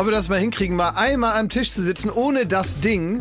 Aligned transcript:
ob 0.00 0.06
wir 0.06 0.12
das 0.12 0.30
mal 0.30 0.38
hinkriegen, 0.38 0.76
mal 0.76 0.94
einmal 0.96 1.38
am 1.38 1.50
Tisch 1.50 1.72
zu 1.72 1.82
sitzen 1.82 2.08
ohne 2.08 2.46
das 2.46 2.80
Ding. 2.80 3.20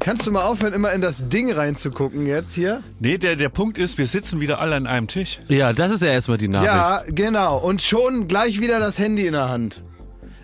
Kannst 0.00 0.26
du 0.26 0.32
mal 0.32 0.44
aufhören, 0.44 0.72
immer 0.72 0.90
in 0.92 1.02
das 1.02 1.28
Ding 1.28 1.52
reinzugucken 1.52 2.24
jetzt 2.24 2.54
hier? 2.54 2.82
Nee, 2.98 3.18
der, 3.18 3.36
der 3.36 3.50
Punkt 3.50 3.76
ist, 3.76 3.98
wir 3.98 4.06
sitzen 4.06 4.40
wieder 4.40 4.58
alle 4.58 4.74
an 4.74 4.86
einem 4.86 5.06
Tisch. 5.06 5.40
Ja, 5.48 5.74
das 5.74 5.92
ist 5.92 6.02
ja 6.02 6.08
erstmal 6.08 6.38
die 6.38 6.48
Nachricht. 6.48 6.72
Ja, 6.72 7.02
genau. 7.08 7.58
Und 7.58 7.82
schon 7.82 8.26
gleich 8.26 8.58
wieder 8.58 8.80
das 8.80 8.98
Handy 8.98 9.26
in 9.26 9.34
der 9.34 9.50
Hand. 9.50 9.82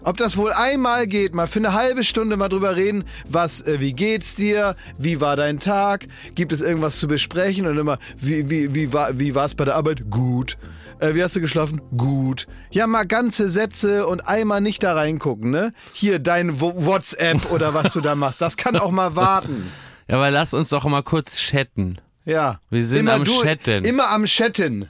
Ob 0.03 0.19
das 0.19 0.37
wohl 0.37 0.53
einmal 0.53 1.07
geht, 1.07 1.35
mal 1.35 1.47
für 1.47 1.61
eine 1.61 1.73
halbe 1.73 2.05
Stunde 2.05 2.37
mal 2.37 2.49
drüber 2.51 2.77
reden, 2.77 3.05
was, 3.27 3.62
äh, 3.62 3.80
wie 3.80 3.95
geht's 3.95 4.35
dir, 4.35 4.77
wie 4.99 5.23
war 5.23 5.37
dein 5.37 5.60
Tag, 5.60 6.09
gibt 6.35 6.52
es 6.52 6.60
irgendwas 6.60 6.99
zu 6.99 7.09
besprechen 7.09 7.66
und 7.66 7.79
immer, 7.79 7.99
wie, 8.19 8.51
wie, 8.51 8.74
wie 8.74 8.93
war, 8.93 9.19
wie 9.19 9.35
war's 9.35 9.55
bei 9.55 9.65
der 9.65 9.77
Arbeit? 9.77 10.10
Gut. 10.10 10.59
Äh, 11.00 11.14
wie 11.14 11.22
hast 11.22 11.34
du 11.34 11.40
geschlafen? 11.40 11.80
Gut. 11.96 12.46
Ja, 12.70 12.86
mal 12.86 13.04
ganze 13.06 13.48
Sätze 13.48 14.06
und 14.06 14.20
einmal 14.28 14.60
nicht 14.60 14.82
da 14.82 14.95
reingucken, 14.95 15.50
ne? 15.50 15.73
Hier 15.92 16.18
dein 16.18 16.60
Wo- 16.60 16.84
WhatsApp 16.86 17.50
oder 17.50 17.73
was 17.74 17.92
du 17.92 18.00
da 18.00 18.14
machst, 18.14 18.40
das 18.40 18.56
kann 18.56 18.76
auch 18.76 18.90
mal 18.90 19.16
warten. 19.16 19.70
Ja, 20.09 20.16
aber 20.16 20.32
lass 20.32 20.54
uns 20.54 20.70
doch 20.70 20.84
mal 20.86 21.02
kurz 21.04 21.36
chatten. 21.38 21.98
Ja. 22.24 22.59
Wir 22.68 22.84
sind 22.84 22.98
immer 23.00 23.12
am 23.12 23.24
du, 23.24 23.42
Chatten. 23.45 23.84
Immer 23.84 24.10
am 24.10 24.24
Chatten. 24.24 24.88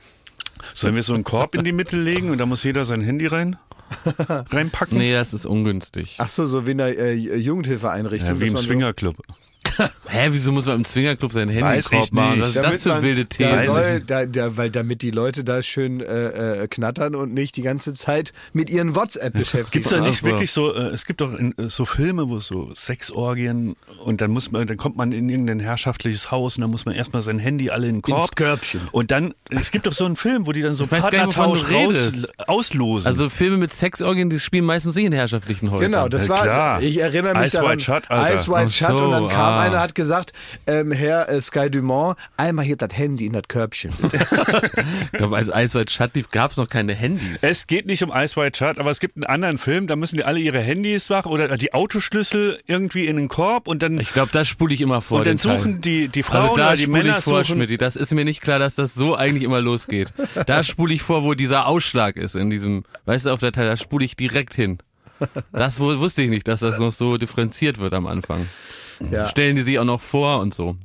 Sollen 0.72 0.94
wir 0.94 1.02
so 1.02 1.12
einen 1.12 1.24
Korb 1.24 1.54
in 1.54 1.62
die 1.62 1.72
Mitte 1.72 1.94
legen 1.98 2.30
und 2.30 2.38
da 2.38 2.46
muss 2.46 2.62
jeder 2.64 2.86
sein 2.86 3.02
Handy 3.02 3.26
rein 3.26 3.56
reinpacken? 4.50 4.96
Nee, 4.96 5.12
das 5.12 5.34
ist 5.34 5.44
ungünstig. 5.44 6.14
Ach 6.16 6.30
so, 6.30 6.46
so 6.46 6.66
wie 6.66 6.70
in 6.70 6.78
der 6.78 6.98
äh, 6.98 7.12
Jugendhilfeeinrichtung. 7.12 8.30
Ja, 8.36 8.40
wie 8.40 8.46
im 8.46 8.54
man 8.54 8.62
so- 8.62 8.68
Swingerclub. 8.68 9.18
Hä, 10.08 10.28
wieso 10.30 10.52
muss 10.52 10.66
man 10.66 10.76
im 10.76 10.84
Swingerclub 10.84 11.32
sein 11.32 11.48
Handy 11.48 11.62
Weiß 11.64 11.90
ich 11.92 12.12
machen? 12.12 12.40
Was 12.40 12.48
ist 12.48 12.56
das 12.56 12.82
für 12.82 12.88
man- 12.90 13.02
wilde 13.02 13.26
da 13.38 13.62
soll, 13.70 14.00
da, 14.00 14.26
da, 14.26 14.56
weil 14.56 14.70
damit 14.70 15.02
die 15.02 15.10
Leute 15.10 15.44
da 15.44 15.62
schön 15.62 16.00
äh, 16.00 16.62
äh, 16.64 16.68
knattern 16.68 17.14
und 17.14 17.32
nicht 17.34 17.56
die 17.56 17.62
ganze 17.62 17.94
Zeit 17.94 18.32
mit 18.52 18.70
ihren 18.70 18.94
WhatsApp 18.94 19.32
beschäftigt 19.34 19.72
Gibt's 19.72 19.90
da 19.90 19.96
sind. 19.96 20.06
nicht 20.06 20.16
Ach 20.18 20.20
so. 20.22 20.26
wirklich 20.26 20.52
so, 20.52 20.74
äh, 20.74 20.78
es 20.88 21.04
gibt 21.06 21.20
doch 21.20 21.32
in, 21.34 21.56
äh, 21.58 21.68
so 21.68 21.84
Filme, 21.84 22.28
wo 22.28 22.36
es 22.38 22.46
so 22.48 22.72
Sexorgien 22.74 23.76
und 24.04 24.20
dann 24.20 24.30
muss 24.30 24.50
man, 24.50 24.66
dann 24.66 24.76
kommt 24.76 24.96
man 24.96 25.12
in 25.12 25.28
irgendein 25.28 25.60
herrschaftliches 25.60 26.30
Haus 26.30 26.56
und 26.56 26.62
dann 26.62 26.70
muss 26.70 26.84
man 26.84 26.94
erstmal 26.94 27.22
sein 27.22 27.38
Handy 27.38 27.70
alle 27.70 27.88
in 27.88 27.96
den 27.96 28.02
Korb. 28.02 28.20
Ins 28.22 28.30
Körbchen. 28.32 28.80
Und 28.92 29.10
dann, 29.10 29.34
es 29.50 29.70
gibt 29.70 29.86
doch 29.86 29.92
so 29.92 30.04
einen 30.04 30.16
Film, 30.16 30.46
wo 30.46 30.52
die 30.52 30.62
dann 30.62 30.74
so 30.74 30.90
weiß 30.90 31.10
gar 31.10 31.26
nicht, 31.26 31.36
wovon 31.36 31.54
du 31.54 31.60
Partnertausch 31.60 31.96
raus, 31.96 32.12
redest. 32.12 32.48
auslosen. 32.48 33.06
Also 33.06 33.28
Filme 33.28 33.56
mit 33.56 33.72
Sexorgien, 33.72 34.30
die 34.30 34.40
spielen 34.40 34.64
meistens 34.64 34.94
nicht 34.94 35.06
in 35.06 35.12
herrschaftlichen 35.12 35.70
Häusern. 35.70 35.90
Genau, 35.90 36.08
das 36.08 36.24
Ja, 36.26 36.30
war, 36.30 36.42
klar. 36.42 36.82
ich 36.82 36.98
erinnere 36.98 37.34
mich 37.38 37.48
Ice 37.48 37.56
daran, 37.56 37.70
White 37.72 37.84
Shut, 37.84 38.10
Alter. 38.10 38.34
Ice 38.36 38.48
White 38.50 38.66
Ach 38.66 38.70
Shut 38.70 38.98
so, 38.98 39.04
und 39.04 39.10
dann 39.12 39.28
kam 39.28 39.54
ah. 39.54 39.64
Einer, 39.70 39.80
hat 39.80 39.94
gesagt, 39.94 40.32
ähm, 40.66 40.92
Herr 40.92 41.28
äh, 41.28 41.40
Sky 41.40 41.70
Dumont, 41.70 42.16
einmal 42.36 42.64
hier 42.64 42.76
das 42.76 42.90
Handy 42.96 43.26
in 43.26 43.32
das 43.32 43.42
Körbchen. 43.48 43.92
Ich 45.12 45.18
glaube, 45.18 45.36
als 45.36 45.48
Ice 45.48 45.78
White 45.78 45.92
Shut 45.92 46.14
lief, 46.14 46.30
gab 46.30 46.50
es 46.52 46.56
noch 46.56 46.68
keine 46.68 46.94
Handys. 46.94 47.42
es 47.42 47.66
geht 47.66 47.86
nicht 47.86 48.02
um 48.02 48.10
Ice 48.14 48.36
White 48.40 48.56
Shut, 48.58 48.78
aber 48.78 48.90
es 48.90 49.00
gibt 49.00 49.16
einen 49.16 49.24
anderen 49.24 49.58
Film, 49.58 49.86
da 49.86 49.96
müssen 49.96 50.16
die 50.16 50.24
alle 50.24 50.40
ihre 50.40 50.60
Handys 50.60 51.08
machen 51.10 51.30
oder 51.32 51.56
die 51.56 51.74
Autoschlüssel 51.74 52.58
irgendwie 52.66 53.06
in 53.06 53.16
den 53.16 53.28
Korb 53.28 53.68
und 53.68 53.82
dann, 53.82 53.98
Ich 53.98 54.12
glaube, 54.12 54.30
das 54.32 54.48
spule 54.48 54.74
ich 54.74 54.80
immer 54.80 55.00
vor. 55.02 55.18
und 55.18 55.26
dann 55.26 55.36
den 55.36 55.42
Teil. 55.42 55.58
suchen 55.58 55.80
die, 55.80 56.08
die 56.08 56.22
Frauen 56.22 56.42
also 56.50 56.56
da 56.56 56.66
oder 56.68 56.76
die 56.76 56.82
spule 56.84 57.02
Männer 57.02 57.18
ich 57.18 57.24
vor, 57.24 57.44
suchen, 57.44 57.56
Schmidti. 57.56 57.76
Das 57.78 57.96
ist 57.96 58.12
mir 58.14 58.24
nicht 58.24 58.40
klar, 58.40 58.58
dass 58.58 58.74
das 58.74 58.94
so 58.94 59.14
eigentlich 59.16 59.42
immer 59.42 59.60
losgeht. 59.60 60.12
Da 60.46 60.62
spule 60.62 60.94
ich 60.94 61.02
vor, 61.02 61.22
wo 61.24 61.34
dieser 61.34 61.66
Ausschlag 61.66 62.16
ist 62.16 62.36
in 62.36 62.50
diesem, 62.50 62.84
weißt 63.06 63.26
du, 63.26 63.30
auf 63.30 63.40
der 63.40 63.52
Teil, 63.52 63.68
da 63.68 63.76
spule 63.76 64.04
ich 64.04 64.16
direkt 64.16 64.54
hin. 64.54 64.78
Das 65.52 65.78
wusste 65.80 66.22
ich 66.22 66.30
nicht, 66.30 66.48
dass 66.48 66.60
das 66.60 66.78
noch 66.78 66.92
so 66.92 67.18
differenziert 67.18 67.78
wird 67.78 67.92
am 67.92 68.06
Anfang. 68.06 68.46
Ja, 69.10 69.28
Stellen 69.28 69.56
die 69.56 69.62
sich 69.62 69.78
auch 69.78 69.84
noch 69.84 70.00
vor 70.00 70.40
und 70.40 70.52
so. 70.54 70.76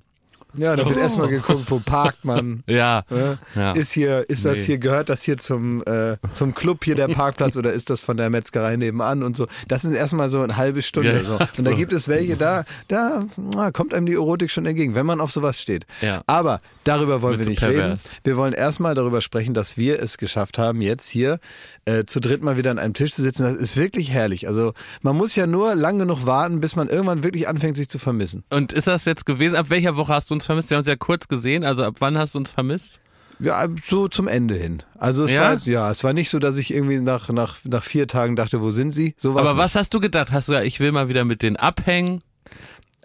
ja 0.53 0.75
da 0.75 0.85
wird 0.87 0.97
erstmal 0.97 1.27
geguckt, 1.27 1.69
wo 1.69 1.79
parkt 1.79 2.23
man. 2.23 2.63
Ja. 2.67 3.03
Ne? 3.09 3.37
ja. 3.55 3.73
Ist 3.73 3.91
hier, 3.91 4.23
ist 4.29 4.45
das 4.45 4.59
Nee. 4.59 4.63
hier, 4.63 4.77
gehört 4.77 5.09
das 5.09 5.21
hier 5.23 5.37
zum, 5.37 5.83
äh, 5.85 6.15
zum 6.33 6.53
Club 6.55 6.85
hier 6.85 6.95
der 6.95 7.07
Parkplatz 7.19 7.57
oder 7.57 7.73
ist 7.73 7.89
das 7.89 7.99
von 8.01 8.15
der 8.15 8.29
Metzgerei 8.29 8.77
nebenan 8.77 9.21
und 9.23 9.35
so. 9.35 9.47
Das 9.67 9.83
ist 9.83 9.93
erstmal 9.93 10.29
so 10.29 10.41
eine 10.41 10.55
halbe 10.55 10.81
Stunde 10.81 11.13
Ja, 11.13 11.23
so. 11.25 11.33
Und 11.33 11.65
da 11.65 11.71
so. 11.71 11.75
gibt 11.75 11.91
es 11.91 12.07
welche, 12.07 12.37
da, 12.37 12.63
da 12.87 13.23
na, 13.37 13.71
kommt 13.71 13.93
einem 13.93 14.05
die 14.05 14.13
Erotik 14.13 14.49
schon 14.49 14.65
entgegen, 14.65 14.95
wenn 14.95 15.05
man 15.05 15.19
auf 15.19 15.31
sowas 15.31 15.59
steht. 15.61 15.85
Ja. 16.01 16.21
Aber 16.25 16.61
darüber 16.85 17.21
wollen 17.21 17.35
Wird 17.37 17.47
wir 17.47 17.49
nicht 17.49 17.59
pervers. 17.59 18.05
reden. 18.05 18.15
Wir 18.23 18.37
wollen 18.37 18.53
erstmal 18.53 18.95
darüber 18.95 19.19
sprechen, 19.21 19.53
dass 19.53 19.75
wir 19.75 20.01
es 20.01 20.17
geschafft 20.17 20.57
haben, 20.57 20.81
jetzt 20.81 21.07
hier 21.09 21.39
äh, 21.85 22.05
zu 22.05 22.19
dritt 22.19 22.41
mal 22.41 22.57
wieder 22.57 22.71
an 22.71 22.79
einem 22.79 22.93
Tisch 22.93 23.13
zu 23.13 23.21
sitzen. 23.21 23.43
Das 23.43 23.55
ist 23.55 23.77
wirklich 23.77 24.11
herrlich. 24.11 24.47
Also 24.47 24.73
man 25.01 25.15
muss 25.15 25.35
ja 25.35 25.45
nur 25.47 25.75
lang 25.75 25.99
genug 25.99 26.25
warten, 26.25 26.59
bis 26.59 26.75
man 26.75 26.89
irgendwann 26.89 27.23
wirklich 27.23 27.47
anfängt, 27.47 27.77
sich 27.77 27.89
zu 27.89 27.99
vermissen. 27.99 28.43
Und 28.49 28.73
ist 28.73 28.87
das 28.87 29.05
jetzt 29.05 29.25
gewesen? 29.25 29.55
Ab 29.55 29.69
welcher 29.69 29.95
Woche 29.95 30.13
hast 30.13 30.29
du 30.29 30.33
uns 30.33 30.45
vermisst? 30.45 30.69
Wir 30.71 30.75
haben 30.77 30.81
uns 30.81 30.87
ja 30.87 30.95
kurz 30.95 31.27
gesehen. 31.27 31.63
Also 31.63 31.83
ab 31.83 31.95
wann 31.99 32.17
hast 32.17 32.33
du 32.35 32.39
uns 32.39 32.51
vermisst? 32.51 32.99
Ja, 33.39 33.67
so 33.85 34.07
zum 34.07 34.27
Ende 34.29 34.55
hin. 34.55 34.81
Also 34.97 35.25
es 35.25 35.31
Ja? 35.33 35.41
war 35.41 35.51
jetzt, 35.51 35.65
ja, 35.67 35.91
es 35.91 36.03
war 36.03 36.13
nicht 36.13 36.29
so, 36.29 36.39
dass 36.39 36.55
ich 36.57 36.73
irgendwie 36.73 36.99
nach, 37.01 37.29
nach, 37.29 37.57
nach 37.65 37.83
vier 37.83 38.07
Tagen 38.07 38.35
dachte, 38.37 38.61
wo 38.61 38.71
sind 38.71 38.91
sie? 38.93 39.13
So 39.17 39.31
Aber 39.31 39.43
nicht. 39.43 39.57
was 39.57 39.75
hast 39.75 39.93
du 39.93 39.99
gedacht? 39.99 40.31
Hast 40.31 40.47
du 40.49 40.53
ja, 40.53 40.61
ich 40.63 40.79
will 40.79 40.91
mal 40.93 41.09
wieder 41.09 41.25
mit 41.25 41.41
denen 41.41 41.57
abhängen? 41.57 42.21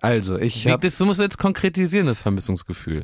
Also, 0.01 0.39
ich 0.39 0.67
habe 0.69 0.87
das 0.87 0.99
musst 1.01 1.19
du 1.19 1.25
jetzt 1.25 1.37
konkretisieren, 1.37 2.07
das 2.07 2.23
Vermissungsgefühl. 2.23 3.03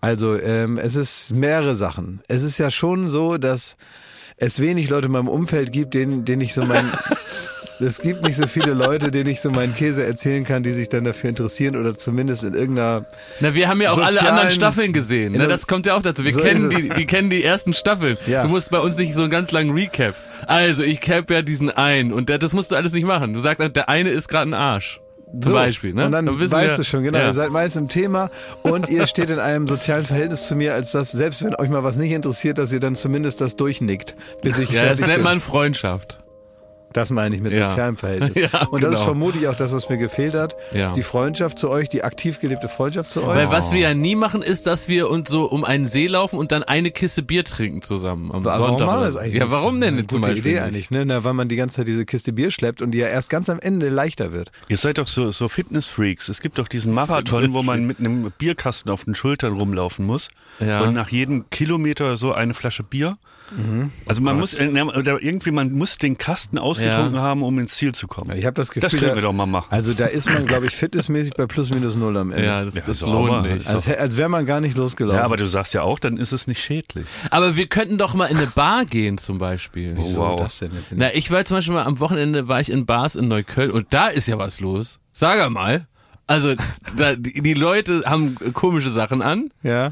also 0.00 0.36
ähm, 0.40 0.78
es 0.78 0.96
ist 0.96 1.30
mehrere 1.32 1.74
Sachen. 1.76 2.22
Es 2.28 2.42
ist 2.42 2.58
ja 2.58 2.70
schon 2.70 3.06
so, 3.06 3.36
dass 3.38 3.76
es 4.36 4.60
wenig 4.60 4.88
Leute 4.88 5.06
in 5.06 5.12
meinem 5.12 5.28
Umfeld 5.28 5.72
gibt, 5.72 5.94
denen, 5.94 6.24
denen 6.24 6.42
ich 6.42 6.54
so 6.54 6.64
mein 6.64 6.92
es 7.80 7.98
gibt 7.98 8.22
nicht 8.22 8.36
so 8.36 8.46
viele 8.46 8.72
Leute, 8.72 9.10
denen 9.10 9.28
ich 9.30 9.40
so 9.40 9.50
meinen 9.50 9.74
Käse 9.74 10.04
erzählen 10.04 10.44
kann, 10.44 10.62
die 10.62 10.72
sich 10.72 10.88
dann 10.88 11.04
dafür 11.04 11.30
interessieren 11.30 11.76
oder 11.76 11.96
zumindest 11.96 12.44
in 12.44 12.54
irgendeiner 12.54 13.06
Na, 13.40 13.54
wir 13.54 13.68
haben 13.68 13.80
ja 13.80 13.90
auch 13.90 13.98
alle 13.98 14.20
anderen 14.20 14.50
Staffeln 14.50 14.92
gesehen. 14.92 15.32
Ne? 15.32 15.46
Das 15.46 15.66
kommt 15.66 15.86
ja 15.86 15.96
auch 15.96 16.02
dazu. 16.02 16.24
Wir 16.24 16.32
So 16.32 16.40
kennen 16.40 16.70
die, 16.70 16.90
wir 16.94 17.06
kennen 17.06 17.30
die 17.30 17.42
ersten 17.42 17.74
Staffeln. 17.74 18.16
Ja. 18.26 18.42
Du 18.42 18.48
musst 18.48 18.70
bei 18.70 18.78
uns 18.78 18.96
nicht 18.96 19.14
so 19.14 19.22
einen 19.22 19.30
ganz 19.30 19.50
langen 19.50 19.70
Recap. 19.70 20.14
Also, 20.46 20.82
ich 20.82 21.00
cap 21.00 21.30
ja 21.30 21.42
diesen 21.42 21.70
einen 21.70 22.12
und 22.12 22.28
der, 22.28 22.38
das 22.38 22.52
musst 22.52 22.70
du 22.70 22.76
alles 22.76 22.92
nicht 22.92 23.06
machen. 23.06 23.34
Du 23.34 23.40
sagst, 23.40 23.64
der 23.74 23.88
eine 23.88 24.10
ist 24.10 24.28
gerade 24.28 24.50
ein 24.50 24.54
Arsch. 24.54 25.00
Zum 25.40 25.50
So, 25.50 25.52
Beispiel, 25.52 25.94
ne? 25.94 26.06
Und 26.06 26.12
dann 26.12 26.26
wissen 26.38 26.52
weißt 26.52 26.74
wir- 26.74 26.76
du 26.78 26.84
schon, 26.84 27.02
genau. 27.02 27.18
Ja. 27.18 27.26
Ihr 27.26 27.32
seid 27.32 27.50
meist 27.50 27.76
im 27.76 27.88
Thema 27.88 28.30
und 28.62 28.88
ihr 28.88 29.06
steht 29.06 29.30
in 29.30 29.38
einem 29.38 29.66
sozialen 29.68 30.04
Verhältnis 30.04 30.46
zu 30.46 30.54
mir, 30.56 30.74
als 30.74 30.92
dass, 30.92 31.12
selbst 31.12 31.42
wenn 31.44 31.54
euch 31.56 31.68
mal 31.68 31.82
was 31.84 31.96
nicht 31.96 32.12
interessiert, 32.12 32.58
dass 32.58 32.72
ihr 32.72 32.80
dann 32.80 32.94
zumindest 32.96 33.40
das 33.40 33.56
durchnickt, 33.56 34.14
bis 34.42 34.58
ich 34.58 34.70
ja, 34.70 34.90
das 34.90 35.00
nennt 35.00 35.14
bin. 35.14 35.22
man 35.22 35.40
Freundschaft. 35.40 36.18
Das 36.94 37.10
meine 37.10 37.34
ich 37.34 37.42
mit 37.42 37.52
Ja. 37.52 37.68
sozialem 37.68 37.96
Verhältnis. 37.98 38.36
Ja, 38.52 38.62
und 38.68 38.82
das 38.82 38.92
ist 38.92 39.00
genau. 39.00 39.04
vermutlich 39.12 39.48
auch 39.48 39.54
das, 39.56 39.72
was 39.74 39.88
mir 39.90 39.98
gefehlt 39.98 40.32
hat. 40.34 40.56
Ja. 40.72 40.92
Die 40.92 41.02
Freundschaft 41.02 41.58
zu 41.58 41.68
euch, 41.68 41.88
die 41.90 42.02
aktiv 42.04 42.40
gelebte 42.40 42.68
Freundschaft 42.68 43.12
zu 43.12 43.22
euch. 43.22 43.34
Weil 43.36 43.50
was 43.50 43.72
wir 43.72 43.80
ja 43.80 43.94
nie 43.94 44.14
machen, 44.16 44.42
ist, 44.42 44.66
dass 44.66 44.88
wir 44.88 45.10
uns 45.10 45.28
so 45.28 45.44
um 45.44 45.64
einen 45.64 45.86
See 45.86 46.06
laufen 46.06 46.38
und 46.38 46.52
dann 46.52 46.62
eine 46.62 46.90
Kiste 46.90 47.22
Bier 47.22 47.44
trinken 47.44 47.82
zusammen 47.82 48.30
am 48.32 48.44
warum 48.44 48.66
Sonntag. 48.68 48.86
machen 48.86 48.96
wir 48.96 48.96
oder 48.98 49.04
das 49.06 49.14
so. 49.14 49.18
eigentlich? 49.20 49.34
Ja, 49.34 49.44
nicht? 49.44 49.52
warum 49.52 49.80
denn 49.80 49.94
Eine 49.94 50.06
zum 50.06 50.20
gute 50.22 50.32
Beispiel 50.32 50.52
Idee 50.52 50.60
nicht? 50.60 50.68
eigentlich, 50.68 50.90
ne? 50.92 51.04
Na, 51.04 51.24
weil 51.24 51.34
man 51.34 51.48
die 51.48 51.56
ganze 51.56 51.76
Zeit 51.76 51.88
diese 51.88 52.06
Kiste 52.06 52.32
Bier 52.32 52.50
schleppt 52.50 52.80
und 52.80 52.92
die 52.92 52.98
ja 52.98 53.08
erst 53.08 53.28
ganz 53.28 53.50
am 53.50 53.58
Ende 53.58 53.88
leichter 53.88 54.32
wird. 54.32 54.52
Ihr 54.68 54.76
seid 54.78 54.98
doch 54.98 55.08
so, 55.08 55.30
so 55.32 55.48
Fitnessfreaks. 55.48 56.28
Es 56.28 56.40
gibt 56.40 56.58
doch 56.58 56.68
diesen 56.68 56.94
Marathon, 56.94 57.52
wo 57.54 57.62
man 57.64 57.84
mit 57.86 57.98
einem 57.98 58.30
Bierkasten 58.38 58.90
auf 58.90 59.04
den 59.04 59.16
Schultern 59.16 59.52
rumlaufen 59.54 60.06
muss. 60.06 60.28
Ja. 60.60 60.80
Und 60.82 60.94
nach 60.94 61.08
jedem 61.08 61.50
Kilometer 61.50 62.16
so 62.16 62.32
eine 62.32 62.54
Flasche 62.54 62.84
Bier. 62.84 63.16
Also 64.06 64.20
man 64.22 64.38
muss, 64.38 64.54
äh, 64.54 64.66
irgendwie, 64.66 65.50
man 65.50 65.72
muss 65.72 65.98
den 65.98 66.18
Kasten 66.18 66.58
ausgetrunken 66.58 67.14
Ja. 67.14 67.20
haben, 67.22 67.42
um 67.42 67.58
ins 67.58 67.74
Ziel 67.74 67.94
zu 67.94 68.06
kommen. 68.06 68.36
Ich 68.36 68.44
habe 68.46 68.54
das 68.54 68.68
Gefühl, 68.68 68.82
Das 68.82 68.92
können 68.92 69.10
da- 69.10 69.14
wir 69.14 69.22
doch 69.22 69.32
mal 69.32 69.46
machen. 69.46 69.66
Also 69.70 69.94
da 69.94 70.06
ist 70.06 70.32
man, 70.32 70.44
glaube 70.46 70.66
ich, 70.66 70.72
fitnessmäßig 70.74 71.34
bei 71.34 71.46
plus 71.46 71.70
minus 71.70 71.94
null 71.94 72.16
am 72.16 72.32
Ende. 72.32 72.44
Ja, 72.44 72.64
das, 72.64 72.74
Ja, 72.74 72.82
das 72.86 72.98
sauber. 72.98 73.42
lohnt 73.42 73.52
nicht. 73.52 73.66
als 73.66 73.86
als 73.88 74.16
wäre 74.16 74.28
man 74.28 74.46
gar 74.46 74.60
nicht 74.60 74.76
losgelaufen. 74.76 75.18
Ja, 75.18 75.24
aber 75.24 75.36
du 75.36 75.46
sagst 75.46 75.74
ja 75.74 75.82
auch, 75.82 75.98
dann 75.98 76.16
ist 76.16 76.32
es 76.32 76.46
nicht 76.46 76.62
schädlich. 76.62 77.06
Aber 77.30 77.54
wir 77.56 77.66
könnten 77.66 77.98
doch 77.98 78.14
mal 78.14 78.26
in 78.26 78.38
eine 78.38 78.46
Bar 78.48 78.86
gehen 78.86 79.18
zum 79.18 79.38
Beispiel. 79.38 79.94
Wieso 79.96 80.16
wow. 80.18 80.40
das 80.40 80.58
denn 80.58 80.72
jetzt? 80.74 80.92
Na, 80.94 81.14
ich 81.14 81.30
war 81.30 81.44
zum 81.44 81.58
Beispiel 81.58 81.74
mal 81.74 81.84
am 81.84 82.00
Wochenende 82.00 82.48
war 82.48 82.60
ich 82.60 82.70
in 82.70 82.86
Bars 82.86 83.14
in 83.14 83.28
Neukölln 83.28 83.70
und 83.70 83.86
da 83.90 84.08
ist 84.08 84.26
ja 84.26 84.38
was 84.38 84.60
los. 84.60 84.98
Sag 85.12 85.48
mal. 85.50 85.86
Also 86.26 86.54
da, 86.96 87.14
die, 87.16 87.42
die 87.42 87.54
Leute 87.54 88.02
haben 88.06 88.36
komische 88.54 88.90
Sachen 88.90 89.20
an 89.20 89.50
ja. 89.62 89.90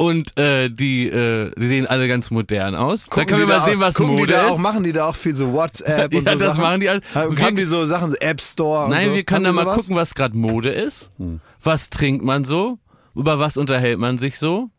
Und 0.00 0.36
äh, 0.38 0.70
die, 0.70 1.08
äh, 1.08 1.50
die 1.58 1.66
sehen 1.66 1.86
alle 1.86 2.08
ganz 2.08 2.30
modern 2.30 2.74
aus. 2.74 3.06
da 3.14 3.24
können 3.26 3.40
wir 3.40 3.46
mal 3.46 3.60
sehen, 3.66 3.80
was 3.80 3.94
gucken 3.96 4.12
Mode 4.14 4.28
die 4.28 4.32
da 4.32 4.46
ist. 4.46 4.52
auch, 4.52 4.58
machen 4.58 4.82
die 4.82 4.92
da 4.92 5.04
auch 5.04 5.14
viel 5.14 5.36
so 5.36 5.52
WhatsApp 5.52 6.14
und 6.14 6.24
Ja, 6.26 6.32
so 6.32 6.38
das 6.38 6.48
Sachen? 6.54 6.62
machen 6.62 6.80
die 6.80 6.88
alle. 6.88 7.00
Haben, 7.14 7.36
Wir- 7.36 7.44
haben 7.44 7.56
die 7.56 7.64
so 7.64 7.84
Sachen, 7.84 8.14
App 8.14 8.40
Store 8.40 8.84
und 8.86 8.90
Nein, 8.92 9.08
so? 9.10 9.14
wir 9.14 9.24
können 9.24 9.44
da 9.44 9.52
mal 9.52 9.66
gucken, 9.66 9.94
was 9.96 10.14
gerade 10.14 10.34
Mode 10.36 10.70
ist. 10.70 11.10
Was 11.62 11.90
trinkt 11.90 12.24
man 12.24 12.44
so? 12.44 12.78
Über 13.14 13.38
was 13.38 13.56
unterhält 13.58 13.98
man 13.98 14.16
sich 14.16 14.38
so? 14.38 14.70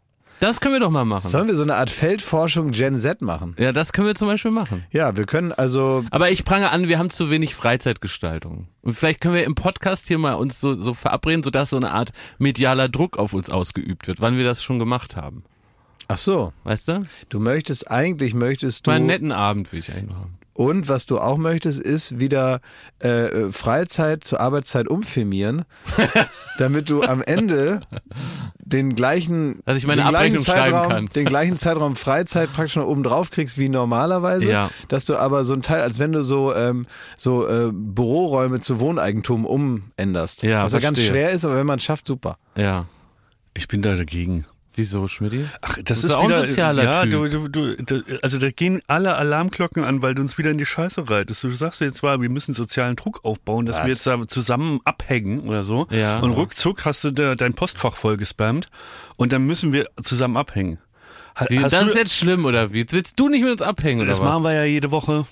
Das 0.41 0.59
können 0.59 0.73
wir 0.73 0.79
doch 0.79 0.89
mal 0.89 1.05
machen. 1.05 1.29
Sollen 1.29 1.47
wir 1.47 1.53
so 1.55 1.61
eine 1.61 1.75
Art 1.75 1.91
Feldforschung 1.91 2.71
Gen 2.71 2.97
Z 2.97 3.21
machen? 3.21 3.55
Ja, 3.59 3.71
das 3.71 3.93
können 3.93 4.07
wir 4.07 4.15
zum 4.15 4.27
Beispiel 4.27 4.49
machen. 4.49 4.83
Ja, 4.91 5.15
wir 5.15 5.27
können 5.27 5.51
also 5.51 6.03
Aber 6.09 6.31
ich 6.31 6.45
prange 6.45 6.71
an, 6.71 6.87
wir 6.87 6.97
haben 6.97 7.11
zu 7.11 7.29
wenig 7.29 7.53
Freizeitgestaltung. 7.53 8.67
Und 8.81 8.95
vielleicht 8.95 9.21
können 9.21 9.35
wir 9.35 9.43
im 9.43 9.53
Podcast 9.53 10.07
hier 10.07 10.17
mal 10.17 10.33
uns 10.33 10.59
so, 10.59 10.73
so 10.73 10.95
verabreden, 10.95 11.43
sodass 11.43 11.69
so 11.69 11.77
eine 11.77 11.91
Art 11.91 12.09
medialer 12.39 12.89
Druck 12.89 13.19
auf 13.19 13.33
uns 13.33 13.51
ausgeübt 13.51 14.07
wird, 14.07 14.19
wann 14.19 14.35
wir 14.35 14.43
das 14.43 14.63
schon 14.63 14.79
gemacht 14.79 15.15
haben. 15.15 15.43
Ach 16.07 16.17
so, 16.17 16.53
Weißt 16.63 16.87
du? 16.87 17.05
du 17.29 17.39
möchtest 17.39 17.91
eigentlich 17.91 18.33
möchtest 18.33 18.87
du 18.87 18.89
Mal 18.89 18.95
einen 18.95 19.05
netten 19.05 19.31
Abend 19.31 19.71
will 19.71 19.77
ich 19.79 19.93
eigentlich 19.93 20.15
haben. 20.15 20.39
Und 20.61 20.87
was 20.87 21.07
du 21.07 21.17
auch 21.19 21.37
möchtest, 21.37 21.79
ist 21.79 22.19
wieder 22.19 22.59
äh, 22.99 23.51
Freizeit 23.51 24.23
zur 24.23 24.39
Arbeitszeit 24.41 24.87
umfirmieren, 24.87 25.65
damit 26.59 26.89
du 26.89 27.01
am 27.01 27.23
Ende 27.23 27.81
den 28.63 28.93
gleichen, 28.95 29.59
Dass 29.65 29.77
ich 29.77 29.87
meine 29.87 30.01
den 30.03 30.09
gleichen 30.09 30.39
Zeitraum, 30.39 30.87
kann. 30.89 31.05
den 31.15 31.25
gleichen 31.25 31.57
Zeitraum 31.57 31.95
Freizeit 31.95 32.53
praktisch 32.53 32.75
noch 32.75 32.85
oben 32.85 33.01
drauf 33.01 33.31
kriegst 33.31 33.57
wie 33.57 33.69
normalerweise, 33.69 34.49
Ja. 34.51 34.69
dass 34.87 35.05
du 35.05 35.15
aber 35.17 35.45
so 35.45 35.53
ein 35.55 35.63
Teil, 35.63 35.81
als 35.81 35.97
wenn 35.97 36.11
du 36.11 36.21
so 36.23 36.53
ähm, 36.53 36.85
so 37.17 37.47
äh, 37.47 37.71
Büroräume 37.73 38.61
zu 38.61 38.79
Wohneigentum 38.79 39.45
umänderst. 39.47 40.43
Ja, 40.43 40.63
was 40.63 40.73
ja 40.73 40.79
ganz 40.79 40.99
schwer 41.01 41.31
ist, 41.31 41.43
aber 41.43 41.55
wenn 41.57 41.65
man 41.65 41.79
es 41.79 41.83
schafft, 41.83 42.05
super. 42.05 42.37
Ja. 42.55 42.85
Ich 43.55 43.67
bin 43.67 43.81
da 43.81 43.95
dagegen. 43.95 44.45
Wieso, 44.81 45.07
Schmidti? 45.07 45.45
Ach, 45.61 45.75
das, 45.75 45.83
bist 45.83 46.05
ist 46.05 46.11
auch 46.13 46.23
ein 46.23 46.29
wieder, 46.29 46.47
sozialer 46.47 46.83
ja, 46.83 47.03
Typ. 47.03 47.31
Du, 47.31 47.47
du, 47.47 47.75
du, 47.75 48.03
also 48.23 48.39
da 48.39 48.49
gehen 48.49 48.81
alle 48.87 49.15
Alarmglocken 49.15 49.83
an, 49.83 50.01
weil 50.01 50.15
du 50.15 50.23
uns 50.23 50.39
wieder 50.39 50.49
in 50.49 50.57
die 50.57 50.65
Scheiße 50.65 51.07
reitest. 51.07 51.43
Du 51.43 51.51
sagst 51.51 51.81
jetzt 51.81 51.97
zwar, 51.97 52.19
wir 52.19 52.29
müssen 52.29 52.55
sozialen 52.55 52.95
Druck 52.95 53.23
aufbauen, 53.23 53.67
dass 53.67 53.77
Was? 53.77 53.85
wir 53.85 53.93
jetzt 53.93 54.07
da 54.07 54.27
zusammen 54.27 54.79
abhängen 54.83 55.41
oder 55.41 55.63
so. 55.63 55.85
Ja. 55.91 56.17
Und 56.17 56.31
ruckzuck 56.31 56.83
hast 56.85 57.03
du 57.03 57.11
da 57.11 57.35
dein 57.35 57.53
Postfach 57.53 57.95
voll 57.95 58.17
gespammt 58.17 58.69
und 59.17 59.31
dann 59.31 59.45
müssen 59.45 59.71
wir 59.71 59.85
zusammen 60.01 60.35
abhängen. 60.35 60.79
Hast 61.35 61.51
das 61.51 61.89
ist 61.89 61.95
jetzt 61.95 62.15
schlimm, 62.15 62.45
oder 62.45 62.73
wie? 62.73 62.79
Jetzt 62.79 62.93
willst 62.93 63.19
du 63.19 63.29
nicht 63.29 63.43
mit 63.43 63.51
uns 63.51 63.61
abhängen, 63.61 64.01
oder 64.01 64.09
das 64.09 64.19
was? 64.19 64.25
machen 64.25 64.43
wir 64.43 64.53
ja 64.53 64.63
jede 64.63 64.89
Woche. 64.89 65.27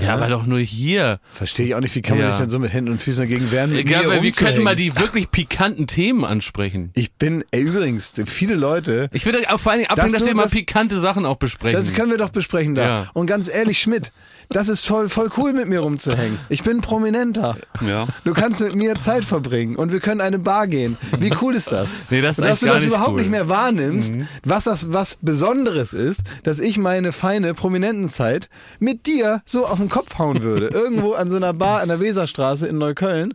Ja, 0.00 0.14
aber 0.14 0.28
doch 0.28 0.44
nur 0.46 0.58
hier. 0.58 1.20
Verstehe 1.30 1.66
ich 1.66 1.74
auch 1.74 1.80
nicht, 1.80 1.94
wie 1.94 2.02
kann 2.02 2.16
man 2.18 2.26
Ja. 2.26 2.32
sich 2.32 2.40
denn 2.40 2.50
so 2.50 2.58
mit 2.58 2.72
Händen 2.72 2.90
und 2.92 3.00
Füßen 3.02 3.22
dagegen 3.22 3.50
wehren? 3.50 3.70
mir 3.70 3.84
weil 4.08 4.22
wir 4.22 4.32
könnten 4.32 4.62
mal 4.62 4.76
die 4.76 4.96
wirklich 4.98 5.30
pikanten 5.30 5.86
Themen 5.86 6.24
ansprechen. 6.24 6.90
Ich 6.94 7.12
bin, 7.12 7.44
ey, 7.50 7.60
übrigens, 7.62 8.12
viele 8.26 8.54
Leute, 8.54 9.08
Ich 9.12 9.24
würde 9.24 9.38
auch 9.52 9.60
vor 9.60 9.72
allen 9.72 9.80
Dingen 9.80 9.90
abhängen, 9.90 10.12
Dass 10.12 10.20
dass, 10.22 10.28
wir 10.28 10.34
mal 10.34 10.42
das- 10.44 10.52
pikante 10.52 10.98
Sachen 11.00 11.24
auch 11.26 11.36
besprechen. 11.36 11.78
das 11.78 11.92
können 11.92 12.10
wir 12.10 12.18
doch 12.18 12.30
besprechen 12.30 12.74
da. 12.74 12.82
Ja. 12.82 13.10
Und 13.14 13.26
ganz 13.26 13.48
ehrlich, 13.48 13.80
Schmidt, 13.80 14.12
das 14.50 14.68
ist 14.68 14.86
voll, 14.86 15.08
voll 15.08 15.30
cool 15.38 15.52
mit 15.52 15.68
mir 15.68 15.80
rumzuhängen. 15.80 16.38
Ich 16.48 16.62
bin 16.62 16.80
prominenter. 16.80 17.56
Ja. 17.86 18.06
Du 18.24 18.34
kannst 18.34 18.60
mit 18.60 18.74
mir 18.74 18.94
Zeit 19.00 19.24
verbringen 19.24 19.76
und 19.76 19.92
wir 19.92 20.00
können 20.00 20.20
eine 20.20 20.38
Bar 20.38 20.66
gehen. 20.66 20.96
Wie 21.18 21.32
cool 21.40 21.54
ist 21.54 21.72
das? 21.72 21.98
Nee, 22.10 22.20
das 22.20 22.32
ist 22.32 22.38
und 22.42 22.48
dass 22.50 22.60
du 22.60 22.66
das 22.66 22.76
nicht 22.82 22.86
überhaupt 22.88 23.08
cool. 23.10 23.14
Mhm. 23.14 23.20
nicht 23.20 23.30
mehr 23.30 23.48
wahrnimmst, 23.48 24.12
was 24.44 24.64
das 24.64 24.92
was 24.92 25.16
Besonderes 25.22 25.92
ist, 25.92 26.20
dass 26.42 26.58
ich 26.58 26.76
meine 26.78 27.12
feine 27.12 27.54
Prominentenzeit 27.54 28.48
mit 28.80 29.06
dir 29.06 29.42
so 29.46 29.66
auf 29.66 29.78
den 29.84 29.90
Kopf 29.90 30.18
hauen 30.18 30.42
würde. 30.42 30.66
Irgendwo 30.72 31.12
an 31.12 31.30
so 31.30 31.36
einer 31.36 31.52
Bar 31.52 31.80
an 31.80 31.88
der 31.88 32.00
Weserstraße 32.00 32.66
in 32.66 32.78
Neukölln. 32.78 33.34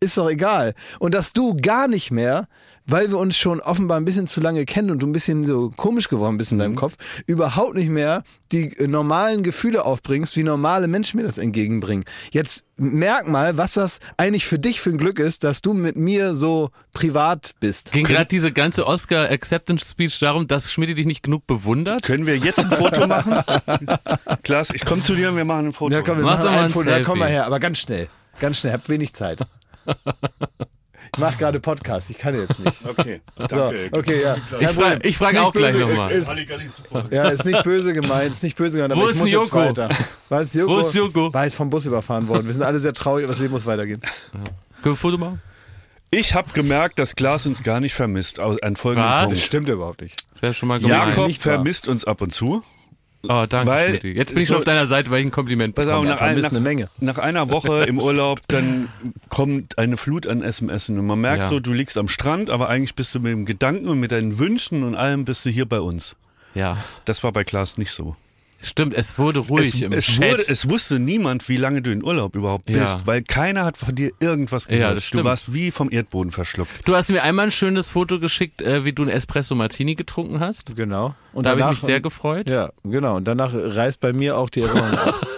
Ist 0.00 0.18
doch 0.18 0.28
egal. 0.28 0.74
Und 0.98 1.14
dass 1.14 1.32
du 1.32 1.56
gar 1.56 1.88
nicht 1.88 2.10
mehr, 2.10 2.46
weil 2.86 3.10
wir 3.10 3.18
uns 3.18 3.36
schon 3.36 3.60
offenbar 3.60 3.98
ein 3.98 4.04
bisschen 4.04 4.26
zu 4.26 4.40
lange 4.40 4.64
kennen 4.64 4.90
und 4.90 5.00
du 5.00 5.06
ein 5.06 5.12
bisschen 5.12 5.44
so 5.44 5.70
komisch 5.70 6.08
geworden 6.08 6.38
bist 6.38 6.52
in 6.52 6.58
Mhm. 6.58 6.62
deinem 6.62 6.76
Kopf, 6.76 6.94
überhaupt 7.26 7.74
nicht 7.74 7.88
mehr 7.90 8.22
die 8.52 8.76
äh, 8.78 8.86
normalen 8.86 9.42
Gefühle 9.42 9.84
aufbringst, 9.84 10.36
wie 10.36 10.42
normale 10.44 10.86
Menschen 10.86 11.16
mir 11.18 11.24
das 11.26 11.36
entgegenbringen. 11.38 12.04
Jetzt 12.30 12.64
merk 12.76 13.26
mal, 13.26 13.56
was 13.56 13.74
das 13.74 13.98
eigentlich 14.16 14.46
für 14.46 14.58
dich 14.58 14.80
für 14.80 14.90
ein 14.90 14.98
Glück 14.98 15.18
ist, 15.18 15.42
dass 15.44 15.62
du 15.62 15.72
mit 15.72 15.96
mir 15.96 16.36
so 16.36 16.70
privat 16.92 17.52
bist. 17.58 17.92
Ging 17.92 18.04
gerade 18.06 18.26
diese 18.26 18.52
ganze 18.52 18.86
Oscar 18.86 19.30
Acceptance 19.30 19.90
Speech 19.90 20.18
darum, 20.20 20.46
dass 20.46 20.70
Schmidt 20.70 20.96
dich 20.96 21.06
nicht 21.06 21.22
genug 21.22 21.46
bewundert? 21.46 22.02
Können 22.02 22.26
wir 22.26 22.36
jetzt 22.36 22.60
ein 22.64 22.70
Foto 22.70 23.06
machen? 23.08 23.42
Klaas, 24.44 24.70
ich 24.70 24.84
komme 24.84 25.02
zu 25.02 25.14
dir 25.16 25.30
und 25.30 25.36
wir 25.36 25.44
machen 25.44 25.66
ein 25.68 25.72
Foto. 25.72 25.94
Ja, 25.94 26.02
komm, 26.02 26.18
wir 26.18 26.24
Mach 26.24 26.32
machen 26.38 26.44
doch 26.44 26.50
mal 26.52 26.58
ein 26.58 26.64
ein 26.66 26.70
Foto. 26.70 26.88
Ja, 26.90 27.02
komm 27.02 27.18
mal 27.18 27.28
her, 27.28 27.46
aber 27.46 27.58
ganz 27.58 27.78
schnell. 27.78 28.08
Ganz 28.38 28.58
schnell, 28.58 28.74
hab 28.74 28.88
wenig 28.88 29.12
Zeit. 29.14 29.40
Ich 31.16 31.20
mache 31.20 31.38
gerade 31.38 31.60
Podcast, 31.60 32.10
ich 32.10 32.18
kann 32.18 32.34
jetzt 32.34 32.58
nicht. 32.58 32.76
Okay, 32.86 33.20
So, 33.38 33.46
danke. 33.46 33.88
okay, 33.92 34.22
ja. 34.22 34.36
Ich 34.60 34.68
frage 34.68 35.08
ich 35.08 35.16
frag 35.16 35.32
Ist 35.32 35.38
auch 35.38 35.54
nicht 35.54 35.56
gleich 35.56 35.72
böse, 35.74 35.86
nochmal. 35.86 36.10
Ist, 36.12 36.28
ist, 36.28 37.12
ja, 37.12 37.28
ist 37.30 37.44
nicht 37.46 37.62
böse 37.62 37.94
gemeint, 37.94 38.32
ist 38.34 38.42
nicht 38.42 38.56
böse 38.56 38.76
gemeint, 38.76 38.92
aber 38.92 39.00
Wo 39.02 39.06
ich 39.06 39.12
ist 39.12 39.18
muss 39.20 39.30
denn 39.30 39.40
jetzt 39.40 39.52
Joko? 39.52 39.64
weiter. 40.28 40.40
Ist 40.42 40.54
Joko? 40.54 40.72
Wo 40.74 40.78
ist 40.80 40.94
Joko? 40.94 41.32
War 41.32 41.44
jetzt 41.44 41.56
vom 41.56 41.70
Bus 41.70 41.86
überfahren 41.86 42.28
worden. 42.28 42.44
Wir 42.46 42.52
sind 42.52 42.62
alle 42.62 42.80
sehr 42.80 42.92
traurig, 42.92 43.24
aber 43.24 43.32
das 43.32 43.40
Leben 43.40 43.52
muss 43.52 43.64
weitergehen. 43.64 44.00
Können 44.02 44.44
wir 44.82 44.92
ein 44.92 44.96
Foto 44.96 45.16
machen? 45.18 45.40
Ich 46.10 46.34
habe 46.34 46.50
gemerkt, 46.52 46.98
dass 46.98 47.16
Klaas 47.16 47.46
uns 47.46 47.62
gar 47.62 47.80
nicht 47.80 47.94
vermisst. 47.94 48.38
Aus- 48.38 48.62
An 48.62 48.76
folgendem 48.76 49.08
Was? 49.10 49.20
Das 49.22 49.28
Punkt. 49.30 49.42
stimmt 49.46 49.68
überhaupt 49.70 50.02
nicht. 50.02 50.16
Das 50.32 50.42
wäre 50.42 50.54
schon 50.54 50.68
mal 50.68 50.78
gemein. 50.78 51.08
Jakob 51.08 51.26
nicht 51.28 51.42
vermisst 51.42 51.88
uns 51.88 52.04
ab 52.04 52.20
und 52.20 52.32
zu. 52.32 52.62
Oh, 53.28 53.46
danke, 53.48 53.66
Weil- 53.70 53.88
Schmidti. 53.90 54.12
Jetzt 54.12 54.34
bin 54.34 54.42
ich 54.42 54.48
so- 54.48 54.54
schon 54.54 54.58
auf 54.60 54.64
deiner 54.64 54.86
Seite, 54.86 55.10
weil 55.10 55.20
ich 55.20 55.26
ein 55.26 55.30
Kompliment 55.30 55.74
Pass 55.74 55.86
auf, 55.86 55.92
bekomme. 56.02 56.08
nach, 56.10 56.20
ein, 56.20 56.28
vermisst 56.30 56.52
nach, 56.52 56.58
eine 56.58 56.60
Menge. 56.60 56.88
nach 56.98 57.18
einer 57.18 57.50
Woche 57.50 57.84
im 57.88 57.98
Urlaub, 57.98 58.40
dann 58.48 58.88
kommt 59.28 59.78
eine 59.78 59.96
Flut 59.96 60.26
an 60.26 60.42
SMS 60.42 60.88
und 60.88 61.04
man 61.06 61.20
merkt 61.20 61.42
Ja. 61.42 61.48
so, 61.48 61.60
du 61.60 61.72
liegst 61.72 61.96
am 61.98 62.08
Strand, 62.08 62.50
aber 62.50 62.68
eigentlich 62.68 62.94
bist 62.94 63.14
du 63.14 63.20
mit 63.20 63.32
dem 63.32 63.44
Gedanken 63.46 63.88
und 63.88 64.00
mit 64.00 64.12
deinen 64.12 64.38
Wünschen 64.38 64.82
und 64.82 64.94
allem 64.94 65.24
bist 65.24 65.44
du 65.44 65.50
hier 65.50 65.66
bei 65.66 65.80
uns. 65.80 66.16
Ja, 66.54 66.78
Das 67.04 67.22
war 67.22 67.32
bei 67.32 67.44
Klaas 67.44 67.76
nicht 67.78 67.90
so. 67.92 68.16
Stimmt, 68.60 68.94
es 68.94 69.18
wurde 69.18 69.40
ruhig 69.40 69.74
es, 69.74 69.82
im 69.82 69.92
es, 69.92 70.06
Chat. 70.06 70.30
wurde, 70.32 70.44
es 70.48 70.68
wusste 70.68 70.98
niemand, 70.98 71.48
wie 71.48 71.56
lange 71.56 71.82
du 71.82 71.90
in 71.92 72.02
Urlaub 72.02 72.34
überhaupt 72.36 72.66
bist, 72.66 72.78
Ja. 72.78 73.00
weil 73.04 73.22
keiner 73.22 73.64
hat 73.64 73.76
von 73.76 73.94
dir 73.94 74.10
irgendwas 74.20 74.66
gehört. 74.68 74.88
Ja, 74.88 74.94
das 74.94 75.10
du 75.10 75.24
warst 75.24 75.52
wie 75.52 75.70
vom 75.70 75.90
Erdboden 75.90 76.32
verschluckt. 76.32 76.70
du 76.84 76.94
hast 76.94 77.10
mir 77.10 77.22
einmal 77.22 77.46
ein 77.46 77.52
schönes 77.52 77.88
Foto 77.88 78.18
geschickt, 78.20 78.62
äh, 78.62 78.84
wie 78.84 78.92
du 78.92 79.02
ein 79.02 79.08
Espresso 79.08 79.54
Martini 79.54 79.94
getrunken 79.94 80.40
hast. 80.40 80.74
Genau. 80.76 81.14
Und 81.32 81.44
da 81.44 81.50
habe 81.50 81.60
ich 81.60 81.66
mich 81.66 81.80
sehr 81.80 82.00
gefreut. 82.00 82.48
Ja, 82.48 82.70
genau. 82.84 83.16
Und 83.16 83.26
danach 83.28 83.52
reißt 83.52 84.00
bei 84.00 84.12
mir 84.12 84.38
auch 84.38 84.48
die 84.50 84.62
Erinnerung 84.62 84.98
ab. 84.98 85.26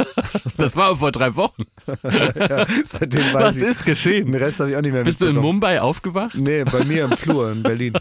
Das 0.57 0.75
war 0.75 0.97
vor 0.97 1.13
drei 1.13 1.37
Wochen. 1.37 1.63
ja, 2.03 2.67
seitdem 2.85 3.23
weiß 3.33 3.33
Was 3.35 3.57
ich, 3.59 3.63
ist 3.63 3.85
geschehen? 3.87 4.33
Den 4.33 4.43
Rest 4.43 4.59
habe 4.59 4.71
ich 4.71 4.77
auch 4.77 4.81
nicht 4.83 4.93
mehr 4.93 5.05
Bist 5.05 5.21
du 5.23 5.27
in. 5.27 5.37
Mumbai 5.37 5.81
aufgewacht? 5.81 6.35
Nee, 6.37 6.65
bei 6.65 6.83
mir 6.85 7.05
im 7.05 7.17
Flur 7.17 7.53
in 7.53 7.63
Berlin. 7.63 7.93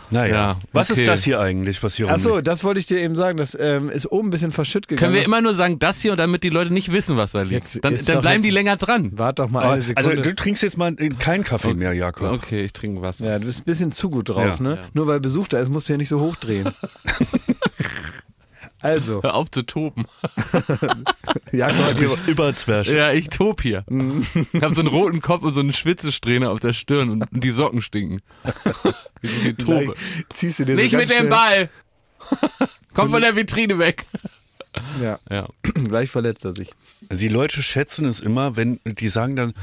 Naja, 0.10 0.34
Ja, 0.36 0.58
was 0.72 0.90
okay. 0.90 1.02
ist 1.02 1.08
das 1.08 1.24
hier 1.24 1.40
eigentlich, 1.40 1.84
was 1.84 1.96
hier 1.96 2.10
Achso, 2.10 2.40
das 2.42 2.64
wollte 2.64 2.80
ich 2.80 2.86
dir 2.86 3.00
eben 3.00 3.16
sagen. 3.16 3.38
Das 3.38 3.58
ähm, 3.60 3.90
ist 3.90 4.10
oben 4.12 4.28
ein 4.28 4.32
bisschen 4.32 4.52
verschütt 4.54 4.88
gegangen. 4.88 5.12
Können 5.12 5.16
wir 5.20 5.26
immer 5.26 5.42
nur 5.42 5.54
sagen, 5.54 5.80
das 5.80 6.00
hier 6.02 6.12
und 6.12 6.18
damit 6.18 6.44
die 6.44 6.50
Leute 6.50 6.72
nicht 6.72 6.92
wissen, 6.92 7.18
was 7.18 7.34
da 7.34 7.42
liegt. 7.42 7.54
Jetzt 7.54 7.84
dann 7.84 7.94
dann 7.94 8.22
bleiben 8.22 8.36
jetzt- 8.36 8.46
die 8.46 8.50
länger 8.52 8.78
dran. 8.78 9.12
Wart 9.18 9.40
doch 9.40 9.50
mal 9.50 9.64
Aber, 9.64 9.74
eine 9.74 9.82
Sekunde. 9.82 10.10
also 10.10 10.22
du 10.22 10.36
trinkst 10.36 10.64
jetzt 10.64 10.78
mal 10.78 10.96
keinen 11.20 11.44
Kaffee 11.44 11.74
mehr, 11.74 11.92
Jakob. 11.94 12.32
Okay, 12.32 12.64
ich 12.66 12.74
trinke 12.74 13.02
was. 13.02 13.20
ja, 13.20 13.38
du 13.38 13.46
bist 13.46 13.62
ein 13.62 13.66
bisschen 13.66 13.92
zu 13.92 14.10
gut 14.10 14.30
drauf, 14.30 14.58
Ja. 14.60 14.64
ne? 14.64 14.78
Nur 14.94 15.08
weil 15.08 15.20
Besuch 15.20 15.48
da 15.50 15.60
ist, 15.60 15.70
musst 15.70 15.90
du 15.90 15.94
ja 15.94 15.98
nicht 15.98 16.10
so 16.10 16.20
hochdrehen. 16.22 16.72
also, 18.82 19.24
Hör 19.24 19.34
auf 19.34 19.52
zu 19.52 19.64
toben. 19.64 20.06
Du 21.52 21.96
bist 21.96 22.28
Überzwerg. 22.28 22.88
Ja, 22.88 23.12
ich 23.12 23.30
tob 23.30 23.62
hier. 23.62 23.84
Ich 24.54 24.62
habe 24.62 24.76
so 24.76 24.82
einen 24.82 24.90
roten 24.90 25.22
Kopf 25.22 25.44
und 25.44 25.54
so 25.54 25.62
eine 25.62 25.74
Schwitzesträhne 25.74 26.50
auf 26.50 26.60
der 26.60 26.74
Stirn 26.74 27.10
und, 27.10 27.32
und 27.32 27.44
die 27.44 27.50
Socken 27.52 27.82
stinken. 27.82 28.22
Wie 29.22 29.54
Tobe. 29.54 29.96
ziehst 30.32 30.60
du 30.60 30.66
dir 30.66 30.76
Nicht 30.76 30.92
so 30.92 30.98
mit 30.98 31.10
dem 31.10 31.30
Ball! 31.30 31.70
Komm 32.94 33.12
von 33.12 33.22
der 33.22 33.36
Vitrine 33.36 33.80
weg. 33.80 34.06
Ja, 35.02 35.20
Ja. 35.30 35.48
gleich 35.64 36.12
verletzt 36.12 36.46
er 36.46 36.54
sich. 36.54 36.72
Also 37.10 37.22
die 37.22 37.30
Leute 37.30 37.64
schätzen 37.64 38.06
es 38.06 38.20
immer, 38.20 38.56
wenn 38.56 38.80
die 38.86 39.10
sagen 39.10 39.36
dann, 39.36 39.54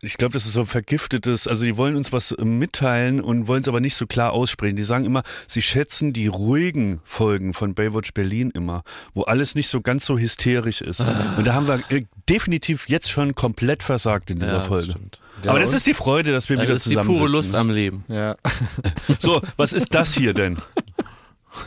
ich 0.00 0.16
glaube, 0.16 0.32
das 0.34 0.46
ist 0.46 0.52
so 0.52 0.60
ein 0.60 0.66
vergiftetes, 0.66 1.48
also 1.48 1.64
die 1.64 1.76
wollen 1.76 1.96
uns 1.96 2.12
was 2.12 2.30
äh, 2.32 2.44
mitteilen 2.44 3.20
und 3.20 3.48
wollen 3.48 3.62
es 3.62 3.68
aber 3.68 3.80
nicht 3.80 3.96
so 3.96 4.06
klar 4.06 4.32
aussprechen. 4.32 4.76
Die 4.76 4.84
sagen 4.84 5.04
immer, 5.04 5.22
sie 5.46 5.60
schätzen 5.62 6.12
die 6.12 6.28
ruhigen 6.28 7.00
Folgen 7.04 7.52
von 7.54 7.74
Baywatch 7.74 8.12
Berlin 8.14 8.50
immer, 8.54 8.82
wo 9.14 9.22
alles 9.22 9.54
nicht 9.54 9.68
so 9.68 9.80
ganz 9.80 10.06
so 10.06 10.18
hysterisch 10.18 10.80
ist. 10.82 11.00
Und 11.00 11.44
da 11.46 11.54
haben 11.54 11.66
wir 11.66 11.80
äh, 11.90 12.04
definitiv 12.28 12.88
jetzt 12.88 13.10
schon 13.10 13.34
komplett 13.34 13.82
versagt 13.82 14.30
in 14.30 14.38
dieser 14.38 14.52
Ja, 14.52 14.58
das 14.58 14.66
Folge. 14.68 14.90
stimmt. 14.92 15.20
aber 15.46 15.58
das 15.58 15.70
und? 15.70 15.76
ist 15.76 15.86
die 15.86 15.94
Freude, 15.94 16.30
dass 16.32 16.48
wir 16.48 16.56
Das 16.56 16.64
wieder 16.66 16.76
ist 16.76 16.86
die 16.86 16.90
zusammen 16.90 17.14
pure 17.16 17.28
Lust 17.28 17.54
am 17.54 17.70
Leben. 17.70 18.04
Ja, 18.08 18.36
So, 19.18 19.40
was 19.56 19.72
ist 19.72 19.94
das 19.94 20.14
hier 20.14 20.32
denn? 20.34 20.58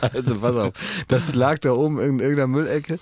also 0.00 0.36
pass 0.36 0.56
auf. 0.56 0.72
Das 1.08 1.34
lag 1.34 1.58
da 1.58 1.72
oben 1.72 1.98
in 1.98 2.18
irgendeiner 2.18 2.46
Müllecke. 2.46 2.98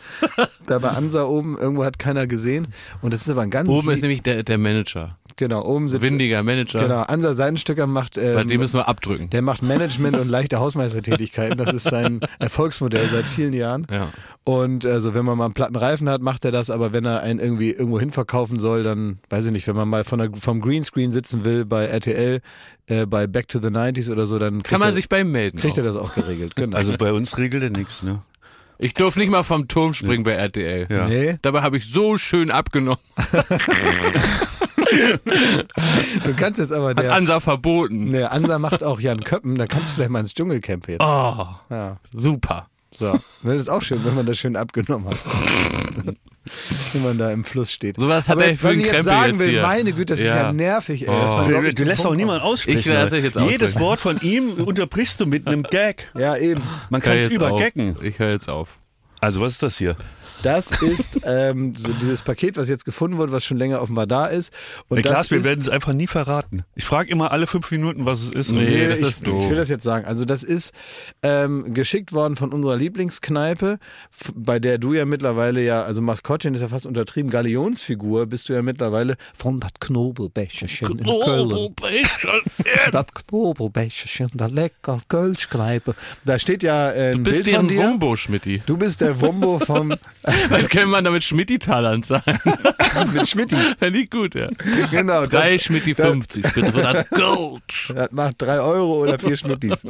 Da 0.66 0.78
bei 0.78 0.90
Ansa 0.90 1.24
oben, 1.24 1.58
irgendwo 1.58 1.84
hat 1.84 1.98
keiner 1.98 2.26
gesehen. 2.26 2.68
Und 3.02 3.12
das 3.12 3.22
ist 3.22 3.30
aber 3.30 3.42
ein 3.42 3.50
ganz... 3.50 3.68
Oben 3.68 3.90
ist 3.90 4.02
nämlich 4.02 4.22
der, 4.22 4.42
der 4.42 4.58
Manager. 4.58 5.18
Genau, 5.40 5.64
oben 5.64 5.88
sitzt... 5.88 6.02
Windiger 6.04 6.42
Manager. 6.42 6.80
Genau, 6.80 7.00
Ansa 7.00 7.32
Seidenstücker 7.32 7.86
macht... 7.86 8.18
Ähm, 8.18 8.34
Bei 8.34 8.44
dem 8.44 8.60
müssen 8.60 8.78
wir 8.78 8.86
abdrücken. 8.88 9.30
Der 9.30 9.40
macht 9.40 9.62
Management 9.62 10.18
und 10.18 10.28
leichte 10.28 10.60
Hausmeistertätigkeiten. 10.60 11.56
Das 11.56 11.72
ist 11.72 11.84
sein 11.84 12.20
Erfolgsmodell 12.38 13.08
seit 13.08 13.24
vielen 13.24 13.54
Jahren. 13.54 13.86
Ja. 13.90 14.10
Und 14.44 14.84
also 14.84 15.14
wenn 15.14 15.24
man 15.24 15.38
mal 15.38 15.46
einen 15.46 15.54
platten 15.54 15.76
Reifen 15.76 16.10
hat, 16.10 16.20
macht 16.20 16.44
er 16.44 16.52
das. 16.52 16.68
Aber 16.68 16.92
wenn 16.92 17.06
er 17.06 17.22
einen 17.22 17.40
irgendwie 17.40 17.70
irgendwo 17.70 17.98
hin 17.98 18.10
verkaufen 18.10 18.58
soll, 18.58 18.82
dann 18.82 19.20
weiß 19.30 19.46
ich 19.46 19.52
nicht, 19.52 19.66
wenn 19.66 19.76
man 19.76 19.88
mal 19.88 20.04
von 20.04 20.18
der, 20.18 20.30
vom 20.38 20.60
Greenscreen 20.60 21.10
sitzen 21.10 21.46
will 21.46 21.64
bei 21.64 21.86
RTL, 21.86 22.42
äh, 22.88 23.06
bei 23.06 23.26
Back 23.26 23.48
to 23.48 23.60
the 23.60 23.68
90s 23.68 24.12
oder 24.12 24.26
so, 24.26 24.38
dann 24.38 24.56
kriegt, 24.56 24.68
Kann 24.68 24.80
man 24.80 24.90
er, 24.90 24.94
sich 24.94 25.08
bei 25.08 25.20
ihm 25.22 25.32
melden. 25.32 25.58
kriegt 25.58 25.78
er 25.78 25.84
auch. 25.84 25.86
das 25.86 25.96
auch 25.96 26.14
geregelt. 26.14 26.54
Genau. 26.54 26.76
Also 26.76 26.98
bei 26.98 27.14
uns 27.14 27.38
regelt 27.38 27.62
er 27.62 27.70
nichts, 27.70 28.02
ne? 28.02 28.20
Ich 28.76 28.92
durfte 28.92 29.20
nicht 29.20 29.30
mal 29.30 29.42
vom 29.42 29.68
Turm 29.68 29.94
springen 29.94 30.22
bei 30.22 30.32
RTL. 30.32 30.86
Ja. 30.90 31.08
nee, 31.08 31.38
Dabei 31.40 31.62
habe 31.62 31.78
ich 31.78 31.86
so 31.90 32.18
schön 32.18 32.50
abgenommen. 32.50 33.00
du 36.24 36.34
kannst 36.36 36.58
jetzt 36.60 36.72
aber 36.72 36.90
Hat 36.90 36.98
der, 36.98 37.14
Ansa 37.14 37.40
verboten. 37.40 38.12
der 38.12 38.32
Ansa 38.32 38.58
macht 38.58 38.82
auch 38.82 39.00
Jan 39.00 39.22
Köppen, 39.22 39.56
da 39.56 39.66
kannst 39.66 39.90
du 39.90 39.94
vielleicht 39.94 40.10
mal 40.10 40.20
ins 40.20 40.34
Dschungelcamp 40.34 40.88
jetzt. 40.88 41.02
Oh, 41.02 41.46
Ja, 41.70 41.96
super. 42.12 42.68
so. 42.94 43.18
Das 43.42 43.54
ist 43.56 43.68
auch 43.68 43.82
schön, 43.82 44.04
wenn 44.04 44.14
man 44.14 44.26
das 44.26 44.38
schön 44.38 44.56
abgenommen 44.56 45.08
hat. 45.10 45.18
wenn 46.92 47.02
man 47.02 47.18
da 47.18 47.30
im 47.30 47.44
Fluss 47.44 47.70
steht. 47.70 47.96
Sowas 47.96 48.28
hat 48.28 48.32
aber 48.36 48.44
er 48.44 48.50
jetzt, 48.50 48.64
was 48.64 48.72
ich 48.72 48.80
jetzt 48.80 48.90
Krempel 48.90 49.02
sagen 49.04 49.30
jetzt 49.32 49.38
will, 49.40 49.48
hier. 49.50 49.62
meine 49.62 49.92
Güte, 49.92 50.06
das 50.06 50.20
ist 50.20 50.26
ja 50.26 50.36
Ja. 50.44 50.52
nervig, 50.52 51.06
ey. 51.06 51.14
Oh. 51.14 51.44
Du, 51.46 51.72
du 51.74 51.84
lässt 51.84 52.04
auch 52.06 52.14
niemand 52.14 52.42
aussprechen. 52.42 52.78
Ich 52.78 52.86
lasse 52.86 53.16
jetzt 53.18 53.36
aussprechen. 53.36 53.50
Jedes 53.50 53.78
Wort 53.78 54.00
von 54.00 54.18
ihm 54.20 54.54
unterbrichst 54.54 55.20
du 55.20 55.26
mit 55.26 55.46
einem 55.46 55.62
Gag. 55.62 56.10
Ja, 56.18 56.36
eben. 56.36 56.62
Man 56.88 57.00
kann 57.00 57.18
es 57.18 57.24
jetzt 57.26 57.34
übergaggen. 57.34 57.96
Ich 58.02 58.18
höre 58.18 58.30
jetzt 58.32 58.48
auf. 58.48 58.78
Also 59.20 59.40
was 59.40 59.52
ist 59.52 59.62
das 59.62 59.76
hier? 59.78 59.96
Das 60.42 60.70
ist 60.82 61.20
ähm, 61.24 61.74
so 61.76 61.92
dieses 61.92 62.22
Paket, 62.22 62.56
was 62.56 62.68
jetzt 62.68 62.84
gefunden 62.84 63.18
wurde, 63.18 63.32
was 63.32 63.44
schon 63.44 63.56
länger 63.56 63.82
offenbar 63.82 64.06
da 64.06 64.26
ist. 64.26 64.52
Und 64.88 65.04
das 65.04 65.12
Klaas, 65.12 65.30
wir 65.30 65.44
werden 65.44 65.60
es 65.60 65.68
einfach 65.68 65.92
nie 65.92 66.06
verraten. 66.06 66.64
Ich 66.74 66.84
frage 66.84 67.10
immer 67.10 67.32
alle 67.32 67.46
fünf 67.46 67.70
Minuten, 67.70 68.06
was 68.06 68.22
es 68.22 68.30
ist. 68.30 68.52
Nee, 68.52 68.88
das 68.88 69.00
ich, 69.00 69.08
ist 69.08 69.26
doof. 69.26 69.44
ich 69.44 69.50
will 69.50 69.56
das 69.56 69.68
jetzt 69.68 69.84
sagen. 69.84 70.06
Also 70.06 70.24
das 70.24 70.42
ist 70.42 70.72
ähm, 71.22 71.74
geschickt 71.74 72.12
worden 72.12 72.36
von 72.36 72.52
unserer 72.52 72.76
Lieblingskneipe, 72.76 73.78
bei 74.34 74.58
der 74.58 74.78
du 74.78 74.94
ja 74.94 75.04
mittlerweile 75.04 75.62
ja, 75.62 75.82
also 75.82 76.00
Maskottchen 76.02 76.54
ist 76.54 76.60
ja 76.60 76.68
fast 76.68 76.86
untertrieben, 76.86 77.30
Galionsfigur 77.30 78.26
bist 78.26 78.48
du 78.48 78.52
ja 78.52 78.62
mittlerweile 78.62 79.16
von 79.34 79.60
das 79.60 79.72
Knobelbecherchen 79.80 80.98
in 80.98 81.04
Köln. 81.04 81.74
Das 82.92 83.06
Knobelbecherchen, 83.14 84.28
der 84.34 84.50
lecker 84.50 84.98
Kölschkneipe. 85.08 85.94
Da 86.24 86.38
steht 86.38 86.62
ja 86.62 86.90
äh, 86.90 87.10
ein 87.10 87.18
Du 87.18 87.24
bist 87.24 87.44
Bild 87.44 87.56
von 87.56 87.68
deren 87.68 87.82
dir. 87.82 87.90
Wumbo, 87.90 88.16
Schmidti. 88.16 88.62
Du 88.66 88.76
bist 88.76 89.00
der 89.00 89.20
Wumbo 89.20 89.58
vom 89.58 89.94
Dann 90.48 90.68
können 90.68 90.90
wir 90.90 91.02
damit 91.02 91.22
Schmidti-Talern 91.22 92.02
sein. 92.02 92.22
mit 93.12 93.28
Schmitti. 93.28 93.56
Fände 93.78 93.98
ich 93.98 94.10
gut, 94.10 94.34
ja. 94.34 94.48
Genau. 94.90 95.26
Drei 95.26 95.54
das, 95.54 95.62
Schmidti 95.64 95.94
50, 95.94 96.42
bitte 96.54 96.72
für 96.72 96.82
das 96.82 97.08
Gold. 97.10 97.62
das 97.94 98.10
macht 98.12 98.36
drei 98.38 98.60
Euro 98.60 99.02
oder 99.02 99.18
vier 99.18 99.36
Schmittis. 99.36 99.78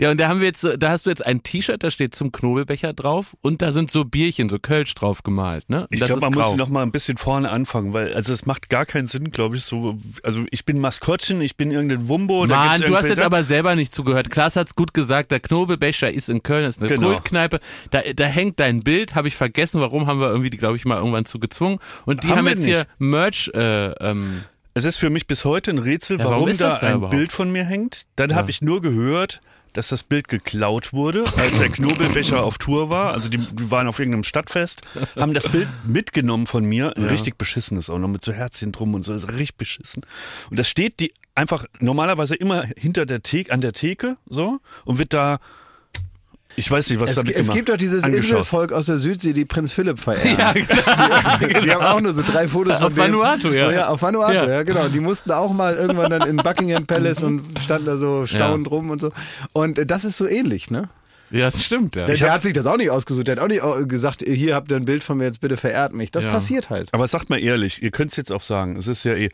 Ja, 0.00 0.10
und 0.10 0.18
da 0.18 0.28
haben 0.28 0.40
wir 0.40 0.46
jetzt, 0.46 0.66
da 0.78 0.90
hast 0.90 1.04
du 1.04 1.10
jetzt 1.10 1.24
ein 1.26 1.42
T-Shirt, 1.42 1.82
da 1.82 1.90
steht 1.90 2.14
zum 2.14 2.32
Knobelbecher 2.32 2.94
drauf 2.94 3.36
und 3.42 3.60
da 3.60 3.70
sind 3.70 3.90
so 3.90 4.04
Bierchen, 4.04 4.48
so 4.48 4.58
Kölsch 4.58 4.94
drauf 4.94 5.22
gemalt, 5.22 5.68
ne? 5.68 5.82
Und 5.82 5.88
Ich 5.90 6.00
glaube, 6.00 6.20
man 6.22 6.30
ist 6.32 6.36
muss 6.38 6.46
grau. 6.46 6.56
noch 6.56 6.68
mal 6.70 6.82
ein 6.82 6.90
bisschen 6.90 7.18
vorne 7.18 7.50
anfangen, 7.50 7.92
weil 7.92 8.14
also 8.14 8.32
es 8.32 8.46
macht 8.46 8.70
gar 8.70 8.86
keinen 8.86 9.06
Sinn, 9.08 9.30
glaube 9.30 9.56
ich, 9.56 9.64
so 9.64 9.98
also 10.22 10.42
ich 10.50 10.64
bin 10.64 10.78
Maskottchen, 10.78 11.42
ich 11.42 11.56
bin 11.56 11.70
irgendein 11.70 12.08
Wumbo, 12.08 12.46
Mann, 12.46 12.80
du 12.80 12.96
hast 12.96 13.08
jetzt 13.08 13.20
aber 13.20 13.44
selber 13.44 13.74
nicht 13.76 13.92
zugehört. 13.92 14.30
Klaas 14.30 14.56
hat's 14.56 14.74
gut 14.74 14.94
gesagt, 14.94 15.30
der 15.32 15.40
Knobelbecher 15.40 16.10
ist 16.10 16.30
in 16.30 16.42
Köln, 16.42 16.64
ist 16.64 16.78
eine 16.80 16.88
Genau. 16.88 17.08
Kultkneipe. 17.08 17.60
Da, 17.90 18.00
da 18.14 18.24
hängt 18.24 18.58
dein 18.58 18.80
Bild, 18.80 19.14
habe 19.14 19.28
ich 19.28 19.36
vergessen, 19.36 19.80
warum 19.82 20.06
haben 20.06 20.18
wir 20.20 20.28
irgendwie, 20.30 20.48
glaube 20.50 20.76
ich, 20.76 20.86
mal 20.86 20.96
irgendwann 20.96 21.26
zu 21.26 21.38
gezwungen. 21.38 21.78
Und 22.06 22.24
die 22.24 22.28
Haben 22.28 22.38
haben, 22.38 22.46
jetzt 22.48 22.64
hier 22.64 22.86
Merch, 22.98 23.50
äh, 23.54 23.88
ähm, 24.00 24.44
Es 24.72 24.84
ist 24.84 24.96
für 24.98 25.10
mich 25.10 25.26
bis 25.26 25.44
heute 25.44 25.72
ein 25.72 25.78
Rätsel, 25.78 26.18
Ja, 26.18 26.24
warum 26.24 26.44
warum, 26.46 26.56
da 26.56 26.78
da 26.78 26.86
ein 26.86 26.94
überhaupt? 26.96 27.14
Bild 27.14 27.32
von 27.32 27.50
mir 27.52 27.64
hängt. 27.64 28.06
Dann 28.16 28.30
Ja. 28.30 28.36
habe 28.36 28.50
ich 28.50 28.62
nur 28.62 28.80
gehört, 28.80 29.40
dass 29.72 29.88
das 29.88 30.02
Bild 30.02 30.28
geklaut 30.28 30.92
wurde, 30.92 31.24
als 31.36 31.58
der 31.58 31.68
Knobelbecher 31.70 32.42
auf 32.42 32.58
Tour 32.58 32.90
war. 32.90 33.12
Also 33.12 33.28
die, 33.28 33.38
die 33.38 33.70
waren 33.70 33.86
auf 33.86 33.98
irgendeinem 33.98 34.24
Stadtfest, 34.24 34.82
haben 35.16 35.34
das 35.34 35.48
Bild 35.48 35.68
mitgenommen 35.86 36.46
von 36.46 36.64
mir. 36.64 36.96
Ein 36.96 37.04
richtig 37.04 37.36
beschissenes 37.38 37.90
auch 37.90 37.98
noch 37.98 38.08
mit 38.08 38.24
so 38.24 38.32
Herzchen 38.32 38.72
drum 38.72 38.94
und 38.94 39.04
so. 39.04 39.12
Das 39.12 39.24
ist 39.24 39.32
richtig 39.32 39.56
beschissen. 39.56 40.04
Und 40.50 40.58
das 40.58 40.68
steht 40.68 41.00
die 41.00 41.12
einfach 41.34 41.64
normalerweise 41.78 42.34
immer 42.34 42.64
hinter 42.76 43.06
der 43.06 43.22
Theke, 43.22 43.52
an 43.52 43.60
der 43.60 43.72
Theke 43.72 44.16
so 44.26 44.58
und 44.84 44.98
wird 44.98 45.12
da 45.12 45.38
ich 46.60 46.70
weiß 46.70 46.90
nicht, 46.90 47.00
was 47.00 47.10
Es, 47.10 47.16
damit 47.16 47.34
es 47.34 47.50
gibt 47.50 47.70
doch 47.70 47.78
dieses 47.78 48.04
angeschaut. 48.04 48.40
Inselvolk 48.40 48.72
aus 48.72 48.84
der 48.84 48.98
Südsee, 48.98 49.32
die 49.32 49.46
Prinz 49.46 49.72
Philipp 49.72 49.98
verehren. 49.98 50.38
ja, 50.38 50.52
genau. 50.52 51.60
Die 51.62 51.70
haben 51.72 51.82
auch 51.82 52.00
nur 52.00 52.12
so 52.12 52.22
drei 52.22 52.46
Fotos 52.46 52.76
von 52.76 52.88
Auf 52.88 52.94
denen. 52.94 53.14
Vanuatu, 53.14 53.48
ja. 53.48 53.70
Ja, 53.72 53.88
auf 53.88 54.02
Vanuatu, 54.02 54.32
ja. 54.34 54.48
Ja. 54.48 54.62
genau. 54.62 54.88
Die 54.88 55.00
mussten 55.00 55.30
auch 55.32 55.52
mal 55.54 55.74
irgendwann 55.74 56.10
dann 56.10 56.28
in 56.28 56.36
Buckingham 56.36 56.86
Palace 56.86 57.22
und 57.22 57.42
standen 57.60 57.86
da 57.86 57.96
so 57.96 58.26
staunend 58.26 58.70
rum 58.70 58.90
und 58.90 59.00
so. 59.00 59.10
Und 59.52 59.78
äh, 59.78 59.86
das 59.86 60.04
ist 60.04 60.18
so 60.18 60.26
ähnlich, 60.26 60.70
ne? 60.70 60.90
Ja, 61.30 61.50
das 61.50 61.62
stimmt, 61.62 61.96
ja. 61.96 62.06
Der, 62.06 62.16
der 62.16 62.32
hat 62.32 62.42
sich 62.42 62.52
das 62.52 62.66
auch 62.66 62.76
nicht 62.76 62.90
ausgesucht. 62.90 63.26
Der 63.28 63.36
hat 63.36 63.42
auch 63.42 63.48
nicht 63.48 63.62
äh, 63.62 63.86
gesagt, 63.86 64.22
hier 64.26 64.54
habt 64.54 64.70
ihr 64.70 64.76
ein 64.76 64.84
Bild 64.84 65.02
von 65.02 65.18
mir, 65.18 65.24
jetzt 65.24 65.40
bitte 65.40 65.56
verehrt 65.56 65.92
mich. 65.92 66.10
Das 66.10 66.24
Ja. 66.24 66.30
passiert 66.32 66.70
halt. 66.70 66.88
Aber 66.92 67.06
sagt 67.08 67.30
mal 67.30 67.38
ehrlich, 67.40 67.82
ihr 67.82 67.90
könnt 67.90 68.10
es 68.10 68.16
jetzt 68.16 68.32
auch 68.32 68.42
sagen, 68.42 68.76
es 68.76 68.86
ist 68.88 69.04
ja 69.04 69.14
eh, 69.14 69.30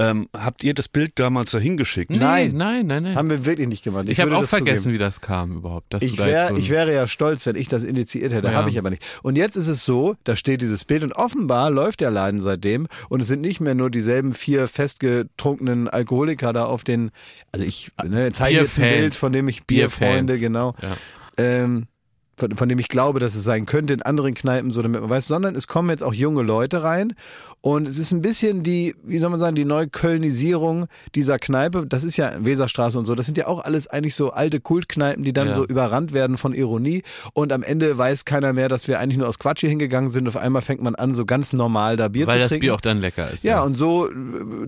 ähm, 0.00 0.28
habt 0.36 0.64
ihr 0.64 0.74
das 0.74 0.88
Bild 0.88 1.12
damals 1.20 1.52
dahin 1.52 1.76
geschickt? 1.76 2.10
Nee, 2.10 2.16
Nein. 2.18 2.52
nein, 2.56 2.86
nein, 2.86 3.02
nein. 3.04 3.14
Haben 3.14 3.30
wir 3.30 3.44
wirklich 3.44 3.68
nicht 3.68 3.84
gemacht. 3.84 4.06
ich 4.08 4.18
habe 4.18 4.32
würde 4.32 4.42
auch 4.44 4.48
vergessen, 4.48 4.84
zugeben. 4.84 4.94
wie 4.94 4.98
das 4.98 5.20
kam 5.20 5.56
überhaupt. 5.58 5.92
Dass 5.94 6.02
Ich, 6.02 6.12
du 6.12 6.16
da 6.16 6.26
jetzt 6.26 6.34
wär, 6.34 6.48
so 6.48 6.56
ich 6.56 6.70
wäre 6.70 6.92
ja 6.92 7.06
stolz, 7.06 7.46
wenn 7.46 7.54
ich 7.54 7.68
das 7.68 7.84
initiiert 7.84 8.32
hätte. 8.32 8.48
Ja. 8.48 8.54
Habe 8.54 8.70
ich 8.70 8.78
aber 8.78 8.90
nicht. 8.90 9.02
Und 9.22 9.36
jetzt 9.36 9.54
ist 9.56 9.68
es 9.68 9.84
so, 9.84 10.16
da 10.24 10.34
steht 10.34 10.62
dieses 10.62 10.84
Bild 10.84 11.04
und 11.04 11.12
offenbar 11.12 11.70
läuft 11.70 12.00
der 12.00 12.10
Laden 12.10 12.40
seitdem 12.40 12.88
und 13.08 13.20
es 13.20 13.28
sind 13.28 13.40
nicht 13.40 13.60
mehr 13.60 13.74
nur 13.76 13.88
dieselben 13.88 14.34
vier 14.34 14.66
festgetrunkenen 14.66 15.88
Alkoholiker 15.88 16.52
da 16.52 16.64
auf 16.64 16.82
den, 16.84 17.10
also 17.52 17.64
ich 17.64 17.92
ne, 18.04 18.32
zeige 18.32 18.58
jetzt 18.58 18.78
ein 18.78 18.82
Bierfans. 18.82 18.98
Bild, 19.00 19.14
von 19.14 19.32
dem 19.32 19.48
ich 19.48 19.64
Bierfans. 19.64 19.98
Bierfreunde, 20.00 20.38
genau, 20.40 20.74
Ja. 20.82 20.96
Ähm, 21.38 21.86
von, 22.36 22.56
von 22.56 22.68
dem 22.68 22.80
ich 22.80 22.88
glaube, 22.88 23.20
dass 23.20 23.36
es 23.36 23.44
sein 23.44 23.64
könnte 23.64 23.94
in 23.94 24.02
anderen 24.02 24.34
Kneipen, 24.34 24.72
so 24.72 24.82
damit 24.82 25.00
man 25.00 25.08
weiß, 25.08 25.28
sondern 25.28 25.54
es 25.54 25.68
kommen 25.68 25.90
jetzt 25.90 26.02
auch 26.02 26.12
junge 26.14 26.42
Leute 26.42 26.82
rein 26.82 27.14
und 27.60 27.86
es 27.86 27.96
ist 27.96 28.10
ein 28.10 28.22
bisschen 28.22 28.64
die, 28.64 28.94
wie 29.04 29.18
soll 29.18 29.30
man 29.30 29.38
sagen, 29.38 29.54
die 29.54 29.64
Neuköllnisierung 29.64 30.86
dieser 31.14 31.38
Kneipe. 31.38 31.86
Das 31.86 32.02
ist 32.04 32.16
ja 32.16 32.32
Weserstraße 32.38 32.98
und 32.98 33.06
so. 33.06 33.14
Das 33.14 33.26
sind 33.26 33.38
ja 33.38 33.46
auch 33.46 33.64
alles 33.64 33.86
eigentlich 33.86 34.14
so 34.16 34.32
alte 34.32 34.60
Kultkneipen, 34.60 35.22
die 35.22 35.32
dann 35.32 35.48
Ja. 35.48 35.54
so 35.54 35.64
überrannt 35.64 36.12
werden 36.12 36.36
von 36.36 36.54
Ironie 36.54 37.02
und 37.32 37.52
am 37.52 37.62
Ende 37.62 37.96
weiß 37.96 38.24
keiner 38.24 38.52
mehr, 38.52 38.68
dass 38.68 38.88
wir 38.88 38.98
eigentlich 39.00 39.18
nur 39.18 39.28
aus 39.28 39.38
Quatsch 39.38 39.60
hier 39.60 39.70
hingegangen 39.70 40.10
sind. 40.10 40.26
Auf 40.28 40.36
einmal 40.36 40.62
fängt 40.62 40.82
man 40.82 40.94
an, 40.96 41.14
so 41.14 41.24
ganz 41.26 41.52
normal 41.52 41.96
da 41.96 42.08
Bier 42.08 42.26
Weil 42.26 42.34
zu 42.34 42.38
das 42.40 42.48
trinken. 42.48 42.62
Bier 42.62 42.74
auch 42.74 42.80
dann 42.80 42.98
lecker 42.98 43.30
ist. 43.30 43.44
Ja, 43.44 43.62
und 43.62 43.76
so 43.76 44.08
äh, 44.08 44.12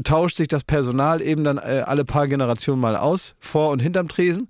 tauscht 0.04 0.36
sich 0.36 0.48
das 0.48 0.62
Personal 0.64 1.20
eben 1.20 1.42
dann 1.44 1.58
äh, 1.58 1.82
alle 1.84 2.04
paar 2.04 2.28
Generationen 2.28 2.80
mal 2.80 2.96
aus, 2.96 3.34
vor 3.40 3.70
und 3.70 3.80
hinterm 3.80 4.06
Tresen. 4.08 4.48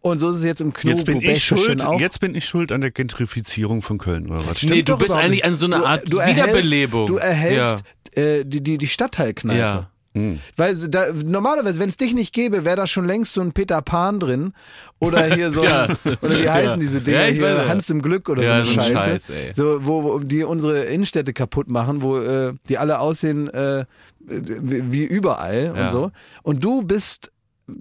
Und 0.00 0.18
so 0.18 0.30
ist 0.30 0.36
es 0.36 0.44
jetzt 0.44 0.60
im 0.60 0.72
Knobo 0.72 0.94
Jetzt 0.96 1.04
bin 1.06 1.20
ich 1.20 1.44
schuld, 1.44 1.82
auch. 1.84 1.98
jetzt 2.00 2.20
bin 2.20 2.34
ich 2.34 2.46
schuld 2.46 2.70
an 2.72 2.80
der 2.80 2.90
Gentrifizierung 2.90 3.82
von 3.82 3.98
Köln, 3.98 4.28
oder 4.30 4.46
was? 4.46 4.62
Nee, 4.62 4.82
du 4.82 4.96
bist 4.96 5.12
eigentlich 5.12 5.44
an 5.44 5.56
so 5.56 5.66
einer 5.66 5.84
Art 5.84 6.04
erhältst- 6.08 6.36
Wiederbelebung. 6.36 7.06
Du 7.06 7.16
erhältst 7.16 7.84
äh, 8.14 8.44
die, 8.44 8.62
die, 8.62 8.78
die 8.78 8.86
Stadtteilkneipe. 8.86 9.58
Ja. 9.58 9.90
Hm. 10.14 10.38
Weil 10.56 10.74
da, 10.88 11.06
normalerweise, 11.12 11.78
wenn 11.78 11.90
es 11.90 11.98
dich 11.98 12.14
nicht 12.14 12.32
gäbe, 12.32 12.64
wäre 12.64 12.76
da 12.76 12.86
schon 12.86 13.04
längst 13.06 13.34
so 13.34 13.42
ein 13.42 13.52
Peter 13.52 13.82
Pan 13.82 14.18
drin. 14.18 14.54
Oder 14.98 15.34
hier 15.34 15.50
so, 15.50 15.62
Ja. 15.64 15.88
oder 16.22 16.38
wie 16.42 16.48
heißen 16.48 16.70
Ja. 16.70 16.76
diese 16.76 17.00
Dinger 17.02 17.26
Ja, 17.26 17.32
hier, 17.34 17.48
ja. 17.50 17.68
Hans 17.68 17.90
im 17.90 18.00
Glück 18.00 18.28
oder 18.30 18.42
Ja, 18.42 18.64
so 18.64 18.72
so 18.72 18.80
eine 18.80 18.88
ein 18.88 18.94
Scheiße. 18.96 19.10
Scheiß, 19.10 19.30
ey. 19.30 19.52
So, 19.54 19.84
wo, 19.84 20.04
wo 20.04 20.18
die 20.20 20.42
unsere 20.44 20.84
Innenstädte 20.84 21.34
kaputt 21.34 21.68
machen, 21.68 22.00
wo 22.00 22.16
äh, 22.18 22.54
die 22.68 22.78
alle 22.78 22.98
aussehen 23.00 23.50
äh, 23.50 23.84
wie, 24.20 24.90
wie 24.90 25.04
überall 25.04 25.74
Ja. 25.76 25.84
und 25.84 25.90
so. 25.90 26.10
Und 26.42 26.64
du 26.64 26.82
bist 26.82 27.30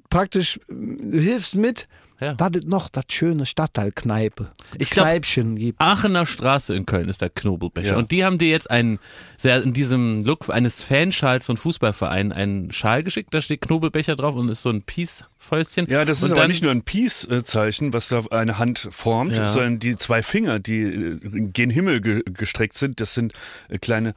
praktisch, 0.10 0.60
du 0.68 1.18
hilfst 1.18 1.56
mit, 1.56 1.88
Ja. 2.20 2.34
dass 2.34 2.52
es 2.56 2.66
noch 2.66 2.88
das 2.90 3.04
schöne 3.12 3.46
Stadtteilkneipe, 3.46 4.52
Ich 4.78 4.90
glaub- 4.90 5.06
Kneipchen 5.06 5.58
gibt. 5.58 5.82
Aachener 5.82 6.26
Straße 6.26 6.74
in 6.74 6.86
Köln 6.86 7.10
ist 7.10 7.22
der 7.22 7.30
Knobelbecher. 7.30 7.92
Ja. 7.92 7.98
Und 7.98 8.12
die 8.12 8.24
haben 8.24 8.38
dir 8.38 8.50
jetzt 8.50 8.70
einen, 8.72 9.00
sehr 9.38 9.62
in 9.62 9.74
diesem 9.74 10.24
Look 10.24 10.50
eines 10.50 10.82
Fanschals 10.82 11.46
von 11.48 11.58
Fußballvereinen 11.58 12.32
einen 12.32 12.72
Schal 12.72 13.04
geschickt. 13.04 13.34
Da 13.34 13.42
steht 13.42 13.62
Knobelbecher 13.62 14.16
drauf 14.16 14.36
und 14.36 14.48
ist 14.50 14.62
so 14.62 14.70
ein 14.70 14.82
Peace-Fäustchen. 14.84 15.88
Ja, 15.90 16.06
das 16.06 16.20
ist 16.20 16.24
und 16.26 16.32
aber 16.32 16.42
dann, 16.42 16.50
nicht 16.52 16.64
nur 16.64 16.72
ein 16.72 16.84
Peace-Zeichen, 16.84 17.92
was 17.94 18.08
da 18.08 18.24
eine 18.32 18.58
Hand 18.58 18.88
formt, 18.92 19.36
Ja. 19.36 19.50
sondern 19.50 19.80
die 19.80 19.96
zwei 19.98 20.24
Finger, 20.24 20.60
die 20.60 20.82
äh, 20.84 21.20
gen 21.52 21.70
Himmel 21.70 22.02
ge 22.02 22.24
gestreckt 22.26 22.78
sind, 22.78 23.02
das 23.02 23.14
sind 23.14 23.34
äh, 23.70 23.78
kleine 23.78 24.14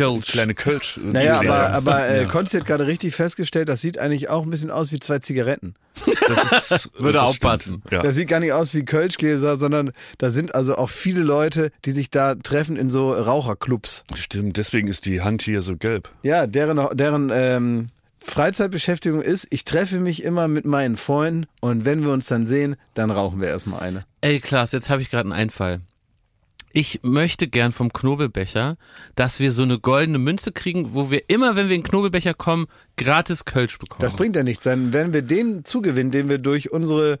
Kölsch. 0.00 0.28
kleine 0.32 0.54
Kölsch. 0.54 0.96
äh, 0.98 1.00
Naja, 1.12 1.40
aber, 1.40 1.70
aber 1.70 2.06
äh, 2.08 2.22
Ja. 2.22 2.28
Konzi 2.28 2.58
hat 2.58 2.66
gerade 2.66 2.86
richtig 2.86 3.14
festgestellt, 3.14 3.68
das 3.68 3.80
sieht 3.80 3.98
eigentlich 3.98 4.28
auch 4.30 4.42
ein 4.44 4.50
bisschen 4.50 4.70
aus 4.70 4.92
wie 4.92 4.98
zwei 4.98 5.18
Zigaretten. 5.18 5.74
das 6.28 6.70
ist, 6.70 6.90
Würde 6.98 7.18
das 7.18 7.28
aufpassen. 7.28 7.82
Ja. 7.90 8.02
Das 8.02 8.14
sieht 8.14 8.28
gar 8.28 8.40
nicht 8.40 8.52
aus 8.52 8.72
wie 8.74 8.84
Kölschgläser, 8.84 9.56
sondern 9.56 9.92
da 10.18 10.30
sind 10.30 10.54
also 10.54 10.76
auch 10.76 10.88
viele 10.90 11.20
Leute, 11.22 11.70
die 11.84 11.90
sich 11.92 12.10
da 12.10 12.34
treffen 12.34 12.76
in 12.76 12.90
so 12.90 13.12
Raucherclubs. 13.12 14.04
Stimmt, 14.14 14.56
deswegen 14.56 14.88
ist 14.88 15.04
die 15.06 15.20
Hand 15.20 15.42
hier 15.42 15.62
so 15.62 15.76
gelb. 15.76 16.08
Ja, 16.22 16.46
deren, 16.46 16.96
deren 16.96 17.30
ähm, 17.34 17.86
Freizeitbeschäftigung 18.20 19.20
ist, 19.22 19.46
ich 19.50 19.64
treffe 19.64 20.00
mich 20.00 20.22
immer 20.22 20.48
mit 20.48 20.64
meinen 20.64 20.96
Freunden 20.96 21.46
und 21.60 21.84
wenn 21.84 22.02
wir 22.02 22.10
uns 22.10 22.26
dann 22.26 22.46
sehen, 22.46 22.76
dann 22.94 23.10
rauchen 23.10 23.40
wir 23.40 23.48
erstmal 23.48 23.80
eine. 23.80 24.04
Ey, 24.22 24.40
Klaas, 24.40 24.72
jetzt 24.72 24.88
habe 24.88 25.02
ich 25.02 25.10
gerade 25.10 25.24
einen 25.24 25.32
Einfall. 25.32 25.80
Ich 26.72 27.00
möchte 27.02 27.48
gern 27.48 27.72
vom 27.72 27.92
Knobelbecher, 27.92 28.76
dass 29.16 29.40
wir 29.40 29.50
so 29.52 29.62
eine 29.64 29.78
goldene 29.80 30.18
Münze 30.18 30.52
kriegen, 30.52 30.94
wo 30.94 31.10
wir 31.10 31.28
immer, 31.28 31.56
wenn 31.56 31.68
wir 31.68 31.74
in 31.74 31.82
den 31.82 31.88
Knobelbecher 31.88 32.32
kommen, 32.34 32.66
gratis 32.96 33.44
Kölsch 33.44 33.78
bekommen. 33.78 34.00
Das 34.00 34.14
bringt 34.14 34.36
ja 34.36 34.42
nichts. 34.44 34.64
Dann 34.64 34.92
werden 34.92 35.12
wir 35.12 35.22
den 35.22 35.64
zugewinnen, 35.64 36.12
den 36.12 36.28
wir 36.28 36.38
durch 36.38 36.70
unsere 36.72 37.18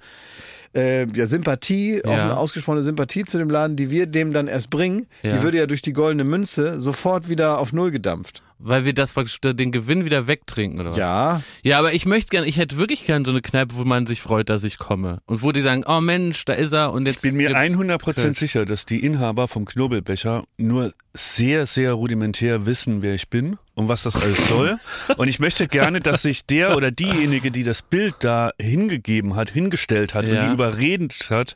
äh, 0.72 1.04
ja, 1.12 1.26
Sympathie, 1.26 2.00
auch 2.04 2.10
Ja. 2.12 2.22
eine 2.24 2.36
ausgesprochene 2.36 2.82
Sympathie 2.82 3.24
zu 3.24 3.38
dem 3.38 3.50
Laden, 3.50 3.74
die 3.76 3.90
wir 3.90 4.06
dem 4.06 4.32
dann 4.32 4.46
erst 4.46 4.70
bringen, 4.70 5.06
Ja. 5.22 5.36
die 5.36 5.42
würde 5.42 5.58
ja 5.58 5.66
durch 5.66 5.82
die 5.82 5.92
goldene 5.92 6.22
Münze 6.22 6.80
sofort 6.80 7.28
wieder 7.28 7.58
auf 7.58 7.72
Null 7.72 7.90
gedampft. 7.90 8.44
Weil 8.62 8.84
wir 8.84 8.92
das 8.92 9.14
praktisch 9.14 9.38
den 9.40 9.72
Gewinn 9.72 10.04
wieder 10.04 10.26
wegtrinken, 10.26 10.80
oder 10.80 10.90
was? 10.90 10.96
Ja, 10.98 11.42
Ja, 11.62 11.78
aber 11.78 11.94
ich 11.94 12.04
möchte 12.04 12.28
gern, 12.28 12.44
ich 12.44 12.58
hätte 12.58 12.76
wirklich 12.76 13.06
gern 13.06 13.24
so 13.24 13.30
eine 13.30 13.40
Kneipe, 13.40 13.74
wo 13.76 13.84
man 13.84 14.06
sich 14.06 14.20
freut, 14.20 14.50
dass 14.50 14.64
ich 14.64 14.76
komme. 14.76 15.22
Und 15.24 15.42
wo 15.42 15.50
die 15.50 15.62
sagen, 15.62 15.82
oh 15.86 16.00
Mensch, 16.02 16.44
da 16.44 16.52
ist 16.52 16.72
er 16.72 16.92
und 16.92 17.06
jetzt. 17.06 17.24
Ich 17.24 17.30
bin 17.32 17.38
mir 17.38 17.48
gibt's 17.48 17.74
100% 17.74 18.14
Kölsch. 18.14 18.38
sicher, 18.38 18.66
dass 18.66 18.84
die 18.84 19.00
Inhaber 19.04 19.48
vom 19.48 19.64
Knobelbecher 19.64 20.44
nur 20.58 20.92
sehr, 21.14 21.66
sehr 21.66 21.94
rudimentär 21.94 22.66
wissen, 22.66 23.00
wer 23.00 23.14
ich 23.14 23.30
bin 23.30 23.56
und 23.74 23.88
was 23.88 24.02
das 24.02 24.16
alles 24.16 24.46
soll. 24.46 24.78
Und 25.16 25.28
ich 25.28 25.38
möchte 25.38 25.66
gerne, 25.66 26.00
dass 26.00 26.20
sich 26.22 26.44
der 26.44 26.76
oder 26.76 26.90
diejenige, 26.90 27.50
die 27.50 27.64
das 27.64 27.80
Bild 27.80 28.14
da 28.20 28.50
hingegeben 28.60 29.36
hat, 29.36 29.48
hingestellt 29.50 30.12
hat 30.12 30.26
und 30.26 30.34
Ja. 30.34 30.46
die 30.46 30.52
überredet 30.52 31.30
hat, 31.30 31.54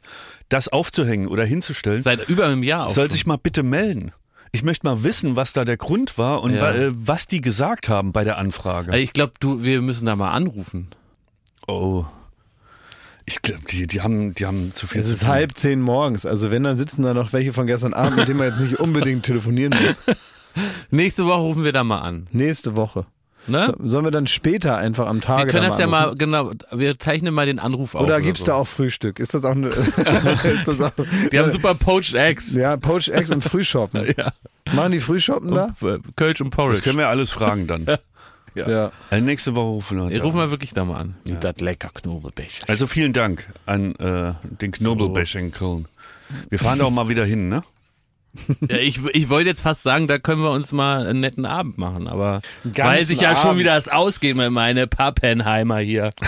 das 0.49 0.69
aufzuhängen 0.69 1.29
oder 1.29 1.45
hinzustellen, 1.45 2.03
Seit 2.03 2.29
über 2.31 2.47
einem 2.47 2.63
Jahr 2.63 2.89
soll 2.91 3.05
schon. 3.09 3.13
sich 3.13 3.27
mal 3.27 3.37
bitte 3.37 3.63
melden. 3.63 4.13
Ich 4.55 4.63
möchte 4.63 4.87
mal 4.87 5.03
wissen, 5.03 5.35
was 5.35 5.53
da 5.53 5.65
der 5.65 5.77
Grund 5.77 6.17
war 6.17 6.41
und 6.43 6.55
Ja. 6.55 6.71
äh, 6.73 6.93
was 6.95 7.27
die 7.27 7.41
gesagt 7.41 7.89
haben 7.89 8.13
bei 8.13 8.23
der 8.23 8.39
Anfrage. 8.39 8.93
Also 8.93 9.03
ich 9.03 9.13
glaube, 9.13 9.33
du, 9.41 9.65
wir 9.65 9.83
müssen 9.83 10.07
da 10.07 10.15
mal 10.15 10.31
anrufen. 10.31 10.89
Oh. 11.67 12.05
Ich 13.27 13.43
glaube, 13.43 13.63
die, 13.69 13.89
die, 13.89 14.01
haben, 14.01 14.33
die 14.35 14.47
haben 14.47 14.73
zu 14.73 14.87
viel 14.87 15.01
Es 15.01 15.09
zu 15.09 15.13
ist 15.15 15.19
tun. 15.21 15.29
halb 15.29 15.57
zehn 15.57 15.81
morgens. 15.81 16.25
Also 16.25 16.53
wenn, 16.53 16.63
dann 16.63 16.77
sitzen 16.77 17.03
da 17.03 17.15
noch 17.15 17.33
welche 17.33 17.53
von 17.53 17.67
gestern 17.67 17.95
Abend, 17.95 18.17
mit 18.17 18.29
denen 18.29 18.39
man 18.39 18.49
jetzt 18.51 18.61
nicht 18.61 18.79
unbedingt 18.79 19.25
telefonieren 19.25 19.75
muss. 19.85 20.01
Nächste 20.91 21.27
Woche 21.27 21.41
rufen 21.41 21.65
wir 21.65 21.73
da 21.73 21.83
mal 21.83 22.03
an. 22.03 22.29
Nächste 22.31 22.77
Woche. 22.77 23.07
Ne? 23.47 23.75
So, 23.79 23.89
sollen 23.89 24.05
wir 24.05 24.11
dann 24.11 24.27
später 24.27 24.79
einfach 24.79 25.07
am 25.07 25.21
Tage 25.21 25.47
wir 25.47 25.53
können 25.53 25.65
da 25.65 25.69
das 25.69 25.79
ja 25.79 25.87
mal, 25.87 26.17
genau, 26.17 26.53
wir 26.73 26.99
zeichnen 26.99 27.35
mal 27.35 27.47
den 27.47 27.59
Anruf 27.59 27.95
auf. 27.95 28.03
Oder 28.03 28.21
gibt's 28.21 28.41
so. 28.41 28.47
da 28.47 28.55
auch 28.55 28.67
Frühstück? 28.67 29.19
Ist 29.19 29.35
das 29.35 29.45
auch 29.45 29.53
eine. 29.53 29.69
ist 29.69 30.67
das 30.67 30.81
auch, 30.81 30.93
Die 31.31 31.39
haben 31.39 31.51
super 31.51 31.75
Poached 31.75 32.15
Eggs. 32.15 32.55
Ja, 32.55 32.77
Poached 32.77 33.09
Eggs 33.09 33.31
und 33.31 33.43
Frühschoppen. 33.43 34.05
Ja. 34.17 34.33
Machen 34.73 34.93
die 34.93 35.01
Frühschoppen 35.01 35.51
da? 35.51 35.75
Und, 35.81 35.89
äh, 35.89 35.99
Kölsch 36.15 36.41
und 36.41 36.51
Porridge. 36.51 36.77
Das 36.77 36.83
können 36.85 36.99
wir 36.99 37.09
alles 37.09 37.31
fragen 37.31 37.67
dann. 37.67 37.87
Ja. 38.55 38.93
Also 39.11 39.25
nächste 39.25 39.55
Woche 39.55 39.67
rufen 39.67 39.99
wir. 39.99 40.11
Wir 40.11 40.19
da 40.19 40.25
rufen 40.25 40.39
wir 40.39 40.51
wirklich 40.51 40.73
da 40.73 40.85
mal 40.85 40.99
an. 40.99 41.17
Das 41.25 41.57
lecker 41.59 41.91
Knobelbecher. 41.93 42.65
Also 42.69 42.87
vielen 42.87 43.13
Dank 43.13 43.49
an 43.67 43.95
äh, 43.97 44.35
den 44.61 44.73
Knobelbecher 44.73 45.41
in 45.41 45.53
Köln. 45.53 45.87
Wir 46.49 46.59
fahren 46.59 46.79
da 46.79 46.85
auch 46.85 46.91
mal 46.91 47.09
wieder 47.09 47.25
hin, 47.25 47.49
ne? 47.49 47.63
Ja, 48.69 48.77
ich, 48.77 49.05
ich 49.13 49.29
wollte 49.29 49.49
jetzt 49.49 49.63
fast 49.63 49.83
sagen, 49.83 50.09
da 50.09 50.19
können 50.19 50.43
wir 50.43 50.51
uns 50.51 50.73
mal 50.73 51.07
einen 51.07 51.21
netten 51.21 51.47
Abend 51.47 51.79
machen, 51.79 52.09
aber 52.09 52.43
weiß 52.65 53.11
ich 53.11 53.21
ja 53.21 53.37
schon, 53.37 53.51
Abend. 53.51 53.61
wie 53.61 53.65
das 53.65 53.89
ausgeht 53.89 54.37
mit 54.37 54.51
meine 54.51 54.87
Pappenheimer 54.87 55.79
hier. 55.79 56.11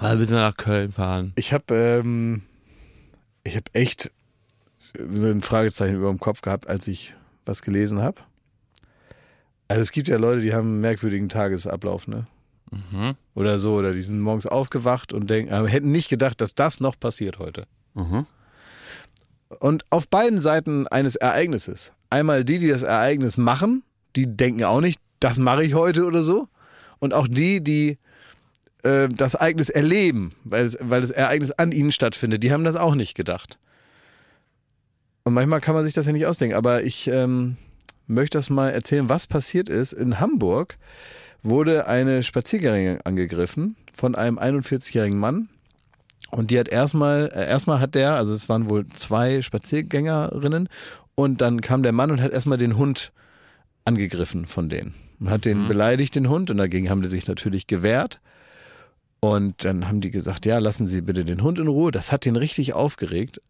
Wir 0.00 0.26
sind 0.26 0.36
nach 0.36 0.56
Köln 0.56 0.92
fahren. 0.92 1.32
Ich 1.36 1.54
habe 1.54 1.74
ähm, 1.74 2.42
ich 3.44 3.56
habe 3.56 3.66
echt 3.72 4.10
so 4.98 5.26
ein 5.26 5.40
Fragezeichen 5.40 5.96
über 5.96 6.08
dem 6.08 6.18
Kopf 6.18 6.42
gehabt, 6.42 6.68
als 6.68 6.88
ich 6.88 7.14
was 7.46 7.62
gelesen 7.62 8.00
habe. 8.00 8.20
Also 9.68 9.82
es 9.82 9.92
gibt 9.92 10.08
ja 10.08 10.16
Leute, 10.16 10.42
die 10.42 10.52
haben 10.52 10.68
einen 10.68 10.80
merkwürdigen 10.80 11.28
Tagesablauf, 11.28 12.06
ne? 12.06 12.26
Mhm. 12.70 13.14
Oder 13.34 13.58
so, 13.58 13.74
oder 13.74 13.92
die 13.92 14.00
sind 14.00 14.20
morgens 14.20 14.46
aufgewacht 14.46 15.12
und 15.12 15.30
denken, 15.30 15.52
äh, 15.52 15.68
hätten 15.68 15.92
nicht 15.92 16.08
gedacht, 16.08 16.40
dass 16.40 16.54
das 16.54 16.80
noch 16.80 16.98
passiert 16.98 17.38
heute. 17.38 17.66
Mhm. 17.94 18.26
Und 19.60 19.84
auf 19.90 20.08
beiden 20.08 20.40
Seiten 20.40 20.86
eines 20.88 21.16
Ereignisses. 21.16 21.92
Einmal 22.10 22.44
die, 22.44 22.58
die 22.58 22.68
das 22.68 22.82
Ereignis 22.82 23.36
machen, 23.36 23.82
die 24.16 24.26
denken 24.26 24.64
auch 24.64 24.80
nicht, 24.80 25.00
das 25.20 25.38
mache 25.38 25.64
ich 25.64 25.74
heute 25.74 26.04
oder 26.04 26.22
so. 26.22 26.48
Und 26.98 27.14
auch 27.14 27.26
die, 27.28 27.62
die 27.62 27.98
äh, 28.82 29.08
das 29.08 29.34
Ereignis 29.34 29.70
erleben, 29.70 30.32
weil, 30.44 30.64
es, 30.64 30.78
weil 30.80 31.00
das 31.00 31.10
Ereignis 31.10 31.50
an 31.52 31.72
ihnen 31.72 31.92
stattfindet, 31.92 32.42
die 32.42 32.52
haben 32.52 32.64
das 32.64 32.76
auch 32.76 32.94
nicht 32.94 33.14
gedacht. 33.14 33.58
Und 35.24 35.34
manchmal 35.34 35.60
kann 35.60 35.74
man 35.74 35.84
sich 35.84 35.94
das 35.94 36.06
ja 36.06 36.12
nicht 36.12 36.26
ausdenken. 36.26 36.56
Aber 36.56 36.82
ich 36.82 37.08
ähm, 37.08 37.56
möchte 38.06 38.38
das 38.38 38.50
mal 38.50 38.70
erzählen, 38.70 39.08
was 39.08 39.26
passiert 39.26 39.68
ist. 39.68 39.92
In 39.92 40.20
Hamburg 40.20 40.76
wurde 41.42 41.86
eine 41.86 42.22
Spaziergängerin 42.22 43.00
angegriffen 43.04 43.76
von 43.92 44.14
einem 44.14 44.38
41-jährigen 44.38 45.18
Mann. 45.18 45.48
Und 46.30 46.50
die 46.50 46.58
hat 46.58 46.68
erstmal, 46.68 47.30
äh, 47.32 47.46
erstmal 47.46 47.80
hat 47.80 47.94
der, 47.94 48.14
also 48.14 48.32
es 48.32 48.48
waren 48.48 48.68
wohl 48.68 48.86
zwei 48.88 49.42
Spaziergängerinnen, 49.42 50.68
und 51.14 51.40
dann 51.40 51.60
kam 51.60 51.82
der 51.82 51.92
Mann 51.92 52.10
und 52.10 52.20
hat 52.20 52.32
erstmal 52.32 52.58
den 52.58 52.76
Hund 52.76 53.12
angegriffen 53.84 54.46
von 54.46 54.68
denen. 54.68 54.94
Und 55.20 55.30
hat 55.30 55.44
den 55.44 55.68
beleidigt, 55.68 56.16
den 56.16 56.28
Hund, 56.28 56.50
und 56.50 56.56
dagegen 56.56 56.90
haben 56.90 57.02
die 57.02 57.08
sich 57.08 57.28
natürlich 57.28 57.66
gewehrt. 57.66 58.20
Und 59.20 59.64
dann 59.64 59.88
haben 59.88 60.00
die 60.00 60.10
gesagt, 60.10 60.44
ja, 60.44 60.58
lassen 60.58 60.86
Sie 60.86 61.00
bitte 61.00 61.24
den 61.24 61.42
Hund 61.42 61.58
in 61.58 61.68
Ruhe. 61.68 61.92
Das 61.92 62.12
hat 62.12 62.24
den 62.24 62.36
richtig 62.36 62.74
aufgeregt, 62.74 63.40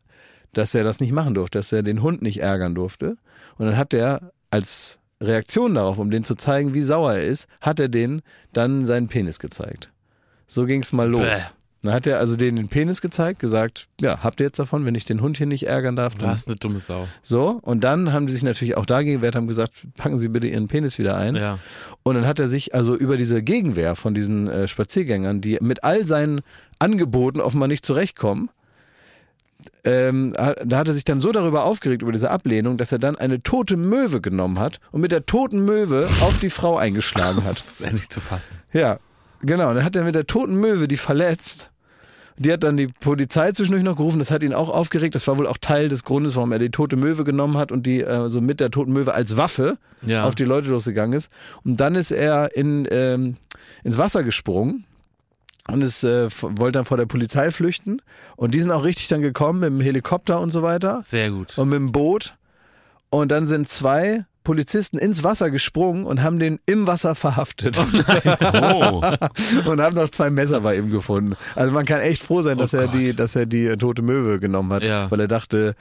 dass 0.53 0.75
er 0.75 0.85
das 0.85 1.01
nicht 1.01 1.13
machen 1.13 1.35
durfte, 1.35 1.59
dass 1.59 1.73
er 1.73 1.83
den 1.83 2.03
Hund 2.03 2.23
nicht 2.23 2.41
ärgern 2.41 2.75
durfte. 2.75 3.17
Und 3.57 3.67
dann 3.67 3.77
hat 3.77 3.93
er 3.95 4.33
als 4.51 4.99
Reaktion 5.21 5.75
darauf, 5.75 5.99
um 5.99 6.11
den 6.11 6.23
zu 6.23 6.35
zeigen, 6.35 6.75
wie 6.75 6.83
sauer 6.83 7.15
er 7.15 7.25
ist, 7.25 7.49
hat 7.61 7.81
er 7.81 7.89
den 7.89 8.23
dann 8.53 8.85
seinen 8.85 9.09
Penis 9.09 9.39
gezeigt. 9.39 9.91
So 10.47 10.67
ging's 10.67 10.93
mal 10.93 11.09
los. 11.09 11.23
Bäh. 11.23 11.43
Dann 11.85 11.93
hat 11.93 12.07
er 12.07 12.19
also 12.19 12.37
denen 12.37 12.57
den 12.57 12.69
Penis 12.69 13.01
gezeigt, 13.01 13.39
gesagt, 13.41 13.89
ja, 14.01 14.25
habt 14.25 14.41
ihr 14.41 14.47
jetzt 14.47 14.59
davon, 14.59 14.85
wenn 14.87 14.95
ich 14.95 15.05
den 15.05 15.21
Hund 15.21 15.37
hier 15.37 15.47
nicht 15.47 15.67
ärgern 15.67 15.97
darf, 15.97 16.15
Du 16.15 16.27
hast 16.27 16.49
eine 16.49 16.57
dumme 16.57 16.81
Sau. 16.81 17.07
so. 17.23 17.61
Und 17.63 17.85
dann 17.85 18.13
haben 18.13 18.27
die 18.27 18.33
sich 18.33 18.43
natürlich 18.43 18.77
auch 18.77 18.87
dagegen 18.87 19.19
gewehrt, 19.19 19.37
haben 19.37 19.47
gesagt, 19.47 19.87
packen 19.97 20.19
Sie 20.19 20.29
bitte 20.29 20.47
Ihren 20.47 20.67
Penis 20.67 20.99
wieder 20.99 21.17
ein. 21.17 21.37
Ja. 21.37 21.59
Und 22.03 22.15
dann 22.15 22.27
hat 22.27 22.39
er 22.39 22.49
sich 22.49 22.75
also 22.75 22.97
über 22.97 23.17
diese 23.17 23.43
Gegenwehr 23.43 23.97
von 23.97 24.15
diesen 24.15 24.49
äh, 24.49 24.67
Spaziergängern, 24.67 25.41
die 25.41 25.59
mit 25.61 25.85
all 25.85 26.07
seinen 26.07 26.41
Angeboten 26.79 27.41
offenbar 27.41 27.69
nicht 27.69 27.85
zurechtkommen, 27.85 28.49
ähm, 29.85 30.33
da 30.35 30.79
hat 30.79 30.89
er 30.89 30.95
sich 30.95 31.05
dann 31.05 31.21
so 31.21 31.33
darüber 31.33 31.65
aufgeregt, 31.65 32.03
über 32.03 32.13
diese 32.13 32.31
Ablehnung, 32.31 32.77
dass 32.79 32.93
er 32.93 32.99
dann 32.99 33.17
eine 33.17 33.43
tote 33.43 33.77
Möwe 33.77 34.21
genommen 34.21 34.59
hat 34.59 34.81
und 34.93 35.01
mit 35.01 35.13
der 35.13 35.27
toten 35.27 35.65
Möwe 35.65 36.09
auf 36.21 36.39
die 36.39 36.51
Frau 36.51 36.77
eingeschlagen 36.77 37.45
hat. 37.45 37.63
Das 37.75 37.81
ist 37.81 37.87
endlich 37.87 38.09
zu 38.09 38.21
fassen. 38.21 38.57
Ja, 38.73 38.99
genau. 39.43 39.71
Und 39.71 39.77
dann 39.77 39.85
hat 39.85 39.97
er 39.97 40.05
mit 40.05 40.15
der 40.15 40.27
toten 40.27 40.57
Möwe 40.57 40.89
die 40.89 40.97
verletzt. 40.97 41.71
Die 42.37 42.53
hat 42.53 42.65
dann 42.65 42.77
die 42.77 42.89
Polizei 42.89 43.53
zwischendurch 43.53 43.85
noch 43.85 43.97
gerufen. 43.97 44.19
Das 44.19 44.31
hat 44.33 44.43
ihn 44.43 44.55
auch 44.55 44.69
aufgeregt. 44.69 45.15
Das 45.15 45.27
war 45.29 45.39
wohl 45.39 45.47
auch 45.47 45.59
Teil 45.59 45.89
des 45.89 46.03
Grundes, 46.03 46.35
warum 46.35 46.51
er 46.51 46.59
die 46.59 46.71
tote 46.71 46.97
Möwe 46.97 47.23
genommen 47.23 47.57
hat 47.57 47.71
und 47.71 47.87
die 47.87 48.01
äh, 48.03 48.29
so 48.29 48.41
mit 48.41 48.59
der 48.59 48.71
toten 48.73 48.93
Möwe 48.93 49.15
als 49.15 49.37
Waffe 49.37 49.79
Ja. 50.03 50.25
auf 50.25 50.35
die 50.35 50.45
Leute 50.45 50.69
losgegangen 50.69 51.17
ist. 51.17 51.31
Und 51.65 51.79
dann 51.81 51.95
ist 51.95 52.11
er 52.11 52.57
in, 52.57 52.89
ähm, 52.91 53.37
ins 53.85 53.99
Wasser 53.99 54.25
gesprungen 54.25 54.85
und 55.71 55.83
ist, 55.83 56.03
äh, 56.03 56.29
wollte 56.41 56.73
dann 56.79 56.85
vor 56.85 56.97
der 56.97 57.07
Polizei 57.07 57.51
flüchten. 57.53 58.03
Und 58.37 58.53
die 58.53 58.61
sind 58.61 58.73
auch 58.73 58.83
richtig 58.85 59.07
dann 59.09 59.23
gekommen 59.23 59.61
mit 59.61 59.69
dem 59.69 59.81
Helikopter 59.81 60.41
und 60.41 60.51
so 60.51 60.63
weiter 60.63 61.03
Sehr 61.05 61.31
gut. 61.31 61.57
und 61.57 61.69
mit 61.69 61.77
dem 61.79 61.93
Boot. 61.93 62.35
Und 63.11 63.31
dann 63.31 63.47
sind 63.47 63.69
zwei 63.69 64.25
Polizisten 64.45 64.99
ins 64.99 65.25
Wasser 65.25 65.51
gesprungen 65.51 66.05
und 66.05 66.23
haben 66.23 66.39
den 66.39 66.61
im 66.67 66.87
Wasser 66.87 67.15
verhaftet. 67.15 67.81
Oh, 68.53 69.03
und 69.71 69.81
haben 69.81 69.97
noch 69.97 70.11
zwei 70.11 70.31
Messer 70.31 70.61
bei 70.61 70.77
ihm 70.77 70.91
gefunden. 70.91 71.35
Also 71.55 71.73
man 71.73 71.85
kann 71.87 72.01
echt 72.01 72.23
froh 72.23 72.43
sein, 72.43 72.59
dass 72.59 72.73
Oh 72.75 72.79
er 72.79 72.89
die, 72.89 73.07
Gott. 73.09 73.19
dass 73.19 73.37
er 73.37 73.47
die 73.47 73.67
äh, 73.67 73.77
tote 73.77 74.03
Möwe 74.03 74.39
genommen 74.39 74.73
hat, 74.73 74.83
Ja. 74.83 75.11
weil 75.11 75.21
er 75.21 75.29
dachte, 75.29 75.75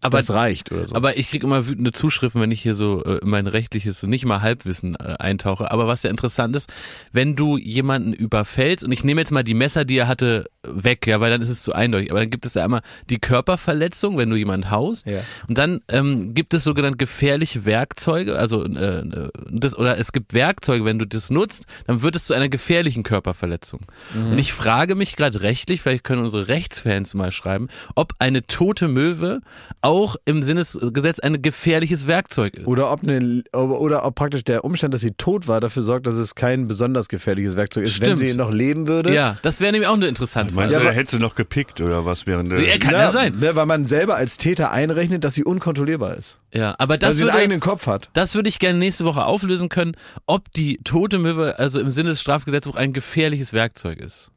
Aber 0.00 0.18
das 0.18 0.32
reicht 0.32 0.70
oder 0.70 0.86
so. 0.86 0.94
Aber 0.94 1.16
ich 1.16 1.28
krieg 1.30 1.42
immer 1.42 1.66
wütende 1.66 1.90
Zuschriften, 1.90 2.40
wenn 2.40 2.52
ich 2.52 2.62
hier 2.62 2.74
so 2.74 3.04
äh, 3.04 3.18
in 3.18 3.30
mein 3.30 3.48
rechtliches, 3.48 4.04
nicht 4.04 4.24
mal 4.24 4.42
Halbwissen 4.42 4.94
äh, 4.94 5.16
eintauche. 5.18 5.70
Aber 5.72 5.88
was 5.88 6.04
ja 6.04 6.10
interessant 6.10 6.54
ist, 6.54 6.68
wenn 7.10 7.34
du 7.34 7.58
jemanden 7.58 8.12
überfällst, 8.12 8.84
und 8.84 8.92
ich 8.92 9.02
nehme 9.02 9.20
jetzt 9.20 9.32
mal 9.32 9.42
die 9.42 9.54
Messer, 9.54 9.84
die 9.84 9.98
er 9.98 10.06
hatte, 10.06 10.44
weg, 10.62 11.06
ja, 11.06 11.20
weil 11.20 11.30
dann 11.30 11.42
ist 11.42 11.48
es 11.48 11.62
zu 11.62 11.72
eindeutig. 11.72 12.10
Aber 12.10 12.20
dann 12.20 12.30
gibt 12.30 12.46
es 12.46 12.54
ja 12.54 12.62
einmal 12.62 12.82
die 13.10 13.18
Körperverletzung, 13.18 14.18
wenn 14.18 14.30
du 14.30 14.36
jemanden 14.36 14.70
haust. 14.70 15.06
Ja. 15.06 15.20
Und 15.48 15.58
dann 15.58 15.80
ähm, 15.88 16.32
gibt 16.32 16.54
es 16.54 16.62
sogenannte 16.62 16.98
gefährliche 16.98 17.64
Werkzeuge, 17.64 18.38
also 18.38 18.64
äh, 18.64 19.30
das, 19.50 19.76
oder 19.76 19.98
es 19.98 20.12
gibt 20.12 20.32
Werkzeuge, 20.32 20.84
wenn 20.84 20.98
du 20.98 21.06
das 21.06 21.30
nutzt, 21.30 21.64
dann 21.86 22.02
wird 22.02 22.14
es 22.14 22.26
zu 22.26 22.34
einer 22.34 22.48
gefährlichen 22.48 23.02
Körperverletzung. 23.02 23.80
Mhm. 24.14 24.32
Und 24.32 24.38
ich 24.38 24.52
frage 24.52 24.94
mich 24.94 25.16
gerade 25.16 25.40
rechtlich, 25.40 25.82
vielleicht 25.82 26.04
können 26.04 26.22
unsere 26.22 26.48
Rechtsfans 26.48 27.14
mal 27.14 27.32
schreiben, 27.32 27.68
ob 27.96 28.14
eine 28.18 28.46
tote 28.46 28.86
Möwe 28.86 29.40
auch 29.88 30.16
im 30.26 30.42
Sinnesgesetz 30.42 31.18
ein 31.18 31.40
gefährliches 31.40 32.06
Werkzeug 32.06 32.58
ist. 32.58 32.66
Oder 32.66 32.92
ob, 32.92 33.02
eine, 33.02 33.42
oder 33.54 34.04
ob 34.04 34.14
praktisch 34.14 34.44
der 34.44 34.64
Umstand, 34.64 34.92
dass 34.92 35.00
sie 35.00 35.12
tot 35.12 35.48
war, 35.48 35.60
dafür 35.60 35.82
sorgt, 35.82 36.06
dass 36.06 36.16
es 36.16 36.34
kein 36.34 36.66
besonders 36.66 37.08
gefährliches 37.08 37.56
Werkzeug 37.56 37.84
ist. 37.84 37.98
Wenn 38.00 38.16
Stimmt. 38.16 38.30
sie 38.30 38.36
noch 38.36 38.50
leben 38.50 38.86
würde. 38.86 39.14
Ja, 39.14 39.38
das 39.42 39.60
wäre 39.60 39.72
nämlich 39.72 39.88
auch 39.88 39.94
eine 39.94 40.06
interessante 40.06 40.52
meinst 40.54 40.74
Frage. 40.74 40.84
du, 40.84 40.88
aber- 40.90 40.94
er 40.94 41.00
hätte 41.00 41.12
sie 41.12 41.18
noch 41.18 41.34
gepickt 41.34 41.80
oder 41.80 42.04
was 42.04 42.26
während 42.26 42.52
der... 42.52 42.60
Ja, 42.60 42.76
kann 42.78 42.92
ja 42.92 43.10
sein. 43.10 43.38
ne, 43.38 43.56
Weil 43.56 43.66
man 43.66 43.86
selber 43.86 44.16
als 44.16 44.36
Täter 44.36 44.70
einrechnet, 44.72 45.24
dass 45.24 45.32
sie 45.34 45.44
unkontrollierbar 45.44 46.14
ist. 46.16 46.36
Ja, 46.52 46.74
aber 46.78 46.96
Dass 46.98 47.08
das 47.10 47.16
sie 47.16 47.22
einen 47.22 47.30
würde, 47.32 47.38
eigenen 47.42 47.60
Kopf 47.60 47.86
hat. 47.86 48.10
das 48.12 48.34
würde 48.34 48.48
ich 48.50 48.58
gerne 48.58 48.78
nächste 48.78 49.04
Woche 49.06 49.24
auflösen 49.24 49.68
können, 49.70 49.96
ob 50.26 50.52
die 50.52 50.80
tote 50.84 51.18
Möwe 51.18 51.58
also 51.58 51.80
im 51.80 51.90
Sinne 51.90 52.10
des 52.10 52.20
Strafgesetzbuchs 52.20 52.76
ein 52.76 52.92
gefährliches 52.92 53.52
Werkzeug 53.54 53.98
ist. 54.00 54.30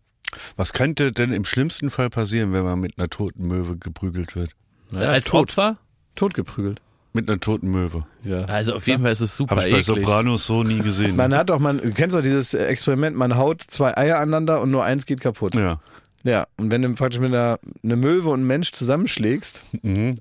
Was 0.56 0.72
könnte 0.72 1.12
denn 1.12 1.34
im 1.34 1.44
schlimmsten 1.44 1.90
Fall 1.90 2.10
passieren, 2.10 2.54
wenn 2.54 2.64
man 2.64 2.80
mit 2.80 2.98
einer 2.98 3.10
toten 3.10 3.48
Möwe 3.48 3.76
geprügelt 3.78 4.36
wird? 4.38 4.52
Naja, 4.92 5.10
Als 5.12 5.26
tot. 5.28 5.50
Opfer? 5.50 5.78
Totgeprügelt. 6.16 6.82
Mit 7.14 7.30
einer 7.30 7.40
toten 7.40 7.70
Möwe. 7.70 8.06
Ja. 8.24 8.46
Also 8.46 8.74
auf 8.76 8.88
jeden 8.88 9.04
Fall 9.04 9.12
ist 9.12 9.20
es 9.22 9.36
super 9.36 9.56
Habe 9.58 9.68
ich 9.68 9.74
bei 9.74 9.80
eklig. 9.80 10.06
Sopranos 10.06 10.46
so 10.46 10.64
nie 10.64 10.80
gesehen. 10.80 11.16
Man 11.18 11.36
hat 11.36 11.50
doch, 11.50 11.60
man, 11.60 11.80
du 11.80 11.92
kennst 11.92 12.16
doch 12.16 12.22
dieses 12.22 12.54
Experiment, 12.54 13.18
man 13.18 13.36
haut 13.38 13.62
zwei 13.62 13.98
Eier 13.98 14.18
aneinander 14.20 14.62
und 14.62 14.72
nur 14.72 14.84
eins 14.84 15.06
geht 15.06 15.20
kaputt. 15.22 15.56
ja. 15.56 15.80
Ja, 16.24 16.46
und 16.58 16.70
wenn 16.70 16.84
du 16.84 16.94
praktisch 16.94 17.20
mit 17.20 17.34
einer 17.34 17.58
eine 17.84 17.96
Möwe 17.96 18.30
und 18.30 18.42
einem 18.42 18.48
Mensch 18.48 18.72
zusammenschlägst, 18.74 19.64
Mhm. 19.82 20.20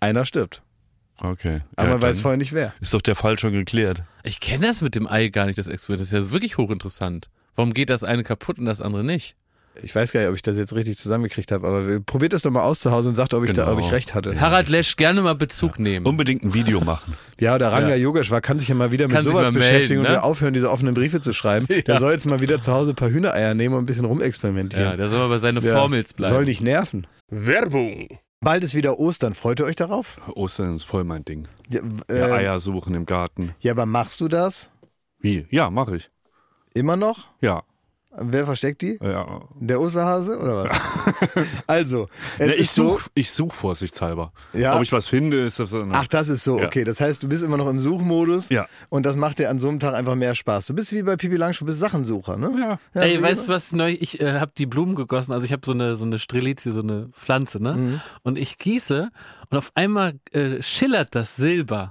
einer 0.00 0.24
stirbt. 0.24 0.60
Okay. 1.20 1.60
Aber 1.76 1.86
ja, 1.88 1.94
man 1.94 2.02
weiß 2.02 2.20
vorher 2.20 2.36
nicht 2.36 2.52
wer. 2.52 2.74
Ist 2.80 2.92
doch 2.92 3.00
der 3.00 3.14
Fall 3.14 3.38
schon 3.38 3.52
geklärt. 3.52 4.02
Ich 4.24 4.40
kenne 4.40 4.66
das 4.66 4.82
mit 4.82 4.96
dem 4.96 5.06
Ei 5.06 5.28
gar 5.28 5.46
nicht, 5.46 5.56
das 5.56 5.68
Experiment. 5.68 6.00
Das 6.00 6.12
ist 6.12 6.26
ja 6.26 6.32
wirklich 6.32 6.58
hochinteressant. 6.58 7.28
Warum 7.54 7.72
geht 7.74 7.90
das 7.90 8.02
eine 8.02 8.24
kaputt 8.24 8.58
und 8.58 8.64
das 8.66 8.82
andere 8.82 9.04
nicht? 9.04 9.36
Ich 9.82 9.94
weiß 9.94 10.12
gar 10.12 10.20
nicht, 10.20 10.28
ob 10.30 10.34
ich 10.36 10.42
das 10.42 10.56
jetzt 10.56 10.74
richtig 10.74 10.96
zusammengekriegt 10.98 11.52
habe, 11.52 11.66
aber 11.66 11.86
wir- 11.86 12.00
probiert 12.00 12.32
es 12.32 12.42
doch 12.42 12.50
mal 12.50 12.62
aus 12.62 12.80
zu 12.80 12.90
Hause 12.90 13.08
und 13.10 13.14
sagt, 13.14 13.34
ob 13.34 13.44
ich, 13.44 13.52
da, 13.52 13.64
Genau. 13.64 13.76
ob 13.78 13.80
ich 13.84 13.92
recht 13.92 14.14
hatte. 14.14 14.40
Harald 14.40 14.68
Lesch, 14.68 14.96
gerne 14.96 15.20
mal 15.22 15.34
Bezug 15.34 15.78
nehmen. 15.78 16.06
Unbedingt 16.06 16.42
ein 16.44 16.54
Video 16.54 16.80
machen. 16.80 17.14
Ja, 17.38 17.58
der 17.58 17.70
Ranga 17.70 17.90
Ja. 17.90 17.96
Yogeshwar 17.96 18.40
kann 18.40 18.58
sich 18.58 18.68
ja 18.68 18.74
mal 18.74 18.92
wieder 18.92 19.06
mit 19.08 19.14
Kann 19.14 19.22
sich 19.22 19.30
sowas 19.30 19.44
melden, 19.52 19.58
beschäftigen 19.58 20.00
und 20.00 20.04
ne? 20.06 20.12
wir 20.12 20.24
aufhören, 20.24 20.54
diese 20.54 20.70
offenen 20.70 20.94
Briefe 20.94 21.20
zu 21.20 21.34
schreiben. 21.34 21.66
Der 21.86 21.98
soll 21.98 22.12
jetzt 22.12 22.24
mal 22.24 22.40
wieder 22.40 22.62
zu 22.62 22.72
Hause 22.72 22.92
ein 22.92 22.96
paar 22.96 23.10
Hühnereier 23.10 23.52
nehmen 23.52 23.74
und 23.74 23.82
ein 23.82 23.86
bisschen 23.86 24.06
rumexperimentieren. 24.06 24.84
ja, 24.86 24.96
der 24.96 25.10
soll 25.10 25.18
mal 25.18 25.28
bei 25.28 25.38
seine 25.38 25.60
Formels 25.60 26.14
bleiben. 26.14 26.34
Soll 26.34 26.44
nicht 26.46 26.62
nerven. 26.62 27.06
Werbung. 27.28 28.08
Bald 28.40 28.64
ist 28.64 28.74
wieder 28.74 28.98
Ostern. 28.98 29.34
Freut 29.34 29.60
ihr 29.60 29.66
euch 29.66 29.76
darauf? 29.76 30.16
Ostern 30.34 30.76
ist 30.76 30.84
voll 30.84 31.04
mein 31.04 31.24
Ding. 31.26 31.46
Ja, 31.70 31.80
Ja, 32.10 32.28
äh, 32.28 32.32
Eier 32.32 32.58
suchen 32.58 32.94
im 32.94 33.04
Garten. 33.04 33.54
ja 33.60 33.72
aber 33.72 33.84
machst 33.84 34.20
du 34.22 34.28
das 34.28 34.70
Wie? 35.20 35.46
Ja, 35.50 35.68
mache 35.70 35.96
ich. 35.96 36.10
immer 36.74 36.96
noch? 36.96 37.26
Ja. 37.42 37.62
Wer 38.18 38.46
versteckt 38.46 38.82
die? 38.82 38.98
Ja. 39.02 39.42
Der 39.60 39.80
Osterhase 39.80 40.38
oder 40.38 40.64
was? 40.64 41.46
also, 41.66 42.08
es 42.38 42.48
Ja, 42.48 42.54
ich 42.60 42.70
so. 42.70 42.88
suche 42.88 43.10
ich 43.14 43.30
such 43.30 43.52
vorsichtshalber. 43.52 44.32
Ja. 44.52 44.76
Ob 44.76 44.82
ich 44.82 44.92
was 44.92 45.06
finde, 45.06 45.40
ist 45.44 45.58
das 45.60 45.70
so. 45.70 45.84
ne? 45.84 45.92
Ach, 45.94 46.06
das 46.08 46.28
ist 46.28 46.44
so, 46.44 46.58
Ja. 46.58 46.66
okay. 46.66 46.84
Das 46.84 47.00
heißt, 47.00 47.22
du 47.22 47.28
bist 47.28 47.42
immer 47.44 47.56
noch 47.56 47.68
im 47.68 47.78
Suchmodus 47.78 48.48
Ja. 48.48 48.66
und 48.88 49.04
das 49.04 49.16
macht 49.16 49.38
dir 49.38 49.50
an 49.50 49.58
so 49.58 49.68
einem 49.68 49.80
Tag 49.80 49.94
einfach 49.94 50.14
mehr 50.14 50.34
Spaß. 50.34 50.66
Du 50.66 50.74
bist 50.74 50.92
wie 50.92 51.02
bei 51.02 51.16
Pipi 51.16 51.36
Langstrumpf, 51.36 51.66
du 51.68 51.72
bist 51.72 51.80
Sachensucher, 51.80 52.36
ne? 52.36 52.78
Ja. 52.94 53.02
Ey, 53.02 53.18
wie 53.18 53.22
weißt 53.22 53.48
du 53.48 53.52
was 53.52 53.72
neu? 53.72 53.96
Ich 54.00 54.20
äh, 54.20 54.40
habe 54.40 54.52
die 54.56 54.66
Blumen 54.66 54.94
gegossen. 54.94 55.32
Also 55.32 55.44
ich 55.44 55.52
habe 55.52 55.62
so 55.64 55.72
eine 55.72 55.96
so 55.96 56.04
eine 56.04 56.18
Strelizie, 56.18 56.70
so 56.72 56.80
eine 56.80 57.08
Pflanze, 57.12 57.62
ne? 57.62 57.74
Mhm. 57.74 58.00
Und 58.22 58.38
ich 58.38 58.58
gieße 58.58 59.10
und 59.50 59.58
auf 59.58 59.70
einmal 59.74 60.14
äh, 60.32 60.62
schillert 60.62 61.14
das 61.14 61.36
Silber. 61.36 61.90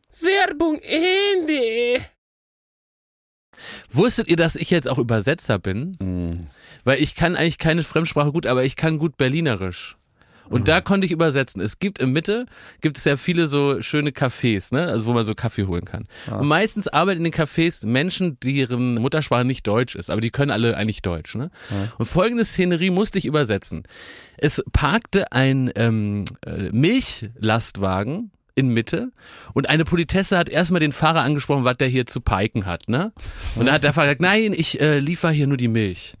Werbung 0.19 0.79
Ende. 0.79 2.01
Wusstet 3.91 4.27
ihr, 4.27 4.37
dass 4.37 4.55
ich 4.55 4.69
jetzt 4.69 4.87
auch 4.87 4.97
Übersetzer 4.97 5.59
bin? 5.59 5.97
Mhm. 5.99 6.47
Weil 6.83 7.01
ich 7.01 7.15
kann 7.15 7.35
eigentlich 7.35 7.57
keine 7.57 7.83
Fremdsprache 7.83 8.31
gut, 8.31 8.47
aber 8.47 8.63
ich 8.63 8.75
kann 8.75 8.97
gut 8.97 9.17
Berlinerisch. 9.17 9.97
Und 10.51 10.67
da 10.67 10.81
konnte 10.81 11.05
ich 11.05 11.13
übersetzen. 11.13 11.61
Es 11.61 11.79
gibt 11.79 11.99
in 11.99 12.11
Mitte, 12.11 12.45
gibt 12.81 12.97
es 12.97 13.05
ja 13.05 13.15
viele 13.15 13.47
so 13.47 13.81
schöne 13.81 14.09
Cafés, 14.09 14.73
ne? 14.73 14.87
Also 14.87 15.07
wo 15.07 15.13
man 15.13 15.25
so 15.25 15.33
Kaffee 15.33 15.65
holen 15.65 15.85
kann. 15.85 16.07
Und 16.29 16.47
meistens 16.47 16.89
arbeiten 16.89 17.23
in 17.23 17.31
den 17.31 17.33
Cafés 17.33 17.87
Menschen, 17.87 18.37
deren 18.41 18.95
Muttersprache 18.95 19.45
nicht 19.45 19.65
Deutsch 19.65 19.95
ist, 19.95 20.09
aber 20.09 20.19
die 20.19 20.29
können 20.29 20.51
alle 20.51 20.75
eigentlich 20.75 21.01
Deutsch, 21.01 21.35
ne? 21.35 21.51
Und 21.97 22.05
folgende 22.05 22.43
Szenerie 22.43 22.89
musste 22.89 23.17
ich 23.17 23.25
übersetzen. 23.25 23.83
Es 24.37 24.61
parkte 24.73 25.31
ein 25.31 25.71
ähm, 25.75 26.25
äh, 26.45 26.69
Milchlastwagen 26.71 28.31
in 28.55 28.69
Mitte 28.69 29.11
und 29.53 29.69
eine 29.69 29.85
Politesse 29.85 30.37
hat 30.37 30.49
erstmal 30.49 30.79
den 30.79 30.91
Fahrer 30.91 31.21
angesprochen, 31.21 31.63
was 31.63 31.77
der 31.77 31.87
hier 31.87 32.05
zu 32.05 32.21
piken 32.21 32.65
hat, 32.65 32.89
ne? 32.89 33.11
Und 33.55 33.65
dann 33.65 33.75
hat 33.75 33.83
der 33.83 33.93
Fahrer 33.93 34.07
gesagt, 34.07 34.21
nein, 34.21 34.53
ich 34.53 34.79
äh, 34.79 34.99
liefer 34.99 35.31
hier 35.31 35.47
nur 35.47 35.57
die 35.57 35.67
Milch. 35.67 36.15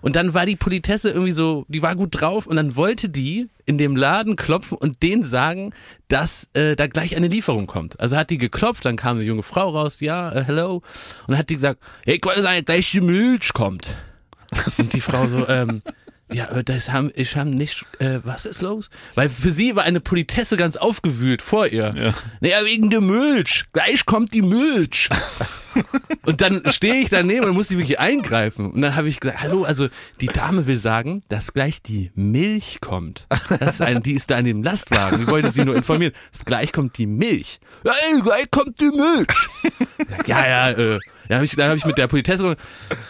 Und 0.00 0.16
dann 0.16 0.34
war 0.34 0.46
die 0.46 0.56
Politesse 0.56 1.10
irgendwie 1.10 1.32
so, 1.32 1.64
die 1.68 1.82
war 1.82 1.96
gut 1.96 2.20
drauf 2.20 2.46
und 2.46 2.56
dann 2.56 2.76
wollte 2.76 3.08
die 3.08 3.48
in 3.66 3.78
dem 3.78 3.96
Laden 3.96 4.36
klopfen 4.36 4.78
und 4.78 5.02
denen 5.02 5.22
sagen, 5.22 5.72
dass 6.08 6.48
äh, 6.54 6.76
da 6.76 6.86
gleich 6.86 7.16
eine 7.16 7.28
Lieferung 7.28 7.66
kommt. 7.66 7.98
Also 8.00 8.16
hat 8.16 8.30
die 8.30 8.38
geklopft, 8.38 8.84
dann 8.84 8.96
kam 8.96 9.16
eine 9.16 9.26
junge 9.26 9.42
Frau 9.42 9.70
raus, 9.70 10.00
ja, 10.00 10.32
äh, 10.32 10.44
hello. 10.44 10.76
Und 10.76 10.84
dann 11.28 11.38
hat 11.38 11.50
die 11.50 11.56
gesagt, 11.56 11.80
hey, 12.04 12.18
gleich 12.18 12.90
die 12.90 13.00
Milch 13.00 13.52
kommt. 13.52 13.96
Und 14.78 14.92
die 14.94 15.00
Frau 15.00 15.26
so, 15.26 15.46
ähm, 15.48 15.82
ja, 16.30 16.50
aber 16.50 16.62
das 16.62 16.90
haben, 16.90 17.10
ich 17.14 17.36
habe 17.36 17.50
nicht, 17.50 17.84
äh, 17.98 18.20
was 18.22 18.44
ist 18.44 18.60
los? 18.60 18.90
Weil 19.14 19.30
für 19.30 19.50
sie 19.50 19.76
war 19.76 19.84
eine 19.84 20.00
Politesse 20.00 20.56
ganz 20.56 20.76
aufgewühlt 20.76 21.42
vor 21.42 21.66
ihr. 21.66 21.94
Ja. 21.96 22.14
Naja, 22.40 22.64
wegen 22.64 22.90
der 22.90 23.00
Milch. 23.00 23.64
Gleich 23.72 24.04
kommt 24.04 24.34
die 24.34 24.42
Milch. 24.42 25.08
Und 26.26 26.40
dann 26.40 26.62
stehe 26.70 26.96
ich 26.96 27.08
daneben 27.08 27.46
und 27.46 27.54
muss 27.54 27.68
die 27.68 27.78
wirklich 27.78 28.00
eingreifen. 28.00 28.72
Und 28.72 28.82
dann 28.82 28.96
habe 28.96 29.08
ich 29.08 29.20
gesagt, 29.20 29.42
hallo, 29.42 29.64
also 29.64 29.88
die 30.20 30.26
Dame 30.26 30.66
will 30.66 30.78
sagen, 30.78 31.22
dass 31.28 31.52
gleich 31.52 31.82
die 31.82 32.10
Milch 32.14 32.80
kommt. 32.80 33.26
Das 33.60 33.74
ist 33.74 33.82
ein, 33.82 34.02
die 34.02 34.14
ist 34.14 34.30
da 34.30 34.38
in 34.38 34.44
dem 34.44 34.62
Lastwagen. 34.62 35.20
Die 35.20 35.26
wollte 35.28 35.50
sie 35.50 35.64
nur 35.64 35.76
informieren. 35.76 36.12
Dass 36.32 36.44
gleich 36.44 36.72
kommt 36.72 36.98
die 36.98 37.06
Milch. 37.06 37.60
Ja, 37.84 37.92
ey, 37.92 38.20
gleich 38.20 38.50
kommt 38.50 38.80
die 38.80 38.90
Milch. 38.90 39.48
Ich 40.20 40.26
Ja, 40.26 40.46
ja, 40.46 40.70
äh. 40.70 40.98
Dann 41.28 41.36
habe 41.36 41.44
ich, 41.44 41.54
dann 41.56 41.70
hab 41.70 41.76
ich 41.76 41.84
mit 41.84 41.98
der 41.98 42.06
Politesse, 42.06 42.56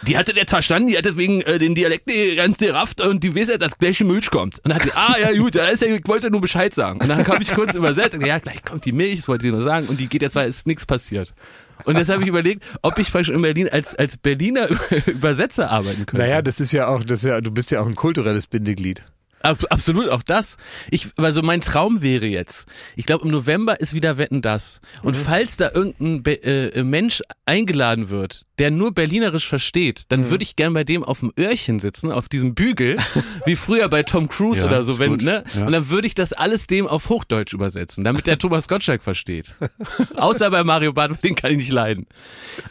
die 0.05 0.17
hatte 0.17 0.35
jetzt 0.35 0.49
verstanden, 0.49 0.89
die 0.89 0.97
hat 0.97 1.05
deswegen 1.05 1.41
äh, 1.41 1.57
den 1.57 1.75
Dialekt 1.75 2.09
äh, 2.09 2.35
ganz 2.35 2.57
gerafft 2.57 3.01
und 3.01 3.23
die 3.23 3.35
weiß 3.35 3.49
ja, 3.49 3.57
dass 3.57 3.77
gleich 3.77 3.97
die 3.97 4.03
Milch 4.03 4.29
kommt. 4.29 4.59
Und 4.59 4.69
dann 4.69 4.75
hat 4.75 4.85
die, 4.85 4.93
ah 4.93 5.15
ja 5.21 5.37
gut, 5.37 5.55
ja, 5.55 5.65
ist 5.65 5.81
ja, 5.81 5.87
ich 5.87 6.07
wollte 6.07 6.29
nur 6.29 6.41
Bescheid 6.41 6.73
sagen. 6.73 7.01
Und 7.01 7.07
dann 7.07 7.25
habe 7.25 7.41
ich 7.41 7.53
kurz 7.53 7.75
übersetzt, 7.75 8.15
und, 8.15 8.25
ja 8.25 8.39
gleich 8.39 8.63
kommt 8.63 8.85
die 8.85 8.91
Milch, 8.91 9.17
das 9.17 9.27
wollte 9.27 9.43
sie 9.43 9.51
nur 9.51 9.63
sagen 9.63 9.87
und 9.87 9.99
die 9.99 10.07
geht 10.07 10.21
jetzt, 10.21 10.35
weil 10.35 10.49
ist 10.49 10.67
nichts 10.67 10.85
passiert. 10.85 11.33
Und 11.85 11.97
jetzt 11.97 12.09
habe 12.09 12.21
ich 12.21 12.27
überlegt, 12.27 12.63
ob 12.81 12.99
ich 12.99 13.11
praktisch 13.11 13.33
in 13.33 13.41
Berlin 13.41 13.69
als, 13.69 13.95
als 13.95 14.17
Berliner 14.17 14.67
Übersetzer 15.05 15.69
arbeiten 15.69 16.05
könnte. 16.05 16.17
Naja, 16.17 16.41
das 16.41 16.59
ist 16.59 16.71
ja 16.71 16.87
auch, 16.87 17.03
das 17.03 17.19
ist 17.19 17.29
ja, 17.29 17.39
du 17.39 17.51
bist 17.51 17.71
ja 17.71 17.81
auch 17.81 17.87
ein 17.87 17.95
kulturelles 17.95 18.47
Bindeglied. 18.47 19.03
Ab, 19.41 19.63
absolut, 19.69 20.09
auch 20.09 20.23
das. 20.23 20.57
Ich, 20.91 21.07
also 21.17 21.41
mein 21.41 21.61
Traum 21.61 22.01
wäre 22.01 22.25
jetzt, 22.25 22.67
ich 22.95 23.05
glaube 23.05 23.25
im 23.25 23.31
November 23.31 23.79
ist 23.79 23.93
wieder 23.93 24.17
Wetten 24.17 24.41
das. 24.41 24.81
Und 25.03 25.15
falls 25.15 25.57
da 25.57 25.71
irgendein 25.73 26.23
Be 26.23 26.43
äh, 26.43 26.83
Mensch 26.83 27.21
eingeladen 27.45 28.09
wird, 28.09 28.45
der 28.57 28.71
nur 28.71 28.93
Berlinerisch 28.93 29.47
versteht, 29.47 30.03
dann 30.09 30.29
würde 30.29 30.43
ich 30.43 30.55
gern 30.57 30.73
bei 30.73 30.83
dem 30.83 31.03
auf 31.03 31.21
dem 31.21 31.31
Öhrchen 31.39 31.79
sitzen, 31.79 32.11
auf 32.11 32.27
diesem 32.27 32.53
Bügel, 32.53 32.97
wie 33.45 33.55
früher 33.55 33.87
bei 33.87 34.03
Tom 34.03 34.27
Cruise 34.27 34.61
Ja, 34.61 34.67
oder 34.67 34.83
so, 34.83 34.99
wenn, 34.99 35.11
gut. 35.11 35.23
ne? 35.23 35.43
Ja. 35.55 35.65
Und 35.65 35.71
dann 35.71 35.89
würde 35.89 36.07
ich 36.07 36.15
das 36.15 36.33
alles 36.33 36.67
dem 36.67 36.85
auf 36.87 37.09
Hochdeutsch 37.09 37.53
übersetzen, 37.53 38.03
damit 38.03 38.27
der 38.27 38.37
Thomas 38.39 38.67
Gottschalk 38.67 39.01
versteht. 39.01 39.55
Außer 40.15 40.49
bei 40.51 40.63
Mario 40.63 40.91
Barth, 40.93 41.23
den 41.23 41.35
kann 41.35 41.51
ich 41.51 41.57
nicht 41.57 41.71
leiden. 41.71 42.07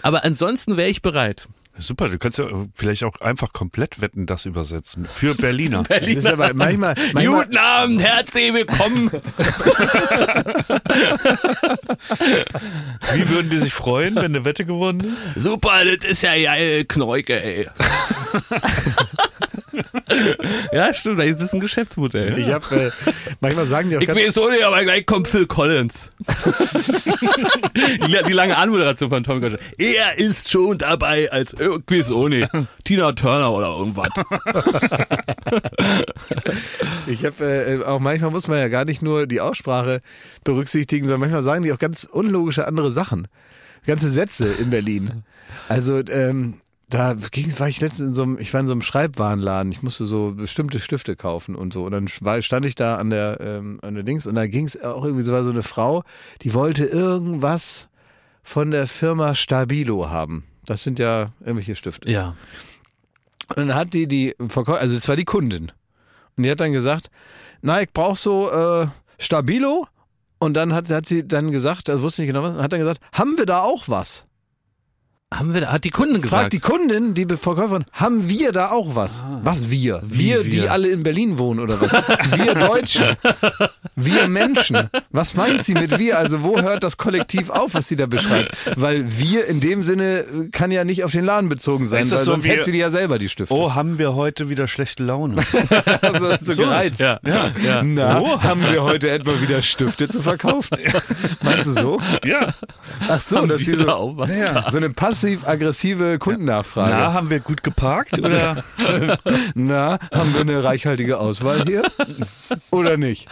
Aber 0.02 0.24
ansonsten 0.24 0.76
wäre 0.76 0.90
ich 0.90 1.00
bereit. 1.02 1.48
Super, 1.80 2.08
du 2.08 2.18
kannst 2.18 2.38
ja 2.38 2.46
vielleicht 2.74 3.04
auch 3.04 3.20
einfach 3.20 3.52
komplett 3.52 4.00
wetten, 4.00 4.26
das 4.26 4.46
übersetzen. 4.46 5.06
Für 5.06 5.34
Berliner. 5.34 5.84
Das 5.88 6.06
ist 6.06 6.26
aber 6.26 6.52
manchmal, 6.54 6.94
manchmal 7.12 7.44
Guten 7.44 7.56
Abend, 7.56 8.02
herzlich 8.02 8.52
willkommen. 8.52 9.10
Wie 13.12 13.28
würden 13.30 13.50
die 13.50 13.58
sich 13.58 13.72
freuen, 13.72 14.16
wenn 14.16 14.24
eine 14.26 14.44
Wette 14.44 14.64
gewonnen 14.64 15.16
ist? 15.34 15.42
Super, 15.42 15.84
das 15.84 16.10
ist 16.10 16.22
ja 16.22 16.34
geil, 16.34 16.84
Knäuke, 16.84 17.42
ey. 17.42 17.68
Ja, 20.72 20.92
stimmt, 20.92 21.18
da 21.18 21.24
ist 21.24 21.40
es 21.40 21.52
ein 21.52 21.60
Geschäftsmodell. 21.60 22.38
Ich 22.38 22.50
habe 22.52 22.74
äh, 22.74 22.90
manchmal 23.40 23.66
sagen 23.66 23.90
die 23.90 23.96
auch 23.96 24.00
Ich 24.00 24.06
ganz, 24.06 24.18
weiß 24.18 24.38
ohne, 24.38 24.64
aber 24.64 24.82
gleich 24.82 25.06
kommt 25.06 25.28
Phil 25.28 25.46
Collins. 25.46 26.10
die, 27.74 28.18
die 28.26 28.32
lange 28.32 28.56
Anmoderation 28.56 29.08
von 29.08 29.24
Tom 29.24 29.40
Gottschalk. 29.40 29.62
Er 29.78 30.18
ist 30.18 30.50
schon 30.50 30.78
dabei 30.78 31.30
als 31.30 31.54
äh, 31.54 31.68
ich 31.68 31.98
weiß 31.98 32.12
ohne 32.12 32.48
Tina 32.84 33.12
Turner 33.12 33.52
oder 33.52 33.68
irgendwas. 33.68 34.08
ich 37.06 37.24
habe 37.24 37.44
äh, 37.44 37.84
auch 37.84 38.00
manchmal 38.00 38.30
muss 38.30 38.48
man 38.48 38.58
ja 38.58 38.68
gar 38.68 38.84
nicht 38.84 39.02
nur 39.02 39.26
die 39.26 39.40
Aussprache 39.40 40.00
berücksichtigen, 40.44 41.06
sondern 41.06 41.20
manchmal 41.20 41.42
sagen 41.42 41.62
die 41.62 41.72
auch 41.72 41.78
ganz 41.78 42.04
unlogische 42.04 42.66
andere 42.66 42.90
Sachen, 42.90 43.28
ganze 43.86 44.10
Sätze 44.10 44.48
in 44.52 44.70
Berlin. 44.70 45.24
Also 45.68 46.00
ähm, 46.10 46.60
da 46.88 47.14
ging's, 47.14 47.60
war 47.60 47.68
ich 47.68 47.80
letztens 47.80 48.10
in 48.10 48.14
so 48.14 48.22
einem, 48.22 48.38
ich 48.38 48.52
war 48.54 48.60
in 48.60 48.66
so 48.66 48.72
einem 48.72 48.82
Schreibwarenladen, 48.82 49.70
ich 49.72 49.82
musste 49.82 50.06
so 50.06 50.32
bestimmte 50.34 50.80
Stifte 50.80 51.16
kaufen 51.16 51.54
und 51.54 51.72
so. 51.72 51.84
Und 51.84 51.92
dann 51.92 52.08
war, 52.20 52.40
stand 52.40 52.64
ich 52.64 52.74
da 52.74 52.96
an 52.96 53.10
der, 53.10 53.40
ähm, 53.40 53.78
an 53.82 53.94
der 53.94 54.04
Dings 54.04 54.26
und 54.26 54.34
da 54.34 54.46
ging's 54.46 54.80
auch 54.80 55.04
irgendwie, 55.04 55.22
so 55.22 55.32
war 55.32 55.44
so 55.44 55.50
eine 55.50 55.62
Frau, 55.62 56.02
die 56.42 56.54
wollte 56.54 56.84
irgendwas 56.84 57.88
von 58.42 58.70
der 58.70 58.86
Firma 58.86 59.34
Stabilo 59.34 60.08
haben. 60.08 60.44
Das 60.64 60.82
sind 60.82 60.98
ja 60.98 61.32
irgendwelche 61.40 61.74
Stifte. 61.74 62.10
Ja. 62.10 62.36
Und 63.48 63.58
dann 63.58 63.74
hat 63.74 63.92
die 63.92 64.06
die 64.06 64.34
Verkäufer, 64.48 64.80
also 64.80 64.96
es 64.96 65.08
war 65.08 65.16
die 65.16 65.24
Kundin. 65.24 65.72
Und 66.36 66.44
die 66.44 66.50
hat 66.50 66.60
dann 66.60 66.72
gesagt, 66.72 67.10
na, 67.60 67.82
ich 67.82 67.92
brauche 67.92 68.16
so 68.16 68.50
äh, 68.50 68.86
Stabilo. 69.18 69.86
Und 70.38 70.54
dann 70.54 70.72
hat, 70.72 70.88
hat 70.90 71.06
sie 71.06 71.26
dann 71.26 71.50
gesagt, 71.50 71.90
also 71.90 72.02
wusste 72.02 72.22
nicht 72.22 72.28
genau 72.28 72.42
was, 72.44 72.56
hat 72.56 72.72
dann 72.72 72.80
gesagt, 72.80 73.00
haben 73.12 73.36
wir 73.36 73.44
da 73.44 73.60
auch 73.60 73.88
was? 73.88 74.27
Haben 75.32 75.52
wir 75.52 75.60
da, 75.60 75.72
hat 75.72 75.84
die 75.84 75.90
Kunden 75.90 76.22
gesagt. 76.22 76.40
Fragt 76.40 76.52
die 76.54 76.58
Kundin, 76.58 77.12
die 77.12 77.26
Verkäuferin, 77.26 77.84
haben 77.92 78.30
wir 78.30 78.50
da 78.52 78.70
auch 78.70 78.96
was? 78.96 79.22
was 79.42 79.70
wir? 79.70 80.00
Wir, 80.02 80.42
die 80.42 80.52
wir? 80.62 80.72
alle 80.72 80.88
in 80.88 81.02
Berlin 81.02 81.36
wohnen 81.36 81.60
oder 81.60 81.78
was? 81.82 81.92
wir 81.92 82.54
Deutsche. 82.54 83.14
Wir 83.94 84.26
Menschen. 84.26 84.88
Was 85.10 85.34
meint 85.34 85.66
sie 85.66 85.74
mit 85.74 85.98
wir? 85.98 86.16
Also 86.16 86.42
wo 86.44 86.58
hört 86.62 86.82
das 86.82 86.96
Kollektiv 86.96 87.50
auf, 87.50 87.74
was 87.74 87.88
sie 87.88 87.96
da 87.96 88.06
beschreibt? 88.06 88.56
Weil 88.76 89.04
wir 89.20 89.44
in 89.46 89.60
dem 89.60 89.84
Sinne 89.84 90.20
äh, 90.20 90.48
kann 90.50 90.70
ja 90.70 90.84
nicht 90.84 91.04
auf 91.04 91.12
den 91.12 91.26
Laden 91.26 91.50
bezogen 91.50 91.86
sein, 91.86 92.00
Ist 92.00 92.12
das 92.12 92.20
weil 92.20 92.24
so 92.24 92.32
sonst 92.32 92.44
wie- 92.44 92.48
hätte 92.48 92.62
sie 92.62 92.72
die 92.72 92.78
ja 92.78 92.88
selber 92.88 93.18
die 93.18 93.28
Stifte. 93.28 93.52
Oh, 93.52 93.74
haben 93.74 93.98
wir 93.98 94.14
heute 94.14 94.48
wieder 94.48 94.66
schlechte 94.66 95.04
Laune? 95.04 95.34
so, 96.42 96.52
so 96.54 96.62
gereizt. 96.62 97.00
Ja, 97.00 97.20
ja, 97.26 97.50
ja. 97.62 97.82
Na, 97.82 98.22
Oh. 98.22 98.42
haben 98.42 98.62
wir 98.62 98.82
heute 98.82 99.10
etwa 99.10 99.38
wieder 99.42 99.60
Stifte 99.60 100.08
zu 100.08 100.22
verkaufen? 100.22 100.78
Meinst 101.42 101.66
du 101.66 101.72
so? 101.72 102.00
ja. 102.24 102.54
Ach 103.06 103.20
so, 103.20 103.36
Haben 103.38 103.48
dass 103.50 103.60
sie 103.60 103.74
so, 103.76 103.84
da 103.84 103.92
auch 103.94 104.16
was 104.16 104.30
ja, 104.30 104.70
so 104.70 104.78
eine 104.78 104.88
passiv-aggressive 105.22 106.18
Kundennachfrage. 106.18 106.90
Na, 106.94 107.12
haben 107.12 107.30
wir 107.30 107.40
gut 107.40 107.62
geparkt? 107.62 108.18
Oder? 108.18 108.62
Na, 109.54 109.98
haben 110.12 110.34
wir 110.34 110.40
eine 110.42 110.62
reichhaltige 110.64 111.18
Auswahl 111.18 111.64
hier? 111.64 111.82
Oder 112.70 112.96
nicht? 112.96 113.28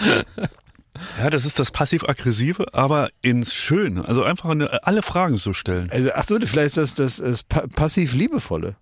Ja, 1.18 1.30
das 1.30 1.44
ist 1.44 1.58
das 1.58 1.70
passiv-aggressive, 1.70 2.74
aber 2.74 3.08
ins 3.22 3.54
Schön. 3.54 3.98
Also 4.04 4.22
einfach 4.24 4.50
eine, 4.50 4.82
alle 4.84 5.02
Fragen 5.02 5.36
so 5.36 5.52
stellen. 5.52 5.90
Also, 5.90 6.10
ach 6.14 6.24
so, 6.26 6.38
vielleicht 6.40 6.76
ist 6.76 6.78
das, 6.78 6.94
das, 6.94 7.16
das 7.18 7.42
pa- 7.42 7.66
passiv-liebevolle. 7.66 8.76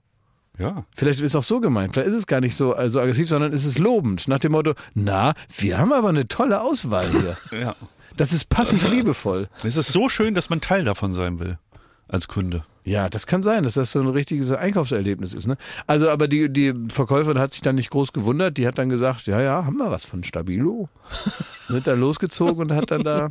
Ja. 0.58 0.84
Vielleicht 0.94 1.20
ist 1.20 1.34
auch 1.34 1.42
so 1.42 1.60
gemeint. 1.60 1.92
Vielleicht 1.94 2.08
ist 2.10 2.14
es 2.14 2.26
gar 2.28 2.40
nicht 2.40 2.54
so 2.56 2.74
also 2.74 3.00
aggressiv, 3.00 3.28
sondern 3.28 3.52
ist 3.52 3.64
es 3.66 3.78
lobend. 3.78 4.28
Nach 4.28 4.38
dem 4.38 4.52
Motto, 4.52 4.74
na, 4.94 5.34
wir 5.58 5.78
haben 5.78 5.92
aber 5.92 6.08
eine 6.10 6.28
tolle 6.28 6.60
Auswahl 6.60 7.08
hier. 7.10 7.36
ja. 7.60 7.74
Das 8.16 8.32
ist 8.32 8.48
passiv-liebevoll. 8.48 9.48
Es 9.64 9.76
ist 9.76 9.92
so 9.92 10.08
schön, 10.08 10.34
dass 10.34 10.48
man 10.50 10.60
Teil 10.60 10.84
davon 10.84 11.12
sein 11.12 11.40
will. 11.40 11.58
Als 12.06 12.28
Kunde. 12.28 12.64
Ja, 12.84 13.08
das 13.08 13.26
kann 13.26 13.42
sein, 13.42 13.64
dass 13.64 13.74
das 13.74 13.92
so 13.92 14.00
ein 14.00 14.08
richtiges 14.08 14.50
Einkaufserlebnis 14.50 15.32
ist. 15.32 15.46
Ne? 15.46 15.56
Also, 15.86 16.10
aber 16.10 16.28
die, 16.28 16.52
die 16.52 16.74
Verkäuferin 16.88 17.38
hat 17.38 17.52
sich 17.52 17.62
dann 17.62 17.76
nicht 17.76 17.90
groß 17.90 18.12
gewundert. 18.12 18.58
Die 18.58 18.66
hat 18.66 18.78
dann 18.78 18.90
gesagt, 18.90 19.26
ja, 19.26 19.40
ja, 19.40 19.64
haben 19.64 19.78
wir 19.78 19.90
was 19.90 20.04
von 20.04 20.22
Stabilo. 20.22 20.90
Sind 21.68 21.86
dann 21.86 21.98
losgezogen 21.98 22.60
und 22.60 22.72
hat 22.72 22.90
dann 22.90 23.02
da 23.02 23.30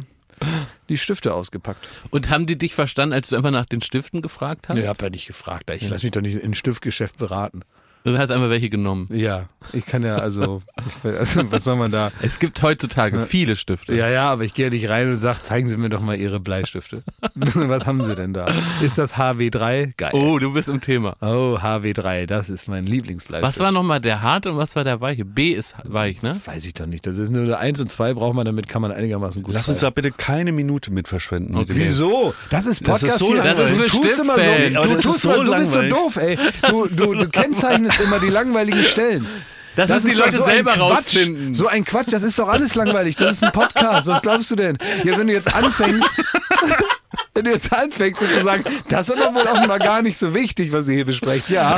die 0.89 0.97
Stifte 0.97 1.33
ausgepackt. 1.33 1.87
Und 2.09 2.31
haben 2.31 2.47
die 2.47 2.57
dich 2.57 2.73
verstanden, 2.73 3.13
als 3.13 3.29
du 3.29 3.35
einfach 3.35 3.51
nach 3.51 3.67
den 3.67 3.81
Stiften 3.81 4.21
gefragt 4.21 4.69
hast? 4.69 4.77
Ich 4.77 4.87
habe 4.87 5.03
ja 5.05 5.09
nicht 5.11 5.27
gefragt. 5.27 5.69
Ich 5.69 5.87
lass 5.87 6.01
mich 6.01 6.11
doch 6.11 6.21
nicht 6.21 6.35
in 6.35 6.55
Stiftgeschäft 6.55 7.17
beraten. 7.17 7.61
Du 8.05 8.17
hast 8.17 8.31
einfach 8.31 8.49
welche 8.49 8.69
genommen. 8.69 9.07
Ja, 9.13 9.45
ich 9.71 9.85
kann 9.85 10.03
ja 10.03 10.17
also, 10.17 10.61
ich, 10.87 11.09
also 11.17 11.49
was 11.51 11.63
soll 11.63 11.77
man 11.77 11.89
da? 11.91 12.11
Es 12.21 12.37
gibt 12.39 12.61
heutzutage 12.61 13.21
viele 13.25 13.55
Stifte. 13.55 13.95
Ja, 13.95 14.09
ja, 14.09 14.29
aber 14.29 14.43
ich 14.43 14.53
gehe 14.53 14.65
ja 14.65 14.69
nicht 14.69 14.89
rein 14.89 15.09
und 15.09 15.15
sage, 15.15 15.41
zeigen 15.41 15.69
Sie 15.69 15.77
mir 15.77 15.87
doch 15.89 16.01
mal 16.01 16.17
Ihre 16.17 16.39
Bleistifte. 16.41 17.03
was 17.35 17.85
haben 17.85 18.03
Sie 18.03 18.13
denn 18.15 18.33
da? 18.33 18.47
Ist 18.81 18.97
das 18.97 19.13
HW3? 19.15 19.93
Geil. 19.95 20.11
Oh, 20.13 20.37
du 20.37 20.51
bist 20.53 20.67
im 20.67 20.81
Thema. 20.81 21.15
Oh, 21.21 21.57
HW3, 21.61 22.25
das 22.25 22.49
ist 22.49 22.67
mein 22.67 22.85
Lieblingsbleistift. 22.85 23.47
Was 23.55 23.63
war 23.63 23.71
nochmal 23.71 24.01
der 24.01 24.21
harte 24.21 24.51
und 24.51 24.57
was 24.57 24.75
war 24.75 24.83
der 24.83 24.99
weiche? 24.99 25.23
B 25.23 25.51
ist 25.53 25.75
weich, 25.85 26.21
ne? 26.21 26.39
Weiß 26.45 26.65
ich 26.65 26.73
doch 26.73 26.85
nicht. 26.85 27.07
Das 27.07 27.17
ist 27.17 27.29
nur 27.31 27.43
eine 27.43 27.57
1 27.57 27.79
und 27.79 27.89
2 27.89 28.15
braucht 28.15 28.35
man, 28.35 28.45
damit 28.45 28.67
kann 28.67 28.81
man 28.81 28.91
einigermaßen 28.91 29.43
gut 29.43 29.53
Lass 29.53 29.69
uns 29.69 29.79
da 29.79 29.89
bitte 29.91 30.11
keine 30.11 30.51
Minute 30.51 30.91
mit 30.91 31.07
verschwenden. 31.07 31.53
dem- 31.65 31.75
Wieso? 31.77 32.33
Das 32.49 32.65
ist 32.65 32.83
Podcast 32.83 33.03
Das 33.03 33.13
ist 33.13 33.19
so 33.19 33.27
hier. 33.27 33.43
langweilig. 33.43 33.77
du 33.77 33.81
Das 33.81 33.85
ist 33.85 33.95
für 33.95 34.01
tust 34.01 34.19
immer 34.19 34.35
so, 34.35 34.41
du, 34.41 34.93
das 34.95 35.03
tust 35.03 35.15
ist 35.15 35.21
so 35.21 35.29
mal, 35.29 35.45
du 35.45 35.55
bist 35.55 35.71
so 35.71 35.81
doof, 35.83 36.15
ey. 36.17 36.37
Du, 36.69 36.87
du, 36.87 37.13
du 37.13 37.29
kennzeichnest 37.31 37.92
immer 37.99 38.19
die 38.19 38.29
langweiligen 38.29 38.83
Stellen. 38.83 39.27
Das, 39.75 39.89
müssen 39.89 40.09
die 40.09 40.13
Leute 40.13 40.37
so 40.37 40.45
selber 40.45 40.75
rausfinden. 40.75 41.53
So 41.53 41.67
ein 41.67 41.83
Quatsch, 41.83 42.11
das 42.11 42.21
ist 42.21 42.37
doch 42.37 42.47
alles 42.47 42.75
langweilig. 42.75 43.15
Das 43.15 43.33
ist 43.35 43.43
ein 43.43 43.51
Podcast. 43.51 44.05
Was 44.07 44.21
glaubst 44.21 44.51
du 44.51 44.55
denn? 44.55 44.77
Ja, 45.03 45.17
wenn 45.17 45.27
du 45.27 45.33
jetzt 45.33 45.53
anfängst, 45.53 46.07
wenn 47.33 47.45
du 47.45 47.51
jetzt 47.51 47.73
anfängst 47.73 48.21
und 48.21 48.31
zu 48.31 48.43
sagen, 48.43 48.63
das 48.89 49.09
ist 49.09 49.19
aber 49.21 49.35
wohl 49.35 49.47
auch 49.47 49.65
mal 49.67 49.79
gar 49.79 50.01
nicht 50.01 50.17
so 50.17 50.35
wichtig, 50.35 50.71
was 50.71 50.87
ihr 50.87 50.95
hier 50.95 51.05
besprecht. 51.05 51.49
Ja, 51.49 51.77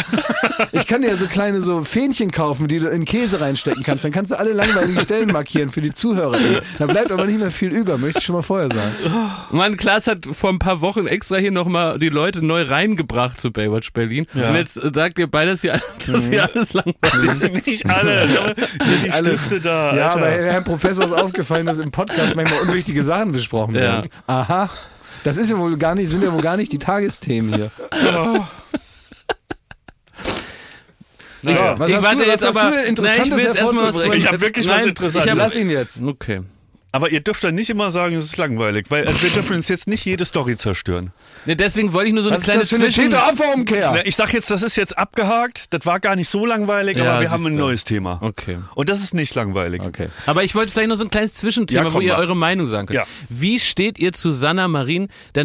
ich 0.72 0.86
kann 0.86 1.02
dir 1.02 1.10
ja 1.10 1.18
so 1.18 1.28
kleine 1.28 1.62
so 1.62 1.84
Fähnchen 1.84 2.32
kaufen, 2.32 2.68
die 2.68 2.80
du 2.80 2.88
in 2.90 3.06
Käse 3.06 3.40
reinstecken 3.40 3.84
kannst. 3.84 4.04
Dann 4.04 4.12
kannst 4.12 4.32
du 4.32 4.40
alle 4.40 4.52
langweiligen 4.52 5.00
Stellen 5.00 5.32
markieren 5.32 5.70
für 5.70 5.82
die 5.82 5.94
Zuhörer. 5.94 6.38
Da 6.78 6.86
bleibt 6.88 7.12
aber 7.12 7.26
nicht 7.26 7.40
mehr 7.40 7.52
viel 7.52 7.70
über, 7.74 7.98
möchte 7.98 8.20
ich 8.20 8.26
schon 8.26 8.36
mal 8.36 8.42
vorher 8.42 8.68
sagen. 8.68 8.92
Mann, 9.52 9.78
Klaas 9.78 10.08
hat 10.08 10.26
vor 10.32 10.50
ein 10.50 10.60
paar 10.60 10.82
Wochen 10.82 11.08
extra 11.08 11.38
hier 11.38 11.52
nochmal 11.52 12.00
die 12.00 12.10
Leute 12.10 12.46
neu 12.46 12.64
reingebracht 12.64 13.40
zu 13.40 13.52
Baywatch 13.52 13.94
Berlin. 13.94 14.26
Ja. 14.34 14.50
Und 14.50 14.56
jetzt 14.56 14.78
äh, 14.78 14.92
sagt 14.94 15.20
ihr 15.20 15.28
beide, 15.28 15.52
dass 15.52 15.62
hier, 15.62 15.82
dass 16.08 16.28
hier 16.28 16.50
alles 16.54 16.74
langweilig 16.74 17.54
ist. 17.54 17.68
Nicht 17.68 17.86
alle. 17.90 18.22
aber 18.24 18.56
Hier 18.86 18.98
die 19.06 19.12
Alle. 19.12 19.30
Stifte 19.30 19.62
da. 19.62 19.96
Ja, 19.96 20.12
Alter. 20.12 20.18
aber 20.18 20.30
Herrn 20.30 20.64
Professor 20.64 21.06
ist 21.06 21.14
aufgefallen, 21.14 21.66
dass 21.66 21.78
im 21.80 21.92
Podcast 21.92 22.36
manchmal 22.36 22.60
unwichtige 22.62 23.04
Sachen 23.04 23.32
besprochen 23.32 23.74
werden. 23.74 24.10
Aha. 24.28 24.70
Das 25.26 25.38
ist 25.38 25.50
ja 25.50 25.58
wohl 25.58 25.76
gar 25.76 25.96
nicht, 25.96 26.08
sind 26.12 26.22
ja 26.24 26.32
wohl 26.32 26.42
gar 26.44 26.56
nicht 26.56 26.72
die 26.72 26.78
Tagesthemen 26.78 27.52
hier. 27.56 27.72
Naja. 31.42 31.80
Was 31.80 31.90
ich 31.90 31.96
hast 31.96 32.04
warte 32.04 32.16
du, 32.18 32.22
was 32.22 32.28
jetzt 32.28 32.46
hast 32.46 32.58
aber, 32.58 32.70
du 32.72 32.76
denn 32.84 32.94
nein, 32.94 33.22
ich 33.24 33.32
will 33.32 33.40
Interessantes 33.40 33.44
jetzt 33.44 33.56
erstmal 33.58 33.94
was? 33.94 34.14
Ich 34.18 34.28
hab 34.28 34.40
wirklich 34.40 34.68
was 34.68 34.78
Nein, 34.78 34.88
Interessantes. 34.90 35.26
ich 35.26 35.32
hab- 35.32 35.38
Lass 35.38 35.56
ihn 35.56 35.70
jetzt. 35.72 36.02
Okay. 36.02 36.42
Aber 36.96 37.10
ihr 37.12 37.20
dürft 37.20 37.44
dann 37.44 37.56
nicht 37.56 37.70
immer 37.70 37.92
sagen, 37.92 38.16
es 38.16 38.24
ist 38.24 38.38
langweilig, 38.38 38.86
weil 38.88 39.06
also 39.06 39.22
wir 39.22 39.30
dürfen 39.30 39.58
uns 39.58 39.68
jetzt 39.68 39.86
nicht 39.86 40.06
jede 40.06 40.24
Story 40.24 40.56
zerstören. 40.56 41.12
Ne, 41.46 41.58
deswegen 41.58 41.92
wollte 41.92 42.08
ich 42.08 42.14
nur 42.14 42.24
so 42.24 42.30
eine 42.30 42.38
Was 42.38 42.44
ist 42.44 42.46
kleine 42.46 42.60
das 42.62 42.70
für 42.70 42.76
eine 42.78 42.86
Zwischen... 42.86 43.10
Täter-Opfer-Umkehr? 43.12 43.92
Na, 43.96 44.06
ich 44.06 44.16
sag 44.16 44.32
jetzt, 44.34 44.50
das 44.50 44.64
ist 44.64 44.78
jetzt 44.78 44.98
abgehakt, 44.98 45.66
das 45.72 45.86
war 45.86 46.00
gar 46.00 46.16
nicht 46.16 46.30
so 46.30 46.46
langweilig, 46.46 46.96
Ja, 46.96 47.12
aber 47.16 47.22
wir 47.22 47.32
haben 47.32 47.44
ein 47.46 47.52
siehste. 47.52 47.60
neues 47.60 47.84
Thema. 47.84 48.20
Okay. 48.22 48.60
Und 48.76 48.88
das 48.88 49.02
ist 49.02 49.14
nicht 49.14 49.36
langweilig. 49.36 49.82
Okay. 49.82 50.08
Aber 50.26 50.46
ich 50.46 50.56
wollte 50.56 50.72
vielleicht 50.72 50.88
noch 50.88 50.96
so 50.96 51.04
ein 51.04 51.10
kleines 51.10 51.34
Zwischenthema, 51.34 51.84
Ja, 51.84 51.90
komm, 51.90 51.96
wo 51.96 52.00
ihr 52.00 52.14
mach. 52.14 52.20
eure 52.20 52.36
Meinung 52.38 52.66
sagen 52.66 52.88
könnt. 52.88 52.96
Ja. 52.98 53.06
Wie 53.28 53.60
steht 53.60 54.00
ihr 54.00 54.14
zu 54.14 54.32
Sanna 54.32 54.70
Marin, 54.70 55.10
der 55.36 55.44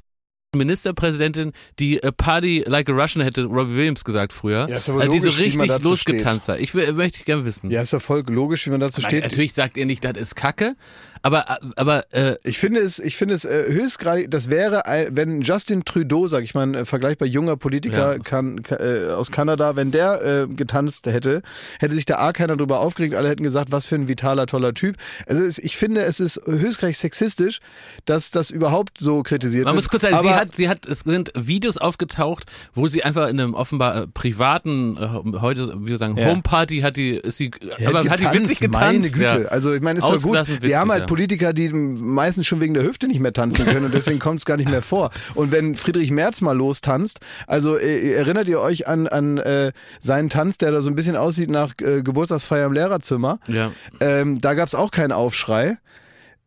Ministerpräsidentin, 0.57 1.53
die 1.79 2.03
äh, 2.03 2.11
Party 2.13 2.65
like 2.67 2.89
a 2.89 2.93
Russian 2.93 3.23
hätte 3.25 3.45
Robbie 3.45 3.75
Williams 3.77 4.05
gesagt 4.05 4.33
früher, 4.33 4.67
Ja, 4.69 4.77
ist 4.77 4.89
aber 4.89 5.01
also 5.01 5.13
die 5.13 5.19
so 5.21 5.27
logisch, 5.27 5.39
wie 5.39 5.57
man 5.57 5.61
richtig 5.71 5.77
dazu 5.77 5.89
losgetanzt 5.91 6.49
hat. 6.49 6.59
Ich 6.61 6.75
will, 6.75 6.93
möchte 6.93 7.19
ich 7.19 7.25
gerne 7.25 7.45
wissen. 7.45 7.71
Ja, 7.71 7.83
ist 7.83 7.93
ja 7.93 8.01
voll 8.01 8.25
logisch, 8.27 8.67
wie 8.67 8.71
man 8.71 8.81
dazu 8.81 9.01
Nein, 9.01 9.11
steht. 9.11 9.23
natürlich 9.25 9.53
sagt 9.55 9.77
ihr 9.77 9.87
nicht, 9.87 10.05
das 10.05 10.17
ist 10.17 10.35
Kacke, 10.35 10.75
aber 11.23 11.59
aber 11.77 12.05
äh, 12.13 12.37
Ich 12.45 12.59
finde 12.59 12.81
es, 12.81 12.99
ich 12.99 13.17
finde 13.17 13.35
es 13.35 13.45
äh, 13.45 13.65
höchstgradig, 13.73 14.31
das 14.31 14.49
wäre, 14.49 14.87
ein, 14.87 15.09
wenn 15.17 15.43
Justin 15.43 15.85
Trudeau, 15.85 16.27
sag 16.29 16.43
ich 16.45 16.55
mal, 16.55 16.63
ein 16.75 16.87
vergleichbar 16.87 17.29
junger 17.29 17.57
Politiker 17.57 18.15
Ja. 18.15 18.19
kann, 18.19 18.63
ka- 18.63 18.77
äh, 18.77 19.09
aus 19.13 19.31
Kanada, 19.31 19.77
wenn 19.77 19.91
der 19.91 20.23
äh, 20.25 20.47
getanzt 20.55 21.07
hätte, 21.07 21.43
hätte 21.79 21.95
sich 21.95 22.07
da 22.07 22.19
A 22.19 22.33
keiner 22.33 22.57
drüber 22.57 22.81
aufgeregt, 22.81 23.15
alle 23.15 23.29
hätten 23.29 23.43
gesagt, 23.43 23.71
was 23.73 23.85
für 23.87 23.97
ein 23.97 24.09
vitaler, 24.09 24.47
toller 24.47 24.73
Typ. 24.75 24.97
Also 25.27 25.43
es, 25.43 25.59
ich 25.59 25.77
finde, 25.77 26.01
es 26.03 26.21
ist 26.21 26.41
höchstgradig 26.47 26.97
sexistisch, 26.97 27.61
dass 28.07 28.31
das 28.31 28.51
überhaupt 28.51 28.99
so 28.99 29.23
kritisiert 29.23 29.65
Man 29.67 29.75
wird. 29.75 29.85
muss 29.85 29.89
kurz 29.91 30.03
sagen, 30.03 30.15
Aber 30.15 30.29
sie 30.29 30.35
hat, 30.35 30.55
sie 30.55 30.69
hat, 30.69 30.87
es 30.87 31.01
sind 31.01 31.33
Videos 31.35 31.77
aufgetaucht, 31.77 32.45
wo 32.75 32.89
sie 32.89 33.03
einfach 33.05 33.29
in 33.29 33.39
einem 33.41 33.55
offenbar 33.55 34.03
äh, 34.03 34.07
privaten, 34.07 34.97
äh, 34.97 35.39
heute, 35.41 35.75
wie 35.83 35.89
wir 35.89 35.99
sagen, 35.99 36.17
Ja. 36.17 36.27
Homeparty 36.29 36.79
hat 36.81 36.97
die, 36.97 37.11
ist 37.17 37.37
sie, 37.37 37.51
Ja, 37.79 37.89
aber 37.91 37.99
hat 38.09 38.19
die 38.21 38.25
getanzt, 38.25 38.41
witzig 38.41 38.61
getanzt. 38.61 38.81
Meine 38.81 39.11
Güte. 39.11 39.43
Ja. 39.43 39.49
Also 39.49 39.75
ich 39.75 39.83
meine, 39.83 39.99
ist 39.99 40.09
doch 40.09 40.23
gut. 40.23 40.39
Wir 40.63 40.79
haben 40.79 40.91
halt. 40.91 41.10
Politiker, 41.11 41.53
die 41.53 41.71
meistens 41.71 42.47
schon 42.47 42.61
wegen 42.61 42.73
der 42.73 42.85
Hüfte 42.85 43.09
nicht 43.09 43.19
mehr 43.19 43.33
tanzen 43.33 43.65
können 43.67 43.85
und 43.87 43.93
deswegen 43.93 44.21
kommt 44.21 44.39
es 44.39 44.45
gar 44.45 44.57
nicht 44.57 44.71
mehr 44.71 44.81
vor. 44.81 45.11
Und 45.35 45.51
wenn 45.51 45.75
Friedrich 45.75 46.13
Merz 46.13 46.41
mal 46.41 46.57
lostanzt, 46.57 47.19
also 47.49 47.77
äh, 47.77 48.13
erinnert 48.13 48.47
ihr 48.47 48.61
euch 48.61 48.87
an, 48.87 49.09
an 49.09 49.39
äh, 49.39 49.73
seinen 49.99 50.31
Tanz, 50.31 50.59
der 50.59 50.71
da 50.71 50.83
so 50.83 50.89
ein 50.89 50.95
bisschen 50.95 51.17
aussieht 51.17 51.51
nach 51.51 51.75
äh, 51.81 52.03
Geburtstagsfeier 52.03 52.65
im 52.65 52.75
Lehrerzimmer? 52.75 53.41
Ja. 53.49 53.73
Ähm, 53.99 54.41
da 54.41 54.55
gab 54.55 54.69
es 54.69 54.77
auch 54.77 54.93
keinen 54.93 55.11
Aufschrei. 55.11 55.79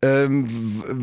Ähm, 0.04 0.48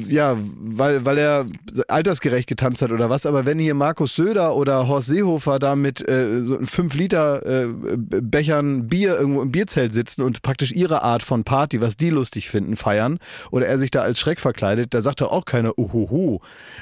ja, 0.09 0.37
weil, 0.61 1.05
weil 1.05 1.19
er 1.19 1.47
altersgerecht 1.89 2.47
getanzt 2.47 2.83
hat 2.83 2.93
oder 2.93 3.09
was, 3.09 3.25
aber 3.25 3.47
wenn 3.47 3.59
hier 3.59 3.75
Markus 3.75 4.15
Söder 4.15 4.55
oder 4.55 4.89
Horst 4.89 5.09
Seehofer 5.09 5.59
da 5.59 5.75
mit 5.75 6.07
äh, 6.07 6.45
so 6.45 6.59
5 6.63 6.95
Liter 6.95 7.47
äh, 7.47 7.69
Bechern 7.97 8.89
Bier 8.89 9.19
irgendwo 9.19 9.41
im 9.41 9.51
Bierzelt 9.51 9.95
sitzen 9.95 10.23
und 10.23 10.43
praktisch 10.43 10.73
ihre 10.73 11.03
Art 11.03 11.23
von 11.23 11.45
Party, 11.45 11.81
was 11.81 11.97
die 11.97 12.11
lustig 12.11 12.51
finden, 12.51 12.77
feiern, 12.77 13.19
oder 13.51 13.67
er 13.67 13.79
sich 13.79 13.91
da 13.91 14.03
als 14.03 14.21
Schreck 14.21 14.39
verkleidet, 14.39 14.93
da 14.93 15.01
sagt 15.01 15.23
doch 15.23 15.33
auch 15.33 15.47
keiner, 15.47 15.79
uhuhu, 15.79 16.41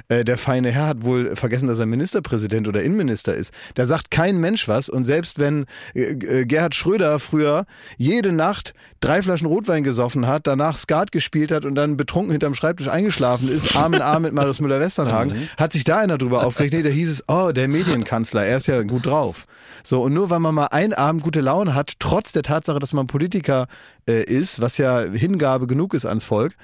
äh, 0.09 0.25
der 0.25 0.39
feine 0.39 0.73
Herr 0.73 0.89
hat 0.89 1.05
wohl 1.05 1.37
vergessen, 1.37 1.69
dass 1.69 1.79
er 1.79 1.87
Ministerpräsident 1.87 2.67
oder 2.67 2.83
Innenminister 2.83 3.35
ist. 3.35 3.53
Da 3.77 3.87
sagt 3.87 4.11
kein 4.11 4.39
Mensch 4.39 4.67
was. 4.67 4.89
Und 4.89 5.05
selbst 5.05 5.39
wenn 5.39 5.67
äh, 5.95 6.13
äh, 6.13 6.47
Gerhard 6.47 6.75
Schröder 6.75 7.19
früher 7.21 7.67
jede 7.97 8.33
Nacht 8.33 8.75
drei 9.01 9.23
Flaschen 9.23 9.47
Rotwein 9.47 9.85
gesoffen 9.85 10.27
hat, 10.27 10.47
danach 10.47 10.77
Skat 10.77 11.13
gespielt 11.13 11.53
hat 11.53 11.65
und 11.65 11.75
dann 11.75 11.97
betrunken 11.97 12.33
hinterm 12.33 12.55
Schreibtisch 12.55 12.89
eingeschlafen 12.89 13.49
ist, 13.49 13.77
Arm 13.77 13.95
in 13.95 14.03
Arm 14.03 14.23
mit 14.23 14.33
Marius 14.33 14.61
Müller-Westernhagen, 14.61 15.49
hat 15.57 15.73
sich 15.73 15.85
da 15.85 15.99
einer 15.99 16.19
drüber 16.19 16.45
aufgeregt. 16.45 16.75
Nee, 16.75 16.83
da 16.83 16.89
hieß 16.89 17.11
es, 17.11 17.25
oh, 17.29 17.53
der 17.53 17.69
Medienkanzler, 17.69 18.45
er 18.45 18.57
ist 18.57 18.67
ja 18.67 18.83
gut 18.83 19.07
drauf. 19.07 19.47
So, 19.85 20.03
und 20.03 20.13
nur 20.13 20.29
weil 20.29 20.41
man 20.41 20.55
mal 20.55 20.67
einen 20.67 20.93
Abend 20.93 21.23
gute 21.23 21.41
Laune 21.41 21.75
hat, 21.75 21.95
trotz 21.99 22.33
der 22.33 22.43
Tatsache, 22.43 22.79
dass 22.79 22.93
man 22.93 23.07
Politiker 23.07 23.69
äh, 24.09 24.25
ist, 24.25 24.61
was 24.61 24.77
ja 24.77 25.01
Hingabe 25.01 25.67
genug 25.67 25.95
ist 25.95 26.05
ans 26.05 26.25
Volk, 26.25 26.55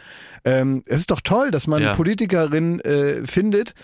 ähm, 0.44 0.82
es 0.86 0.98
ist 0.98 1.10
doch 1.10 1.20
toll, 1.22 1.50
dass 1.50 1.66
man 1.66 1.82
Ja. 1.82 1.94
Politikerin 1.94 2.80
äh, 2.80 3.26
findet, 3.26 3.74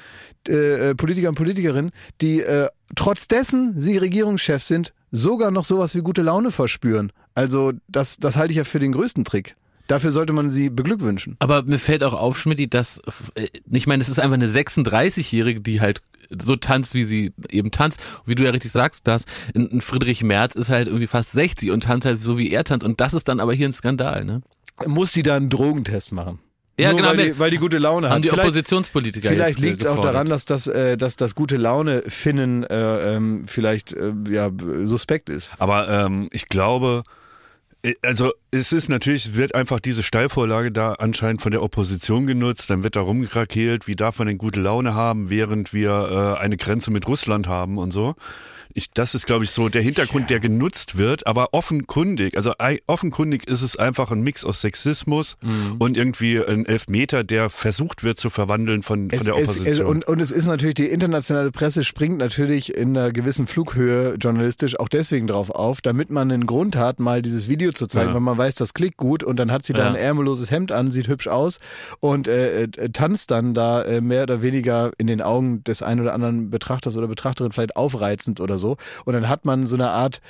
äh, 0.48 0.90
äh, 0.90 0.94
Politiker 0.94 1.28
und 1.28 1.34
Politikerinnen, 1.34 1.90
die 2.20 2.40
äh, 2.40 2.68
trotz 2.94 3.28
dessen 3.28 3.74
sie 3.76 3.96
Regierungschef 3.98 4.62
sind, 4.62 4.92
sogar 5.10 5.50
noch 5.50 5.64
sowas 5.64 5.94
wie 5.94 6.00
gute 6.00 6.22
Laune 6.22 6.50
verspüren. 6.50 7.12
Also 7.34 7.72
das, 7.88 8.16
das 8.16 8.36
halte 8.36 8.52
ich 8.52 8.58
ja 8.58 8.64
für 8.64 8.78
den 8.78 8.92
größten 8.92 9.24
Trick. 9.24 9.56
Dafür 9.86 10.12
sollte 10.12 10.32
man 10.32 10.50
sie 10.50 10.70
beglückwünschen. 10.70 11.36
Aber 11.40 11.64
mir 11.64 11.78
fällt 11.78 12.04
auch 12.04 12.12
auf, 12.12 12.38
Schmidt, 12.38 12.72
dass, 12.74 13.00
äh, 13.34 13.48
ich 13.70 13.86
meine, 13.86 14.02
es 14.02 14.08
ist 14.08 14.20
einfach 14.20 14.34
eine 14.34 14.46
36-Jährige, 14.46 15.60
die 15.60 15.80
halt 15.80 16.00
so 16.30 16.54
tanzt, 16.54 16.94
wie 16.94 17.02
sie 17.02 17.32
eben 17.50 17.72
tanzt. 17.72 17.98
Und 18.20 18.28
wie 18.28 18.34
du 18.36 18.44
ja 18.44 18.50
richtig 18.50 18.70
sagst, 18.70 19.08
dass 19.08 19.24
ein 19.54 19.80
Friedrich 19.80 20.22
Merz 20.22 20.54
ist 20.54 20.68
halt 20.68 20.86
irgendwie 20.86 21.08
fast 21.08 21.32
60 21.32 21.72
und 21.72 21.82
tanzt 21.84 22.06
halt 22.06 22.22
so, 22.22 22.38
wie 22.38 22.50
er 22.50 22.62
tanzt. 22.62 22.86
Und 22.86 23.00
das 23.00 23.14
ist 23.14 23.28
dann 23.28 23.40
aber 23.40 23.52
hier 23.52 23.68
ein 23.68 23.72
Skandal, 23.72 24.24
ne? 24.24 24.42
Muss 24.86 25.12
die 25.12 25.22
da 25.22 25.36
einen 25.36 25.50
Drogentest 25.50 26.12
machen? 26.12 26.38
Ja, 26.80 26.90
Nur 26.90 27.00
genau. 27.00 27.10
Weil 27.10 27.32
die, 27.32 27.38
weil 27.38 27.50
die 27.50 27.56
gute 27.58 27.78
Laune 27.78 28.08
hat. 28.08 28.14
haben 28.14 28.22
die 28.22 28.28
Vielleicht- 28.28 28.44
Oppositionspolitiker 28.48 29.28
Vielleicht 29.28 29.58
liegt 29.58 29.80
es 29.80 29.86
auch 29.86 30.00
daran, 30.00 30.26
dass 30.28 30.44
das, 30.44 30.66
äh, 30.66 30.96
dass 30.96 31.16
das 31.16 31.34
gute 31.34 31.56
Laune 31.56 32.02
Finnen 32.06 32.64
äh, 32.64 33.16
ähm, 33.16 33.44
vielleicht 33.46 33.92
äh, 33.92 34.12
ja 34.30 34.48
suspekt 34.84 35.28
ist. 35.28 35.50
Aber 35.58 35.88
ähm, 35.88 36.28
ich 36.32 36.48
glaube, 36.48 37.02
äh, 37.82 37.94
also 38.02 38.32
es 38.50 38.72
ist 38.72 38.88
natürlich, 38.88 39.34
wird 39.34 39.54
einfach 39.54 39.80
diese 39.80 40.02
Steilvorlage 40.02 40.72
da 40.72 40.92
anscheinend 40.94 41.42
von 41.42 41.52
der 41.52 41.62
Opposition 41.62 42.26
genutzt, 42.26 42.70
dann 42.70 42.82
wird 42.82 42.96
da 42.96 43.00
rumgekrakeelt, 43.00 43.86
wie 43.86 43.96
darf 43.96 44.18
man 44.18 44.28
denn 44.28 44.38
gute 44.38 44.60
Laune 44.60 44.94
haben, 44.94 45.30
während 45.30 45.72
wir 45.72 46.36
äh, 46.38 46.42
eine 46.42 46.56
Grenze 46.56 46.90
mit 46.90 47.06
Russland 47.06 47.46
haben 47.48 47.78
und 47.78 47.90
so. 47.92 48.14
Ich, 48.74 48.90
das 48.92 49.14
ist, 49.14 49.26
glaube 49.26 49.44
ich, 49.44 49.50
so 49.50 49.68
der 49.68 49.82
Hintergrund, 49.82 50.30
der 50.30 50.40
genutzt 50.40 50.96
wird, 50.96 51.26
aber 51.26 51.52
offenkundig, 51.54 52.36
also 52.36 52.52
offenkundig 52.86 53.46
ist 53.48 53.62
es 53.62 53.76
einfach 53.76 54.10
ein 54.10 54.20
Mix 54.20 54.44
aus 54.44 54.60
Sexismus 54.60 55.36
Mhm. 55.42 55.76
und 55.78 55.96
irgendwie 55.96 56.38
ein 56.42 56.66
Elfmeter, 56.66 57.24
der 57.24 57.50
versucht 57.50 58.04
wird 58.04 58.18
zu 58.18 58.30
verwandeln 58.30 58.82
von, 58.82 59.10
von 59.10 59.18
Es, 59.18 59.24
der 59.24 59.34
es, 59.34 59.40
Opposition. 59.42 59.66
es, 59.72 59.80
und, 59.80 60.06
und 60.08 60.20
es 60.20 60.30
ist 60.30 60.46
natürlich, 60.46 60.74
die 60.74 60.86
internationale 60.86 61.50
Presse 61.50 61.84
springt 61.84 62.18
natürlich 62.18 62.74
in 62.74 62.96
einer 62.96 63.12
gewissen 63.12 63.46
Flughöhe 63.46 64.14
journalistisch 64.20 64.78
auch 64.78 64.88
deswegen 64.88 65.26
drauf 65.26 65.50
auf, 65.50 65.80
damit 65.80 66.10
man 66.10 66.30
einen 66.30 66.46
Grund 66.46 66.76
hat, 66.76 67.00
mal 67.00 67.22
dieses 67.22 67.48
Video 67.48 67.72
zu 67.72 67.86
zeigen, 67.86 68.08
Ja. 68.08 68.14
weil 68.14 68.20
man 68.20 68.38
weiß, 68.38 68.54
das 68.54 68.74
klickt 68.74 68.96
gut 68.96 69.22
und 69.22 69.36
dann 69.36 69.50
hat 69.50 69.64
sie 69.64 69.72
da 69.72 69.80
Ja. 69.84 69.88
ein 69.88 69.96
ärmelloses 69.96 70.50
Hemd 70.50 70.72
an, 70.72 70.90
sieht 70.90 71.08
hübsch 71.08 71.28
aus 71.28 71.58
und 72.00 72.28
äh, 72.28 72.62
äh, 72.64 72.68
tanzt 72.92 73.30
dann 73.30 73.54
da 73.54 73.82
äh, 73.82 74.00
mehr 74.00 74.24
oder 74.24 74.42
weniger 74.42 74.90
in 74.98 75.06
den 75.06 75.22
Augen 75.22 75.64
des 75.64 75.82
einen 75.82 76.00
oder 76.00 76.14
anderen 76.14 76.50
Betrachters 76.50 76.96
oder 76.96 77.08
Betrachterin 77.08 77.52
vielleicht 77.52 77.76
aufreizend 77.76 78.40
oder 78.40 78.58
so. 78.60 78.76
Und 79.04 79.14
dann 79.14 79.28
hat 79.28 79.44
man 79.44 79.66
so 79.66 79.74
eine 79.74 79.90
Art 79.90 80.20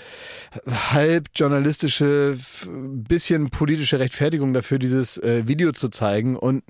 halb 0.66 1.28
journalistische, 1.34 2.38
bisschen 2.68 3.50
politische 3.50 3.98
Rechtfertigung 3.98 4.54
dafür, 4.54 4.78
dieses 4.78 5.18
äh, 5.18 5.46
Video 5.46 5.72
zu 5.72 5.88
zeigen 5.88 6.36
und 6.36 6.62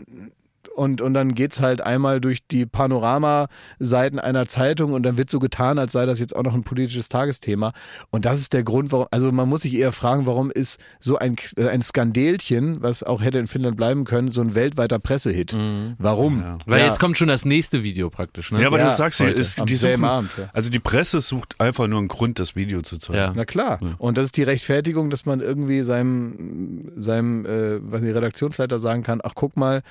und, 0.75 1.01
und 1.01 1.15
dann 1.15 1.35
geht's 1.35 1.61
halt 1.61 1.81
einmal 1.81 2.21
durch 2.21 2.47
die 2.47 2.65
Panoramaseiten 2.67 4.19
einer 4.19 4.47
Zeitung 4.47 4.93
und 4.93 5.03
dann 5.03 5.19
wird 5.19 5.31
so 5.31 5.39
getan, 5.39 5.79
als 5.79 5.93
sei 5.93 6.07
das 6.07 6.21
jetzt 6.21 6.35
auch 6.35 6.43
noch 6.43 6.55
ein 6.55 6.63
politisches 6.65 7.09
Tagesthema. 7.09 7.73
Und 8.11 8.25
das 8.25 8.41
ist 8.41 8.53
der 8.53 8.63
Grund, 8.63 8.93
warum, 8.93 9.07
also 9.11 9.33
man 9.33 9.49
muss 9.49 9.63
sich 9.63 9.75
eher 9.75 9.93
fragen, 9.93 10.27
warum 10.27 10.51
ist 10.51 10.79
so 10.99 11.19
ein, 11.19 11.37
äh, 11.57 11.69
ein 11.69 11.83
Skandälchen, 11.83 12.83
was 12.83 13.03
auch 13.03 13.23
hätte 13.23 13.39
in 13.39 13.47
Finnland 13.47 13.77
bleiben 13.77 14.05
können, 14.05 14.29
so 14.29 14.41
ein 14.41 14.55
weltweiter 14.55 14.99
Pressehit. 14.99 15.55
Warum? 15.99 16.41
Ja. 16.43 16.59
Weil 16.67 16.81
Ja. 16.81 16.87
jetzt 16.87 17.01
kommt 17.01 17.19
schon 17.19 17.29
das 17.29 17.45
nächste 17.45 17.83
Video 17.83 18.11
praktisch, 18.11 18.53
ne? 18.53 18.61
ja, 18.61 18.67
aber 18.67 18.79
Ja, 18.79 18.91
du 18.91 18.97
sagst 18.97 19.21
ja, 19.21 19.27
heute, 19.27 19.39
ist, 19.39 19.63
die 19.69 19.77
suchen, 19.77 20.05
Abend, 20.05 20.31
ja. 20.39 20.51
also 20.53 20.71
die 20.71 20.79
Presse 20.81 21.21
sucht 21.21 21.61
einfach 21.61 21.87
nur 21.89 21.99
einen 21.99 22.09
Grund, 22.09 22.39
das 22.39 22.57
Video 22.57 22.83
zu 22.83 22.99
zeigen. 22.99 23.19
Ja. 23.19 23.33
Na 23.35 23.45
klar. 23.45 23.81
Und 23.99 24.17
das 24.19 24.27
ist 24.27 24.37
die 24.37 24.43
Rechtfertigung, 24.43 25.11
dass 25.11 25.27
man 25.27 25.41
irgendwie 25.41 25.83
seinem, 25.83 26.91
seinem 26.97 27.45
äh, 27.47 27.79
was 27.83 28.01
die 28.01 28.11
Redaktionsleiter 28.11 28.79
sagen 28.81 29.03
kann, 29.03 29.21
ach 29.23 29.33
guck 29.35 29.57
mal, 29.57 29.83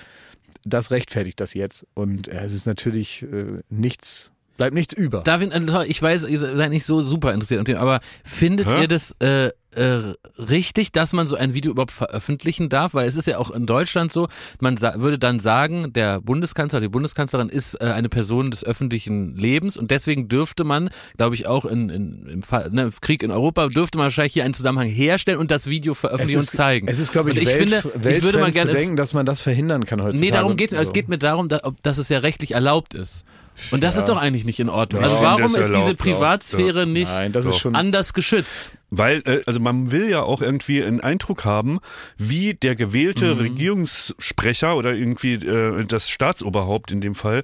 das 0.63 0.91
rechtfertigt 0.91 1.39
das 1.39 1.53
jetzt. 1.53 1.85
Und 1.93 2.27
äh, 2.27 2.41
es 2.41 2.53
ist 2.53 2.65
natürlich 2.65 3.23
äh, 3.23 3.61
nichts, 3.69 4.31
bleibt 4.59 4.73
nichts 4.73 4.93
über. 4.93 5.21
David, 5.21 5.53
äh, 5.53 5.85
ich 5.87 6.01
weiß, 6.01 6.25
ihr 6.25 6.37
seid 6.37 6.69
nicht 6.69 6.85
so 6.85 7.01
super 7.01 7.33
interessiert 7.33 7.59
an 7.59 7.65
dem, 7.65 7.77
aber 7.77 8.01
findet 8.25 8.67
Hä? 8.67 8.81
ihr 8.81 8.87
das 8.89 9.15
äh, 9.19 9.51
äh, 9.71 10.15
richtig, 10.37 10.91
dass 10.91 11.13
man 11.13 11.27
so 11.27 11.37
ein 11.37 11.53
Video 11.53 11.71
überhaupt 11.71 11.93
veröffentlichen 11.93 12.67
darf? 12.67 12.93
Weil 12.93 13.07
es 13.07 13.15
ist 13.15 13.27
ja 13.27 13.37
auch 13.37 13.51
in 13.51 13.65
Deutschland 13.65 14.11
so, 14.11 14.27
man 14.59 14.81
würde 14.81 15.17
dann 15.17 15.39
sagen, 15.39 15.93
der 15.93 16.19
Bundeskanzler, 16.19 16.81
die 16.81 16.89
Bundeskanzlerin 16.89 17.47
ist 17.47 17.75
äh, 17.75 17.85
eine 17.85 18.09
Person 18.09 18.51
des 18.51 18.65
öffentlichen 18.65 19.33
Lebens 19.37 19.77
und 19.77 19.91
deswegen 19.91 20.27
dürfte 20.27 20.65
man, 20.65 20.89
glaube 21.15 21.35
ich, 21.35 21.47
auch 21.47 21.63
in, 21.63 21.89
in, 21.89 22.27
im 22.27 22.43
Fall, 22.43 22.69
ne, 22.71 22.91
Krieg 22.99 23.23
in 23.23 23.31
Europa, 23.31 23.69
dürfte 23.69 23.97
man 23.97 24.05
wahrscheinlich 24.05 24.33
hier 24.33 24.43
einen 24.43 24.53
Zusammenhang 24.53 24.89
herstellen 24.89 25.39
und 25.39 25.51
das 25.51 25.67
Video 25.67 25.93
veröffentlichen 25.93 26.39
und 26.39 26.49
zeigen. 26.49 26.87
Es 26.89 26.99
ist, 26.99 27.13
glaube 27.13 27.31
ich, 27.31 27.37
und 27.37 27.43
ich 27.43 27.47
Welt, 27.47 27.69
finde, 27.69 28.09
ich 28.09 28.23
würde 28.23 28.39
mal 28.39 28.51
gerne 28.51 28.71
denken, 28.71 28.97
dass 28.97 29.13
man 29.13 29.25
das 29.25 29.39
verhindern 29.39 29.85
kann 29.85 30.01
heutzutage. 30.01 30.25
Nee, 30.25 30.31
darum 30.31 30.57
geht's 30.57 30.73
mir. 30.73 30.79
Es 30.79 30.87
So. 30.87 30.93
geht 30.93 31.07
mir 31.07 31.17
darum, 31.17 31.47
dass, 31.47 31.63
ob, 31.63 31.81
dass 31.83 31.97
es 31.97 32.09
ja 32.09 32.19
rechtlich 32.19 32.51
erlaubt 32.51 32.93
ist. 32.93 33.23
Und 33.71 33.83
das 33.83 33.95
Ja. 33.95 33.99
ist 34.01 34.09
doch 34.09 34.17
eigentlich 34.17 34.45
nicht 34.45 34.59
in 34.59 34.69
Ordnung. 34.69 35.03
Also 35.03 35.17
warum 35.21 35.43
ist 35.45 35.55
diese 35.57 35.73
erlaubt. 35.73 35.97
Privatsphäre 35.97 36.87
nicht 36.87 37.11
Nein, 37.11 37.31
das 37.31 37.45
ist 37.45 37.53
Doch. 37.53 37.59
schon. 37.61 37.75
anders 37.75 38.13
geschützt? 38.13 38.71
Weil, 38.91 39.21
äh, 39.25 39.41
also 39.45 39.59
man 39.59 39.91
will 39.91 40.09
ja 40.09 40.23
auch 40.23 40.41
irgendwie 40.41 40.83
einen 40.83 40.99
Eindruck 40.99 41.45
haben, 41.45 41.79
wie 42.17 42.55
der 42.55 42.75
gewählte 42.75 43.35
Mhm. 43.35 43.41
Regierungssprecher 43.41 44.75
oder 44.75 44.93
irgendwie 44.93 45.33
äh, 45.35 45.85
das 45.85 46.09
Staatsoberhaupt 46.09 46.91
in 46.91 47.01
dem 47.01 47.15
Fall 47.15 47.43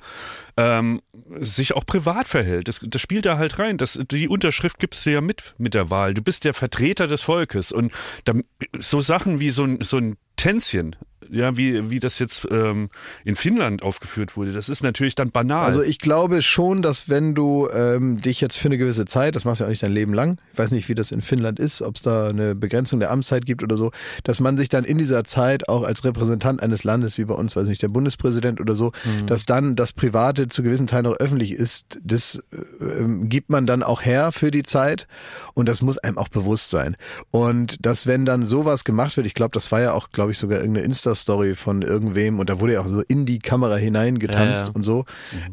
ähm, 0.57 1.01
sich 1.41 1.73
auch 1.75 1.85
privat 1.85 2.27
verhält. 2.27 2.67
Das, 2.67 2.79
das 2.81 3.01
spielt 3.01 3.25
da 3.25 3.37
halt 3.37 3.59
rein. 3.59 3.77
Das, 3.77 3.99
die 4.09 4.27
Unterschrift 4.27 4.79
gibst 4.79 5.05
du 5.05 5.11
ja 5.11 5.21
mit 5.21 5.53
mit 5.57 5.73
der 5.73 5.89
Wahl. 5.89 6.13
Du 6.13 6.21
bist 6.21 6.45
der 6.45 6.53
Vertreter 6.53 7.07
des 7.07 7.21
Volkes. 7.21 7.71
Und 7.71 7.91
da, 8.23 8.33
so 8.79 9.01
Sachen 9.01 9.39
wie 9.39 9.49
so 9.49 9.65
ein, 9.65 9.79
so 9.81 9.97
ein 9.97 10.17
Tänzchen, 10.37 10.95
ja, 11.29 11.57
wie, 11.57 11.89
wie 11.89 11.99
das 11.99 12.19
jetzt 12.19 12.47
ähm, 12.49 12.89
in 13.23 13.35
Finnland 13.35 13.83
aufgeführt 13.83 14.37
wurde, 14.37 14.51
das 14.51 14.69
ist 14.69 14.83
natürlich 14.83 15.15
dann 15.15 15.31
banal. 15.31 15.65
Also 15.65 15.81
ich 15.81 15.99
glaube 15.99 16.41
schon, 16.41 16.81
dass 16.81 17.09
wenn 17.09 17.35
du 17.35 17.67
ähm, 17.73 18.21
dich 18.21 18.41
jetzt 18.41 18.57
für 18.57 18.67
eine 18.67 18.77
gewisse 18.77 19.05
Zeit, 19.05 19.35
das 19.35 19.45
machst 19.45 19.59
du 19.59 19.63
ja 19.63 19.67
auch 19.67 19.71
nicht 19.71 19.83
dein 19.83 19.91
Leben 19.91 20.13
lang, 20.13 20.39
ich 20.53 20.59
weiß 20.59 20.71
nicht, 20.71 20.89
wie 20.89 20.95
das 20.95 21.11
in 21.11 21.21
Finnland 21.21 21.59
ist, 21.59 21.81
ob 21.81 21.95
es 21.95 22.01
da 22.01 22.29
eine 22.29 22.55
Begrenzung 22.55 22.99
der 22.99 23.11
Amtszeit 23.11 23.45
gibt 23.45 23.63
oder 23.63 23.77
so, 23.77 23.91
dass 24.23 24.39
man 24.39 24.57
sich 24.57 24.69
dann 24.69 24.83
in 24.83 24.97
dieser 24.97 25.23
Zeit 25.23 25.69
auch 25.69 25.83
als 25.83 26.03
Repräsentant 26.03 26.61
eines 26.61 26.83
Landes, 26.83 27.17
wie 27.17 27.25
bei 27.25 27.35
uns, 27.35 27.55
weiß 27.55 27.67
nicht, 27.67 27.81
der 27.81 27.89
Bundespräsident 27.89 28.59
oder 28.61 28.75
so, 28.75 28.91
dass 29.27 29.45
dann 29.45 29.75
das 29.75 29.93
Private 29.93 30.47
zu 30.47 30.63
gewissen 30.63 30.87
Teilen 30.87 31.05
auch 31.07 31.17
öffentlich 31.17 31.51
ist, 31.53 31.99
das 32.03 32.41
äh, 32.51 32.83
ähm, 32.83 33.29
gibt 33.29 33.49
man 33.49 33.65
dann 33.65 33.83
auch 33.83 34.03
her 34.03 34.31
für 34.31 34.51
die 34.51 34.63
Zeit 34.63 35.07
und 35.53 35.67
das 35.69 35.81
muss 35.81 35.97
einem 35.97 36.17
auch 36.17 36.29
bewusst 36.29 36.69
sein. 36.69 36.95
Und 37.31 37.85
dass 37.85 38.07
wenn 38.07 38.25
dann 38.25 38.45
sowas 38.45 38.83
gemacht 38.83 39.17
wird, 39.17 39.27
ich 39.27 39.33
glaube, 39.33 39.51
das 39.51 39.71
war 39.71 39.81
ja 39.81 39.93
auch, 39.93 40.09
glaube 40.09 40.31
ich, 40.31 40.37
sogar 40.37 40.59
irgendeine 40.59 40.85
Insta-Story 41.15 41.55
von 41.55 41.81
irgendwem 41.81 42.39
und 42.39 42.49
da 42.49 42.59
wurde 42.59 42.73
ja 42.73 42.81
auch 42.81 42.87
so 42.87 43.01
in 43.01 43.25
die 43.25 43.39
Kamera 43.39 43.75
hineingetanzt 43.77 44.61
Ja, 44.61 44.67
ja. 44.67 44.73
und 44.73 44.83
so, 44.83 45.05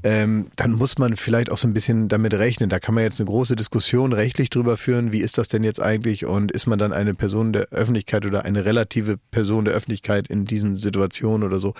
ähm, 0.03 0.49
dann 0.57 0.73
muss 0.73 0.99
man 0.99 1.17
vielleicht 1.17 1.51
auch 1.51 1.59
so 1.59 1.67
ein 1.67 1.73
bisschen 1.73 2.09
damit 2.09 2.35
rechnen. 2.35 2.69
Da 2.69 2.81
kann 2.81 2.95
man 2.95 3.05
jetzt 3.05 3.21
eine 3.21 3.29
große 3.29 3.57
Diskussion 3.57 4.13
rechtlich 4.13 4.51
drüber 4.51 4.77
führen, 4.77 5.13
wie 5.13 5.21
ist 5.21 5.39
das 5.39 5.49
denn 5.49 5.65
jetzt 5.65 5.81
eigentlich 5.81 6.27
und 6.27 6.53
ist 6.53 6.67
man 6.67 6.79
dann 6.79 6.93
eine 6.93 7.15
Person 7.15 7.53
der 7.53 7.69
Öffentlichkeit 7.71 8.27
oder 8.27 8.45
eine 8.45 8.65
relative 8.65 9.19
Person 9.31 9.65
der 9.65 9.75
Öffentlichkeit 9.75 10.29
in 10.29 10.45
diesen 10.45 10.77
Situationen 10.77 11.47
oder 11.47 11.61
so. 11.61 11.75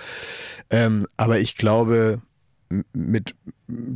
Ähm, 0.69 1.07
aber 1.17 1.39
ich 1.39 1.57
glaube, 1.57 2.21
mit 2.93 3.35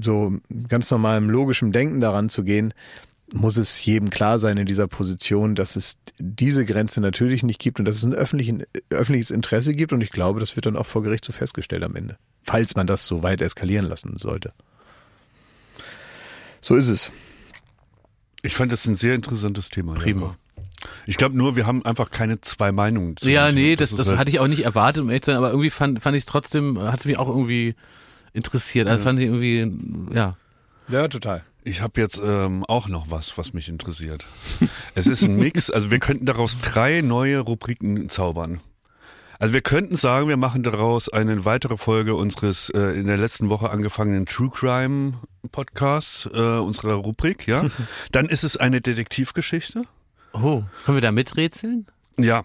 so 0.02 0.34
ganz 0.68 0.92
normalem 0.92 1.30
logischem 1.30 1.72
Denken 1.72 2.00
daran 2.00 2.30
zu 2.30 2.44
gehen, 2.44 2.74
muss 3.34 3.58
es 3.58 3.84
jedem 3.84 4.10
klar 4.10 4.40
sein 4.40 4.58
in 4.58 4.66
dieser 4.66 4.88
Position, 4.88 5.54
dass 5.56 5.76
es 5.76 5.98
diese 6.18 6.66
Grenze 6.66 7.02
natürlich 7.02 7.44
nicht 7.44 7.60
gibt 7.60 7.80
und 7.80 7.86
dass 7.86 7.98
es 7.98 8.04
ein 8.06 8.14
öffentliches 8.14 9.32
Interesse 9.32 9.74
gibt. 9.76 9.92
Und 9.94 10.02
ich 10.02 10.12
glaube, 10.12 10.40
das 10.40 10.56
wird 10.56 10.66
dann 10.66 10.78
auch 10.78 10.86
vor 10.86 11.04
Gericht 11.04 11.26
so 11.26 11.34
festgestellt 11.34 11.84
am 11.84 11.96
Ende. 11.96 12.18
Falls 12.44 12.76
man 12.76 12.88
das 12.88 13.06
so 13.06 13.24
weit 13.24 13.42
eskalieren 13.42 13.86
lassen 13.86 14.18
sollte. 14.18 14.54
So 16.62 16.76
ist 16.76 16.88
es. 16.88 17.12
ich 18.42 18.56
fand 18.56 18.72
das 18.72 18.86
ein 18.86 18.96
sehr 18.96 19.14
interessantes 19.16 19.70
Thema. 19.70 19.94
Prima. 19.96 20.38
Ich 21.06 21.18
glaube 21.18 21.38
nur, 21.38 21.56
wir 21.56 21.66
haben 21.66 21.84
einfach 21.86 22.12
keine 22.12 22.40
zwei 22.42 22.72
Meinungen. 22.72 23.18
zu 23.18 23.30
Ja, 23.30 23.52
nee, 23.52 23.76
das, 23.76 23.92
das 23.92 24.00
ist 24.02 24.08
halt- 24.08 24.20
hatte 24.20 24.30
ich 24.30 24.40
auch 24.40 24.48
nicht 24.48 24.64
erwartet, 24.64 25.04
um 25.04 25.10
ehrlich 25.10 25.24
zu 25.24 25.32
sein, 25.32 25.38
aber 25.38 25.50
irgendwie 25.50 25.70
fand, 25.70 26.02
fand 26.02 26.16
ich 26.16 26.22
es 26.22 26.26
trotzdem, 26.28 26.80
hat 26.80 27.00
es 27.00 27.06
mich 27.06 27.18
auch 27.18 27.28
irgendwie 27.28 27.76
interessiert. 28.34 28.88
Also 28.88 29.04
fand 29.04 29.20
ich 29.20 29.26
irgendwie, 29.26 30.14
ja. 30.16 30.38
Ja, 30.88 31.08
total. 31.08 31.44
Ich 31.68 31.82
habe 31.82 32.00
jetzt 32.00 32.22
ähm, 32.24 32.64
auch 32.66 32.88
noch 32.88 33.12
was, 33.12 33.38
was 33.38 33.52
mich 33.52 33.68
interessiert. 33.68 34.24
Es 34.96 35.06
ist 35.06 35.24
ein 35.24 35.36
Mix, 35.36 35.70
also 35.70 35.92
wir 35.92 36.00
könnten 36.00 36.26
daraus 36.26 36.58
drei 36.60 37.02
neue 37.02 37.40
Rubriken 37.40 38.08
zaubern. 38.08 38.62
Also 39.38 39.54
wir 39.54 39.60
könnten 39.62 39.98
sagen, 39.98 40.30
wir 40.30 40.38
machen 40.38 40.64
daraus 40.64 41.10
eine 41.10 41.44
weitere 41.44 41.76
Folge 41.76 42.16
unseres 42.16 42.70
äh, 42.70 42.98
in 42.98 43.06
der 43.06 43.18
letzten 43.18 43.50
Woche 43.50 43.70
angefangenen 43.70 44.26
True 44.26 44.50
Crime 44.50 45.16
Podcasts, 45.52 46.26
äh, 46.34 46.40
unserer 46.40 46.94
Rubrik, 46.94 47.48
ja. 47.48 47.66
Dann 48.14 48.28
ist 48.28 48.46
es 48.46 48.56
eine 48.56 48.80
Detektivgeschichte. 48.80 49.84
Oh, 50.32 50.64
können 50.86 50.98
wir 50.98 51.02
da 51.02 51.12
miträtseln? 51.12 51.86
Ja. 52.18 52.44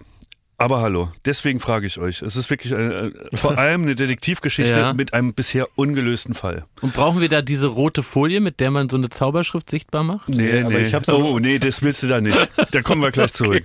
Aber 0.62 0.80
hallo, 0.80 1.10
deswegen 1.24 1.58
frage 1.58 1.88
ich 1.88 1.98
euch. 1.98 2.22
Es 2.22 2.36
ist 2.36 2.48
wirklich 2.48 2.72
eine, 2.72 3.12
äh, 3.32 3.36
vor 3.36 3.58
allem 3.58 3.82
eine 3.82 3.96
Detektivgeschichte 3.96 4.78
Ja. 4.78 4.92
mit 4.92 5.12
einem 5.12 5.34
bisher 5.34 5.66
ungelösten 5.74 6.34
Fall. 6.34 6.66
Und 6.80 6.94
brauchen 6.94 7.20
wir 7.20 7.28
da 7.28 7.42
diese 7.42 7.66
rote 7.66 8.04
Folie, 8.04 8.40
mit 8.40 8.60
der 8.60 8.70
man 8.70 8.88
so 8.88 8.96
eine 8.96 9.08
Zauberschrift 9.08 9.68
sichtbar 9.68 10.04
macht? 10.04 10.28
Nee, 10.28 10.62
nee. 10.62 10.78
ich 10.84 10.94
hab 10.94 11.04
so- 11.04 11.16
oh, 11.18 11.40
nee, 11.40 11.58
das 11.58 11.82
willst 11.82 12.04
du 12.04 12.06
da 12.06 12.20
nicht. 12.20 12.38
Da 12.70 12.80
kommen 12.82 13.02
wir 13.02 13.10
gleich 13.10 13.32
zurück. 13.32 13.64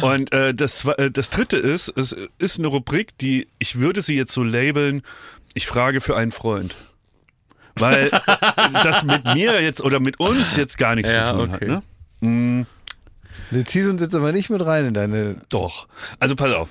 Und 0.00 0.32
äh, 0.32 0.54
das, 0.54 0.86
äh, 0.86 1.10
das 1.10 1.28
dritte 1.28 1.58
ist, 1.58 1.88
es 1.98 2.16
ist 2.38 2.58
eine 2.58 2.68
Rubrik, 2.68 3.18
die, 3.18 3.46
ich 3.58 3.78
würde 3.78 4.00
sie 4.00 4.16
jetzt 4.16 4.32
so 4.32 4.42
labeln, 4.42 5.02
ich 5.52 5.66
frage 5.66 6.00
für 6.00 6.16
einen 6.16 6.32
Freund. 6.32 6.74
Weil 7.74 8.08
das 8.72 9.04
mit 9.04 9.22
mir 9.34 9.60
jetzt 9.60 9.82
oder 9.82 10.00
mit 10.00 10.18
uns 10.18 10.56
jetzt 10.56 10.78
gar 10.78 10.94
nichts 10.94 11.12
Ja, 11.12 11.26
zu 11.26 11.32
tun 11.44 11.54
okay. 11.54 11.70
hat. 11.72 11.82
Ne? 12.22 12.66
Du 13.50 13.64
ziehst 13.64 13.88
uns 13.88 14.02
jetzt 14.02 14.14
aber 14.14 14.32
nicht 14.32 14.50
mit 14.50 14.64
rein 14.64 14.86
in 14.86 14.94
deine. 14.94 15.36
Doch. 15.48 15.88
Also 16.18 16.36
pass 16.36 16.52
auf. 16.52 16.68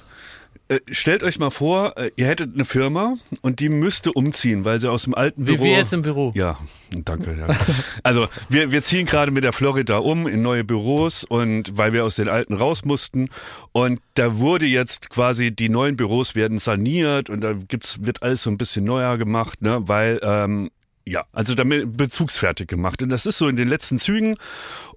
Äh, 0.69 0.79
Stellt 0.91 1.23
euch 1.23 1.39
mal 1.39 1.49
vor, 1.49 1.97
äh, 1.97 2.11
ihr 2.17 2.27
hättet 2.27 2.53
eine 2.53 2.65
Firma 2.65 3.15
und 3.41 3.59
die 3.61 3.69
müsste 3.69 4.11
umziehen, 4.11 4.65
weil 4.65 4.81
sie 4.81 4.89
aus 4.91 5.03
dem 5.03 5.15
alten 5.15 5.47
Wie 5.47 5.53
Büro. 5.53 5.63
wir 5.63 5.77
jetzt 5.77 5.93
im 5.93 6.01
Büro. 6.01 6.33
Ja, 6.35 6.57
danke. 6.91 7.37
Ja. 7.39 7.55
Also 8.03 8.27
wir, 8.49 8.71
wir 8.71 8.83
ziehen 8.83 9.05
gerade 9.05 9.31
mit 9.31 9.43
der 9.45 9.53
Florida 9.53 9.97
um 9.97 10.27
in 10.27 10.41
neue 10.41 10.63
Büros 10.65 11.23
und 11.23 11.77
weil 11.77 11.93
wir 11.93 12.03
aus 12.03 12.15
den 12.15 12.27
alten 12.27 12.53
raus 12.53 12.83
mussten 12.83 13.29
und 13.71 14.01
da 14.15 14.39
wurde 14.39 14.65
jetzt 14.65 15.09
quasi 15.09 15.51
die 15.51 15.69
neuen 15.69 15.95
Büros 15.95 16.35
werden 16.35 16.59
saniert 16.59 17.29
und 17.29 17.41
da 17.41 17.53
gibt's 17.53 17.99
wird 18.03 18.21
alles 18.23 18.43
so 18.43 18.49
ein 18.49 18.57
bisschen 18.57 18.83
neuer 18.83 19.17
gemacht, 19.17 19.61
ne, 19.61 19.79
weil 19.87 20.19
ähm, 20.21 20.69
ja, 21.05 21.23
also 21.31 21.55
damit 21.55 21.95
bezugsfertig 21.95 22.67
gemacht. 22.67 23.01
Und 23.01 23.07
das 23.07 23.25
ist 23.25 23.37
so 23.37 23.47
in 23.47 23.55
den 23.55 23.69
letzten 23.69 23.97
Zügen. 23.97 24.35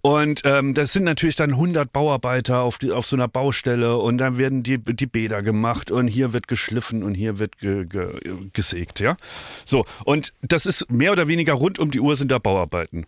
Und 0.03 0.43
ähm, 0.45 0.73
das 0.73 0.93
sind 0.93 1.05
natürlich 1.05 1.37
dann 1.37 1.51
100 1.51 1.93
Bauarbeiter 1.93 2.61
auf, 2.61 2.79
die, 2.79 2.91
auf 2.91 3.07
so 3.07 3.17
einer 3.17 3.29
Baustelle 3.29 3.99
und 3.99 4.19
dann 4.19 4.39
werden 4.39 4.63
die, 4.63 4.79
die 4.79 5.07
Bäder 5.07 5.43
gemacht 5.43 5.91
und 5.91 6.09
hier 6.09 6.33
wird 6.33 6.49
geschliffen 6.49 7.03
und 7.03 7.15
hier 7.15 7.39
wird 7.39 7.59
ge, 7.59 7.85
ge, 7.85 8.19
gesägt, 8.53 9.01
ja. 9.01 9.17
So, 9.65 9.85
und 10.05 10.33
das 10.41 10.65
ist 10.65 10.91
mehr 10.91 11.13
oder 11.13 11.29
weniger 11.29 11.53
rund 11.53 11.79
um 11.79 11.91
die 11.91 12.01
Uhr 12.01 12.17
sind 12.17 12.31
da 12.31 12.39
Bauarbeiten. 12.39 13.07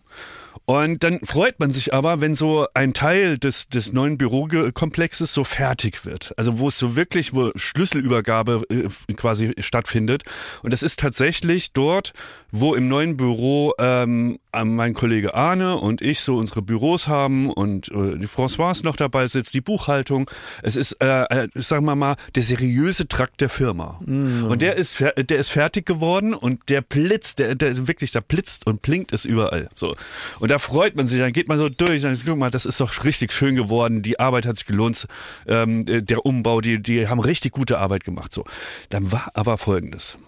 Und 0.64 1.02
dann 1.02 1.20
freut 1.20 1.58
man 1.58 1.72
sich 1.72 1.92
aber, 1.92 2.20
wenn 2.20 2.36
so 2.36 2.66
ein 2.74 2.94
Teil 2.94 3.38
des, 3.38 3.68
des 3.68 3.92
neuen 3.92 4.16
Bürokomplexes 4.16 5.32
so 5.32 5.44
fertig 5.44 6.04
wird. 6.04 6.32
Also 6.36 6.58
wo 6.58 6.68
es 6.68 6.78
so 6.78 6.94
wirklich, 6.94 7.34
wo 7.34 7.50
Schlüsselübergabe 7.56 8.62
äh, 8.70 9.12
quasi 9.14 9.54
stattfindet. 9.58 10.22
Und 10.62 10.72
das 10.72 10.82
ist 10.82 11.00
tatsächlich 11.00 11.72
dort, 11.72 12.12
wo 12.50 12.74
im 12.74 12.86
neuen 12.86 13.16
Büro 13.16 13.72
ähm, 13.78 14.38
mein 14.54 14.94
Kollege 14.94 15.34
Arne 15.34 15.78
und 15.78 16.02
ich 16.02 16.20
so 16.20 16.36
unsere 16.36 16.62
Büros 16.62 17.08
haben 17.08 17.50
und 17.50 17.88
äh, 17.88 18.18
die 18.18 18.28
Françoise 18.28 18.84
noch 18.84 18.96
dabei 18.96 19.26
sitzt, 19.26 19.54
die 19.54 19.62
Buchhaltung. 19.62 20.30
Es 20.62 20.76
ist, 20.76 20.92
äh, 21.02 21.22
äh, 21.24 21.48
sagen 21.54 21.86
wir 21.86 21.96
mal, 21.96 22.16
der 22.34 22.42
seriöse 22.42 23.08
Trakt 23.08 23.40
der 23.40 23.48
Firma. 23.48 24.00
Und 24.48 24.62
der 24.62 24.76
ist, 24.76 25.00
der 25.00 25.38
ist 25.38 25.48
fertig 25.48 25.86
geworden 25.86 26.34
und 26.34 26.68
der 26.68 26.82
blitzt, 26.82 27.38
der, 27.38 27.54
der 27.54 27.88
wirklich, 27.88 28.10
da 28.10 28.20
blitzt 28.20 28.66
und 28.66 28.82
blinkt 28.82 29.12
es 29.12 29.24
überall. 29.24 29.68
So. 29.74 29.94
Und 30.42 30.50
da 30.50 30.58
freut 30.58 30.96
man 30.96 31.06
sich, 31.06 31.20
dann 31.20 31.32
geht 31.32 31.46
man 31.46 31.56
so 31.56 31.68
durch, 31.68 32.02
dann 32.02 32.12
ist, 32.12 32.26
guck 32.26 32.36
mal, 32.36 32.50
das 32.50 32.66
ist 32.66 32.80
doch 32.80 33.04
richtig 33.04 33.32
schön 33.32 33.54
geworden, 33.54 34.02
die 34.02 34.18
Arbeit 34.18 34.44
hat 34.44 34.56
sich 34.56 34.66
gelohnt, 34.66 35.06
ähm, 35.46 35.84
der 35.86 36.26
Umbau, 36.26 36.60
die, 36.60 36.82
die 36.82 37.06
haben 37.06 37.20
richtig 37.20 37.52
gute 37.52 37.78
Arbeit 37.78 38.02
gemacht. 38.02 38.32
So. 38.32 38.44
Dann 38.88 39.12
war 39.12 39.30
aber 39.34 39.56
folgendes. 39.56 40.18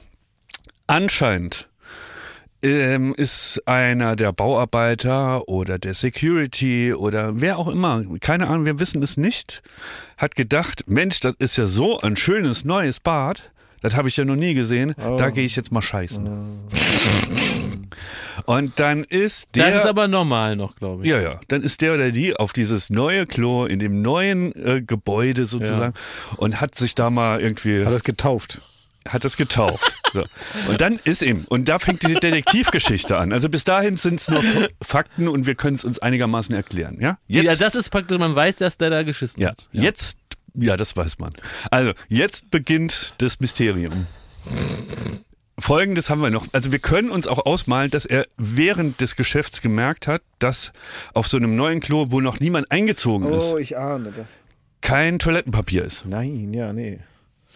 Anscheinend 0.86 1.68
ähm, 2.62 3.12
ist 3.16 3.60
einer 3.66 4.14
der 4.14 4.32
Bauarbeiter 4.32 5.48
oder 5.48 5.80
der 5.80 5.94
Security 5.94 6.94
oder 6.94 7.40
wer 7.40 7.58
auch 7.58 7.66
immer, 7.66 8.04
keine 8.20 8.46
Ahnung, 8.46 8.66
wir 8.66 8.78
wissen 8.78 9.02
es 9.02 9.16
nicht, 9.16 9.64
hat 10.16 10.36
gedacht, 10.36 10.84
Mensch, 10.86 11.18
das 11.18 11.34
ist 11.40 11.56
ja 11.56 11.66
so 11.66 11.98
ein 11.98 12.16
schönes 12.16 12.64
neues 12.64 13.00
Bad, 13.00 13.50
das 13.80 13.96
habe 13.96 14.06
ich 14.06 14.16
ja 14.16 14.24
noch 14.24 14.36
nie 14.36 14.54
gesehen, 14.54 14.94
da 14.96 15.30
gehe 15.30 15.44
ich 15.44 15.56
jetzt 15.56 15.72
mal 15.72 15.82
scheißen. 15.82 16.30
Und 18.46 18.80
dann 18.80 19.04
ist 19.04 19.54
der... 19.54 19.70
Das 19.70 19.82
ist 19.82 19.86
aber 19.88 20.08
normal 20.08 20.56
noch, 20.56 20.76
glaube 20.76 21.04
ich. 21.04 21.10
Ja, 21.10 21.20
ja. 21.20 21.40
Dann 21.48 21.62
ist 21.62 21.80
der 21.80 21.94
oder 21.94 22.10
die 22.10 22.36
auf 22.36 22.52
dieses 22.52 22.90
neue 22.90 23.26
Klo 23.26 23.66
in 23.66 23.78
dem 23.78 24.02
neuen 24.02 24.52
äh, 24.54 24.82
Gebäude 24.82 25.46
sozusagen 25.46 25.94
und 26.36 26.60
hat 26.60 26.74
sich 26.74 26.94
da 26.94 27.10
mal 27.10 27.40
irgendwie 27.40 27.84
Hat 27.84 27.92
das 27.92 28.04
getauft. 28.04 28.60
hat 29.08 29.24
das 29.24 29.36
getauft. 29.36 29.96
So. 30.12 30.24
Und 30.68 30.80
dann 30.80 30.98
ist 31.04 31.22
ihm, 31.22 31.44
und 31.48 31.68
da 31.68 31.78
fängt 31.78 32.02
die 32.02 32.14
Detektivgeschichte 32.14 33.18
an. 33.18 33.32
Also 33.32 33.48
bis 33.48 33.64
dahin 33.64 33.96
sind 33.96 34.20
es 34.20 34.28
nur 34.28 34.42
Fakten 34.80 35.28
und 35.28 35.46
wir 35.46 35.54
können 35.54 35.76
es 35.76 35.84
uns 35.84 35.98
einigermaßen 35.98 36.54
erklären. 36.54 36.98
Ja, 37.00 37.18
jetzt, 37.26 37.44
ja, 37.44 37.54
das 37.56 37.74
ist 37.74 37.90
praktisch, 37.90 38.18
man 38.18 38.34
weiß, 38.34 38.56
dass 38.56 38.78
der 38.78 38.90
da 38.90 39.02
geschissen 39.02 39.42
ja, 39.42 39.50
hat. 39.50 39.68
jetzt, 39.72 40.18
ja, 40.54 40.76
das 40.76 40.96
weiß 40.96 41.18
man. 41.18 41.32
Also 41.70 41.92
jetzt 42.08 42.50
beginnt 42.50 43.14
das 43.18 43.40
Mysterium. 43.40 44.06
Folgendes 45.64 46.10
haben 46.10 46.20
wir 46.20 46.28
noch. 46.30 46.46
Also 46.52 46.72
wir 46.72 46.78
können 46.78 47.08
uns 47.08 47.26
auch 47.26 47.46
ausmalen, 47.46 47.90
dass 47.90 48.04
er 48.04 48.26
während 48.36 49.00
des 49.00 49.16
Geschäfts 49.16 49.62
gemerkt 49.62 50.06
hat, 50.06 50.20
dass 50.38 50.74
auf 51.14 51.26
so 51.26 51.38
einem 51.38 51.56
neuen 51.56 51.80
Klo, 51.80 52.08
wo 52.10 52.20
noch 52.20 52.38
niemand 52.38 52.70
eingezogen 52.70 53.32
ist, 53.32 53.44
Oh, 53.44 53.56
ich 53.56 53.78
ahne 53.78 54.12
das. 54.14 54.40
kein 54.82 55.18
Toilettenpapier 55.18 55.82
ist. 55.82 56.04
Nein, 56.04 56.52
ja, 56.52 56.74
nee. 56.74 56.98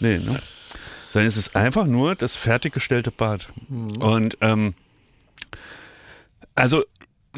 Nee, 0.00 0.20
ne? 0.20 0.40
Sondern 1.12 1.28
es 1.28 1.36
ist 1.36 1.54
einfach 1.54 1.84
nur 1.84 2.14
das 2.14 2.34
fertiggestellte 2.34 3.10
Bad. 3.10 3.52
Und 3.98 4.38
ähm, 4.40 4.72
also 6.54 6.84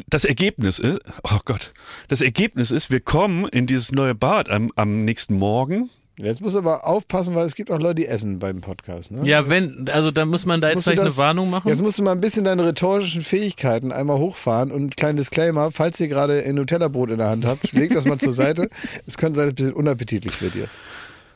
das 0.07 0.23
Ergebnis 0.23 0.79
ist, 0.79 1.01
oh 1.23 1.39
Gott, 1.43 1.73
das 2.07 2.21
Ergebnis 2.21 2.71
ist, 2.71 2.89
wir 2.89 3.01
kommen 3.01 3.45
in 3.49 3.67
dieses 3.67 3.91
neue 3.91 4.15
Bad 4.15 4.49
am, 4.49 4.71
am 4.77 5.03
nächsten 5.03 5.35
Morgen. 5.35 5.89
Jetzt 6.23 6.41
musst 6.41 6.55
du 6.55 6.59
aber 6.59 6.85
aufpassen, 6.85 7.33
weil 7.35 7.45
es 7.45 7.55
gibt 7.55 7.71
auch 7.71 7.79
Leute, 7.79 7.95
die 7.95 8.07
essen 8.07 8.39
beim 8.39 8.61
Podcast. 8.61 9.11
Ne? 9.11 9.27
Ja, 9.27 9.49
wenn, 9.49 9.89
also 9.91 10.11
da 10.11 10.25
muss 10.25 10.45
man 10.45 10.61
da 10.61 10.69
jetzt 10.69 10.83
vielleicht 10.83 10.99
das- 10.99 11.17
eine 11.17 11.27
Warnung 11.27 11.49
machen. 11.49 11.67
Jetzt 11.69 11.81
musst 11.81 11.97
du 11.97 12.03
mal 12.03 12.11
ein 12.11 12.21
bisschen 12.21 12.43
deine 12.45 12.65
rhetorischen 12.65 13.21
Fähigkeiten 13.21 13.91
einmal 13.91 14.17
hochfahren 14.19 14.71
und 14.71 14.83
ein 14.83 14.89
kleiner 14.91 15.17
Disclaimer, 15.17 15.71
falls 15.71 15.99
ihr 15.99 16.07
gerade 16.07 16.43
ein 16.43 16.55
Nutella-Brot 16.55 17.09
in 17.11 17.17
der 17.17 17.29
Hand 17.29 17.45
habt, 17.45 17.71
legt 17.73 17.95
das 17.95 18.05
mal 18.05 18.17
zur 18.19 18.33
Seite. 18.33 18.69
Es 19.07 19.17
könnte 19.17 19.37
sein, 19.37 19.45
dass 19.47 19.53
es 19.53 19.53
ein 19.53 19.55
bisschen 19.55 19.73
unappetitlich 19.73 20.41
wird 20.41 20.55
jetzt. 20.55 20.79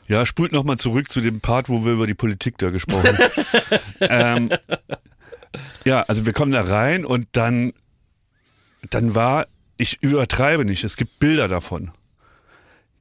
Ja, 0.08 0.24
spult 0.24 0.52
nochmal 0.52 0.76
zurück 0.78 1.10
zu 1.10 1.20
dem 1.20 1.40
Part, 1.40 1.68
wo 1.68 1.84
wir 1.84 1.92
über 1.92 2.06
die 2.06 2.14
Politik 2.14 2.58
da 2.58 2.70
gesprochen 2.70 3.18
haben. 3.18 3.30
ähm, 4.50 4.50
ja, 5.84 6.02
also 6.02 6.26
wir 6.26 6.32
kommen 6.32 6.52
da 6.52 6.62
rein 6.62 7.04
und 7.04 7.26
dann, 7.32 7.72
dann 8.90 9.14
war, 9.16 9.46
ich 9.78 9.98
übertreibe 10.02 10.64
nicht, 10.64 10.84
es 10.84 10.96
gibt 10.96 11.18
Bilder 11.18 11.48
davon. 11.48 11.90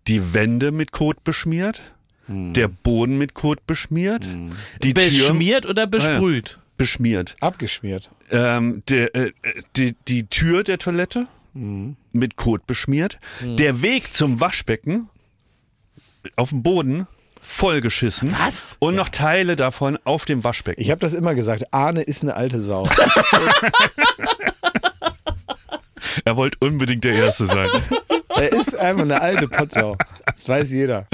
Die 0.08 0.34
Wände 0.34 0.72
mit 0.72 0.92
Kot 0.92 1.24
beschmiert, 1.24 1.82
der 2.28 2.68
Boden 2.68 3.18
mit 3.18 3.34
Kot 3.34 3.66
beschmiert, 3.68 4.28
die 4.84 4.94
Tür 4.94 5.04
Beschmiert 5.04 5.66
oder 5.66 5.88
besprüht? 5.88 6.60
beschmiert, 6.78 7.36
Abgeschmiert. 7.40 8.10
ähm, 8.32 8.84
der, 8.90 9.14
äh, 9.16 9.32
die, 9.76 9.96
die 10.08 10.28
Tür 10.28 10.64
der 10.64 10.80
Toilette 10.80 11.28
mit 11.54 12.36
Kot 12.36 12.68
beschmiert, 12.68 13.18
der 13.42 13.82
Weg 13.82 14.14
zum 14.14 14.42
Waschbecken 14.42 15.08
auf 16.36 16.50
dem 16.50 16.64
Boden 16.64 17.08
vollgeschissen. 17.42 18.34
Was? 18.38 18.76
Und 18.80 18.96
noch 18.96 19.10
Teile 19.10 19.56
davon 19.56 19.98
auf 20.04 20.26
dem 20.26 20.44
Waschbecken. 20.44 20.82
Ich 20.82 20.92
habe 20.92 21.00
das 21.00 21.14
immer 21.14 21.34
gesagt, 21.36 21.64
Arne 21.72 22.02
ist 22.02 22.24
eine 22.24 22.36
alte 22.36 22.60
Sau. 22.60 22.90
er 26.26 26.36
wollte 26.36 26.58
unbedingt 26.60 27.04
der 27.04 27.14
Erste 27.14 27.46
sein. 27.46 27.70
er 28.36 28.52
ist 28.52 28.78
einfach 28.78 29.04
eine 29.04 29.22
alte 29.22 29.48
Potsau. 29.48 29.98
Das 30.26 30.48
weiß 30.50 30.72
jeder. 30.72 31.08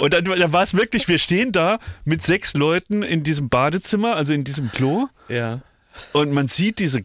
Und 0.00 0.12
dann, 0.14 0.24
dann 0.24 0.52
war 0.52 0.62
es 0.62 0.74
wirklich, 0.74 1.08
wir 1.08 1.18
stehen 1.18 1.52
da 1.52 1.78
mit 2.04 2.22
sechs 2.22 2.54
Leuten 2.54 3.02
in 3.02 3.22
diesem 3.22 3.48
Badezimmer, 3.48 4.16
also 4.16 4.32
in 4.32 4.44
diesem 4.44 4.72
Klo. 4.72 5.08
Ja. 5.28 5.60
Und 6.12 6.32
man 6.32 6.48
sieht 6.48 6.78
diese, 6.78 7.04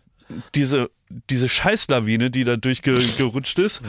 diese, 0.56 0.90
diese 1.30 1.50
Scheißlawine, 1.50 2.32
die 2.32 2.44
da 2.44 2.56
durchgerutscht 2.58 3.60
ist. 3.60 3.82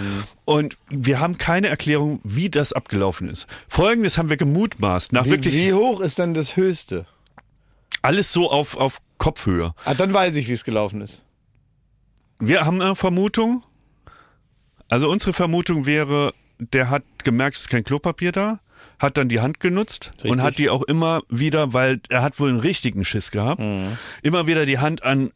Und 0.45 0.77
wir 0.89 1.21
haben 1.21 1.39
keine 1.39 1.69
Erklärung, 1.69 2.21
wie 2.25 2.51
das 2.51 2.73
abgelaufen 2.73 3.29
ist. 3.29 3.47
Folgendes 3.69 4.19
haben 4.19 4.29
wir 4.29 4.37
gemutmaßt. 4.37 5.13
Nach 5.13 5.27
Wie, 5.27 5.31
wirklich 5.31 5.55
wie 5.55 5.73
hoch 5.73 6.01
ist 6.01 6.19
dann 6.19 6.35
das 6.35 6.57
Höchste? 6.57 7.07
alles 8.03 8.33
so 8.33 8.51
auf, 8.51 8.77
auf 8.77 9.01
Kopfhöhe. 9.19 9.73
Ah, 9.85 9.95
dann 9.95 10.13
weiß 10.13 10.37
ich, 10.37 10.49
wie 10.49 10.53
es 10.53 10.65
gelaufen 10.65 11.01
ist. 11.01 11.23
Wir 12.39 12.65
haben 12.65 12.81
eine 12.81 12.97
Vermutung. 12.97 13.63
Also 14.91 15.09
unsere 15.11 15.33
Vermutung 15.33 15.87
wäre, 15.87 16.33
der 16.59 16.91
hat 16.91 17.03
gemerkt, 17.25 17.57
es 17.57 17.63
ist 17.63 17.69
kein 17.71 17.85
Klopapier 17.85 18.33
da, 18.33 18.61
hat 18.99 19.17
dann 19.17 19.29
die 19.29 19.41
Hand 19.41 19.61
genutzt 19.61 20.11
und 20.19 20.25
Richtig. 20.25 20.43
hat 20.43 20.59
die 20.59 20.69
auch 20.71 20.83
immer 20.83 21.23
wieder, 21.29 21.73
weil 21.73 22.01
er 22.09 22.23
hat 22.23 22.39
wohl 22.41 22.51
einen 22.51 22.61
richtigen 22.61 23.05
Schiss 23.05 23.31
gehabt, 23.31 23.63
immer 24.23 24.47
wieder 24.47 24.67
die 24.67 24.79
Hand 24.79 25.03
an, 25.03 25.31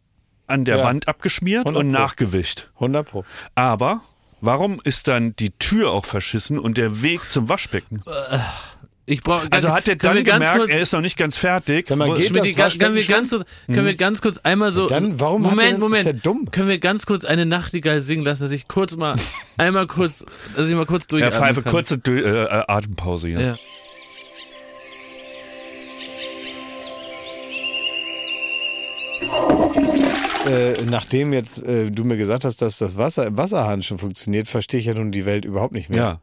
an 0.47 0.65
der 0.65 0.77
Mhm. 0.77 0.81
Ja. 0.81 0.87
Wand 0.87 1.09
abgeschmiert 1.09 1.61
100 1.67 1.83
und 1.85 1.91
nachgewischt. 1.91 2.69
100 2.75 3.09
Pro. 3.09 3.25
Aber 3.55 4.03
warum 4.41 4.81
ist 4.85 5.09
dann 5.09 5.35
die 5.37 5.51
Tür 5.53 5.91
auch 5.93 6.05
verschissen 6.05 6.59
und 6.59 6.77
der 6.77 7.01
Weg 7.01 7.31
zum 7.31 7.49
Waschbecken? 7.49 8.03
Ich 9.07 9.23
brauche. 9.23 9.47
Also 9.51 9.71
hat 9.71 9.87
er 9.87 9.97
dann 9.97 10.25
gemerkt, 10.25 10.71
er 10.71 10.81
ist 10.81 10.93
noch 10.93 11.03
nicht 11.03 11.19
ganz 11.19 11.37
fertig. 11.37 11.87
Sag 11.89 11.99
mal, 11.99 12.17
geht 12.17 12.35
das 12.35 12.55
ganz, 12.55 12.79
können 12.79 12.95
wir 12.95 13.05
ganz 13.05 13.31
kurz, 13.31 13.45
können 13.67 13.87
wir 13.87 13.95
ganz 13.97 14.23
kurz 14.23 14.39
einmal 14.39 14.73
so. 14.73 14.87
Dann, 14.89 15.21
warum 15.21 15.43
Moment, 15.43 15.61
hat 15.63 15.73
er, 15.73 15.79
Moment. 15.79 16.07
Ist 16.07 16.07
ja 16.07 16.13
dumm. 16.13 16.51
Können 16.51 16.69
wir 16.69 16.79
ganz 16.79 17.05
kurz 17.05 17.27
eine 17.27 17.45
Nachtigall 17.45 18.01
singen 18.01 18.25
lassen, 18.25 18.45
dass 18.45 18.53
ich 18.53 18.67
kurz 18.67 18.97
mal, 18.97 19.17
einmal 19.59 19.87
kurz, 19.87 20.25
dass 20.57 20.69
ich 20.69 20.75
mal 20.75 20.87
kurz 20.87 21.05
ja, 21.05 21.09
durchatmen 21.19 21.41
Pfeife, 21.43 21.63
kann. 21.63 21.73
kurze 21.73 21.95
Dö- 21.97 22.23
äh, 22.23 22.65
Atempause 22.67 23.29
hier. 23.29 23.41
Ja. 23.41 23.57
Äh, 30.47 30.85
nachdem 30.85 31.33
jetzt 31.33 31.63
äh, 31.63 31.91
du 31.91 32.05
mir 32.05 32.17
gesagt 32.17 32.45
hast, 32.45 32.61
dass 32.61 32.79
das 32.79 32.97
Wasser 32.99 33.27
im 33.27 33.37
Wasserhahn 33.37 33.83
schon 33.83 33.99
funktioniert, 33.99 34.49
verstehe 34.49 34.81
ich 34.81 34.87
ja 34.87 34.95
nun 34.95 35.11
die 35.11 35.25
Welt 35.25 35.45
überhaupt 35.45 35.73
nicht 35.73 35.89
mehr. 35.89 35.99
Ja. 35.99 36.21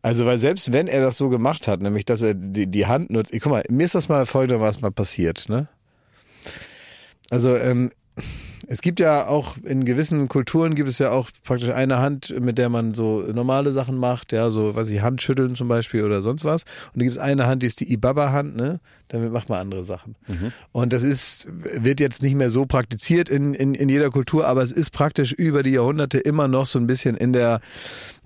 Also, 0.00 0.26
weil 0.26 0.38
selbst 0.38 0.72
wenn 0.72 0.88
er 0.88 1.00
das 1.00 1.18
so 1.18 1.28
gemacht 1.28 1.68
hat, 1.68 1.82
nämlich, 1.82 2.04
dass 2.04 2.22
er 2.22 2.34
die, 2.34 2.66
die 2.66 2.86
Hand 2.86 3.10
nutzt, 3.10 3.32
guck 3.32 3.52
mal, 3.52 3.62
mir 3.68 3.84
ist 3.84 3.94
das 3.94 4.08
mal 4.08 4.26
folgendermaßen 4.26 4.80
mal 4.80 4.92
passiert, 4.92 5.48
ne? 5.48 5.68
Also, 7.30 7.56
ähm, 7.56 7.90
es 8.66 8.80
gibt 8.82 9.00
ja 9.00 9.26
auch 9.26 9.56
in 9.64 9.84
gewissen 9.84 10.28
Kulturen 10.28 10.74
gibt 10.74 10.88
es 10.88 10.98
ja 10.98 11.10
auch 11.10 11.30
praktisch 11.44 11.70
eine 11.70 11.98
Hand, 11.98 12.34
mit 12.40 12.58
der 12.58 12.68
man 12.68 12.94
so 12.94 13.20
normale 13.20 13.72
Sachen 13.72 13.96
macht, 13.96 14.32
ja, 14.32 14.50
so, 14.50 14.74
weiß 14.74 14.88
ich, 14.88 15.02
Handschütteln 15.02 15.54
zum 15.54 15.68
Beispiel 15.68 16.04
oder 16.04 16.22
sonst 16.22 16.44
was. 16.44 16.62
Und 16.92 17.00
da 17.00 17.04
gibt 17.04 17.16
es 17.16 17.18
eine 17.18 17.46
Hand, 17.46 17.62
die 17.62 17.66
ist 17.66 17.80
die 17.80 17.92
Ibaba-Hand, 17.92 18.56
ne? 18.56 18.80
Damit 19.12 19.30
macht 19.30 19.50
man 19.50 19.60
andere 19.60 19.84
Sachen. 19.84 20.16
Und 20.72 20.90
das 20.94 21.02
ist, 21.02 21.46
wird 21.50 22.00
jetzt 22.00 22.22
nicht 22.22 22.34
mehr 22.34 22.48
so 22.48 22.64
praktiziert 22.64 23.28
in, 23.28 23.52
in, 23.52 23.74
in 23.74 23.90
jeder 23.90 24.08
Kultur, 24.08 24.46
aber 24.46 24.62
es 24.62 24.72
ist 24.72 24.90
praktisch 24.90 25.32
über 25.32 25.62
die 25.62 25.72
Jahrhunderte 25.72 26.16
immer 26.16 26.48
noch 26.48 26.64
so 26.64 26.78
ein 26.78 26.86
bisschen 26.86 27.18
in 27.18 27.34
der, 27.34 27.60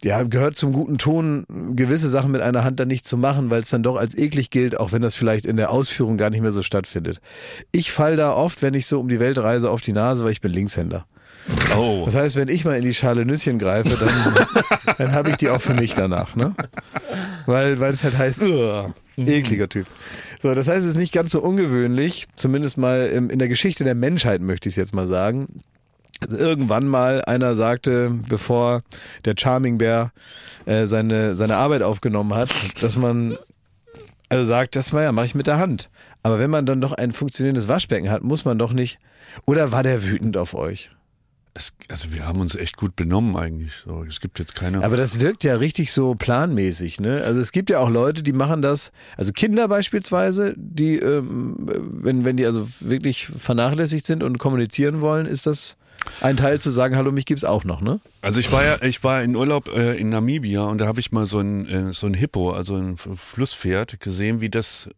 ja, 0.04 0.22
gehört 0.22 0.54
zum 0.54 0.72
guten 0.72 0.96
Ton, 0.96 1.44
gewisse 1.74 2.08
Sachen 2.08 2.30
mit 2.30 2.40
einer 2.40 2.62
Hand 2.62 2.78
dann 2.78 2.86
nicht 2.86 3.04
zu 3.04 3.16
machen, 3.16 3.50
weil 3.50 3.62
es 3.62 3.68
dann 3.70 3.82
doch 3.82 3.96
als 3.96 4.16
eklig 4.16 4.50
gilt, 4.50 4.78
auch 4.78 4.92
wenn 4.92 5.02
das 5.02 5.16
vielleicht 5.16 5.44
in 5.44 5.56
der 5.56 5.70
Ausführung 5.70 6.16
gar 6.16 6.30
nicht 6.30 6.40
mehr 6.40 6.52
so 6.52 6.62
stattfindet. 6.62 7.20
Ich 7.72 7.90
fall 7.90 8.16
da 8.16 8.32
oft, 8.32 8.62
wenn 8.62 8.74
ich 8.74 8.86
so 8.86 9.00
um 9.00 9.08
die 9.08 9.18
Welt 9.18 9.38
reise, 9.38 9.70
auf 9.70 9.80
die 9.80 9.92
Nase, 9.92 10.22
weil 10.22 10.30
ich 10.32 10.40
bin 10.40 10.52
Linkshänder. 10.52 11.04
Oh. 11.76 12.02
Das 12.06 12.14
heißt, 12.14 12.36
wenn 12.36 12.48
ich 12.48 12.64
mal 12.64 12.76
in 12.76 12.82
die 12.82 12.94
Schale 12.94 13.24
Nüsschen 13.24 13.58
greife, 13.58 13.96
dann, 13.96 14.94
dann 14.98 15.12
habe 15.12 15.30
ich 15.30 15.36
die 15.36 15.48
auch 15.48 15.60
für 15.60 15.74
mich 15.74 15.94
danach, 15.94 16.34
ne? 16.34 16.54
Weil, 17.46 17.78
weil 17.78 17.94
es 17.94 18.02
halt 18.02 18.18
heißt, 18.18 18.42
"Uah, 18.42 18.94
ekliger 19.16 19.68
Typ. 19.68 19.86
So, 20.42 20.54
das 20.54 20.68
heißt, 20.68 20.82
es 20.82 20.90
ist 20.90 20.96
nicht 20.96 21.12
ganz 21.12 21.32
so 21.32 21.40
ungewöhnlich, 21.40 22.26
zumindest 22.36 22.78
mal 22.78 23.06
im, 23.06 23.30
in 23.30 23.38
der 23.38 23.48
Geschichte 23.48 23.84
der 23.84 23.94
Menschheit 23.94 24.40
möchte 24.40 24.68
ich 24.68 24.72
es 24.72 24.76
jetzt 24.76 24.94
mal 24.94 25.06
sagen. 25.06 25.62
Also 26.22 26.36
irgendwann 26.36 26.86
mal 26.86 27.22
einer 27.24 27.54
sagte, 27.54 28.10
bevor 28.28 28.82
der 29.24 29.34
Charming 29.38 29.78
Bear 29.78 30.12
äh, 30.64 30.86
seine, 30.86 31.36
seine 31.36 31.56
Arbeit 31.56 31.82
aufgenommen 31.82 32.34
hat, 32.34 32.50
dass 32.80 32.96
man 32.96 33.36
also 34.28 34.44
sagt, 34.44 34.76
das 34.76 34.92
war 34.92 35.02
ja, 35.02 35.12
mache 35.12 35.26
ich 35.26 35.34
mit 35.34 35.46
der 35.46 35.58
Hand. 35.58 35.90
Aber 36.22 36.38
wenn 36.38 36.50
man 36.50 36.66
dann 36.66 36.80
doch 36.80 36.92
ein 36.92 37.12
funktionierendes 37.12 37.68
Waschbecken 37.68 38.10
hat, 38.10 38.22
muss 38.22 38.44
man 38.44 38.58
doch 38.58 38.72
nicht. 38.72 38.98
Oder 39.44 39.70
war 39.72 39.82
der 39.82 40.04
wütend 40.04 40.36
auf 40.36 40.54
euch? 40.54 40.90
Es, 41.58 41.72
also 41.88 42.12
wir 42.12 42.26
haben 42.26 42.40
uns 42.40 42.54
echt 42.54 42.76
gut 42.76 42.96
benommen 42.96 43.34
eigentlich. 43.34 43.72
So, 43.86 44.04
es 44.04 44.20
gibt 44.20 44.38
jetzt 44.38 44.54
keine. 44.54 44.84
Aber 44.84 44.98
das 44.98 45.20
wirkt 45.20 45.42
ja 45.42 45.56
richtig 45.56 45.90
so 45.90 46.14
planmäßig, 46.14 47.00
ne? 47.00 47.22
Also 47.24 47.40
es 47.40 47.50
gibt 47.50 47.70
ja 47.70 47.78
auch 47.78 47.88
Leute, 47.88 48.22
die 48.22 48.34
machen 48.34 48.60
das, 48.60 48.92
also 49.16 49.32
Kinder 49.32 49.66
beispielsweise, 49.66 50.52
die, 50.58 50.98
ähm, 50.98 51.56
wenn, 51.58 52.26
wenn 52.26 52.36
die 52.36 52.44
also 52.44 52.68
wirklich 52.80 53.26
vernachlässigt 53.26 54.04
sind 54.04 54.22
und 54.22 54.36
kommunizieren 54.36 55.00
wollen, 55.00 55.24
ist 55.24 55.46
das 55.46 55.76
ein 56.20 56.36
Teil 56.36 56.60
zu 56.60 56.70
sagen, 56.70 56.94
hallo, 56.94 57.10
mich 57.10 57.24
gibt's 57.24 57.44
auch 57.44 57.64
noch, 57.64 57.80
ne? 57.80 58.00
Also 58.20 58.38
ich 58.38 58.52
war 58.52 58.62
ja, 58.62 58.82
ich 58.82 59.02
war 59.02 59.22
in 59.22 59.34
Urlaub 59.34 59.74
äh, 59.74 59.96
in 59.96 60.10
Namibia 60.10 60.64
und 60.64 60.78
da 60.78 60.86
habe 60.86 61.00
ich 61.00 61.10
mal 61.10 61.24
so 61.24 61.40
ein 61.40 61.66
äh, 61.66 61.92
so 61.94 62.06
ein 62.06 62.12
Hippo, 62.12 62.52
also 62.52 62.76
ein 62.76 62.98
Flusspferd 62.98 63.98
gesehen, 64.00 64.42
wie 64.42 64.50
das 64.50 64.90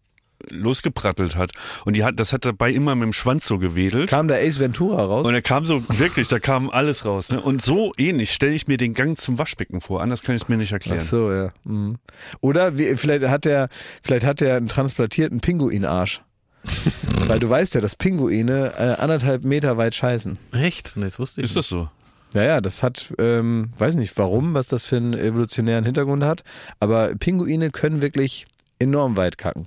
losgeprattelt 0.51 1.37
hat 1.37 1.53
und 1.85 1.95
die 1.97 2.05
hat 2.05 2.19
das 2.19 2.33
hat 2.33 2.45
dabei 2.45 2.71
immer 2.71 2.95
mit 2.95 3.05
dem 3.05 3.13
Schwanz 3.13 3.47
so 3.47 3.59
gewedelt. 3.59 4.11
Kam 4.11 4.29
der 4.29 4.39
Ace 4.39 4.59
Ventura 4.59 5.05
raus? 5.05 5.27
Und 5.27 5.35
er 5.35 5.43
kam 5.43 5.65
so, 5.65 5.83
wirklich, 5.89 6.29
da 6.29 6.39
kam 6.39 6.71
alles 6.71 7.05
raus. 7.05 7.31
Ne? 7.31 7.41
Und 7.41 7.63
so 7.63 7.93
ähnlich 7.97 8.33
stelle 8.33 8.55
ich 8.55 8.67
mir 8.67 8.77
den 8.77 8.95
Gang 8.95 9.19
zum 9.19 9.39
Waschbecken 9.39 9.81
vor. 9.81 10.03
Anders 10.03 10.23
kann 10.23 10.37
ich 10.37 10.43
es 10.43 10.49
mir 10.49 10.57
nicht 10.57 10.73
erklären. 10.73 11.01
Ach 11.03 11.07
so, 11.07 11.33
ja. 11.33 11.53
Mhm. 11.65 11.99
Oder 12.41 12.79
wie, 12.79 12.97
vielleicht 12.97 13.27
hat 13.27 13.45
der, 13.45 13.69
vielleicht 14.03 14.25
hat 14.25 14.41
der 14.41 14.57
einen 14.57 14.69
transplantierten 14.69 15.41
Pinguinarsch. 15.41 16.23
Weil 17.27 17.39
du 17.39 17.49
weißt 17.49 17.75
ja, 17.75 17.81
dass 17.81 17.97
Pinguine 17.97 18.73
äh, 18.77 19.01
anderthalb 19.01 19.45
Meter 19.45 19.77
weit 19.77 19.95
scheißen. 19.95 20.39
Echt? 20.53 20.93
Nee, 20.97 21.05
das 21.05 21.19
wusste 21.19 21.41
ich 21.41 21.47
Ist 21.47 21.57
das 21.57 21.69
so? 21.69 21.89
Naja, 22.35 22.61
das 22.61 22.83
hat, 22.83 23.15
ähm, 23.19 23.71
weiß 23.79 23.95
nicht 23.95 24.17
warum, 24.19 24.55
was 24.55 24.67
das 24.67 24.85
für 24.85 24.97
einen 24.97 25.15
evolutionären 25.15 25.85
Hintergrund 25.85 26.25
hat, 26.25 26.45
aber 26.79 27.15
Pinguine 27.15 27.71
können 27.71 28.03
wirklich 28.03 28.47
enorm 28.79 29.17
weit 29.17 29.39
kacken. 29.39 29.67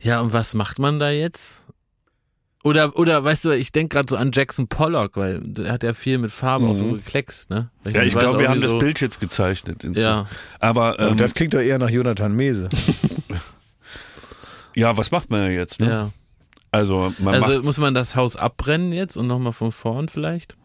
Ja, 0.00 0.20
und 0.20 0.32
was 0.32 0.54
macht 0.54 0.78
man 0.78 0.98
da 0.98 1.10
jetzt? 1.10 1.62
Oder, 2.62 2.94
oder 2.98 3.24
weißt 3.24 3.46
du, 3.46 3.50
ich 3.56 3.72
denke 3.72 3.94
gerade 3.96 4.08
so 4.10 4.16
an 4.16 4.32
Jackson 4.34 4.68
Pollock, 4.68 5.16
weil 5.16 5.40
der 5.40 5.72
hat 5.72 5.82
ja 5.82 5.94
viel 5.94 6.18
mit 6.18 6.30
Farbe 6.30 6.66
auch 6.66 6.76
so 6.76 6.84
Mhm. 6.84 6.96
gekleckst, 6.96 7.48
ne? 7.48 7.70
Ja, 7.90 8.02
ich 8.02 8.14
glaube, 8.14 8.38
wir 8.38 8.48
haben 8.50 8.58
wie 8.58 8.62
das 8.62 8.72
so, 8.72 8.78
Bild 8.78 9.00
jetzt 9.00 9.18
gezeichnet. 9.18 9.82
Ja. 9.96 10.26
Aber 10.58 10.98
ähm, 11.00 11.16
das 11.16 11.32
klingt 11.34 11.54
doch 11.54 11.60
eher 11.60 11.78
nach 11.78 11.88
Jonathan 11.88 12.34
Mese. 12.36 12.68
ja, 14.74 14.96
was 14.96 15.10
macht 15.10 15.30
man 15.30 15.42
ja 15.44 15.48
jetzt? 15.50 15.80
Ne? 15.80 15.88
Ja. 15.88 16.10
Also 16.70 17.12
man 17.18 17.34
Also 17.42 17.62
muss 17.62 17.78
man 17.78 17.94
das 17.94 18.14
Haus 18.14 18.36
abbrennen 18.36 18.92
jetzt 18.92 19.16
und 19.16 19.26
nochmal 19.26 19.52
von 19.52 19.72
vorn 19.72 20.08
vielleicht? 20.08 20.56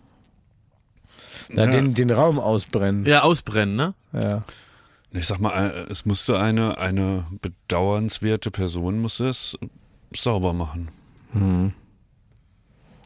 Na, 1.50 1.66
Ja. 1.66 1.72
den, 1.72 1.94
den 1.94 2.12
Raum 2.12 2.40
ausbrennen. 2.40 3.06
Ja, 3.06 3.22
ausbrennen, 3.22 3.76
ne? 3.76 3.94
Ja. 4.14 4.44
Ich 5.16 5.28
sag 5.28 5.40
mal, 5.40 5.70
äh, 5.70 5.92
es 5.92 6.06
musste 6.06 6.40
eine, 6.40 6.78
eine 6.78 7.26
bedauernswerte 7.42 8.52
Person 8.52 9.00
musste 9.00 9.30
es 9.30 9.58
sauber 10.14 10.54
machen. 10.54 10.90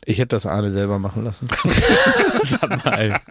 Ich 0.06 0.18
hätte 0.18 0.36
das 0.36 0.46
Arne 0.46 0.72
selber 0.72 0.98
machen 1.00 1.24
lassen. 1.24 1.48
Sag 2.50 2.86
mal. 2.86 3.22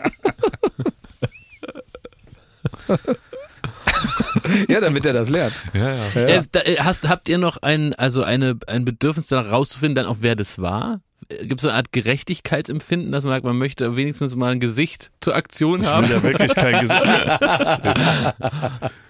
ja, 4.68 4.80
damit 4.80 5.06
er 5.06 5.12
das 5.12 5.28
lernt. 5.28 5.54
Ja, 5.72 5.94
ja. 5.94 6.04
Ja. 6.14 6.20
Äh, 6.20 6.42
da, 6.50 6.60
äh, 6.60 6.76
hast, 6.78 7.08
habt 7.08 7.28
ihr 7.28 7.38
noch 7.38 7.58
ein, 7.58 7.94
also 7.94 8.22
eine, 8.22 8.58
ein 8.66 8.84
Bedürfnis 8.84 9.28
danach 9.28 9.50
rauszufinden, 9.50 9.96
dann 9.96 10.06
auch 10.06 10.18
wer 10.20 10.36
das 10.36 10.58
war? 10.60 11.00
Gibt 11.42 11.60
es 11.60 11.66
eine 11.66 11.74
Art 11.74 11.92
Gerechtigkeitsempfinden, 11.92 13.12
dass 13.12 13.24
man 13.24 13.34
sagt, 13.34 13.44
man 13.44 13.58
möchte 13.58 13.96
wenigstens 13.98 14.34
mal 14.34 14.50
ein 14.52 14.60
Gesicht 14.60 15.10
zur 15.20 15.34
Aktion 15.36 15.82
Ich 15.82 15.86
haben? 15.90 16.08
will 16.08 16.16
ja 16.16 16.22
wirklich 16.22 16.54
kein 16.54 16.80
Gesicht. 16.80 17.02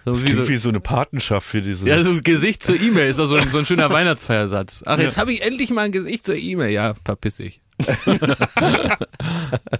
Das 0.05 0.25
klingt 0.25 0.37
so, 0.39 0.49
wie 0.49 0.57
so 0.57 0.69
eine 0.69 0.81
Patenschaft 0.81 1.47
für 1.47 1.61
diese. 1.62 1.87
ja, 1.89 2.03
so 2.03 2.11
ein 2.11 2.21
Gesicht 2.23 2.64
zur 2.64 2.75
E-Mail 2.81 3.09
ist 3.11 3.21
doch 3.21 3.27
so 3.27 3.37
ein, 3.37 3.49
so 3.51 3.59
ein 3.59 3.66
schöner 3.66 3.91
Weihnachtsfeiersatz. 3.91 4.83
Ach, 4.85 4.99
jetzt 4.99 5.16
habe 5.16 5.33
ich 5.33 5.43
endlich 5.43 5.71
mal 5.71 5.83
ein 5.83 5.93
Gesicht 5.93 6.25
zur 6.25 6.35
E-Mail. 6.35 6.71
Ja, 6.73 6.95
verpiss 7.05 7.37
dich. 7.37 7.61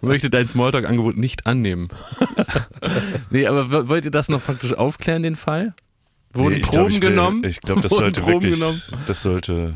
möchte 0.01 0.31
dein 0.31 0.47
Smalltalk-Angebot 0.47 1.17
nicht 1.17 1.47
annehmen. 1.47 1.89
nee, 3.31 3.47
aber 3.47 3.89
wollt 3.89 4.05
ihr 4.05 4.11
das 4.11 4.29
noch 4.29 4.45
praktisch 4.45 4.75
aufklären, 4.75 5.23
den 5.25 5.35
Fall? 5.37 5.75
Wurden 6.33 6.51
Nee, 6.55 6.57
ich 6.61 6.63
Proben 6.63 6.77
glaub, 6.77 6.89
ich 6.91 7.01
will- 7.03 7.11
genommen? 7.11 7.43
Ich 7.45 7.61
glaube, 7.61 7.81
das 7.81 7.91
sollte 7.91 8.21
Proben 8.21 8.43
wirklich, 8.43 8.55
genommen? 8.61 8.83
das 9.07 9.23
sollte 9.23 9.53
Ja, 9.53 9.73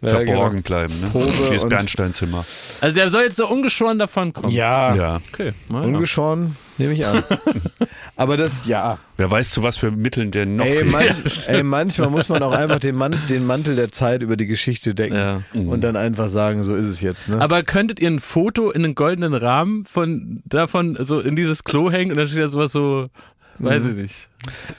verborgen 0.00 0.62
genau. 0.62 0.62
bleiben. 0.62 1.00
Ne? 1.00 1.08
Probe 1.10 1.50
wie 1.50 1.54
das 1.54 1.68
Bernsteinzimmer. 1.68 2.44
Also 2.80 2.94
der 2.94 3.10
soll 3.10 3.22
jetzt 3.22 3.36
so 3.36 3.48
ungeschoren 3.48 3.98
davon 3.98 4.32
kommen. 4.32 4.52
Ja, 4.52 4.94
Ja. 4.94 5.20
Okay, 5.32 5.52
ja. 5.68 5.80
ungeschoren, 5.80 6.56
nehme 6.76 6.92
ich 6.94 7.04
an. 7.04 7.24
Aber 8.16 8.36
das, 8.36 8.66
ja. 8.66 8.98
Wer 9.16 9.30
weiß, 9.30 9.50
zu 9.50 9.62
was 9.62 9.76
für 9.76 9.90
Mitteln 9.90 10.30
der 10.30 10.46
noch 10.46 10.64
Ey, 10.64 10.84
manch, 10.84 11.08
ey, 11.48 11.62
manchmal 11.62 12.10
muss 12.10 12.28
man 12.28 12.42
auch 12.42 12.52
einfach 12.52 12.78
den, 12.78 12.94
Man 12.96 13.16
den 13.28 13.44
Mantel 13.46 13.74
der 13.76 13.90
Zeit 13.90 14.22
über 14.22 14.36
die 14.36 14.46
Geschichte 14.46 14.94
decken 14.94 15.16
Ja. 15.16 15.40
und 15.52 15.80
dann 15.82 15.96
einfach 15.96 16.28
sagen, 16.28 16.62
so 16.64 16.74
ist 16.74 16.86
es 16.86 17.00
jetzt. 17.00 17.28
Ne? 17.28 17.40
Aber 17.40 17.62
könntet 17.64 17.98
ihr 18.00 18.08
ein 18.10 18.20
Foto 18.20 18.70
in 18.70 18.84
einen 18.84 18.94
goldenen 18.94 19.34
Rahmen 19.34 19.84
von 19.84 20.42
davon 20.44 20.96
so 21.00 21.18
in 21.20 21.34
dieses 21.34 21.64
Klo 21.64 21.90
hängen 21.90 22.12
und 22.12 22.18
dann 22.18 22.28
steht 22.28 22.42
da 22.42 22.48
sowas 22.48 22.70
so, 22.72 23.04
weiß 23.58 23.82
ich 23.86 23.94
nicht. 23.94 24.28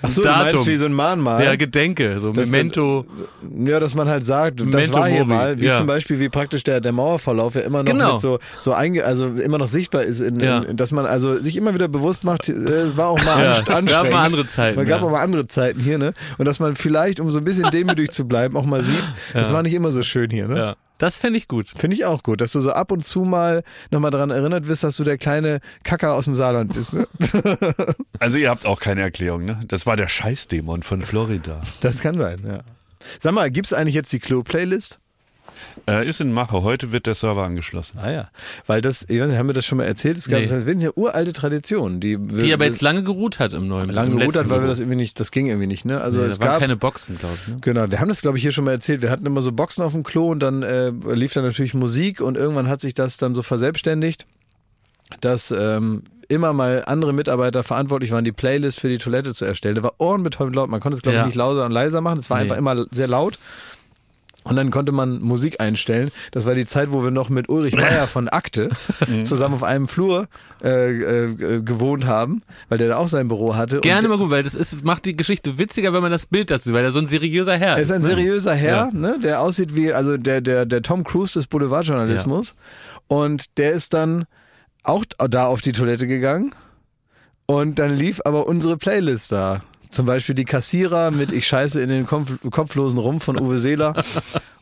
Ach 0.01 0.09
so, 0.09 0.21
du 0.21 0.27
Datum. 0.27 0.53
meinst 0.53 0.67
wie 0.67 0.77
so 0.77 0.85
ein 0.85 0.93
Mahnmal? 0.93 1.43
Ja, 1.43 1.55
Gedenke, 1.55 2.19
so 2.19 2.31
Das- 2.31 2.47
Memento. 2.47 3.05
Ja, 3.53 3.79
dass 3.79 3.93
man 3.93 4.07
halt 4.07 4.25
sagt, 4.25 4.59
das 4.61 4.65
Memento 4.67 4.93
war 4.93 5.07
hier 5.09 5.25
mori, 5.25 5.37
mal, 5.37 5.59
wie 5.59 5.65
ja. 5.65 5.73
zum 5.75 5.85
Beispiel 5.85 6.19
wie 6.19 6.29
praktisch 6.29 6.63
der, 6.63 6.79
der 6.81 6.91
Mauerverlauf 6.93 7.55
ja 7.55 7.61
immer 7.61 7.79
noch 7.83 7.91
Genau. 7.91 8.17
so, 8.17 8.39
so 8.57 8.71
einge, 8.73 9.05
also 9.05 9.27
immer 9.27 9.57
noch 9.57 9.67
sichtbar 9.67 10.03
ist, 10.03 10.21
in, 10.21 10.39
Ja. 10.39 10.59
in, 10.59 10.77
dass 10.77 10.91
man 10.91 11.05
also 11.05 11.39
sich 11.41 11.57
immer 11.57 11.73
wieder 11.73 11.87
bewusst 11.89 12.23
macht, 12.23 12.47
äh, 12.49 12.95
war 12.97 13.09
auch 13.09 13.23
mal 13.25 13.25
Ja, 13.43 13.51
anst- 13.51 13.69
anstrengend. 13.69 13.89
gab 13.89 14.09
mal 14.11 14.25
andere 14.25 14.47
Zeiten, 14.47 14.75
Man 14.77 14.87
gab 14.87 15.01
auch 15.03 15.11
mal 15.11 15.21
andere 15.21 15.47
Zeiten 15.47 15.79
hier, 15.81 15.97
ne? 15.97 16.13
Und 16.37 16.45
dass 16.45 16.59
man 16.59 16.75
vielleicht, 16.75 17.19
um 17.19 17.29
so 17.31 17.37
ein 17.39 17.43
bisschen 17.43 17.69
demütig 17.69 18.11
zu 18.11 18.25
bleiben, 18.25 18.55
auch 18.55 18.65
mal 18.65 18.81
sieht, 18.81 19.03
es 19.33 19.51
war 19.53 19.61
nicht 19.61 19.73
immer 19.73 19.91
so 19.91 20.03
schön 20.03 20.29
hier, 20.29 20.47
ne? 20.47 20.57
Ja. 20.57 20.75
Das 20.99 21.17
fände 21.17 21.37
ich 21.37 21.47
gut. 21.47 21.69
Finde 21.75 21.95
ich 21.95 22.05
auch 22.05 22.21
gut, 22.23 22.41
dass 22.41 22.51
du 22.51 22.59
so 22.59 22.71
ab 22.71 22.91
und 22.91 23.05
zu 23.05 23.21
mal 23.21 23.63
nochmal 23.89 24.11
daran 24.11 24.29
erinnert 24.31 24.67
wirst, 24.67 24.83
dass 24.83 24.97
du 24.97 25.05
der 25.05 25.17
kleine 25.17 25.61
Kacker 25.83 26.13
aus 26.13 26.25
dem 26.25 26.35
Saarland 26.35 26.73
bist. 26.73 26.93
Ne? 26.93 27.07
Also 28.19 28.37
ihr 28.37 28.49
habt 28.49 28.65
auch 28.65 28.81
keine 28.81 29.01
Erklärung, 29.01 29.45
ne? 29.45 29.61
Das 29.65 29.85
war 29.85 29.95
der 29.95 30.09
Scheißdämon 30.09 30.83
von 30.83 31.01
Florida. 31.01 31.61
Das 31.79 31.99
kann 31.99 32.17
sein, 32.17 32.37
ja. 32.45 32.59
Sag 33.17 33.33
mal, 33.33 33.49
gibt's 33.49 33.71
eigentlich 33.71 33.95
jetzt 33.95 34.11
die 34.11 34.19
Klo-Playlist? 34.19 34.99
Äh, 35.87 36.07
ist 36.07 36.21
in 36.21 36.31
Mache. 36.33 36.61
Heute 36.63 36.91
wird 36.91 37.05
der 37.07 37.15
Server 37.15 37.43
angeschlossen. 37.43 37.97
Ah 37.99 38.11
ja, 38.11 38.29
weil 38.67 38.81
das, 38.81 39.05
ich 39.07 39.19
weiß 39.19 39.27
nicht, 39.29 39.37
haben 39.37 39.47
wir 39.47 39.53
das 39.53 39.65
schon 39.65 39.77
mal 39.77 39.85
erzählt? 39.85 40.17
Es 40.17 40.27
gab 40.27 40.39
Nee. 40.39 40.83
ja 40.83 40.89
uralte 40.95 41.33
Traditionen, 41.33 41.99
die, 41.99 42.17
Die 42.17 42.53
aber 42.53 42.65
jetzt 42.65 42.81
lange 42.81 43.03
geruht 43.03 43.39
hat 43.39 43.53
im 43.53 43.67
neuen 43.67 43.89
lange 43.89 44.11
im 44.11 44.19
geruht 44.19 44.35
hat, 44.35 44.49
weil 44.49 44.61
wir 44.61 44.67
das 44.67 44.79
irgendwie 44.79 44.97
nicht, 44.97 45.19
das 45.19 45.31
ging 45.31 45.47
irgendwie 45.47 45.67
nicht, 45.67 45.85
ne? 45.85 46.01
Also 46.01 46.19
nee, 46.19 46.25
es 46.25 46.37
da 46.39 46.45
waren 46.45 46.51
gab 46.53 46.59
keine 46.61 46.75
Boxen, 46.77 47.17
glaube 47.17 47.35
ich. 47.41 47.47
Ne? 47.47 47.57
Genau, 47.61 47.89
wir 47.89 47.99
haben 47.99 48.09
das, 48.09 48.21
glaube 48.21 48.37
ich, 48.37 48.43
hier 48.43 48.51
schon 48.51 48.65
mal 48.65 48.71
erzählt. 48.71 49.01
Wir 49.01 49.09
hatten 49.09 49.25
immer 49.25 49.41
so 49.41 49.51
Boxen 49.51 49.83
auf 49.83 49.93
dem 49.93 50.03
Klo 50.03 50.27
und 50.29 50.39
dann 50.41 50.63
äh, 50.63 50.89
lief 51.13 51.33
da 51.33 51.41
natürlich 51.41 51.73
Musik 51.73 52.21
und 52.21 52.37
irgendwann 52.37 52.67
hat 52.67 52.81
sich 52.81 52.93
das 52.93 53.17
dann 53.17 53.33
so 53.33 53.41
verselbstständigt, 53.41 54.25
dass 55.21 55.51
ähm, 55.51 56.03
immer 56.27 56.53
mal 56.53 56.83
andere 56.85 57.13
Mitarbeiter 57.13 57.63
verantwortlich 57.63 58.11
waren, 58.11 58.23
die 58.23 58.31
Playlist 58.31 58.79
für 58.79 58.89
die 58.89 58.99
Toilette 58.99 59.33
zu 59.33 59.45
erstellen. 59.45 59.75
Da 59.75 59.83
war 59.83 59.93
ohrenbetäubend 59.97 60.55
laut. 60.55 60.69
Man 60.69 60.79
konnte 60.79 60.95
es, 60.95 61.01
glaube 61.01 61.15
ich, 61.15 61.19
Ja. 61.21 61.25
nicht 61.25 61.35
lauter 61.35 61.65
und 61.65 61.71
leiser 61.71 62.01
machen. 62.01 62.19
Es 62.19 62.29
war 62.29 62.37
Nee. 62.37 62.43
einfach 62.43 62.57
immer 62.57 62.85
sehr 62.91 63.07
laut. 63.07 63.39
Und 64.45 64.55
dann 64.55 64.71
konnte 64.71 64.91
man 64.91 65.19
Musik 65.19 65.59
einstellen. 65.59 66.11
Das 66.31 66.45
war 66.45 66.55
die 66.55 66.65
Zeit, 66.65 66.91
wo 66.91 67.03
wir 67.03 67.11
noch 67.11 67.29
mit 67.29 67.49
Ulrich 67.49 67.75
Meier 67.75 68.07
von 68.07 68.29
Akte 68.29 68.69
zusammen 69.23 69.53
auf 69.55 69.63
einem 69.63 69.87
Flur 69.87 70.27
äh, 70.63 70.91
äh, 71.25 71.61
gewohnt 71.61 72.07
haben, 72.07 72.41
weil 72.69 72.77
der 72.77 72.87
da 72.87 72.95
auch 72.97 73.09
sein 73.09 73.27
Büro 73.27 73.55
hatte. 73.55 73.81
Gerne 73.81 74.07
und 74.07 74.17
mal 74.17 74.23
gut, 74.23 74.31
weil 74.31 74.43
das 74.43 74.55
ist, 74.55 74.83
macht 74.83 75.05
die 75.05 75.15
Geschichte 75.15 75.57
witziger, 75.57 75.93
wenn 75.93 76.01
man 76.01 76.11
das 76.11 76.25
Bild 76.25 76.49
dazu, 76.51 76.73
weil 76.73 76.83
er 76.85 76.91
so 76.91 76.99
ein 76.99 77.07
seriöser 77.07 77.57
Herr 77.57 77.75
Er 77.75 77.79
ist. 77.79 77.89
ist 77.89 77.95
ein 77.95 78.01
ne? 78.01 78.07
seriöser 78.07 78.55
Herr, 78.55 78.75
Ja. 78.75 78.89
ne, 78.91 79.19
der 79.21 79.41
aussieht 79.41 79.75
wie, 79.75 79.91
also 79.93 80.17
der, 80.17 80.41
der, 80.41 80.65
der 80.65 80.81
Tom 80.81 81.03
Cruise 81.03 81.33
des 81.33 81.47
Boulevardjournalismus. 81.47 82.55
Und 83.07 83.57
der 83.57 83.71
ist 83.73 83.93
dann 83.93 84.25
auch 84.83 85.03
da 85.17 85.47
auf 85.47 85.61
die 85.61 85.73
Toilette 85.73 86.07
gegangen. 86.07 86.55
Und 87.45 87.77
dann 87.79 87.95
lief 87.95 88.21
aber 88.25 88.47
unsere 88.47 88.77
Playlist 88.77 89.31
da. 89.31 89.61
Zum 89.89 90.05
Beispiel 90.05 90.35
die 90.35 90.45
Kassierer 90.45 91.09
mit 91.09 91.31
Ich 91.31 91.47
scheiße 91.47 91.81
in 91.81 91.89
den 91.89 92.05
Kopf, 92.05 92.31
kopflosen 92.51 92.99
Rum 92.99 93.19
von 93.19 93.39
Uwe 93.39 93.57
Seeler. 93.57 93.95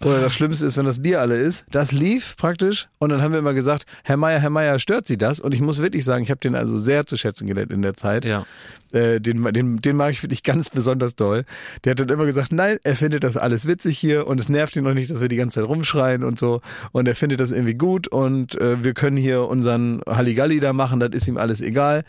Oder 0.01 0.21
das 0.21 0.34
Schlimmste 0.34 0.65
ist, 0.65 0.78
wenn 0.78 0.86
das 0.86 1.01
Bier 1.01 1.19
alle 1.19 1.36
ist. 1.36 1.65
Das 1.69 1.91
lief 1.91 2.38
praktisch. 2.38 2.88
Und 2.97 3.09
dann 3.09 3.21
haben 3.21 3.34
wir 3.34 3.39
immer 3.39 3.53
gesagt, 3.53 3.86
Herr 4.03 4.15
Meier, 4.15 4.39
Herr 4.39 4.49
Meier, 4.49 4.80
stört 4.80 5.05
Sie 5.05 5.17
das? 5.17 5.39
Und 5.39 5.53
ich 5.53 5.59
muss 5.59 5.80
wirklich 5.80 6.05
sagen, 6.05 6.23
ich 6.23 6.30
habe 6.30 6.39
den 6.39 6.55
also 6.55 6.78
sehr 6.78 7.05
zu 7.05 7.17
schätzen 7.17 7.45
gelernt 7.45 7.71
in 7.71 7.82
der 7.82 7.95
Zeit. 7.95 8.23
Ja. 8.23 8.45
Äh, 8.93 9.19
den, 9.19 9.43
den, 9.43 9.82
den 9.82 9.95
mag 9.97 10.11
ich 10.11 10.23
wirklich 10.23 10.43
ganz 10.43 10.69
besonders 10.69 11.15
doll. 11.15 11.43
Der 11.84 11.91
hat 11.91 11.99
dann 11.99 12.09
immer 12.09 12.25
gesagt, 12.25 12.53
nein, 12.53 12.78
er 12.84 12.95
findet 12.95 13.23
das 13.23 13.36
alles 13.36 13.67
witzig 13.67 13.97
hier 13.97 14.28
und 14.28 14.39
es 14.39 14.47
nervt 14.47 14.75
ihn 14.78 14.84
noch 14.84 14.93
nicht, 14.93 15.09
dass 15.09 15.19
wir 15.19 15.28
die 15.28 15.36
ganze 15.36 15.59
Zeit 15.59 15.67
rumschreien 15.67 16.23
und 16.23 16.39
so. 16.39 16.61
Und 16.93 17.07
er 17.07 17.15
findet 17.15 17.39
das 17.41 17.51
irgendwie 17.51 17.75
gut 17.75 18.07
und 18.07 18.59
äh, 18.61 18.84
wir 18.84 18.93
können 18.93 19.17
hier 19.17 19.43
unseren 19.43 20.01
Halligalli 20.07 20.61
da 20.61 20.71
machen, 20.71 21.01
das 21.01 21.09
ist 21.11 21.28
ihm 21.28 21.38
alles 21.38 21.59
egal. 21.59 22.05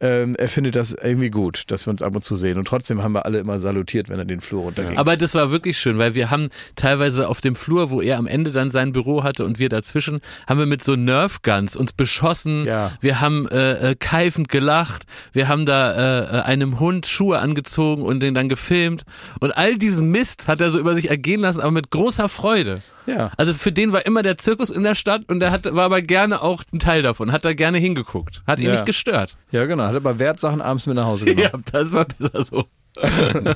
Ähm, 0.00 0.36
er 0.36 0.48
findet 0.48 0.76
das 0.76 0.92
irgendwie 0.92 1.30
gut, 1.30 1.64
dass 1.68 1.86
wir 1.86 1.90
uns 1.90 2.02
ab 2.02 2.14
und 2.14 2.22
zu 2.22 2.36
sehen. 2.36 2.56
Und 2.56 2.68
trotzdem 2.68 3.02
haben 3.02 3.12
wir 3.12 3.24
alle 3.26 3.38
immer 3.40 3.58
salutiert, 3.58 4.08
wenn 4.08 4.18
er 4.18 4.24
den 4.24 4.40
Flur 4.40 4.62
runterging. 4.62 4.96
Aber 4.96 5.16
das 5.16 5.34
war 5.34 5.50
wirklich 5.50 5.76
schön, 5.76 5.98
weil 5.98 6.14
wir 6.14 6.30
haben 6.30 6.50
teilweise 6.76 7.28
auf 7.28 7.40
dem 7.40 7.56
Flur, 7.56 7.90
wo 7.90 8.00
er 8.00 8.18
am 8.18 8.28
Ende 8.28 8.52
dann 8.52 8.70
sein 8.70 8.92
Büro 8.92 9.24
hatte 9.24 9.44
und 9.44 9.58
wir 9.58 9.68
dazwischen, 9.68 10.20
haben 10.46 10.58
wir 10.60 10.66
mit 10.66 10.84
so 10.84 10.94
Nerf 10.94 11.42
Guns 11.42 11.74
uns 11.74 11.92
beschossen. 11.92 12.64
Ja. 12.64 12.92
Wir 13.00 13.20
haben 13.20 13.48
äh, 13.48 13.90
äh, 13.90 13.94
keifend 13.96 14.48
gelacht. 14.48 15.02
Wir 15.32 15.48
haben 15.48 15.66
da 15.66 15.92
äh, 15.92 16.38
äh, 16.38 16.42
einem 16.42 16.78
Hund 16.78 17.06
Schuhe 17.06 17.40
angezogen 17.40 18.02
und 18.02 18.20
den 18.20 18.34
dann 18.34 18.48
gefilmt. 18.48 19.02
Und 19.40 19.56
all 19.56 19.76
diesen 19.76 20.12
Mist 20.12 20.46
hat 20.46 20.60
er 20.60 20.70
so 20.70 20.78
über 20.78 20.94
sich 20.94 21.10
ergehen 21.10 21.40
lassen, 21.40 21.60
aber 21.60 21.72
mit 21.72 21.90
großer 21.90 22.28
Freude. 22.28 22.82
Ja. 23.08 23.30
Also 23.36 23.54
für 23.54 23.72
den 23.72 23.92
war 23.92 24.04
immer 24.06 24.22
der 24.22 24.36
Zirkus 24.38 24.70
in 24.70 24.82
der 24.84 24.94
Stadt 24.94 25.22
und 25.28 25.42
er 25.42 25.50
hat, 25.50 25.64
war 25.74 25.84
aber 25.84 26.02
gerne 26.02 26.42
auch 26.42 26.62
ein 26.72 26.78
Teil 26.78 27.02
davon, 27.02 27.32
hat 27.32 27.44
da 27.44 27.52
gerne 27.54 27.78
hingeguckt, 27.78 28.42
hat 28.46 28.58
ihn 28.58 28.66
Ja. 28.66 28.72
nicht 28.72 28.86
gestört. 28.86 29.36
ja, 29.50 29.64
genau. 29.66 29.84
Hat 29.84 29.96
aber 29.96 30.18
Wertsachen 30.18 30.60
abends 30.60 30.86
mit 30.86 30.96
nach 30.96 31.06
Hause 31.06 31.24
genommen. 31.24 31.48
Ja, 31.52 31.58
das 31.72 31.92
war 31.92 32.04
besser 32.04 32.44
so. 32.44 32.64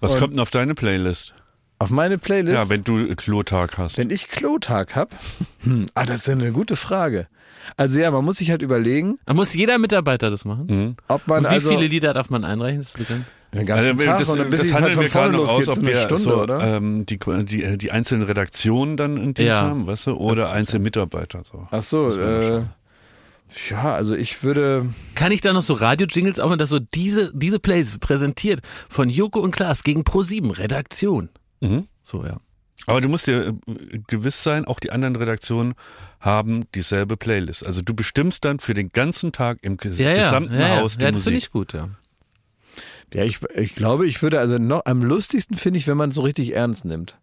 Was 0.00 0.14
Und- 0.14 0.20
kommt 0.20 0.32
denn 0.34 0.40
auf 0.40 0.50
deine 0.50 0.74
Playlist? 0.74 1.34
Auf 1.78 1.90
meine 1.90 2.18
Playlist. 2.18 2.56
Ja, 2.58 2.68
wenn 2.68 2.84
du 2.84 2.98
äh, 2.98 3.14
Klotag 3.14 3.78
hast. 3.78 3.96
Wenn 3.96 4.10
ich 4.10 4.28
Klotag 4.28 4.96
hab, 4.96 5.12
hm, 5.62 5.86
ah, 5.94 6.04
das 6.04 6.20
ist 6.20 6.26
ja 6.26 6.34
eine 6.34 6.52
gute 6.52 6.76
Frage. 6.76 7.26
Also 7.76 7.98
ja, 8.00 8.10
man 8.10 8.24
muss 8.24 8.36
sich 8.36 8.50
halt 8.50 8.60
überlegen, 8.62 9.18
Da 9.26 9.32
muss 9.34 9.54
jeder 9.54 9.78
Mitarbeiter 9.78 10.28
das 10.30 10.44
machen. 10.44 10.66
Mhm. 10.68 10.96
ob 11.08 11.26
man 11.26 11.38
Und 11.38 11.50
wie 11.50 11.54
also 11.54 11.70
viele 11.70 11.86
Lieder 11.86 12.12
darf 12.12 12.28
man 12.28 12.44
einreichen? 12.44 12.80
Das 12.80 12.88
ist 12.88 12.98
bekannt. 12.98 13.24
Den 13.52 13.66
ganzen 13.66 13.90
Also, 13.98 14.04
Tag 14.04 14.18
das, 14.18 14.28
und 14.28 14.38
dann 14.38 14.50
bis 14.50 14.60
das 14.60 14.72
halt 14.72 14.84
handeln 14.84 14.94
von 14.94 15.02
wir 15.02 15.10
gerade 15.10 15.32
noch 15.36 15.52
aus, 15.52 15.68
ob 15.68 15.84
wir 15.84 15.96
Stunde, 15.96 16.22
so, 16.22 16.42
oder? 16.42 16.60
Ähm, 16.76 17.04
die, 17.06 17.18
die, 17.44 17.78
die 17.78 17.90
einzelnen 17.90 18.22
Redaktionen 18.24 18.96
dann 18.96 19.16
in 19.16 19.34
Dienst 19.34 19.48
Ja. 19.48 19.62
haben, 19.62 19.86
weißt 19.86 20.06
du, 20.08 20.12
oder 20.16 20.42
Das- 20.42 20.50
einzelne 20.52 20.84
Mitarbeiter. 20.84 21.42
So. 21.50 21.66
Ach 21.70 21.82
so, 21.82 22.08
mal 22.08 22.66
äh, 22.68 23.70
ja, 23.70 23.94
also 23.94 24.14
ich 24.14 24.44
würde, 24.44 24.86
Kann 25.16 25.32
ich 25.32 25.40
da 25.40 25.52
noch 25.52 25.62
so 25.62 25.74
Radio-Jingles 25.74 26.38
aufmachen, 26.38 26.60
dass 26.60 26.68
so 26.68 26.78
diese, 26.78 27.32
diese 27.34 27.58
Plays 27.58 27.98
präsentiert 27.98 28.60
von 28.88 29.08
Joko 29.08 29.40
und 29.40 29.50
Klaas 29.50 29.82
gegen 29.82 30.02
Pro7 30.02 30.56
Redaktion. 30.56 31.30
Mhm. 31.60 31.88
So, 32.04 32.24
ja. 32.24 32.36
Aber 32.86 33.00
du 33.00 33.08
musst 33.08 33.26
dir 33.26 33.48
äh, 33.48 33.98
gewiss 34.06 34.42
sein, 34.44 34.64
auch 34.64 34.78
die 34.78 34.92
anderen 34.92 35.16
Redaktionen 35.16 35.74
haben 36.20 36.64
dieselbe 36.76 37.16
Playlist. 37.16 37.66
Also 37.66 37.82
du 37.82 37.92
bestimmst 37.94 38.44
dann 38.44 38.60
für 38.60 38.74
den 38.74 38.92
ganzen 38.92 39.32
Tag 39.32 39.58
im 39.62 39.76
ges 39.78 39.98
Ja, 39.98 40.10
ja. 40.10 40.22
gesamten 40.22 40.54
ja, 40.54 40.68
ja. 40.68 40.76
Haus 40.80 40.96
die 40.96 41.04
ja, 41.04 41.10
das 41.10 41.24
finde 41.24 41.36
Musik. 41.36 41.48
ich 41.48 41.50
gut, 41.52 41.72
ja. 41.72 41.88
Ja, 43.12 43.24
ich, 43.24 43.40
ich 43.54 43.74
glaube, 43.74 44.06
ich 44.06 44.22
würde 44.22 44.38
also 44.38 44.58
noch, 44.58 44.82
am 44.84 45.02
lustigsten 45.02 45.56
finde 45.56 45.78
ich, 45.78 45.86
wenn 45.86 45.96
man 45.96 46.10
es 46.10 46.14
so 46.14 46.22
richtig 46.22 46.54
ernst 46.54 46.84
nimmt. 46.84 47.18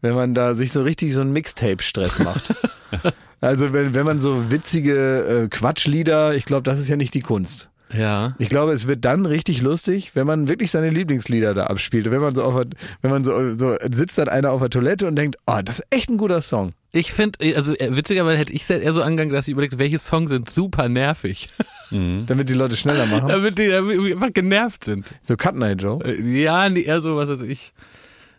Wenn 0.00 0.14
man 0.14 0.34
da 0.34 0.54
sich 0.54 0.72
so 0.72 0.82
richtig 0.82 1.14
so 1.14 1.20
einen 1.20 1.32
Mixtape-Stress 1.32 2.18
macht. 2.18 2.54
also 3.40 3.72
wenn, 3.72 3.94
wenn 3.94 4.04
man 4.04 4.18
so 4.18 4.50
witzige 4.50 5.44
äh, 5.44 5.48
Quatschlieder, 5.48 6.34
ich 6.34 6.44
glaube, 6.44 6.64
das 6.64 6.80
ist 6.80 6.88
ja 6.88 6.96
nicht 6.96 7.14
die 7.14 7.20
Kunst. 7.20 7.70
Ja. 7.92 8.34
Ich 8.38 8.48
glaube, 8.48 8.72
es 8.72 8.86
wird 8.86 9.04
dann 9.04 9.26
richtig 9.26 9.60
lustig, 9.62 10.14
wenn 10.14 10.26
man 10.26 10.48
wirklich 10.48 10.70
seine 10.70 10.90
Lieblingslieder 10.90 11.54
da 11.54 11.64
abspielt. 11.64 12.10
Wenn 12.10 12.20
man 12.20 12.34
so 12.34 12.42
auf, 12.42 12.54
wenn 13.02 13.10
man 13.10 13.24
so, 13.24 13.54
so 13.56 13.76
sitzt 13.90 14.18
dann 14.18 14.28
einer 14.28 14.50
auf 14.52 14.60
der 14.60 14.70
Toilette 14.70 15.06
und 15.06 15.16
denkt, 15.16 15.36
oh, 15.46 15.60
das 15.64 15.80
ist 15.80 15.86
echt 15.90 16.08
ein 16.08 16.16
guter 16.16 16.40
Song. 16.40 16.72
Ich 16.92 17.12
finde, 17.12 17.38
also 17.56 17.74
äh, 17.74 17.94
witzigerweise 17.96 18.38
hätte 18.38 18.52
ich 18.52 18.62
es 18.62 18.70
eher 18.70 18.92
so 18.92 19.02
angegangen, 19.02 19.32
dass 19.34 19.48
ich 19.48 19.52
überlegt, 19.52 19.78
welche 19.78 19.98
Songs 19.98 20.30
sind 20.30 20.50
super 20.50 20.88
nervig. 20.88 21.48
Mhm. 21.92 22.24
Damit 22.26 22.48
die 22.48 22.54
Leute 22.54 22.74
schneller 22.74 23.04
machen. 23.04 23.28
damit 23.28 23.58
die 23.58 23.70
einfach 23.70 24.32
genervt 24.32 24.84
sind. 24.84 25.12
So 25.28 25.36
Cut 25.36 25.54
Night 25.54 25.82
Joe. 25.82 26.02
Äh, 26.02 26.40
Ja, 26.42 26.66
nee, 26.70 26.80
eher 26.84 27.02
so, 27.02 27.16
was 27.16 27.28
weiß 27.28 27.42
ich. 27.42 27.74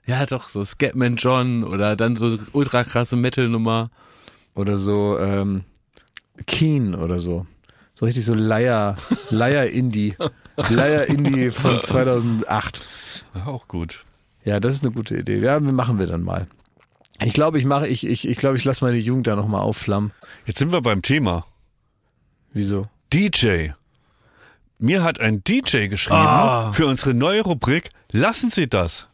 Ja, 0.08 0.26
doch, 0.26 0.50
so 0.50 0.66
Scatman 0.66 1.18
John 1.18 1.64
oder 1.64 1.96
dann 1.96 2.16
so 2.16 2.36
ultra 2.54 2.84
krasse 2.84 3.16
Metal-Nummer. 3.16 3.92
Oder 4.56 4.80
so 4.80 5.20
ähm, 5.20 5.66
Keen 6.48 6.96
oder 6.96 7.20
so. 7.20 7.46
So 7.96 8.06
richtig 8.06 8.26
so 8.26 8.34
Leier, 8.34 8.96
Leier 9.30 9.66
Indie. 9.70 10.16
Leier 10.58 11.08
Indie 11.08 11.52
von 11.52 11.82
2008. 11.82 12.82
Ja, 13.36 13.46
auch 13.48 13.68
gut. 13.68 14.04
Ja, 14.44 14.60
das 14.60 14.76
ist 14.76 14.84
eine 14.84 14.92
gute 14.94 15.18
Idee. 15.18 15.40
Ja, 15.40 15.60
machen 15.60 16.00
wir 16.00 16.08
dann 16.08 16.22
mal. 16.24 16.48
Ich 17.22 17.34
glaube, 17.34 17.60
ich 17.60 17.66
mache, 17.66 17.88
ich, 17.88 18.06
ich, 18.06 18.28
ich 18.28 18.38
glaube, 18.38 18.58
ich 18.58 18.64
lasse 18.66 18.84
meine 18.84 18.98
Jugend 18.98 19.28
da 19.28 19.36
nochmal 19.36 19.62
aufflammen. 19.62 20.12
Jetzt 20.46 20.58
sind 20.60 20.72
wir 20.72 20.82
beim 20.82 21.02
Thema. 21.02 21.46
Wieso? 22.52 22.88
DJ. 23.14 23.70
Mir 24.80 25.04
hat 25.04 25.20
ein 25.22 25.44
DJ 25.44 25.88
geschrieben 25.88 26.18
Ah. 26.18 26.72
für 26.74 26.88
unsere 26.88 27.14
neue 27.14 27.42
Rubrik. 27.42 27.92
Lassen 28.12 28.50
Sie 28.50 28.68
das. 28.68 29.08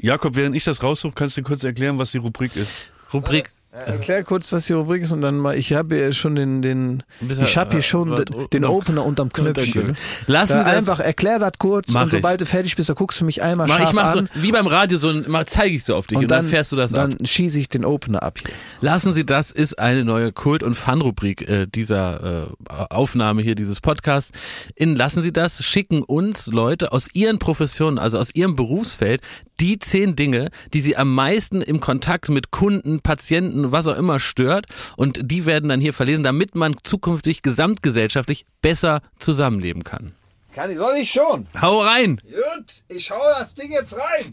Jakob, 0.00 0.36
während 0.36 0.54
ich 0.54 0.64
das 0.64 0.82
raussuche, 0.82 1.14
kannst 1.14 1.36
du 1.36 1.42
kurz 1.42 1.64
erklären, 1.64 1.98
was 1.98 2.12
die 2.12 2.18
Rubrik 2.18 2.54
ist. 2.54 2.70
Rubrik. 3.12 3.50
Erklär 3.84 4.24
kurz, 4.24 4.50
was 4.52 4.66
die 4.66 4.72
Rubrik 4.72 5.02
ist 5.02 5.12
und 5.12 5.20
dann 5.20 5.36
mal, 5.36 5.56
ich 5.56 5.74
habe 5.74 5.96
hier 5.96 6.12
schon 6.14 6.34
den, 6.34 6.62
den, 6.62 7.02
ich 7.20 7.58
habe 7.58 7.72
hier 7.72 7.80
äh, 7.80 7.82
schon 7.82 8.12
äh, 8.12 8.24
den, 8.24 8.48
den 8.50 8.64
Opener 8.64 9.04
unterm 9.04 9.30
Knöpfchen. 9.30 9.96
Lassen 10.26 10.52
Da 10.54 10.64
Sie 10.64 10.70
das 10.70 10.78
einfach 10.78 11.00
erklär 11.00 11.38
das 11.38 11.52
kurz 11.58 11.94
und 11.94 12.10
sobald 12.10 12.40
du 12.40 12.46
fertig 12.46 12.74
bist, 12.76 12.88
da 12.88 12.94
guckst 12.94 13.20
du 13.20 13.26
mich 13.26 13.42
einmal 13.42 13.66
Mach, 13.66 13.76
scharf 13.76 13.90
ich 13.90 13.94
mach 13.94 14.12
so, 14.12 14.20
an 14.20 14.30
wie 14.34 14.50
beim 14.50 14.66
Radio, 14.66 14.96
so 14.96 15.10
ein, 15.10 15.24
mal 15.28 15.46
zeige 15.46 15.74
ich 15.74 15.84
so 15.84 15.94
auf 15.94 16.06
dich 16.06 16.18
und, 16.18 16.30
dann, 16.30 16.46
fährst 16.46 16.72
du 16.72 16.76
das 16.76 16.94
ab. 16.94 17.10
Dann 17.10 17.26
schieße 17.26 17.60
ich 17.60 17.68
den 17.68 17.84
Opener 17.84 18.22
ab 18.22 18.38
hier. 18.40 18.50
Lassen 18.80 19.12
Sie 19.12 19.26
das 19.26 19.50
ist 19.50 19.78
eine 19.78 20.04
neue 20.04 20.32
Kult- 20.32 20.62
und 20.62 20.74
Fun-Rubrik 20.74 21.46
äh, 21.46 21.66
dieser 21.66 22.46
äh, 22.70 22.74
Aufnahme 22.90 23.42
hier 23.42 23.56
dieses 23.56 23.82
Podcasts. 23.82 24.32
In 24.74 24.96
Lassen 24.96 25.20
Sie 25.20 25.32
das 25.32 25.62
schicken 25.62 26.02
uns 26.02 26.46
Leute 26.46 26.92
aus 26.92 27.08
ihren 27.12 27.38
Professionen, 27.38 27.98
also 27.98 28.18
aus 28.18 28.34
ihrem 28.34 28.56
Berufsfeld, 28.56 29.20
die 29.60 29.78
zehn 29.78 30.16
Dinge, 30.16 30.50
die 30.72 30.80
sie 30.80 30.96
am 30.96 31.14
meisten 31.14 31.62
im 31.62 31.80
Kontakt 31.80 32.28
mit 32.28 32.50
Kunden, 32.50 33.00
Patienten, 33.00 33.72
was 33.72 33.86
auch 33.86 33.96
immer 33.96 34.20
stört. 34.20 34.66
Und 34.96 35.20
die 35.22 35.46
werden 35.46 35.68
dann 35.68 35.80
hier 35.80 35.92
verlesen, 35.92 36.24
damit 36.24 36.54
man 36.54 36.76
zukünftig 36.82 37.42
gesamtgesellschaftlich 37.42 38.44
besser 38.60 39.02
zusammenleben 39.18 39.84
kann. 39.84 40.14
Kann 40.54 40.70
ich, 40.70 40.78
soll 40.78 40.96
ich 40.96 41.10
schon? 41.10 41.46
Hau 41.60 41.80
rein! 41.82 42.20
Gut, 42.24 42.82
ich 42.88 43.10
hau 43.10 43.20
das 43.38 43.52
Ding 43.54 43.72
jetzt 43.72 43.94
rein. 43.94 44.30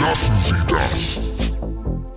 Lassen 0.00 0.36
Sie 0.36 0.66
das. 0.68 1.35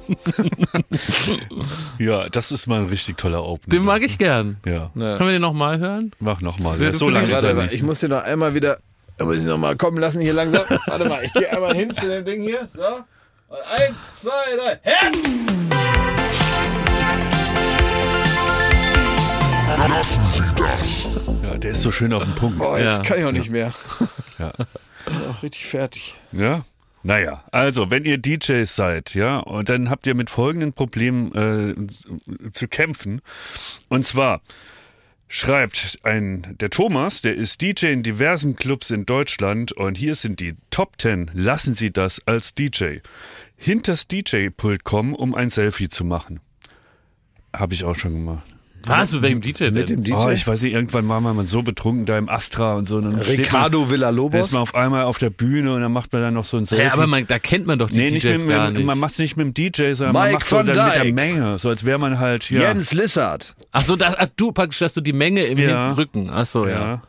Ja, 1.99 2.30
das 2.30 2.51
ist 2.51 2.68
mal 2.68 2.80
ein 2.82 2.88
richtig 2.88 3.18
toller 3.18 3.43
Opener. 3.43 3.76
Den 3.76 3.84
mag 3.86 4.01
ich 4.03 4.18
gern. 4.18 4.57
Ja, 4.66 4.89
Können 4.93 5.20
wir 5.20 5.32
den 5.32 5.41
nochmal 5.41 5.80
hören? 5.80 6.12
mach 6.20 6.41
nochmal. 6.41 6.78
Ja, 6.80 6.88
Ja, 6.88 6.93
so 6.93 7.10
lange 7.10 7.32
ist 7.32 7.43
er 7.43 7.53
nicht. 7.53 7.74
ich 7.74 7.84
muss 7.84 7.99
den 7.99 8.12
noch 8.12 8.24
einmal 8.24 8.53
wieder 8.53 8.78
Da 9.18 9.26
muss 9.26 9.38
ich 9.38 9.43
noch 9.43 9.57
mal 9.57 9.76
kommen 9.76 9.97
lassen 9.97 10.22
hier 10.22 10.34
langsam. 10.34 10.64
Warte 10.86 11.05
mal, 11.10 11.24
ich 11.24 11.34
gehe 11.34 11.51
einmal 11.51 11.76
hin 11.76 11.93
zu 11.93 12.07
dem 12.07 12.24
Ding 12.26 12.41
hier. 12.41 12.68
So. 12.74 12.82
Und 13.49 13.57
eins, 13.70 14.22
zwei, 14.22 14.30
drei. 14.57 14.80
Her! 14.84 15.12
Lassen 19.89 20.24
Sie 20.32 20.43
das. 20.55 21.07
Ja, 21.43 21.57
der 21.57 21.72
ist 21.72 21.82
so 21.82 21.91
schön 21.91 22.14
auf 22.14 22.24
den 22.24 22.36
Punkt. 22.36 22.57
Boah, 22.60 22.78
jetzt 22.80 22.97
Ja. 22.99 23.03
kann 23.03 23.18
ich 23.20 23.26
auch 23.26 23.32
nicht 23.32 23.49
mehr. 23.49 23.74
Ja. 24.38 24.51
Bin 25.05 25.16
auch 25.30 25.41
richtig 25.43 25.66
fertig. 25.66 26.16
Ja. 26.32 26.62
Naja, 27.02 27.45
also 27.52 27.89
wenn 27.89 28.04
ihr 28.04 28.18
DJs 28.18 28.76
seid, 28.76 29.14
ja, 29.16 29.38
und 29.38 29.70
dann 29.70 29.89
habt 29.89 30.06
ihr 30.06 30.16
mit 30.16 30.30
folgenden 30.30 30.74
Problemen 30.74 31.32
äh, 31.34 32.52
zu- 32.52 32.68
kämpfen. 32.68 33.22
Und 33.88 34.06
zwar 34.06 34.41
schreibt 35.30 36.00
ein 36.04 36.56
der 36.60 36.70
Thomas, 36.70 37.22
der 37.22 37.36
ist 37.36 37.62
DJ 37.62 37.88
in 37.88 38.04
diversen 38.04 38.56
Clubs 38.58 38.89
in 38.89 39.06
Deutschland 39.06 39.72
und 39.72 39.97
hier 39.97 40.16
sind 40.16 40.39
die 40.41 40.56
Top 40.72 41.00
10. 41.02 41.32
Lassen 41.34 41.74
Sie 41.74 41.91
das 41.91 42.20
als 42.28 42.54
DJ. 42.54 42.97
Hinters 43.56 44.08
DJ-Pult 44.08 44.84
kommen, 44.84 45.14
um 45.14 45.36
ein 45.36 45.50
Selfie 45.50 45.88
zu 45.89 46.04
machen. 46.04 46.39
Habe 47.56 47.74
ich 47.76 47.84
auch 47.86 47.95
schon 47.95 48.14
gemacht. 48.14 48.43
Was? 48.86 49.11
Mit 49.11 49.21
welchem 49.21 49.41
DJ 49.41 49.51
denn? 49.65 49.73
Mit 49.73 49.89
dem 49.89 50.03
DJ. 50.03 50.13
Oh, 50.13 50.30
ich 50.30 50.47
weiß 50.47 50.61
nicht, 50.61 50.73
irgendwann 50.73 51.07
war 51.09 51.19
man 51.21 51.45
so 51.45 51.61
betrunken 51.63 52.05
da 52.05 52.17
im 52.17 52.30
Astra 52.30 52.73
und 52.75 52.88
so. 52.88 52.97
Und 52.97 53.03
dann 53.05 53.11
man, 53.13 53.21
Ricardo 53.21 53.82
dann 53.82 53.89
Villalobos. 53.91 54.47
ist 54.47 54.51
man 54.53 54.61
auf 54.61 54.73
einmal 54.73 55.03
auf 55.03 55.17
der 55.17 55.30
Bühne 55.30 55.73
und 55.73 55.82
dann 55.82 55.91
macht 55.91 56.13
man 56.13 56.21
dann 56.21 56.34
noch 56.34 56.45
so 56.45 56.57
ein 56.57 56.65
Selfie. 56.65 56.86
ja, 56.86 56.93
aber 56.93 57.05
man, 57.07 57.27
da 57.27 57.39
kennt 57.39 57.67
man 57.67 57.77
doch 57.77 57.89
die 57.89 57.97
Nee, 57.97 58.11
nicht 58.11 58.25
DJs 58.25 58.39
mit, 58.45 58.49
gar 58.49 58.67
mit, 58.67 58.77
nicht. 58.77 58.86
man 58.86 58.97
macht 58.99 59.11
es 59.13 59.19
nicht 59.19 59.38
mit 59.38 59.47
dem 59.47 59.53
DJ, 59.53 59.93
sondern 59.93 60.13
man 60.13 60.23
Mike 60.27 60.34
macht 60.36 60.47
so 60.47 60.55
dann 60.57 60.67
mit 60.67 60.75
der. 61.05 61.13
Menge, 61.13 61.59
so 61.59 61.69
als 61.69 61.84
wäre 61.86 61.99
man 61.99 62.19
halt, 62.19 62.49
ja. 62.49 62.61
Jens 62.61 62.93
Lissard. 62.93 63.55
Ach 63.71 63.84
so, 63.84 63.95
das, 63.95 64.15
ach, 64.17 64.27
du 64.38 64.51
praktisch, 64.51 64.80
dass 64.80 64.93
du 64.93 65.01
die 65.01 65.13
Menge 65.13 65.43
im 65.45 65.57
Ja. 65.57 65.91
Rücken. 65.93 66.30
Ach 66.32 66.45
so, 66.45 66.65
ja. 66.67 66.80
ja. 66.80 67.01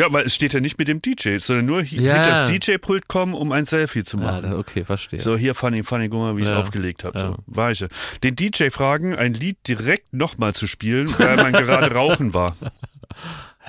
Ja, 0.00 0.12
weil 0.12 0.24
es 0.26 0.34
steht 0.34 0.52
ja 0.54 0.60
nicht 0.60 0.78
mit 0.78 0.88
dem 0.88 1.00
DJ, 1.02 1.38
sondern 1.38 1.66
nur 1.66 1.82
Ja. 1.82 2.14
hinter 2.24 2.30
das 2.30 2.50
DJ-Pult 2.50 3.08
kommen, 3.08 3.34
um 3.34 3.52
ein 3.52 3.64
Selfie 3.66 4.02
zu 4.02 4.16
Ja, 4.16 4.22
machen. 4.24 4.42
da, 4.50 4.58
okay, 4.58 4.84
verstehe. 4.84 5.20
So, 5.20 5.36
hier, 5.36 5.54
funny, 5.54 5.82
funny, 5.82 6.08
guck 6.08 6.20
mal, 6.20 6.36
wie 6.36 6.42
ich 6.42 6.48
Ja. 6.48 6.58
aufgelegt 6.58 7.04
habe. 7.04 7.18
Ja. 7.18 7.26
So, 7.28 7.36
war 7.46 7.70
ich. 7.70 7.80
ja. 7.80 7.88
Den 8.22 8.34
DJ 8.36 8.70
fragen, 8.70 9.14
ein 9.14 9.34
Lied 9.34 9.58
direkt 9.68 10.12
nochmal 10.12 10.54
zu 10.54 10.66
spielen, 10.66 11.12
weil 11.18 11.36
man 11.36 11.52
gerade 11.52 11.90
rauchen 11.94 12.34
war. 12.34 12.56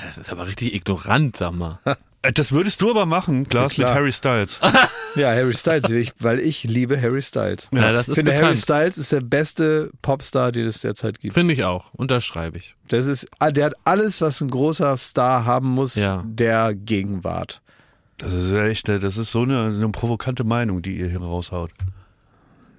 Das 0.03 0.17
ist 0.17 0.31
aber 0.31 0.47
richtig 0.47 0.73
ignorant, 0.73 1.37
sag 1.37 1.51
mal. 1.53 1.79
Äh, 2.23 2.31
Das 2.33 2.51
würdest 2.51 2.81
du 2.81 2.89
aber 2.91 3.05
machen, 3.05 3.47
Klaas, 3.49 3.75
Ja, 3.77 3.87
mit. 3.87 3.95
Harry 3.95 4.11
Styles. 4.11 4.59
Ja, 5.15 5.27
Harry 5.31 5.53
Styles, 5.53 5.89
ich, 5.89 6.13
weil 6.19 6.39
ich 6.39 6.63
liebe 6.63 6.99
Harry 7.01 7.21
Styles. 7.21 7.67
Ja, 7.73 7.91
das 7.91 8.03
Ich 8.03 8.07
ist 8.09 8.15
finde, 8.15 8.31
Harry 8.31 8.41
bekannt. 8.43 8.59
Styles 8.59 8.97
ist 8.97 9.11
der 9.11 9.19
beste 9.19 9.91
Popstar, 10.01 10.53
den 10.53 10.65
es 10.65 10.79
derzeit 10.79 11.19
gibt. 11.19 11.33
Finde 11.33 11.53
ich 11.53 11.65
auch. 11.65 11.93
Unterschreibe 11.93 12.57
ich. 12.57 12.75
Das 12.87 13.07
ist, 13.07 13.27
ah, 13.39 13.51
der 13.51 13.65
hat 13.65 13.73
alles, 13.83 14.21
was 14.21 14.39
ein 14.39 14.49
großer 14.49 14.95
Star 14.95 15.43
haben 15.45 15.67
muss, 15.67 15.95
Ja. 15.95 16.23
der 16.25 16.73
Gegenwart. 16.75 17.61
Das 18.19 18.31
ist 18.31 18.51
echt, 18.53 18.87
das 18.87 19.17
ist 19.17 19.31
so 19.31 19.41
eine, 19.41 19.65
eine 19.65 19.89
provokante 19.89 20.45
Meinung, 20.45 20.81
die 20.81 20.95
ihr 20.97 21.09
hier 21.09 21.19
raushaut. 21.19 21.71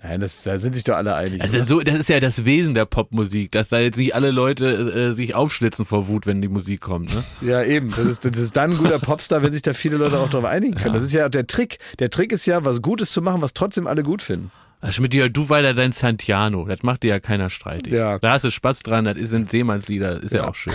Nein, 0.03 0.20
das, 0.20 0.42
da 0.42 0.59
sind 0.59 0.74
sich 0.74 0.82
doch 0.82 0.96
alle 0.96 1.14
einig. 1.14 1.42
Also 1.42 1.59
oder? 1.59 1.66
so, 1.66 1.80
das 1.80 1.94
ist 1.94 2.09
ja 2.09 2.18
das 2.18 2.44
Wesen 2.44 2.74
der 2.74 2.86
Popmusik, 2.86 3.53
dass 3.53 3.68
da 3.68 3.78
jetzt 3.78 3.96
nicht 3.96 4.16
alle 4.16 4.32
Leute 4.32 4.66
äh, 4.66 5.12
sich 5.12 5.36
aufschlitzen 5.36 5.84
vor 5.84 6.09
Wut, 6.09 6.26
wenn 6.26 6.42
die 6.42 6.48
Musik 6.48 6.80
kommt. 6.80 7.14
Ne? 7.14 7.22
Ja, 7.40 7.62
eben. 7.62 7.90
Das 7.90 8.07
ist, 8.07 8.24
das 8.24 8.36
ist 8.36 8.57
dann 8.57 8.72
ein 8.72 8.78
guter 8.78 8.98
Popstar, 8.98 9.42
wenn 9.44 9.53
sich 9.53 9.62
da 9.62 9.74
viele 9.74 9.98
Leute 9.98 10.18
auch 10.18 10.28
darauf 10.28 10.48
einigen 10.48 10.74
können. 10.74 10.94
Das 10.94 11.05
ist 11.05 11.12
ja 11.12 11.28
der 11.28 11.46
Trick. 11.46 11.78
Der 12.00 12.11
Trick 12.11 12.32
ist 12.32 12.46
ja, 12.46 12.64
was 12.64 12.82
Gutes 12.82 13.12
zu 13.12 13.22
machen, 13.22 13.42
was 13.42 13.55
trotzdem 13.55 13.86
alle 13.86 14.03
gut 14.03 14.22
finden. 14.22 14.50
Also 14.85 15.01
mit 15.01 15.12
dir, 15.12 15.28
du 15.28 15.49
weiter 15.49 15.74
dein 15.74 15.93
Santiano, 15.93 16.66
das 16.66 16.83
macht 16.83 17.05
dir 17.05 17.11
ja 17.11 17.20
keiner 17.20 17.51
streitig. 17.51 17.93
Ja. 17.93 18.18
Da 18.18 18.33
hast 18.33 18.45
du 18.45 18.51
Spaß 18.51 18.80
dran, 18.80 19.05
das 19.05 19.16
sind 19.28 19.49
Seemannslieder, 19.49 20.20
ist 20.20 20.35
ja, 20.35 20.49
auch 20.49 20.57
schön. 20.57 20.72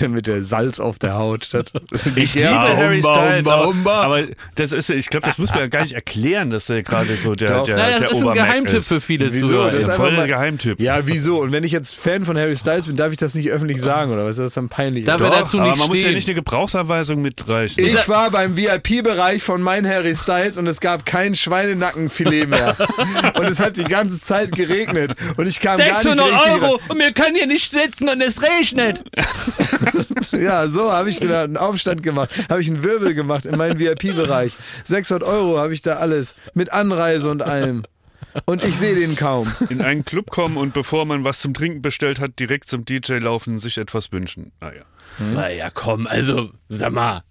Mit 0.12 0.26
der 0.26 0.42
Salz 0.42 0.78
auf 0.78 0.98
der 0.98 1.14
Haut. 1.14 1.48
Ich 2.16 2.34
Ja, 2.34 2.64
liebe 2.66 2.76
Harry 2.76 3.00
Styles, 3.02 3.46
aber, 3.48 3.92
aber 3.92 4.22
das 4.56 4.72
ist, 4.72 4.90
ich 4.90 5.08
glaube, 5.08 5.26
das 5.26 5.38
muss 5.38 5.48
man 5.50 5.60
ja 5.60 5.66
gar 5.68 5.82
nicht 5.82 5.94
erklären, 5.94 6.50
dass 6.50 6.66
der 6.66 6.82
gerade 6.82 7.14
so 7.14 7.34
der, 7.34 7.48
Doch. 7.48 7.64
der, 7.64 7.76
der 7.76 8.00
das 8.00 8.12
ist 8.12 8.18
ein 8.18 8.24
Obermac 8.24 8.34
Geheimtipp 8.34 8.78
ist. 8.80 8.88
für 8.88 9.00
viele 9.00 9.32
Wieso? 9.32 9.48
Zuhörer. 9.48 9.70
Das 9.70 9.82
ist 9.82 9.88
Ja, 9.88 9.94
voll 9.94 10.10
der 10.10 10.18
mal- 10.18 10.26
Geheimtipp. 10.28 10.78
ja, 10.80 11.06
wieso? 11.06 11.40
Und 11.40 11.52
wenn 11.52 11.64
ich 11.64 11.72
jetzt 11.72 11.96
Fan 11.96 12.26
von 12.26 12.36
Harry 12.36 12.56
Styles 12.56 12.86
bin, 12.88 12.96
darf 12.96 13.10
ich 13.12 13.16
das 13.18 13.34
nicht 13.34 13.50
öffentlich 13.50 13.80
sagen, 13.80 14.12
oder 14.12 14.24
was? 14.24 14.32
Ist 14.36 14.44
das 14.44 14.54
dann 14.54 14.68
peinlich? 14.68 15.06
Da 15.06 15.16
Doch. 15.16 15.30
dazu 15.30 15.58
aber 15.58 15.68
nicht 15.70 15.78
man 15.78 15.88
muss 15.88 15.96
ja 15.96 16.02
stehen. 16.08 16.14
nicht 16.16 16.28
eine 16.28 16.34
Gebrauchsanweisung 16.34 17.22
mitreichen. 17.22 17.82
Ich 17.82 18.06
war 18.08 18.30
beim 18.30 18.56
VIP-Bereich 18.56 19.42
von 19.42 19.62
mein 19.62 19.88
Harry 19.88 20.14
Styles 20.14 20.58
und 20.58 20.66
es 20.66 20.80
gab 20.80 21.06
kein 21.06 21.34
Schweinenackenfilet 21.34 22.46
mehr. 22.48 22.76
und 23.34 23.45
es 23.46 23.60
hat 23.60 23.76
die 23.76 23.84
ganze 23.84 24.20
Zeit 24.20 24.52
geregnet. 24.52 25.14
Und 25.36 25.46
ich 25.46 25.60
kam 25.60 25.78
gar 25.78 25.86
nicht 25.86 26.02
600 26.02 26.48
Euro 26.50 26.80
und 26.88 26.98
wir 26.98 27.12
können 27.12 27.36
hier 27.36 27.46
nicht 27.46 27.70
sitzen 27.70 28.08
und 28.08 28.20
es 28.20 28.42
regnet. 28.42 29.02
Ja, 30.32 30.68
so 30.68 30.92
habe 30.92 31.08
ich 31.08 31.18
da 31.20 31.44
einen 31.44 31.56
Aufstand 31.56 32.02
gemacht. 32.02 32.30
Habe 32.50 32.60
ich 32.60 32.68
einen 32.68 32.82
Wirbel 32.82 33.14
gemacht 33.14 33.46
in 33.46 33.56
meinen 33.56 33.78
VIP-Bereich. 33.78 34.52
600 34.84 35.26
Euro 35.26 35.58
habe 35.58 35.72
ich 35.72 35.80
da 35.80 35.94
alles. 35.96 36.34
Mit 36.54 36.72
Anreise 36.72 37.30
und 37.30 37.42
allem. 37.42 37.84
Und 38.44 38.62
ich 38.62 38.76
sehe 38.76 38.94
den 38.94 39.16
kaum. 39.16 39.50
In 39.70 39.80
einen 39.80 40.04
Club 40.04 40.30
kommen 40.30 40.56
und 40.56 40.74
bevor 40.74 41.06
man 41.06 41.24
was 41.24 41.40
zum 41.40 41.54
Trinken 41.54 41.80
bestellt 41.80 42.20
hat, 42.20 42.38
direkt 42.38 42.68
zum 42.68 42.84
DJ 42.84 43.14
laufen, 43.14 43.58
sich 43.58 43.78
etwas 43.78 44.12
wünschen. 44.12 44.52
Naja. 44.60 44.82
Naja, 45.18 45.70
komm, 45.72 46.06
also, 46.06 46.50
sag 46.68 46.92
mal. 46.92 47.22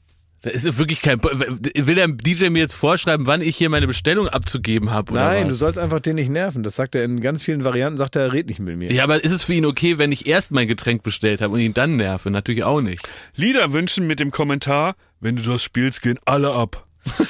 Da 0.46 0.52
ist 0.52 0.78
wirklich 0.78 1.02
kein. 1.02 1.24
Will 1.24 1.96
der 1.96 2.08
DJ 2.08 2.50
mir 2.50 2.60
jetzt 2.60 2.76
vorschreiben, 2.76 3.26
wann 3.26 3.42
ich 3.42 3.58
hier 3.58 3.72
meine 3.72 3.88
Bestellung 3.88 4.28
abzugeben 4.28 4.92
habe? 4.92 5.12
oder 5.14 5.26
Nein, 5.26 5.44
was? 5.46 5.50
du 5.50 5.56
sollst 5.56 5.80
einfach 5.80 6.00
den 6.00 6.16
nicht 6.18 6.30
nerven. 6.30 6.62
Das 6.62 6.76
sagt 6.76 6.94
er 6.94 7.04
in 7.04 7.20
ganz 7.20 7.42
vielen 7.42 7.64
Varianten, 7.64 7.98
sagt 7.98 8.16
er, 8.16 8.22
er 8.26 8.34
redet 8.34 8.50
nicht 8.50 8.60
mit 8.60 8.78
mir. 8.78 8.94
Ja, 8.94 9.06
aber 9.06 9.24
ist 9.24 9.32
es 9.32 9.42
für 9.42 9.54
ihn 9.56 9.66
okay, 9.66 9.98
wenn 9.98 10.12
ich 10.12 10.28
erst 10.28 10.52
mein 10.52 10.68
Getränk 10.68 11.02
bestellt 11.02 11.42
habe 11.42 11.52
und 11.56 11.62
ihn 11.62 11.74
dann 11.74 11.96
nerve? 11.96 12.30
Natürlich 12.30 12.64
auch 12.64 12.80
nicht. 12.82 13.10
Lieder 13.36 13.74
wünschen 13.74 14.06
mit 14.06 14.20
dem 14.20 14.30
Kommentar, 14.30 14.96
wenn 15.20 15.36
du 15.36 15.42
das 15.42 15.64
spielst, 15.64 16.04
gehen 16.04 16.20
alle 16.26 16.52
ab. 16.54 16.86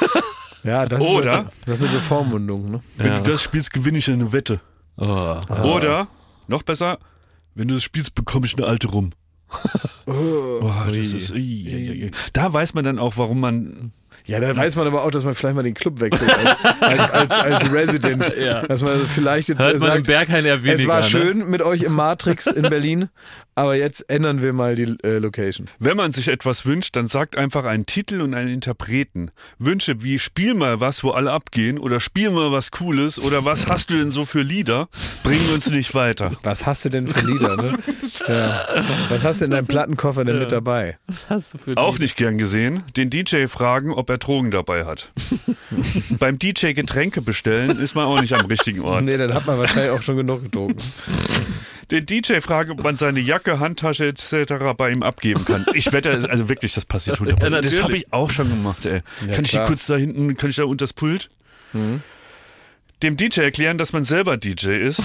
Ja, 0.64 0.88
das 0.88 1.00
Oder? 1.00 1.42
Ist, 1.42 1.48
das 1.68 1.80
ist 1.80 1.86
eine 1.88 1.94
Bevormundung, 1.96 2.72
ne? 2.72 2.82
Wenn 2.98 3.08
Ja. 3.14 3.20
du 3.20 3.32
das 3.32 3.44
spielst, 3.44 3.72
gewinne 3.72 4.00
ich 4.00 4.10
eine 4.10 4.34
Wette. 4.34 4.62
Oh. 4.98 5.40
Oder, 5.64 6.08
noch 6.48 6.64
besser, 6.64 6.98
wenn 7.54 7.68
du 7.68 7.76
das 7.76 7.84
spielst, 7.84 8.16
bekomme 8.16 8.48
ich 8.48 8.58
eine 8.58 8.66
alte 8.66 8.88
rum. 8.88 9.12
Oh, 10.08 10.72
das 10.86 10.96
ist, 10.98 11.32
ui, 11.32 11.66
ui. 11.68 12.12
Da 12.34 12.54
weiß 12.54 12.76
man 12.76 12.86
dann 12.86 13.00
auch, 13.00 13.18
warum 13.18 13.40
man. 13.40 13.92
Ja, 14.26 14.40
da 14.40 14.56
weiß 14.56 14.76
man 14.76 14.88
aber 14.88 15.04
auch, 15.04 15.12
dass 15.12 15.24
man 15.24 15.36
vielleicht 15.36 15.56
mal 15.56 15.64
den 15.64 15.74
Club 15.74 16.00
wechselt 16.00 16.34
als, 16.36 16.82
als, 16.82 17.12
als, 17.12 17.32
als 17.32 17.72
Resident. 17.74 18.32
Ja. 18.38 18.62
Dass 18.68 18.82
man 18.82 19.06
vielleicht 19.06 19.50
jetzt 19.50 19.60
Hört 19.60 19.76
äh, 19.76 19.80
man 19.80 19.88
im 19.90 19.94
sagt, 19.96 20.08
Berghain 20.08 20.46
eher 20.46 20.64
weniger. 20.64 20.80
es 20.80 20.88
war 20.88 21.00
ne? 21.02 21.06
schön 21.06 21.50
mit 21.50 21.62
euch 21.62 21.84
im 21.84 21.94
Matrix 21.94 22.48
in 22.48 22.64
Berlin, 22.64 23.10
aber 23.56 23.76
jetzt 23.76 24.10
ändern 24.10 24.42
wir 24.42 24.52
mal 24.54 24.76
die 24.76 24.98
äh, 25.04 25.18
Location. 25.20 25.68
Wenn 25.80 25.96
man 25.96 26.12
sich 26.12 26.28
etwas 26.28 26.66
wünscht, 26.66 26.96
dann 26.96 27.08
sagt 27.08 27.38
einfach 27.38 27.64
einen 27.66 27.86
Titel 27.86 28.22
und 28.22 28.34
einen 28.34 28.50
Interpreten. 28.50 29.32
Wünsche 29.60 30.04
wie 30.04 30.20
Spiel 30.20 30.54
mal 30.56 30.80
was, 30.80 31.04
wo 31.04 31.12
alle 31.12 31.32
abgehen 31.32 31.78
oder 31.78 32.00
Spiel 32.00 32.32
mal 32.32 32.52
was 32.52 32.72
Cooles 32.72 33.20
oder 33.20 33.46
was 33.46 33.68
hast 33.68 33.92
du 33.92 33.98
denn 33.98 34.12
so 34.12 34.26
für 34.26 34.42
Lieder, 34.42 34.90
bringen 35.24 35.50
uns 35.54 35.70
nicht 35.70 35.94
weiter. 35.94 36.34
Was 36.44 36.66
hast 36.66 36.86
du 36.86 36.90
denn 36.90 37.08
für 37.08 37.26
Lieder, 37.26 37.56
ne? 37.56 37.78
Ja. 38.28 38.66
Was 39.10 39.24
hast 39.24 39.42
du 39.42 39.46
in 39.46 39.52
deinem 39.52 39.68
Plattenkoffer 39.68 40.24
denn 40.26 40.40
mit 40.40 40.52
dabei? 40.52 40.98
Was 41.08 41.26
hast 41.30 41.54
du 41.54 41.58
für 41.58 41.78
Auch 41.78 41.94
Lieder? 41.94 42.04
nicht 42.04 42.18
gern 42.18 42.38
gesehen. 42.38 42.84
Den 42.96 43.10
DJ 43.10 43.48
fragen, 43.48 43.92
ob 43.92 44.05
er 44.10 44.18
Drogen 44.18 44.52
dabei 44.52 44.86
hat. 44.86 45.12
Beim 46.20 46.40
DJ 46.40 46.74
Getränke 46.74 47.22
bestellen 47.22 47.80
ist 47.80 47.96
man 47.96 48.06
auch 48.06 48.22
nicht 48.22 48.34
am 48.34 48.46
richtigen 48.46 48.82
Ort. 48.82 49.04
Nee, 49.04 49.18
dann 49.18 49.34
hat 49.34 49.46
man 49.46 49.58
wahrscheinlich 49.58 49.92
auch 49.92 50.02
schon 50.02 50.18
genug 50.18 50.44
getrunken. 50.44 50.82
Den 51.92 52.06
DJ 52.06 52.40
fragen, 52.40 52.72
ob 52.72 52.84
man 52.84 52.96
seine 52.96 53.20
Jacke, 53.20 53.60
Handtasche 53.60 54.08
etc. 54.08 54.74
bei 54.76 54.90
ihm 54.90 55.04
abgeben 55.04 55.46
kann. 55.46 55.66
Ich 55.74 55.92
wette, 55.92 56.28
also 56.30 56.50
wirklich, 56.50 56.74
das 56.74 56.86
passiert 56.86 57.20
hundertprozentig. 57.20 57.72
Ja, 57.72 57.78
das 57.78 57.84
habe 57.84 57.98
ich 57.98 58.12
auch 58.12 58.32
schon 58.32 58.50
gemacht, 58.50 58.86
ey. 58.86 59.02
kann 59.32 59.46
ich 59.46 59.52
die 59.52 59.58
klar. 59.58 59.68
kurz 59.68 59.86
da 59.86 59.96
hinten, 59.96 60.36
kann 60.36 60.50
ich 60.50 60.56
da 60.56 60.64
unter 60.64 60.84
das 60.84 60.94
Pult? 60.94 61.30
Dem 63.06 63.18
DJ 63.18 63.42
erklären, 63.42 63.78
dass 63.78 63.94
man 63.94 64.04
selber 64.04 64.36
DJ 64.36 64.70
ist 64.78 65.00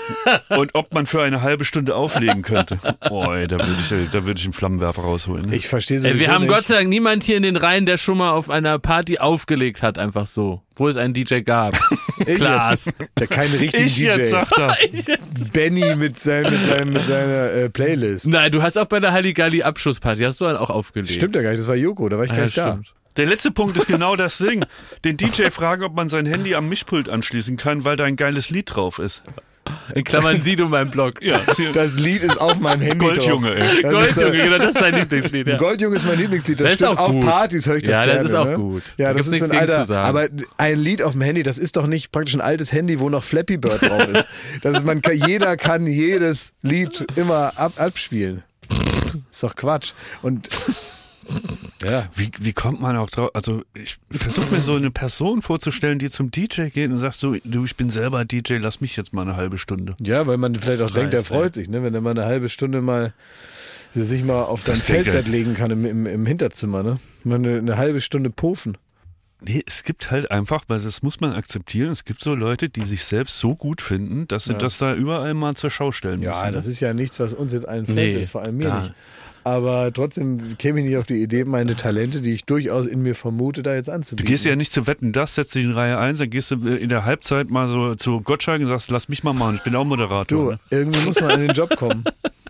und 0.50 0.76
ob 0.76 0.94
man 0.94 1.06
für 1.08 1.20
eine 1.20 1.42
halbe 1.42 1.64
Stunde 1.64 1.96
auflegen 1.96 2.42
könnte. 2.42 2.78
Oh, 3.10 3.24
ey, 3.32 3.48
da 3.48 3.58
würde 3.58 3.76
ich, 3.82 4.10
da 4.12 4.24
würde 4.24 4.38
ich 4.38 4.44
einen 4.44 4.52
Flammenwerfer 4.52 5.02
rausholen. 5.02 5.46
ne? 5.46 5.56
Ich 5.56 5.66
verstehe 5.66 5.98
sowieso 5.98 6.20
wir 6.20 6.28
haben 6.32 6.42
nicht. 6.44 6.52
Gott 6.52 6.66
sei 6.66 6.76
Dank 6.76 6.88
niemand 6.88 7.24
hier 7.24 7.36
in 7.36 7.42
den 7.42 7.56
Reihen, 7.56 7.86
der 7.86 7.98
schon 7.98 8.18
mal 8.18 8.30
auf 8.30 8.50
einer 8.50 8.78
Party 8.78 9.18
aufgelegt 9.18 9.82
hat, 9.82 9.98
einfach 9.98 10.28
so. 10.28 10.62
Wo 10.76 10.86
es 10.88 10.96
einen 10.96 11.12
DJ 11.12 11.40
gab. 11.40 11.74
ich 12.24 12.36
Klaas. 12.36 12.84
jetzt, 12.84 12.94
der 13.18 13.26
keinen 13.26 13.54
richtigen 13.56 13.86
ich 13.86 13.96
DJ. 13.96 14.04
jetzt, 14.04 14.30
sagt 14.30 14.52
er. 14.56 14.76
Benny 15.52 15.96
mit, 15.96 16.20
sein, 16.20 16.44
mit, 16.44 16.64
seinem, 16.64 16.92
mit 16.92 17.04
seiner 17.04 17.50
äh, 17.50 17.68
Playlist. 17.68 18.28
Nein, 18.28 18.52
du 18.52 18.62
hast 18.62 18.76
auch 18.78 18.86
bei 18.86 19.00
der 19.00 19.10
Halligalli 19.10 19.64
Abschlussparty, 19.64 20.22
hast 20.22 20.40
du 20.40 20.44
dann 20.44 20.56
auch 20.56 20.70
aufgelegt. 20.70 21.10
Stimmt 21.12 21.34
ja 21.34 21.42
gar 21.42 21.50
nicht, 21.50 21.58
das 21.60 21.66
war 21.68 21.74
Joko, 21.74 22.08
da 22.08 22.16
war 22.16 22.26
ich 22.26 22.30
Ah, 22.30 22.34
gar 22.36 22.40
ja, 22.42 22.46
nicht 22.46 22.58
da. 22.58 22.99
Der 23.20 23.26
letzte 23.28 23.50
Punkt 23.50 23.76
ist 23.76 23.86
genau 23.86 24.16
das 24.16 24.38
Ding. 24.38 24.64
Den 25.04 25.18
DJ 25.18 25.50
fragen, 25.50 25.84
ob 25.84 25.94
man 25.94 26.08
sein 26.08 26.24
Handy 26.24 26.54
am 26.54 26.70
Mischpult 26.70 27.10
anschließen 27.10 27.58
kann, 27.58 27.84
weil 27.84 27.96
da 27.96 28.04
ein 28.04 28.16
geiles 28.16 28.48
Lied 28.48 28.74
drauf 28.74 28.98
ist. 28.98 29.22
In 29.94 30.04
Klammern 30.04 30.40
Sido 30.40 30.68
mein 30.70 30.90
Blog. 30.90 31.20
Ja, 31.22 31.42
Das 31.74 31.98
Lied 31.98 32.22
ist 32.22 32.40
auf 32.40 32.58
meinem 32.60 32.80
Handy 32.80 33.04
Goldjunge, 33.06 33.54
drauf. 33.54 33.58
ey. 33.58 33.82
Das 33.82 34.08
ist, 34.08 34.14
Goldjunge, 34.14 34.42
genau, 34.44 34.58
das 34.58 34.68
ist 34.74 34.78
sein 34.78 34.94
Lieblingslied, 34.94 35.46
ja. 35.48 35.58
Goldjunge 35.58 35.96
ist 35.96 36.06
mein 36.06 36.18
Lieblingslied. 36.18 36.60
Das, 36.60 36.70
Das 36.78 36.80
ist 36.80 36.86
auch 36.86 36.96
Auf 36.98 37.12
gut. 37.12 37.24
Partys 37.26 37.66
höre 37.66 37.76
ich 37.76 37.82
das 37.82 37.92
Ja, 37.98 38.06
das 38.06 38.14
gerne. 38.14 38.28
ist 38.30 38.34
auch 38.34 38.44
ne? 38.46 38.54
gut. 38.56 38.82
Ja, 38.96 39.12
Da 39.12 39.18
das 39.18 39.28
ist 39.28 39.42
ein 39.42 39.50
alter, 39.58 39.80
zu 39.82 39.84
sagen. 39.88 40.08
aber 40.08 40.28
ein 40.56 40.78
Lied 40.78 41.02
auf 41.02 41.12
dem 41.12 41.20
Handy, 41.20 41.42
das 41.42 41.58
ist 41.58 41.76
doch 41.76 41.86
nicht 41.86 42.10
praktisch 42.12 42.32
ein 42.34 42.40
altes 42.40 42.72
Handy, 42.72 43.00
wo 43.00 43.10
noch 43.10 43.22
Flappy 43.22 43.58
Bird 43.58 43.82
drauf 43.82 44.08
ist. 44.08 44.26
Das 44.62 44.78
ist 44.78 44.84
man 44.86 45.02
kann, 45.02 45.12
jeder 45.14 45.58
kann 45.58 45.86
jedes 45.86 46.54
Lied 46.62 47.04
immer 47.16 47.52
ab, 47.56 47.74
abspielen. 47.76 48.42
Ist 49.30 49.42
doch 49.42 49.54
Quatsch. 49.56 49.92
Und 50.22 50.48
Ja. 51.82 52.08
Wie, 52.14 52.30
wie 52.38 52.52
kommt 52.52 52.80
man 52.80 52.96
auch 52.96 53.08
drauf? 53.10 53.30
Also 53.34 53.62
ich 53.74 53.98
versuche 54.10 54.54
mir 54.54 54.60
so 54.60 54.74
eine 54.74 54.90
Person 54.90 55.42
vorzustellen, 55.42 55.98
die 55.98 56.10
zum 56.10 56.30
DJ 56.30 56.68
geht 56.68 56.90
und 56.90 56.98
sagt 56.98 57.14
so, 57.16 57.36
du, 57.44 57.64
ich 57.64 57.76
bin 57.76 57.90
selber 57.90 58.24
DJ, 58.24 58.54
lass 58.54 58.80
mich 58.80 58.96
jetzt 58.96 59.12
mal 59.12 59.22
eine 59.22 59.36
halbe 59.36 59.58
Stunde. 59.58 59.94
Ja, 60.00 60.26
weil 60.26 60.36
man 60.36 60.54
vielleicht 60.54 60.82
auch 60.82 60.90
denkt, 60.90 61.12
der 61.14 61.20
dreist, 61.20 61.28
freut 61.28 61.54
sich, 61.54 61.68
ne? 61.68 61.82
wenn 61.82 61.94
er 61.94 62.00
mal 62.00 62.10
eine 62.10 62.26
halbe 62.26 62.48
Stunde 62.48 62.80
mal 62.82 63.14
sich 63.94 64.22
mal 64.22 64.42
auf 64.42 64.62
sein 64.62 64.74
Das 64.74 64.82
Feldbett 64.82 65.26
legen 65.26 65.54
kann 65.54 65.70
im, 65.70 65.84
im, 65.84 66.06
im 66.06 66.26
Hinterzimmer, 66.26 66.82
ne? 66.82 67.00
Mal 67.24 67.36
eine, 67.36 67.58
eine 67.58 67.76
halbe 67.76 68.00
Stunde 68.00 68.30
pufen. 68.30 68.76
Nee, 69.42 69.62
es 69.66 69.82
gibt 69.84 70.10
halt 70.10 70.30
einfach, 70.30 70.64
weil 70.68 70.80
das 70.80 71.02
muss 71.02 71.20
man 71.20 71.32
akzeptieren, 71.32 71.90
es 71.90 72.04
gibt 72.04 72.20
so 72.22 72.34
Leute, 72.34 72.68
die 72.68 72.84
sich 72.86 73.04
selbst 73.04 73.38
so 73.38 73.56
gut 73.56 73.80
finden, 73.80 74.28
dass 74.28 74.44
sie 74.44 74.52
Ja. 74.52 74.58
das 74.58 74.78
da 74.78 74.94
überall 74.94 75.32
mal 75.34 75.54
zur 75.56 75.70
Schau 75.70 75.92
stellen 75.92 76.20
Ja, 76.22 76.40
müssen. 76.42 76.52
das 76.52 76.66
ist 76.66 76.78
ja 76.80 76.92
nichts, 76.92 77.18
was 77.18 77.32
uns 77.32 77.52
jetzt 77.52 77.66
allen 77.66 77.86
fremd 77.86 77.98
Nee, 77.98 78.20
ist, 78.20 78.30
vor 78.30 78.42
allem 78.42 78.58
mir 78.58 78.68
gar 78.68 78.82
nicht. 78.82 78.94
Aber 79.42 79.92
trotzdem 79.92 80.58
käme 80.58 80.80
ich 80.80 80.86
nicht 80.86 80.96
auf 80.98 81.06
die 81.06 81.22
Idee, 81.22 81.44
meine 81.44 81.74
Talente, 81.76 82.20
die 82.20 82.34
ich 82.34 82.44
durchaus 82.44 82.86
in 82.86 83.02
mir 83.02 83.14
vermute, 83.14 83.62
da 83.62 83.74
jetzt 83.74 83.88
Du 83.88 83.92
anzubieten. 83.92 84.26
gehst 84.26 84.44
ja 84.44 84.54
nicht 84.54 84.72
zu 84.72 84.86
wetten, 84.86 85.12
das 85.12 85.34
setzt 85.34 85.54
dich 85.54 85.64
in 85.64 85.72
Reihe 85.72 85.98
1, 85.98 86.18
dann 86.18 86.28
gehst 86.30 86.50
du 86.50 86.56
äh, 86.66 86.76
in 86.76 86.88
der 86.90 87.04
Halbzeit 87.04 87.50
mal 87.50 87.66
so 87.68 87.94
zu 87.94 88.20
Gottschalk 88.20 88.60
und 88.60 88.68
sagst, 88.68 88.90
lass 88.90 89.08
mich 89.08 89.24
mal 89.24 89.32
machen, 89.32 89.56
ich 89.56 89.62
bin 89.62 89.74
auch 89.76 89.84
Moderator. 89.84 90.24
Du, 90.26 90.50
ne? 90.50 90.58
irgendwie 90.70 91.00
muss 91.00 91.20
man 91.20 91.30
an 91.30 91.40
den 91.40 91.54
Job 91.54 91.74
kommen. 91.76 92.04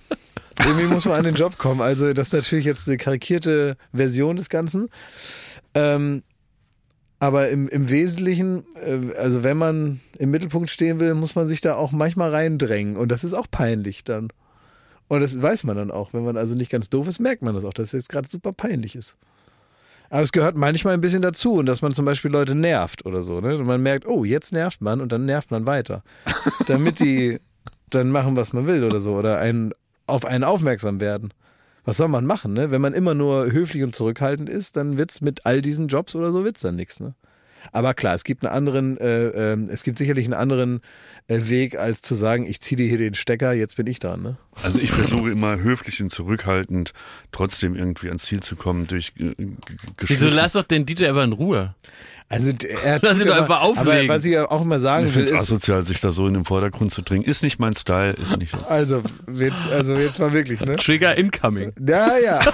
irgendwie 0.58 0.86
muss 0.86 1.04
man 1.04 1.18
an 1.18 1.24
den 1.24 1.34
Job 1.36 1.58
kommen. 1.58 1.80
Also 1.80 2.12
das 2.12 2.28
ist 2.28 2.32
natürlich 2.32 2.64
jetzt 2.64 2.88
eine 2.88 2.96
karikierte 2.96 3.76
Version 3.92 4.36
des 4.36 4.48
Ganzen. 4.48 4.88
Ähm, 5.74 6.22
aber 7.20 7.50
im, 7.50 7.68
im 7.68 7.88
Wesentlichen, 7.90 8.64
äh, 8.82 9.16
also 9.16 9.44
wenn 9.44 9.58
man 9.58 10.00
im 10.18 10.30
Mittelpunkt 10.30 10.70
stehen 10.70 10.98
will, 11.00 11.14
muss 11.14 11.34
man 11.34 11.46
sich 11.48 11.60
da 11.60 11.74
auch 11.74 11.92
manchmal 11.92 12.30
reindrängen. 12.30 12.96
Und 12.96 13.10
das 13.12 13.24
ist 13.24 13.34
auch 13.34 13.46
peinlich 13.50 14.04
dann. 14.04 14.28
Und 15.10 15.22
das 15.22 15.42
weiß 15.42 15.64
man 15.64 15.76
dann 15.76 15.90
auch. 15.90 16.12
Wenn 16.12 16.22
man 16.22 16.36
also 16.36 16.54
nicht 16.54 16.70
ganz 16.70 16.88
doof 16.88 17.08
ist, 17.08 17.18
merkt 17.18 17.42
man 17.42 17.52
das 17.52 17.64
auch, 17.64 17.74
dass 17.74 17.86
es 17.86 17.92
jetzt 17.92 18.08
gerade 18.10 18.28
super 18.28 18.52
peinlich 18.52 18.94
ist. 18.94 19.16
Aber 20.08 20.22
es 20.22 20.30
gehört 20.30 20.56
manchmal 20.56 20.94
ein 20.94 21.00
bisschen 21.00 21.20
dazu 21.20 21.54
und 21.54 21.66
dass 21.66 21.82
man 21.82 21.92
zum 21.92 22.04
Beispiel 22.04 22.30
Leute 22.30 22.54
nervt 22.54 23.04
oder 23.04 23.22
so. 23.22 23.40
Ne? 23.40 23.56
Und 23.58 23.66
man 23.66 23.82
merkt, 23.82 24.06
oh, 24.06 24.24
jetzt 24.24 24.52
nervt 24.52 24.80
man 24.80 25.00
und 25.00 25.10
dann 25.10 25.24
nervt 25.24 25.50
man 25.50 25.66
weiter. 25.66 26.04
Damit 26.68 27.00
die 27.00 27.40
dann 27.90 28.10
machen, 28.10 28.36
was 28.36 28.52
man 28.52 28.68
will 28.68 28.84
oder 28.84 29.00
so. 29.00 29.14
Oder 29.14 29.38
einen, 29.38 29.72
auf 30.06 30.24
einen 30.24 30.44
aufmerksam 30.44 31.00
werden. 31.00 31.34
Was 31.84 31.96
soll 31.96 32.06
man 32.08 32.24
machen, 32.24 32.52
ne? 32.52 32.70
Wenn 32.70 32.80
man 32.80 32.94
immer 32.94 33.14
nur 33.14 33.50
höflich 33.50 33.82
und 33.82 33.96
zurückhaltend 33.96 34.48
ist, 34.48 34.76
dann 34.76 34.96
wird's 34.96 35.20
mit 35.20 35.44
all 35.44 35.60
diesen 35.60 35.88
Jobs 35.88 36.14
oder 36.14 36.30
so 36.30 36.44
wird's 36.44 36.60
dann 36.60 36.76
nichts, 36.76 37.00
ne? 37.00 37.14
Aber 37.72 37.94
klar, 37.94 38.14
es 38.14 38.24
gibt 38.24 38.44
einen 38.44 38.54
anderen, 38.54 38.98
äh, 38.98 39.52
ähm, 39.52 39.68
es 39.70 39.82
gibt 39.82 39.98
sicherlich 39.98 40.24
einen 40.24 40.34
anderen 40.34 40.80
äh, 41.28 41.38
Weg, 41.48 41.78
als 41.78 42.02
zu 42.02 42.14
sagen, 42.14 42.46
ich 42.46 42.60
ziehe 42.60 42.76
dir 42.76 42.88
hier 42.88 42.98
den 42.98 43.14
Stecker, 43.14 43.52
jetzt 43.52 43.76
bin 43.76 43.86
ich 43.86 43.98
dran, 43.98 44.22
ne? 44.22 44.36
Also 44.62 44.78
ich 44.78 44.90
versuche 44.90 45.30
immer 45.30 45.58
höflich 45.60 46.02
und 46.02 46.10
zurückhaltend 46.10 46.92
trotzdem 47.32 47.76
irgendwie 47.76 48.08
ans 48.08 48.24
Ziel 48.24 48.40
zu 48.40 48.56
kommen 48.56 48.86
durch 48.86 49.12
äh, 49.18 49.34
Wieso 50.06 50.28
lass 50.28 50.54
doch 50.54 50.64
den 50.64 50.86
DJ 50.86 51.06
einfach 51.06 51.24
in 51.24 51.32
Ruhe? 51.32 51.74
Also 52.30 52.52
er 52.84 53.00
Lass 53.02 53.12
tut 53.12 53.22
ihn 53.22 53.26
doch 53.26 53.36
einfach 53.36 53.60
auflegen. 53.60 54.08
Aber 54.08 54.18
was 54.18 54.24
ich 54.24 54.38
auch 54.38 54.62
immer 54.62 54.78
sagen 54.78 55.08
Ich 55.08 55.14
will, 55.16 55.26
finde 55.26 55.36
es 55.36 55.42
ist, 55.42 55.50
asozial, 55.50 55.82
sich 55.82 55.98
da 55.98 56.12
so 56.12 56.28
in 56.28 56.34
den 56.34 56.44
Vordergrund 56.44 56.92
zu 56.92 57.02
drängen. 57.02 57.24
Ist 57.24 57.42
nicht 57.42 57.58
mein 57.58 57.74
Style, 57.74 58.12
ist 58.12 58.38
nicht 58.38 58.52
so. 58.58 58.66
also 58.66 59.02
jetzt, 59.34 59.68
also 59.72 59.96
jetzt 59.96 60.20
mal 60.20 60.32
wirklich, 60.32 60.60
ne? 60.60 60.76
Trigger 60.76 61.16
incoming. 61.16 61.72
Ja, 61.84 62.18
ja. 62.18 62.40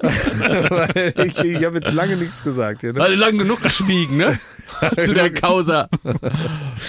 Weil 0.00 1.12
ich 1.26 1.38
ich 1.38 1.64
habe 1.64 1.78
jetzt 1.78 1.92
lange 1.92 2.16
nichts 2.16 2.42
gesagt 2.42 2.80
hier, 2.80 2.94
ne? 2.94 3.02
Also 3.02 3.14
lang 3.16 3.36
genug 3.36 3.62
geschwiegen, 3.62 4.16
ne? 4.16 4.38
Zu 5.04 5.12
der 5.12 5.32
Causa. 5.32 5.88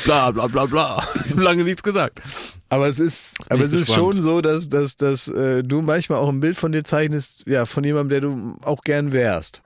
Bla 0.06 0.32
bla 0.32 0.48
bla 0.48 0.66
bla. 0.66 1.08
Ich 1.26 1.32
habe 1.32 1.44
lange 1.44 1.66
nichts 1.66 1.84
gesagt. 1.84 2.22
Aber 2.70 2.88
es 2.88 3.00
ist, 3.00 3.36
aber 3.52 3.66
es 3.66 3.74
ist 3.74 3.94
schon 3.94 4.22
so, 4.22 4.42
dass, 4.42 4.70
dass, 4.70 4.96
dass 4.96 5.28
äh, 5.28 5.62
du 5.62 5.82
manchmal 5.82 6.20
auch 6.20 6.30
ein 6.30 6.40
Bild 6.40 6.58
von 6.58 6.72
dir 6.72 6.84
zeichnest, 6.84 7.44
ja, 7.46 7.66
von 7.66 7.84
jemandem, 7.84 8.10
der 8.10 8.22
du 8.22 8.58
auch 8.64 8.82
gern 8.82 9.12
wärst. 9.12 9.62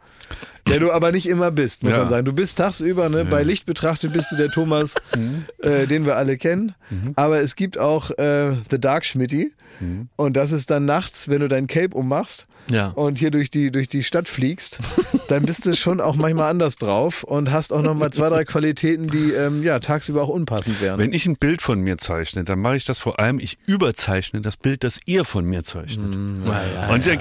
Der 0.67 0.79
du 0.79 0.91
aber 0.91 1.11
nicht 1.13 1.27
immer 1.27 1.49
bist, 1.51 1.83
muss 1.83 1.93
Ja. 1.93 1.99
man 1.99 2.09
sagen. 2.09 2.25
Du 2.25 2.33
bist 2.33 2.57
tagsüber, 2.57 3.07
ne, 3.09 3.23
bei 3.25 3.43
Licht 3.43 3.65
betrachtet 3.65 4.11
bist 4.13 4.31
du 4.31 4.35
der 4.35 4.49
Thomas, 4.49 4.95
Mhm. 5.15 5.45
äh, 5.59 5.87
den 5.87 6.05
wir 6.05 6.17
alle 6.17 6.37
kennen. 6.37 6.75
Aber 7.15 7.39
es 7.39 7.55
gibt 7.55 7.77
auch 7.77 8.11
äh, 8.17 8.51
The 8.69 8.79
Dark 8.79 9.05
Schmitty. 9.05 9.53
Mhm. 9.79 10.09
Und 10.17 10.35
das 10.35 10.51
ist 10.51 10.69
dann 10.69 10.85
nachts, 10.85 11.29
wenn 11.29 11.39
du 11.39 11.47
dein 11.47 11.67
Cape 11.67 11.95
ummachst 11.95 12.45
Ja. 12.69 12.87
und 12.89 13.17
hier 13.17 13.31
durch 13.31 13.49
die, 13.49 13.71
durch 13.71 13.87
die 13.87 14.03
Stadt 14.03 14.27
fliegst, 14.27 14.79
dann 15.27 15.43
bist 15.45 15.65
du 15.65 15.75
schon 15.75 16.01
auch 16.01 16.15
manchmal 16.15 16.49
anders 16.49 16.75
drauf 16.77 17.23
und 17.23 17.51
hast 17.51 17.71
auch 17.73 17.81
nochmal 17.81 18.11
zwei, 18.11 18.29
drei 18.29 18.43
Qualitäten, 18.45 19.07
die 19.07 19.31
ähm, 19.31 19.63
ja 19.63 19.79
tagsüber 19.79 20.21
auch 20.23 20.29
unpassend 20.29 20.81
wären. 20.81 20.99
Wenn 20.99 21.13
ich 21.13 21.25
ein 21.25 21.37
Bild 21.37 21.61
von 21.61 21.79
mir 21.81 21.97
zeichne, 21.97 22.43
dann 22.43 22.59
mache 22.59 22.75
ich 22.75 22.85
das 22.85 22.99
vor 22.99 23.19
allem, 23.19 23.39
ich 23.39 23.57
überzeichne 23.65 24.41
das 24.41 24.57
Bild, 24.57 24.83
das 24.83 24.99
ihr 25.05 25.23
von 25.25 25.45
mir 25.45 25.63
zeichnet. 25.63 26.13
Ja, 26.45 26.61
ja, 26.73 26.89
Und 26.93 27.05
ja. 27.05 27.15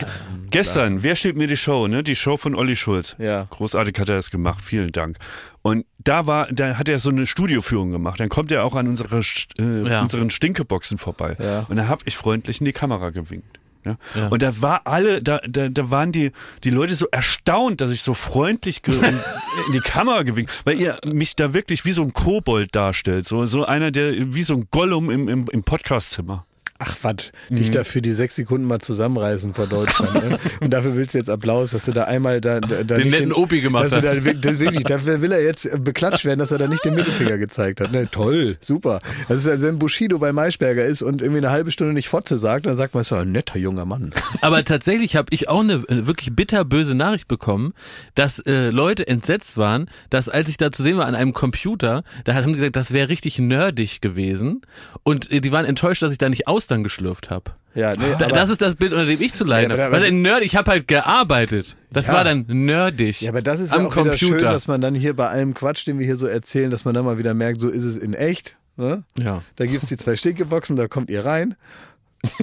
gestern, 0.50 1.02
wer 1.02 1.16
steht 1.16 1.36
mir 1.36 1.46
die 1.46 1.56
Show, 1.56 1.86
ne? 1.88 2.02
Die 2.02 2.16
Show 2.16 2.36
von 2.36 2.54
Olli 2.54 2.76
Schulz. 2.76 3.14
Ja. 3.18 3.46
Großartig 3.50 3.98
hat 3.98 4.08
er 4.08 4.16
das 4.16 4.30
gemacht, 4.30 4.64
vielen 4.64 4.92
Dank. 4.92 5.18
Und 5.62 5.84
da 5.98 6.26
war, 6.28 6.46
da 6.52 6.76
hat 6.78 6.88
er 6.88 6.98
so 7.00 7.10
eine 7.10 7.26
Studioführung 7.26 7.90
gemacht. 7.90 8.20
Dann 8.20 8.28
kommt 8.28 8.52
er 8.52 8.64
auch 8.64 8.74
an 8.76 8.86
unsere, 8.86 9.20
äh, 9.58 9.88
Ja. 9.88 10.02
unseren 10.02 10.30
Stinkeboxen 10.30 10.96
vorbei. 10.98 11.36
Ja. 11.40 11.66
Und 11.68 11.76
da 11.76 11.88
habe 11.88 12.02
ich 12.04 12.16
freundlich 12.16 12.60
in 12.60 12.66
die 12.66 12.72
Kamera 12.72 13.10
gewinkt. 13.10 13.58
Ja? 13.86 13.96
Ja. 14.14 14.28
Und 14.28 14.42
da 14.42 14.60
war 14.60 14.82
alle, 14.84 15.22
da, 15.22 15.38
da, 15.48 15.68
da 15.68 15.90
waren 15.90 16.12
die, 16.12 16.32
die 16.64 16.70
Leute 16.70 16.96
so 16.96 17.06
erstaunt, 17.10 17.80
dass 17.80 17.90
ich 17.90 18.02
so 18.02 18.14
freundlich 18.14 18.82
in 18.86 19.72
die 19.72 19.80
Kamera 19.80 20.22
gewinkt, 20.22 20.52
weil 20.64 20.80
ihr 20.80 20.98
mich 21.04 21.36
da 21.36 21.54
wirklich 21.54 21.84
wie 21.84 21.92
so 21.92 22.02
ein 22.02 22.12
Kobold 22.12 22.74
darstellt, 22.74 23.26
so, 23.28 23.46
so 23.46 23.64
einer, 23.64 23.90
der 23.90 24.34
wie 24.34 24.42
so 24.42 24.54
ein 24.54 24.68
Gollum 24.70 25.10
im, 25.10 25.28
im, 25.28 25.46
im 25.50 25.62
Podcastzimmer. 25.62 26.46
Ach 26.78 26.96
was, 27.02 27.16
Mhm. 27.48 27.56
dich 27.56 27.70
dafür 27.70 28.02
die 28.02 28.12
sechs 28.12 28.36
Sekunden 28.36 28.66
mal 28.66 28.80
zusammenreißen 28.80 29.54
vor 29.54 29.66
Deutschland. 29.66 30.14
ne? 30.14 30.38
Und 30.60 30.70
dafür 30.70 30.96
willst 30.96 31.14
du 31.14 31.18
jetzt 31.18 31.30
Applaus, 31.30 31.70
dass 31.70 31.84
du 31.86 31.92
da 31.92 32.04
einmal 32.04 32.40
da, 32.40 32.60
da, 32.60 32.82
da 32.82 32.96
Den 32.96 33.08
nicht 33.08 33.12
netten 33.12 33.32
Opi 33.32 33.60
gemacht 33.60 33.90
da, 33.92 33.96
hast. 34.02 34.24
wirk- 34.24 34.42
das 34.42 34.58
wirklich, 34.60 34.84
dafür 34.84 35.20
will 35.22 35.32
er 35.32 35.42
jetzt 35.42 35.64
äh, 35.66 35.78
beklatscht 35.78 36.24
werden, 36.24 36.38
dass 36.40 36.50
er 36.50 36.58
da 36.58 36.66
nicht 36.68 36.84
den 36.84 36.94
Mittelfinger 36.94 37.38
gezeigt 37.38 37.80
hat. 37.80 37.92
Ne, 37.92 38.08
toll, 38.10 38.58
super. 38.60 39.00
Das 39.28 39.38
ist 39.38 39.48
also, 39.48 39.66
wenn 39.66 39.78
Bushido 39.78 40.18
bei 40.18 40.32
Maischberger 40.32 40.84
ist 40.84 41.02
und 41.02 41.22
irgendwie 41.22 41.38
eine 41.38 41.50
halbe 41.50 41.70
Stunde 41.70 41.94
nicht 41.94 42.08
Fotze 42.08 42.36
sagt, 42.38 42.66
dann 42.66 42.76
sagt 42.76 42.94
man, 42.94 43.02
so 43.04 43.14
ein 43.16 43.32
netter 43.32 43.58
junger 43.58 43.84
Mann. 43.84 44.12
Aber 44.42 44.64
tatsächlich 44.64 45.16
habe 45.16 45.28
ich 45.30 45.48
auch 45.48 45.60
eine 45.60 45.74
äh, 45.88 46.06
wirklich 46.06 46.34
bitterböse 46.34 46.94
Nachricht 46.94 47.28
bekommen, 47.28 47.72
dass 48.14 48.38
äh, 48.40 48.70
Leute 48.70 49.06
entsetzt 49.06 49.56
waren, 49.56 49.88
dass 50.10 50.28
als 50.28 50.48
ich 50.48 50.56
da 50.56 50.70
zu 50.72 50.82
sehen 50.82 50.98
war 50.98 51.06
an 51.06 51.14
einem 51.14 51.32
Computer, 51.32 52.02
da 52.24 52.34
haben 52.34 52.48
die 52.48 52.54
gesagt, 52.54 52.76
das 52.76 52.92
wäre 52.92 53.08
richtig 53.08 53.38
nerdig 53.38 54.00
gewesen 54.00 54.60
und 55.02 55.30
äh, 55.30 55.40
die 55.40 55.52
waren 55.52 55.64
enttäuscht, 55.64 56.02
dass 56.02 56.12
ich 56.12 56.18
da 56.18 56.28
nicht 56.28 56.46
Austern 56.66 56.82
geschlürft 56.82 57.30
habe. 57.30 57.52
Ja, 57.76 57.92
nee, 57.92 58.16
Da, 58.18 58.26
das 58.28 58.48
ist 58.50 58.60
das 58.60 58.74
Bild, 58.74 58.92
unter 58.92 59.04
dem 59.06 59.20
ich 59.20 59.34
zu 59.34 59.44
leiden 59.44 59.76
Ja, 59.76 59.84
habe. 59.84 60.10
Nerd, 60.10 60.42
ich 60.42 60.56
habe 60.56 60.70
halt 60.70 60.88
gearbeitet. 60.88 61.76
Das 61.92 62.08
Ja. 62.08 62.14
war 62.14 62.24
dann 62.24 62.44
nerdig. 62.48 63.20
ja, 63.20 63.30
aber 63.30 63.40
das 63.42 63.60
ist 63.60 63.72
am 63.72 63.82
ja 63.82 63.88
auch 63.88 63.96
wieder 63.96 64.16
schön, 64.16 64.30
Computer. 64.30 64.50
dass 64.52 64.66
man 64.66 64.80
dann 64.80 64.94
hier 64.96 65.14
bei 65.14 65.28
allem 65.28 65.54
Quatsch, 65.54 65.86
den 65.86 65.98
wir 66.00 66.06
hier 66.06 66.16
so 66.16 66.26
erzählen, 66.26 66.70
dass 66.70 66.84
man 66.84 66.94
dann 66.94 67.04
mal 67.04 67.18
wieder 67.18 67.34
merkt, 67.34 67.60
so 67.60 67.68
ist 67.68 67.84
es 67.84 67.96
in 67.96 68.14
echt. 68.14 68.56
Ne? 68.76 69.04
ja. 69.16 69.42
Da 69.56 69.66
gibt's 69.66 69.86
die 69.86 69.96
zwei 69.96 70.16
Stinkeboxen, 70.16 70.74
da 70.76 70.88
kommt 70.88 71.08
ihr 71.08 71.24
rein. 71.24 71.54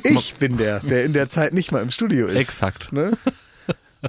Ich 0.04 0.36
bin 0.36 0.56
der, 0.58 0.80
der 0.80 1.04
in 1.04 1.12
der 1.12 1.28
Zeit 1.30 1.52
nicht 1.54 1.72
mal 1.74 1.82
im 1.82 1.90
Studio 1.90 2.28
ist. 2.28 2.38
Exakt. 2.38 2.94
Ne? 2.94 3.12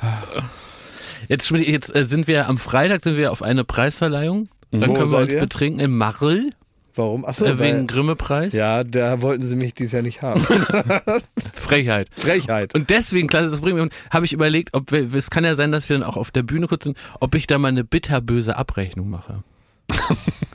Jetzt, 1.29 1.51
jetzt 1.51 1.95
äh, 1.97 2.05
sind 2.05 2.27
wir 2.27 2.49
am 2.49 2.59
Freitag 2.59 3.03
sind 3.03 3.17
wir 3.17 3.33
auf 3.33 3.43
eine 3.43 3.65
Preisverleihung. 3.65 4.49
Dann 4.71 4.91
Wo 4.91 4.95
können 4.95 5.11
wir 5.11 5.19
uns 5.19 5.33
ihr? 5.33 5.41
betrinken 5.41 5.81
im 5.81 5.97
Marl 5.97 6.51
Warum? 6.97 7.25
Achso, 7.25 7.45
äh, 7.45 7.59
wegen 7.59 7.87
Grimme-Preis. 7.87 8.53
ja, 8.53 8.85
da 8.85 9.21
wollten 9.21 9.45
sie 9.45 9.57
mich 9.57 9.75
dieses 9.75 9.93
Jahr 9.93 10.03
nicht 10.03 10.23
haben. 10.23 10.41
Frechheit. 11.53 12.09
Frechheit. 12.17 12.75
Und 12.75 12.91
deswegen, 12.91 13.27
klasse, 13.27 13.51
das 13.51 13.61
bringt 13.61 13.79
mich, 13.79 13.91
habe 14.11 14.25
ich 14.25 14.33
überlegt, 14.33 14.75
ob 14.75 14.93
wir, 14.93 15.13
es 15.15 15.31
kann 15.31 15.45
ja 15.45 15.57
sein, 15.57 15.73
dass 15.73 15.89
wir 15.89 15.99
dann 15.99 16.07
auch 16.07 16.17
auf 16.17 16.31
der 16.31 16.43
Bühne 16.45 16.69
kurz 16.69 16.85
sind, 16.85 16.97
ob 17.21 17.35
ich 17.35 17.47
da 17.47 17.59
mal 17.59 17.69
eine 17.69 17.85
bitterböse 17.85 18.57
Abrechnung 18.57 19.11
mache. 19.11 19.43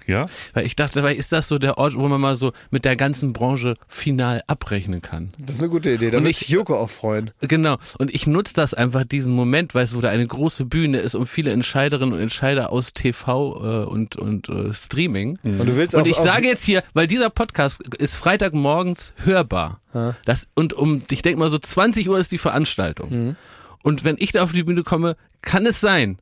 Ja? 0.07 0.25
Weil 0.53 0.65
ich 0.65 0.75
dachte, 0.75 1.03
weil 1.03 1.15
ist 1.15 1.31
das 1.31 1.47
so 1.47 1.59
der 1.59 1.77
Ort, 1.77 1.95
wo 1.95 2.07
man 2.07 2.19
mal 2.19 2.35
so 2.35 2.51
mit 2.71 2.83
der 2.83 2.95
ganzen 2.95 3.31
Branche 3.31 3.75
final 3.87 4.41
abrechnen 4.47 5.03
kann? 5.03 5.29
Das 5.37 5.57
ist 5.57 5.61
eine 5.61 5.69
gute 5.69 5.91
Idee. 5.93 6.09
Da 6.09 6.17
Und 6.17 6.23
wird 6.23 6.41
ich- 6.41 6.49
Joko 6.49 6.77
auch 6.77 6.89
freuen. 6.89 7.29
Genau. 7.41 7.77
Und 7.99 8.11
ich 8.13 8.25
nutze 8.25 8.55
das 8.55 8.73
einfach, 8.73 9.05
diesen 9.05 9.33
Moment, 9.33 9.75
weißt 9.75 9.93
du, 9.93 9.97
wo 9.97 10.01
da 10.01 10.09
eine 10.09 10.25
große 10.25 10.65
Bühne 10.65 10.97
ist 10.97 11.13
und 11.13 11.27
viele 11.27 11.51
Entscheiderinnen 11.51 12.15
und 12.15 12.19
Entscheider 12.21 12.71
aus 12.71 12.93
TV 12.93 13.83
äh, 13.83 13.85
und, 13.85 14.15
und 14.15 14.49
äh, 14.49 14.73
Streaming. 14.73 15.37
Und 15.43 15.67
du 15.67 15.75
willst 15.75 15.93
Und 15.93 16.01
auf, 16.01 16.07
ich 16.07 16.15
sage 16.17 16.47
jetzt 16.47 16.63
hier, 16.65 16.81
weil 16.93 17.05
dieser 17.05 17.29
Podcast 17.29 17.81
ist 17.99 18.15
Freitagmorgens 18.15 19.13
hörbar. 19.23 19.79
Das, 20.25 20.47
und 20.55 20.73
um, 20.73 21.03
ich 21.11 21.21
denke 21.21 21.39
mal 21.39 21.49
so 21.49 21.59
20 21.59 22.09
Uhr 22.09 22.17
ist 22.17 22.31
die 22.31 22.37
Veranstaltung. 22.39 23.09
Mhm. 23.11 23.35
Und 23.83 24.03
wenn 24.03 24.15
ich 24.19 24.31
da 24.31 24.43
auf 24.43 24.51
die 24.51 24.63
Bühne 24.63 24.83
komme, 24.83 25.15
kann 25.41 25.65
es 25.65 25.79
sein, 25.79 26.17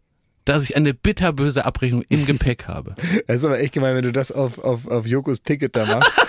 dass 0.47 0.63
ich 0.63 0.75
eine 0.75 0.93
bitterböse 0.93 1.65
Abrechnung 1.65 2.03
im 2.09 2.25
Gepäck 2.25 2.67
habe. 2.67 2.95
Das 3.27 3.37
ist 3.37 3.43
aber 3.43 3.59
echt 3.59 3.73
gemein, 3.73 3.95
wenn 3.95 4.03
du 4.03 4.11
das 4.11 4.31
auf, 4.31 4.59
auf, 4.59 4.87
auf 4.87 5.05
Jokos 5.05 5.41
Ticket 5.43 5.75
da 5.75 5.85
machst. 5.85 6.11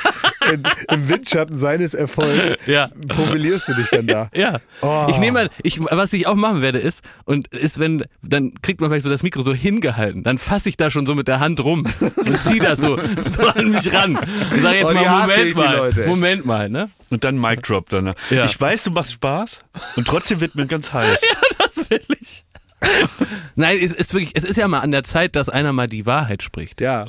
In, 0.52 0.62
Im 0.90 1.08
Windschatten 1.10 1.58
seines 1.58 1.92
Erfolgs 1.92 2.54
Ja. 2.66 2.88
profilierst 3.08 3.68
du 3.68 3.74
dich 3.74 3.88
dann 3.90 4.06
da. 4.06 4.30
Ja. 4.34 4.60
Oh. 4.80 5.06
Ich 5.10 5.18
nehme 5.18 5.32
mal, 5.40 5.50
ich, 5.62 5.78
was 5.80 6.12
ich 6.14 6.26
auch 6.26 6.34
machen 6.36 6.62
werde, 6.62 6.78
ist, 6.78 7.02
und 7.26 7.48
ist, 7.48 7.78
wenn, 7.78 8.04
dann 8.22 8.54
kriegt 8.62 8.80
man 8.80 8.88
vielleicht 8.88 9.04
so 9.04 9.10
das 9.10 9.22
Mikro 9.22 9.42
so 9.42 9.52
hingehalten, 9.52 10.22
dann 10.22 10.38
fasse 10.38 10.70
ich 10.70 10.76
da 10.78 10.90
schon 10.90 11.04
so 11.06 11.14
mit 11.14 11.28
der 11.28 11.40
Hand 11.40 11.62
rum 11.62 11.84
und 12.00 12.42
zieh 12.44 12.60
das 12.60 12.80
so, 12.80 12.98
so 13.28 13.42
an 13.42 13.70
mich 13.70 13.92
ran. 13.92 14.16
Und 14.16 14.62
sage 14.62 14.78
jetzt 14.78 14.90
Oh, 14.90 14.94
mal, 14.94 15.26
Moment 15.26 15.54
mal, 15.56 15.76
Leute. 15.76 16.06
Moment 16.06 16.46
mal, 16.46 16.68
ne? 16.70 16.88
Und 17.10 17.24
dann 17.24 17.38
Mic 17.38 17.62
Drop 17.62 17.90
dann. 17.90 18.14
Ja. 18.30 18.44
Ich 18.46 18.58
weiß, 18.58 18.84
du 18.84 18.90
machst 18.90 19.12
Spaß 19.12 19.60
und 19.96 20.06
trotzdem 20.08 20.40
wird 20.40 20.54
mir 20.54 20.66
ganz 20.66 20.92
heiß. 20.92 21.20
das 21.58 21.90
will 21.90 22.00
ich. 22.20 22.44
Nein, 23.56 23.78
es 23.82 23.92
ist 23.92 24.12
wirklich, 24.14 24.30
es 24.34 24.44
ist 24.44 24.56
ja 24.56 24.68
mal 24.68 24.80
an 24.80 24.90
der 24.92 25.02
Zeit, 25.02 25.34
dass 25.36 25.48
einer 25.48 25.72
mal 25.72 25.88
die 25.88 26.06
Wahrheit 26.06 26.42
spricht. 26.42 26.80
Ja. 26.80 27.06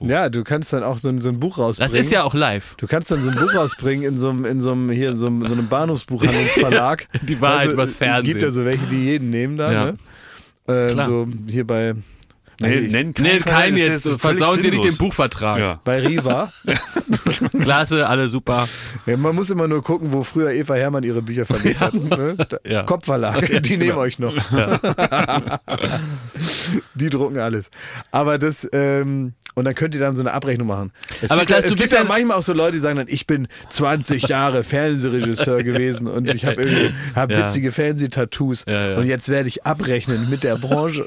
Ja, 0.00 0.28
du 0.28 0.42
kannst 0.42 0.72
dann 0.72 0.82
auch 0.82 0.98
so 0.98 1.08
ein, 1.08 1.20
so 1.20 1.28
ein 1.28 1.38
Buch 1.38 1.58
rausbringen. 1.58 1.92
Das 1.92 2.00
ist 2.00 2.10
ja 2.10 2.24
auch 2.24 2.34
live. 2.34 2.74
Du 2.76 2.86
kannst 2.86 3.10
dann 3.10 3.22
so 3.22 3.30
ein 3.30 3.36
Buch 3.36 3.54
rausbringen 3.54 4.04
in 4.04 4.18
so 4.18 4.30
einem, 4.30 4.44
in 4.44 4.60
so 4.60 4.72
einem, 4.72 4.90
hier 4.90 5.10
in 5.10 5.18
so 5.18 5.26
einem, 5.28 5.46
so 5.46 5.54
einem 5.54 5.68
Bahnhofsbuchhandlungsverlag. 5.68 7.06
Die 7.22 7.40
Wahrheit 7.40 7.70
übers 7.70 7.96
Fernsehen. 7.96 8.24
Gibt 8.24 8.42
ja 8.42 8.50
so 8.50 8.64
welche, 8.64 8.86
die 8.86 9.04
jeden 9.04 9.30
nehmen 9.30 9.56
da, 9.56 9.72
Ja. 9.72 9.84
ne? 9.86 9.94
Ähm, 10.66 10.92
Klar. 10.92 11.06
so 11.06 11.28
hier 11.48 11.66
bei, 11.66 11.94
Nenn 12.64 13.14
Nee, 13.18 13.40
Verein, 13.40 13.42
kein 13.42 13.72
das 13.74 13.80
ist 13.96 14.04
jetzt. 14.06 14.20
Versauen 14.20 14.60
Sie 14.60 14.70
nicht 14.70 14.84
den. 14.84 14.96
Buchvertrag. 14.96 15.58
Ja. 15.58 15.80
bei 15.84 16.00
Riva. 16.00 16.52
Klasse, 17.62 18.06
alle 18.08 18.28
super. 18.28 18.68
Ja, 19.06 19.16
man 19.16 19.34
muss 19.34 19.50
immer 19.50 19.68
nur 19.68 19.82
gucken, 19.82 20.12
wo 20.12 20.22
früher 20.22 20.52
Eva 20.52 20.74
Hermann 20.74 21.02
ihre 21.04 21.22
Bücher 21.22 21.44
verlegt 21.46 21.80
hat. 21.80 21.94
Ne? 21.94 22.36
Ja. 22.66 22.82
Kopfverlag, 22.84 23.62
die 23.62 23.76
nehmen 23.76 23.98
euch 23.98 24.18
noch. 24.18 24.34
die 26.94 27.10
drucken 27.10 27.38
alles. 27.38 27.70
Aber 28.10 28.38
das, 28.38 28.68
ähm, 28.72 29.32
und 29.56 29.66
dann 29.66 29.74
könnt 29.76 29.94
ihr 29.94 30.00
dann 30.00 30.14
so 30.14 30.20
eine 30.20 30.32
Abrechnung 30.32 30.66
machen. 30.66 30.92
Es 31.22 31.30
Aber 31.30 31.40
gibt, 31.42 31.50
ja- 31.52 31.58
es 31.58 31.64
du 31.64 31.68
gibt 31.70 31.82
bist 31.82 31.92
ja 31.92 32.02
manchmal 32.02 32.36
auch 32.36 32.42
so 32.42 32.52
Leute, 32.52 32.72
die 32.72 32.78
sagen 32.80 32.96
dann, 32.96 33.06
ich 33.08 33.26
bin 33.26 33.46
20 33.70 34.24
Jahre 34.28 34.64
Fernsehregisseur 34.64 35.62
gewesen 35.62 36.08
und 36.08 36.26
ich 36.28 36.44
habe 36.44 36.62
irgendwie 36.62 36.92
hab 37.14 37.30
Ja. 37.30 37.46
witzige 37.46 37.70
Fernsehtattoos 37.70 38.64
Ja, 38.66 38.90
ja. 38.90 38.96
und 38.98 39.06
jetzt 39.06 39.28
werde 39.28 39.48
ich 39.48 39.64
abrechnen 39.64 40.28
mit 40.28 40.42
der 40.42 40.56
Branche. 40.56 41.04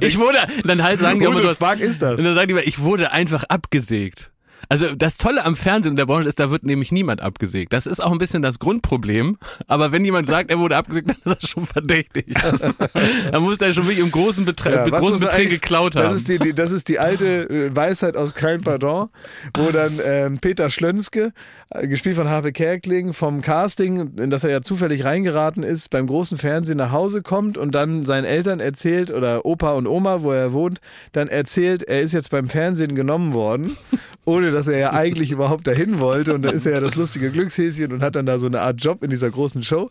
Ich 0.00 0.18
wurde, 0.18 0.38
dann 0.64 0.77
halt 0.82 1.00
sagen 1.00 1.20
die 1.20 1.26
Who 1.26 1.30
immer 1.30 1.40
so, 1.40 1.54
fuck 1.54 1.78
ist 1.80 2.02
das? 2.02 2.18
und 2.18 2.24
dann 2.24 2.34
sagen 2.34 2.48
die 2.48 2.52
immer, 2.52 2.66
ich 2.66 2.78
wurde 2.80 3.12
einfach 3.12 3.44
abgesägt. 3.44 4.30
Also 4.68 4.94
das 4.94 5.16
Tolle 5.16 5.44
am 5.44 5.56
Fernsehen 5.56 5.92
und 5.92 5.96
der 5.96 6.06
Branche 6.06 6.28
ist, 6.28 6.38
da 6.38 6.50
wird 6.50 6.62
nämlich 6.64 6.92
niemand 6.92 7.20
abgesägt. 7.22 7.72
Das 7.72 7.86
ist 7.86 8.00
auch 8.00 8.12
ein 8.12 8.18
bisschen 8.18 8.42
das 8.42 8.58
Grundproblem. 8.58 9.38
Aber 9.66 9.92
wenn 9.92 10.04
jemand 10.04 10.28
sagt, 10.28 10.50
er 10.50 10.58
wurde 10.58 10.76
abgesägt, 10.76 11.08
dann 11.24 11.32
ist 11.34 11.42
das 11.42 11.50
schon 11.50 11.64
verdächtig. 11.64 12.26
da 13.32 13.40
muss 13.40 13.58
der 13.58 13.72
schon 13.72 13.84
wirklich 13.84 14.04
im 14.04 14.10
großen 14.10 14.44
Betre 14.44 14.74
Ja, 14.74 14.88
großen 14.88 15.22
er 15.26 15.32
eigentlich- 15.32 15.60
geklaut 15.60 15.94
das 15.96 16.04
haben. 16.04 16.16
Ist 16.16 16.28
die, 16.28 16.38
die, 16.38 16.52
das 16.52 16.70
ist 16.72 16.88
die 16.88 16.98
alte 16.98 17.48
äh, 17.48 17.74
Weisheit 17.74 18.16
aus 18.16 18.34
Kein 18.34 18.62
Pardon, 18.62 19.08
wo 19.56 19.70
dann 19.70 20.00
ähm, 20.04 20.38
Peter 20.38 20.70
Schlönske, 20.70 21.32
äh, 21.70 21.86
gespielt 21.88 22.16
von 22.16 22.28
Harpe 22.28 22.52
Kerkeling, 22.52 23.12
vom 23.14 23.40
Casting, 23.42 24.16
in 24.18 24.30
das 24.30 24.44
er 24.44 24.50
ja 24.50 24.62
zufällig 24.62 25.04
reingeraten 25.04 25.62
ist, 25.62 25.90
beim 25.90 26.06
großen 26.06 26.36
Fernsehen 26.38 26.78
nach 26.78 26.92
Hause 26.92 27.22
kommt 27.22 27.56
und 27.58 27.74
dann 27.74 28.04
seinen 28.04 28.24
Eltern 28.24 28.60
erzählt, 28.60 29.10
oder 29.10 29.44
Opa 29.46 29.72
und 29.72 29.86
Oma, 29.86 30.22
wo 30.22 30.32
er 30.32 30.52
wohnt, 30.52 30.80
dann 31.12 31.28
erzählt, 31.28 31.82
er 31.82 32.00
ist 32.00 32.12
jetzt 32.12 32.30
beim 32.30 32.48
Fernsehen 32.48 32.94
genommen 32.94 33.32
worden, 33.32 33.76
ohne 34.24 34.50
dass 34.50 34.57
er 34.66 34.78
ja 34.78 34.92
eigentlich 34.92 35.30
überhaupt 35.30 35.66
dahin 35.66 36.00
wollte. 36.00 36.34
Und 36.34 36.42
dann 36.42 36.54
ist 36.54 36.66
er 36.66 36.72
ja 36.72 36.80
das 36.80 36.94
lustige 36.94 37.30
Glückshäschen 37.30 37.92
und 37.92 38.02
hat 38.02 38.16
dann 38.16 38.26
da 38.26 38.38
so 38.38 38.46
eine 38.46 38.60
Art 38.60 38.82
Job 38.82 39.02
in 39.02 39.10
dieser 39.10 39.30
großen 39.30 39.62
Show. 39.62 39.90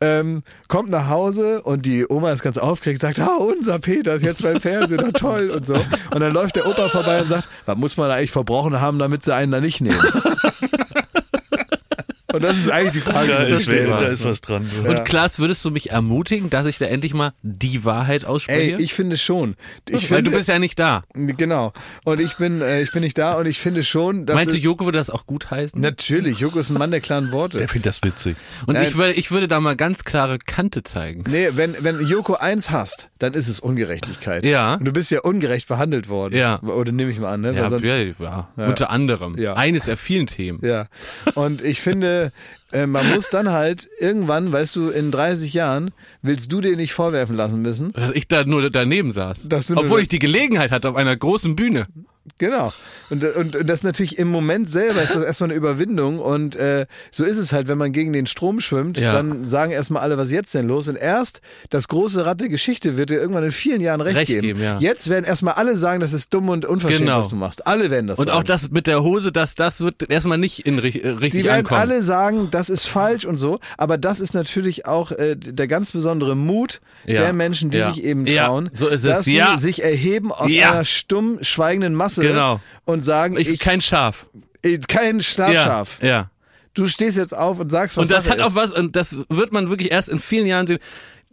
Ähm, 0.00 0.42
kommt 0.68 0.90
nach 0.90 1.08
Hause 1.08 1.62
und 1.62 1.86
die 1.86 2.06
Oma 2.08 2.32
ist 2.32 2.42
ganz 2.42 2.58
aufgeregt, 2.58 3.00
sagt, 3.00 3.20
ah, 3.20 3.36
unser 3.36 3.78
Peter 3.78 4.14
ist 4.14 4.24
jetzt 4.24 4.42
beim 4.42 4.60
Fernsehen, 4.60 5.00
na 5.02 5.12
toll 5.12 5.50
und 5.50 5.66
so. 5.66 5.74
Und 5.74 6.20
dann 6.20 6.32
läuft 6.32 6.56
der 6.56 6.66
Opa 6.66 6.88
vorbei 6.88 7.22
und 7.22 7.28
sagt, 7.28 7.48
was 7.66 7.76
muss 7.76 7.96
man 7.96 8.08
da 8.08 8.16
eigentlich 8.16 8.32
verbrochen 8.32 8.80
haben, 8.80 8.98
damit 8.98 9.22
sie 9.22 9.34
einen 9.34 9.52
da 9.52 9.60
nicht 9.60 9.80
nehmen? 9.80 9.98
Und 12.32 12.42
das 12.42 12.56
ist 12.56 12.70
eigentlich 12.70 13.04
die 13.04 13.10
Frage, 13.10 13.28
Da 13.28 13.42
ist, 13.44 13.62
stellt. 13.62 13.90
da 13.90 13.98
ist 14.00 14.24
was 14.24 14.40
dran. 14.40 14.68
Ja. 14.84 14.90
Und 14.90 15.04
Klaas, 15.04 15.38
würdest 15.38 15.64
du 15.64 15.70
mich 15.70 15.90
ermutigen, 15.90 16.50
dass 16.50 16.66
ich 16.66 16.78
da 16.78 16.86
endlich 16.86 17.14
mal 17.14 17.32
die 17.42 17.84
Wahrheit 17.84 18.24
ausspreche? 18.24 18.76
Ey, 18.76 18.82
ich 18.82 18.94
finde 18.94 19.16
schon. 19.16 19.56
Ich 19.88 19.94
Weil 20.10 20.18
finde, 20.18 20.30
du 20.30 20.36
bist 20.36 20.48
ja 20.48 20.58
nicht 20.58 20.78
da. 20.78 21.04
genau. 21.14 21.72
Und 22.04 22.20
ich 22.20 22.36
bin, 22.36 22.60
äh, 22.62 22.80
ich 22.82 22.92
bin 22.92 23.02
nicht 23.02 23.18
da 23.18 23.34
und 23.38 23.46
ich 23.46 23.58
finde 23.60 23.82
schon, 23.82 24.26
dass 24.26 24.36
Meinst 24.36 24.54
du, 24.54 24.58
Joko 24.58 24.84
würde 24.84 24.98
das 24.98 25.10
auch 25.10 25.26
gut 25.26 25.50
heißen? 25.50 25.80
Natürlich, 25.80 26.38
Joko 26.38 26.58
ist 26.58 26.70
ein 26.70 26.78
Mann 26.78 26.90
der 26.90 27.00
klaren 27.00 27.32
Worte. 27.32 27.58
Der 27.58 27.68
findet 27.68 27.86
das 27.86 28.02
witzig. 28.02 28.36
Und 28.66 28.74
Nein. 28.74 28.86
ich 28.88 28.96
würde, 28.96 29.12
ich 29.14 29.30
würde 29.30 29.48
da 29.48 29.60
mal 29.60 29.76
ganz 29.76 30.04
klare 30.04 30.38
Kante 30.38 30.82
zeigen. 30.82 31.24
Nee, 31.28 31.48
wenn, 31.54 31.76
wenn 31.80 32.06
Joko 32.06 32.34
eins 32.34 32.70
hasst, 32.70 33.08
dann 33.18 33.34
ist 33.34 33.48
es 33.48 33.60
Ungerechtigkeit. 33.60 34.44
Ja. 34.44 34.74
Und 34.74 34.84
du 34.84 34.92
bist 34.92 35.10
ja 35.10 35.20
ungerecht 35.20 35.68
behandelt 35.68 36.08
worden. 36.08 36.36
Ja. 36.36 36.60
Oder 36.62 36.92
nehme 36.92 37.10
ich 37.10 37.18
mal 37.18 37.32
an, 37.32 37.40
ne? 37.40 37.54
Ja, 37.54 37.70
sonst, 37.70 37.86
ja, 37.86 37.96
ja, 37.98 38.48
unter 38.56 38.90
anderem. 38.90 39.36
Ja. 39.38 39.54
Eines 39.54 39.84
der 39.84 39.96
vielen 39.96 40.26
Themen. 40.26 40.60
ja. 40.62 40.86
Und 41.34 41.62
ich 41.64 41.80
finde, 41.80 42.21
äh, 42.72 42.86
man 42.86 43.10
muss 43.10 43.30
dann 43.30 43.50
halt 43.50 43.88
irgendwann, 43.98 44.52
weißt 44.52 44.76
du, 44.76 44.90
in 44.90 45.10
30 45.10 45.52
Jahren 45.52 45.90
willst 46.22 46.52
du 46.52 46.60
dir 46.60 46.76
nicht 46.76 46.92
vorwerfen 46.92 47.34
lassen 47.36 47.62
müssen. 47.62 47.92
Dass 47.92 48.12
ich 48.12 48.28
da 48.28 48.44
nur 48.44 48.70
daneben 48.70 49.10
saß. 49.10 49.48
Obwohl 49.74 50.02
ich 50.02 50.08
die 50.08 50.18
Gelegenheit 50.18 50.70
hatte 50.70 50.88
auf 50.88 50.96
einer 50.96 51.16
großen 51.16 51.56
Bühne. 51.56 51.86
Genau. 52.38 52.72
Und, 53.10 53.24
und, 53.24 53.56
und 53.56 53.66
das 53.68 53.82
natürlich 53.82 54.16
im 54.18 54.28
Moment 54.30 54.70
selber 54.70 55.02
ist 55.02 55.14
das 55.14 55.24
erstmal 55.24 55.50
eine 55.50 55.56
Überwindung. 55.56 56.20
Und 56.20 56.54
äh, 56.54 56.86
so 57.10 57.24
ist 57.24 57.36
es 57.36 57.52
halt, 57.52 57.66
wenn 57.66 57.78
man 57.78 57.92
gegen 57.92 58.12
den 58.12 58.26
Strom 58.26 58.60
schwimmt, 58.60 58.96
Ja. 58.96 59.12
dann 59.12 59.44
sagen 59.44 59.72
erstmal 59.72 60.02
alle, 60.02 60.18
was 60.18 60.26
ist 60.26 60.32
jetzt 60.32 60.54
denn 60.54 60.68
los? 60.68 60.86
Und 60.86 60.96
erst 60.96 61.40
das 61.70 61.88
große 61.88 62.24
Rad 62.24 62.40
der 62.40 62.48
Geschichte 62.48 62.96
wird 62.96 63.10
dir 63.10 63.16
irgendwann 63.20 63.42
in 63.44 63.50
vielen 63.50 63.80
Jahren 63.80 64.00
recht, 64.00 64.16
Recht 64.16 64.26
geben. 64.28 64.42
geben, 64.46 64.62
ja. 64.62 64.78
Jetzt 64.78 65.10
werden 65.10 65.24
erstmal 65.24 65.54
alle 65.54 65.76
sagen, 65.76 65.98
das 66.00 66.12
ist 66.12 66.32
dumm 66.32 66.48
und 66.48 66.64
unverschämt, 66.64 67.00
Genau. 67.00 67.20
was 67.20 67.28
du 67.28 67.34
machst. 67.36 67.66
Alle 67.66 67.90
werden 67.90 68.06
das 68.06 68.18
Und 68.20 68.26
sagen. 68.26 68.38
auch 68.38 68.44
das 68.44 68.70
mit 68.70 68.86
der 68.86 69.02
Hose, 69.02 69.32
das, 69.32 69.56
das 69.56 69.80
wird 69.80 70.08
erstmal 70.08 70.38
nicht 70.38 70.60
in, 70.64 70.78
äh, 70.78 70.80
richtig 70.80 71.32
Die 71.32 71.44
werden 71.44 71.58
ankommen. 71.58 71.80
alle 71.80 72.02
sagen, 72.04 72.48
das 72.52 72.70
ist 72.70 72.86
falsch 72.86 73.24
und 73.24 73.38
so, 73.38 73.58
aber 73.76 73.98
das 73.98 74.20
ist 74.20 74.32
natürlich 74.32 74.86
auch 74.86 75.10
äh, 75.10 75.34
der 75.36 75.66
ganz 75.66 75.90
besondere 75.90 76.36
Mut 76.36 76.80
Ja. 77.04 77.22
der 77.22 77.32
Menschen, 77.32 77.70
die 77.72 77.78
Ja. 77.78 77.92
sich 77.92 78.04
eben 78.04 78.26
Ja, 78.26 78.46
trauen, 78.46 78.70
so 78.74 78.86
ist 78.86 79.02
es. 79.04 79.10
dass 79.10 79.24
sie 79.24 79.36
Ja. 79.36 79.58
sich 79.58 79.82
erheben 79.82 80.30
aus 80.30 80.52
Ja. 80.52 80.70
einer 80.70 80.84
stumm 80.84 81.38
schweigenden 81.42 81.94
Masse 81.96 82.11
Genau. 82.20 82.60
und 82.84 83.02
sagen, 83.02 83.36
ich, 83.38 83.48
ich, 83.48 83.60
kein 83.60 83.80
Schaf. 83.80 84.26
ich 84.62 84.86
kein 84.86 85.20
Schlafschaf. 85.22 85.98
Ja, 86.02 86.08
ja. 86.08 86.30
Du 86.74 86.86
stehst 86.86 87.18
jetzt 87.18 87.36
auf 87.36 87.58
und 87.60 87.70
sagst, 87.70 87.96
was 87.96 88.04
Und 88.04 88.10
das 88.10 88.24
Sache 88.24 88.38
hat 88.38 88.40
auch 88.44 88.48
ist. 88.50 88.54
was, 88.54 88.72
und 88.72 88.96
das 88.96 89.16
wird 89.28 89.52
man 89.52 89.68
wirklich 89.68 89.90
erst 89.92 90.08
in 90.08 90.18
vielen 90.18 90.46
Jahren 90.46 90.66
sehen, 90.66 90.78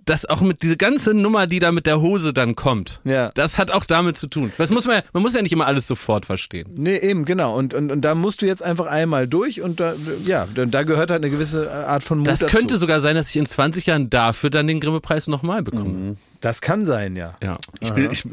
dass 0.06 0.26
auch 0.26 0.42
mit 0.42 0.64
diese 0.64 0.76
ganze 0.76 1.14
Nummer, 1.14 1.46
die 1.46 1.60
da 1.60 1.72
mit 1.72 1.86
der 1.86 2.02
Hose 2.02 2.34
dann 2.34 2.56
kommt, 2.56 3.00
Ja. 3.04 3.30
das 3.36 3.60
hat 3.60 3.70
auch 3.70 3.86
damit 3.86 4.18
zu 4.18 4.26
tun. 4.28 4.52
Das 4.58 4.72
muss 4.72 4.88
man, 4.88 5.02
man 5.14 5.22
muss 5.22 5.36
ja 5.36 5.42
nicht 5.44 5.52
immer 5.52 5.68
alles 5.68 5.88
sofort 5.88 6.26
verstehen. 6.26 6.68
Nee, 6.76 6.98
eben, 6.98 7.26
genau. 7.26 7.56
Und, 7.56 7.76
und, 7.76 7.92
und 7.92 8.02
da 8.02 8.16
musst 8.16 8.42
du 8.42 8.48
jetzt 8.48 8.64
einfach 8.64 8.88
einmal 8.88 9.28
durch 9.28 9.62
und 9.62 9.80
da, 9.80 9.94
ja, 10.26 10.48
da, 10.56 10.66
da 10.66 10.82
gehört 10.84 11.12
halt 11.12 11.22
eine 11.22 11.30
gewisse 11.30 11.72
Art 11.72 12.04
von 12.04 12.20
Mut 12.20 12.28
Das 12.28 12.40
dazu. 12.40 12.56
könnte 12.58 12.78
sogar 12.80 13.02
sein, 13.02 13.16
dass 13.16 13.30
ich 13.30 13.36
in 13.38 13.46
20 13.46 13.86
Jahren 13.86 14.10
dafür 14.10 14.50
dann 14.50 14.66
den 14.66 14.80
Grimme-Preis 14.80 15.28
nochmal 15.28 15.62
bekomme. 15.62 16.16
Das 16.42 16.62
kann 16.62 16.86
sein, 16.86 17.16
ja. 17.16 17.36
Ja. 17.44 17.58
Ich, 17.82 17.96
will- 17.96 18.10
ich, 18.12 18.24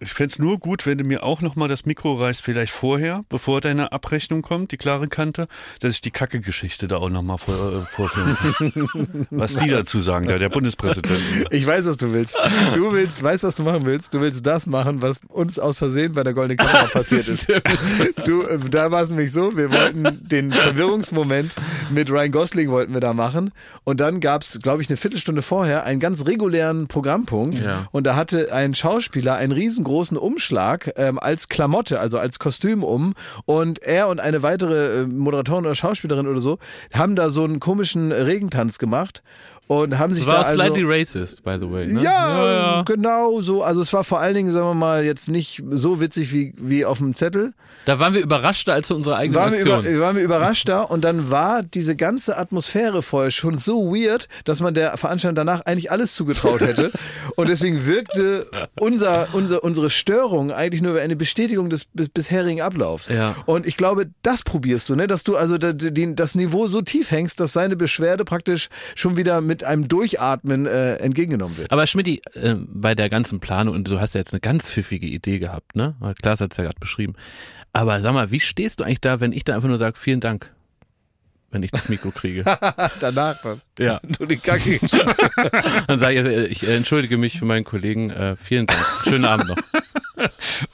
ich 0.00 0.12
fände 0.12 0.32
es 0.32 0.38
nur 0.38 0.58
gut, 0.58 0.86
wenn 0.86 0.96
du 0.98 1.04
mir 1.04 1.24
auch 1.24 1.40
nochmal 1.40 1.68
das 1.68 1.86
Mikro 1.86 2.14
reißt, 2.14 2.40
vielleicht 2.42 2.72
vorher, 2.72 3.24
bevor 3.28 3.60
deine 3.60 3.90
Abrechnung 3.92 4.42
kommt, 4.42 4.70
die 4.70 4.76
klare 4.76 5.08
Kante, 5.08 5.48
dass 5.80 5.92
ich 5.94 6.00
die 6.00 6.10
Kacke-Geschichte 6.12 6.86
da 6.86 6.96
auch 6.98 7.10
nochmal 7.10 7.38
vor, 7.38 7.54
äh, 7.54 7.84
vorführen 7.94 8.36
kann. 8.36 9.26
Was 9.30 9.56
die 9.56 9.68
dazu 9.68 9.98
sagen, 10.00 10.28
da 10.28 10.38
der 10.38 10.48
Bundespräsident. 10.50 11.18
Ich 11.50 11.66
weiß, 11.66 11.86
was 11.86 11.96
du 11.96 12.12
willst. 12.12 12.36
Du 12.74 12.92
willst, 12.92 13.22
weißt, 13.22 13.42
was 13.44 13.54
du 13.56 13.62
machen 13.64 13.84
willst. 13.84 14.14
Du 14.14 14.20
willst 14.20 14.44
das 14.46 14.66
machen, 14.66 15.02
was 15.02 15.20
uns 15.28 15.58
aus 15.58 15.78
Versehen 15.78 16.12
bei 16.12 16.22
der 16.22 16.34
Goldenen 16.34 16.58
Kamera 16.58 16.84
passiert 16.92 17.26
ist. 17.28 17.48
Du, 18.24 18.42
äh, 18.42 18.58
da 18.70 18.90
war 18.90 19.02
es 19.02 19.08
nämlich 19.10 19.32
so, 19.32 19.56
wir 19.56 19.72
wollten 19.72 20.26
den 20.28 20.52
Verwirrungsmoment 20.52 21.54
mit 21.90 22.10
Ryan 22.10 22.30
Gosling 22.32 22.70
wollten 22.70 22.92
wir 22.94 23.00
da 23.00 23.12
machen. 23.14 23.52
Und 23.84 24.00
dann 24.00 24.20
gab 24.20 24.42
es, 24.42 24.58
glaube 24.62 24.82
ich, 24.82 24.88
eine 24.88 24.96
Viertelstunde 24.96 25.42
vorher 25.42 25.84
einen 25.84 26.00
ganz 26.00 26.26
regulären 26.26 26.86
Programmpunkt. 26.88 27.47
Ja. 27.52 27.88
Und 27.90 28.06
da 28.06 28.16
hatte 28.16 28.52
ein 28.52 28.74
Schauspieler 28.74 29.34
einen 29.34 29.52
riesengroßen 29.52 30.16
Umschlag 30.16 30.92
ähm, 30.96 31.18
als 31.18 31.48
Klamotte, 31.48 32.00
also 32.00 32.18
als 32.18 32.38
Kostüm 32.38 32.82
um. 32.82 33.14
Und 33.44 33.82
er 33.82 34.08
und 34.08 34.20
eine 34.20 34.42
weitere 34.42 35.02
äh, 35.02 35.06
Moderatorin 35.06 35.66
oder 35.66 35.74
Schauspielerin 35.74 36.26
oder 36.26 36.40
so 36.40 36.58
haben 36.92 37.16
da 37.16 37.30
so 37.30 37.44
einen 37.44 37.60
komischen 37.60 38.12
Regentanz 38.12 38.78
gemacht. 38.78 39.22
Und 39.68 39.98
haben 39.98 40.14
sich 40.14 40.24
War 40.24 40.32
da 40.32 40.38
also 40.40 40.54
slightly 40.54 40.82
racist, 40.82 41.44
by 41.44 41.58
the 41.60 41.70
way. 41.70 41.86
Ne? 41.86 42.02
ja, 42.02 42.28
ja, 42.28 42.52
ja. 42.52 42.82
genau 42.82 43.42
so. 43.42 43.62
Also 43.62 43.82
es 43.82 43.92
war 43.92 44.02
vor 44.02 44.18
allen 44.18 44.34
Dingen, 44.34 44.50
sagen 44.50 44.66
wir 44.66 44.74
mal, 44.74 45.04
jetzt 45.04 45.28
nicht 45.28 45.62
so 45.70 46.00
witzig 46.00 46.32
wie, 46.32 46.54
wie 46.58 46.86
auf 46.86 46.98
dem 46.98 47.14
Zettel. 47.14 47.52
Da 47.84 47.98
waren 47.98 48.14
wir 48.14 48.22
überraschter 48.22 48.72
als 48.72 48.90
unsere 48.90 49.16
eigene 49.16 49.38
Waren 49.38 49.52
wir, 49.52 49.58
Aktion. 49.58 49.84
über, 49.84 50.04
waren 50.04 50.16
wir 50.16 50.22
überrascht 50.22 50.68
da 50.68 50.80
und 50.80 51.02
dann 51.02 51.30
war 51.30 51.62
diese 51.62 51.96
ganze 51.96 52.36
Atmosphäre 52.36 53.02
vorher 53.02 53.30
schon 53.30 53.56
so 53.58 53.92
weird, 53.94 54.28
dass 54.44 54.60
man 54.60 54.74
der 54.74 54.96
Veranstaltung 54.96 55.36
danach 55.36 55.62
eigentlich 55.66 55.90
alles 55.90 56.14
zugetraut 56.14 56.60
hätte. 56.60 56.90
und 57.36 57.48
deswegen 57.48 57.86
wirkte 57.86 58.46
unser, 58.78 59.28
unser, 59.32 59.64
unsere 59.64 59.90
Störung 59.90 60.50
eigentlich 60.50 60.82
nur 60.82 60.96
wie 60.96 61.00
eine 61.00 61.16
Bestätigung 61.16 61.70
des 61.70 61.84
bis, 61.84 62.08
bisherigen 62.08 62.60
Ablaufs. 62.62 63.08
Ja. 63.08 63.36
Und 63.46 63.66
ich 63.66 63.76
glaube, 63.76 64.10
das 64.22 64.42
probierst 64.42 64.88
du, 64.88 64.94
ne? 64.94 65.06
dass 65.06 65.24
du 65.24 65.36
also 65.36 65.58
das 65.58 66.34
Niveau 66.34 66.66
so 66.66 66.82
tief 66.82 67.10
hängst, 67.10 67.38
dass 67.40 67.52
seine 67.52 67.76
Beschwerde 67.76 68.24
praktisch 68.24 68.68
schon 68.94 69.16
wieder 69.16 69.40
mit 69.40 69.57
einem 69.64 69.88
Durchatmen 69.88 70.66
äh, 70.66 70.96
entgegengenommen 70.96 71.56
wird. 71.56 71.70
Aber 71.72 71.86
Schmidti, 71.86 72.20
äh, 72.34 72.54
bei 72.58 72.94
der 72.94 73.08
ganzen 73.08 73.40
Planung, 73.40 73.74
und 73.74 73.88
du 73.88 74.00
hast 74.00 74.14
ja 74.14 74.20
jetzt 74.20 74.32
eine 74.32 74.40
ganz 74.40 74.70
pfiffige 74.70 75.06
Idee 75.06 75.38
gehabt, 75.38 75.76
ne? 75.76 75.94
Klaas 76.20 76.40
hat 76.40 76.52
es 76.52 76.56
ja 76.58 76.64
gerade 76.64 76.80
beschrieben. 76.80 77.14
Aber 77.72 78.00
sag 78.00 78.12
mal, 78.14 78.30
wie 78.30 78.40
stehst 78.40 78.80
du 78.80 78.84
eigentlich 78.84 79.00
da, 79.00 79.20
wenn 79.20 79.32
ich 79.32 79.44
da 79.44 79.54
einfach 79.54 79.68
nur 79.68 79.78
sage, 79.78 79.98
vielen 79.98 80.20
Dank, 80.20 80.52
wenn 81.50 81.62
ich 81.62 81.70
das 81.70 81.88
Mikro 81.88 82.10
kriege? 82.10 82.44
Danach 83.00 83.40
dann. 83.42 83.60
ja. 83.78 84.00
Du 84.18 84.26
die 84.26 84.36
Kacke. 84.36 84.78
Dann 85.86 85.98
sage 85.98 86.20
ich, 86.20 86.26
äh, 86.26 86.46
ich 86.46 86.68
entschuldige 86.68 87.16
mich 87.18 87.38
für 87.38 87.44
meinen 87.44 87.64
Kollegen, 87.64 88.10
äh, 88.10 88.36
vielen 88.36 88.66
Dank. 88.66 88.84
Schönen 89.04 89.24
Abend 89.24 89.48
noch. 89.48 89.58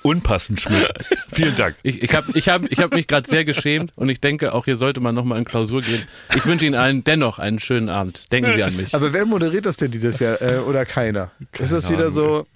Unpassend, 0.03 0.61
Schmidt. 0.61 0.89
Vielen 1.33 1.57
Dank. 1.57 1.77
Ich, 1.83 2.03
ich 2.03 2.15
habe 2.15 2.31
ich 2.35 2.49
hab, 2.49 2.71
ich 2.71 2.79
hab 2.79 2.95
mich 2.95 3.07
gerade 3.07 3.29
sehr 3.29 3.45
geschämt 3.45 3.93
und 3.97 4.09
ich 4.09 4.21
denke, 4.21 4.53
auch 4.55 4.65
hier 4.65 4.77
sollte 4.77 5.01
man 5.01 5.15
nochmal 5.15 5.39
in 5.39 5.45
Klausur 5.45 5.83
gehen. 5.83 6.03
Ich 6.35 6.47
wünsche 6.47 6.67
Ihnen 6.67 6.75
allen 6.75 7.05
dennoch 7.05 7.39
einen 7.39 7.59
schönen 7.59 7.89
Abend. 7.89 8.33
Denken 8.33 8.53
Sie 8.55 8.63
an 8.63 8.77
mich. 8.77 8.95
Aber 8.95 9.13
wer 9.13 9.27
moderiert 9.27 9.67
das 9.67 9.77
denn 9.77 9.91
dieses 9.91 10.19
Jahr? 10.19 10.41
Äh, 10.41 10.59
oder 10.59 10.85
keiner? 10.85 11.31
ist 11.59 11.73
das 11.73 11.91
wieder 11.91 12.11
so? 12.11 12.47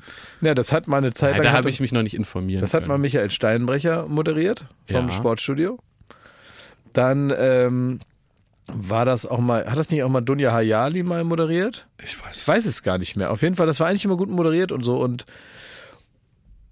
Ja, 0.41 0.55
das 0.55 0.73
hat 0.73 0.87
mal 0.89 0.99
eine 0.99 1.13
Zeit 1.13 1.35
lang. 1.35 1.43
da 1.43 1.53
habe 1.53 1.69
ich 1.71 1.81
mich 1.81 1.93
noch 1.93 2.03
nicht 2.03 2.15
informiert. 2.15 2.63
Das 2.63 2.75
hat 2.75 2.87
mal 2.87 2.99
Michael 2.99 3.31
Steinbrecher 3.31 4.07
moderiert 4.09 4.67
vom 4.91 5.09
Ja. 5.09 5.13
Sportstudio. 5.15 5.79
Dann 6.93 7.33
ähm, 7.37 8.01
war 8.73 9.05
das 9.05 9.27
auch 9.27 9.39
mal, 9.39 9.67
hat 9.67 9.79
das 9.79 9.91
nicht 9.91 10.03
auch 10.03 10.09
mal 10.09 10.21
Dunja 10.21 10.53
Hayali 10.53 11.03
mal 11.03 11.25
moderiert? 11.25 11.87
Ich 12.05 12.23
weiß. 12.23 12.39
Ich 12.39 12.49
weiß 12.49 12.67
es 12.67 12.83
gar 12.83 12.99
nicht 12.99 13.17
mehr. 13.17 13.31
Auf 13.31 13.43
jeden 13.43 13.57
Fall, 13.57 13.67
das 13.67 13.81
war 13.81 13.89
eigentlich 13.89 14.05
immer 14.05 14.17
gut 14.17 14.31
moderiert 14.31 14.73
und 14.73 14.83
so 14.83 14.99
und 14.99 15.25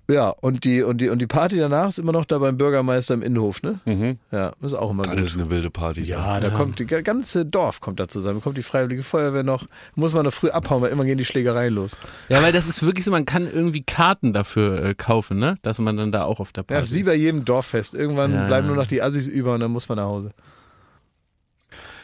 ja, 0.09 0.29
und 0.29 0.65
die, 0.65 0.83
und 0.83 0.99
die, 1.01 1.09
und 1.09 1.19
die 1.21 1.27
Party 1.27 1.57
danach 1.59 1.89
ist 1.89 1.99
immer 1.99 2.13
noch 2.13 2.25
da 2.27 2.39
beim 2.39 2.57
Bürgermeister 2.57 3.15
im 3.15 3.23
Innenhof, 3.23 3.63
ne? 3.63 3.81
Mhm. 3.87 4.19
Ja, 4.31 4.53
das 4.61 4.73
ist 4.73 4.79
auch 4.79 4.91
immer 4.91 5.09
Alles 5.09 5.33
gut. 5.35 5.43
eine 5.43 5.51
wilde 5.51 5.71
Party. 5.71 6.03
Ja, 6.05 6.39
da 6.41 6.51
kommt 6.51 6.79
die 6.79 6.87
ganze 6.87 7.45
Dorf 7.45 7.81
kommt 7.81 7.99
da 7.99 8.07
zusammen, 8.07 8.41
kommt 8.41 8.57
die 8.57 8.63
Freiwillige 8.63 9.03
Feuerwehr 9.03 9.43
noch, 9.43 9.67
muss 9.95 10.13
man 10.13 10.25
noch 10.25 10.33
früh 10.33 10.51
abhauen, 10.51 10.81
weil 10.83 10.93
immer 10.93 11.05
gehen 11.05 11.19
die 11.19 11.25
Schlägereien 11.25 11.75
los. 11.75 11.97
Ja, 12.29 12.41
weil 12.43 12.53
das 12.53 12.69
ist 12.69 12.83
wirklich 12.83 13.05
so, 13.05 13.11
man 13.11 13.25
kann 13.25 13.47
irgendwie 13.47 13.83
Karten 13.83 14.33
dafür 14.33 14.85
äh, 14.85 14.95
kaufen, 14.95 15.39
ne? 15.39 15.57
Dass 15.63 15.79
man 15.81 15.97
dann 15.97 16.13
da 16.13 16.25
auch 16.25 16.39
auf 16.41 16.53
der 16.53 16.63
Ja, 16.63 16.67
Party 16.67 16.81
das 16.83 16.91
ist 16.91 16.95
wie 16.97 17.03
bei 17.03 17.15
jedem 17.15 17.45
Dorffest. 17.45 17.95
Irgendwann 17.95 18.33
Ja. 18.33 18.47
bleiben 18.47 18.67
nur 18.69 18.77
noch 18.77 18.87
die 18.87 19.03
Assis 19.03 19.27
über 19.27 19.55
und 19.55 19.61
dann 19.61 19.71
muss 19.73 19.89
man 19.89 19.97
nach 19.99 20.05
Hause. 20.07 20.31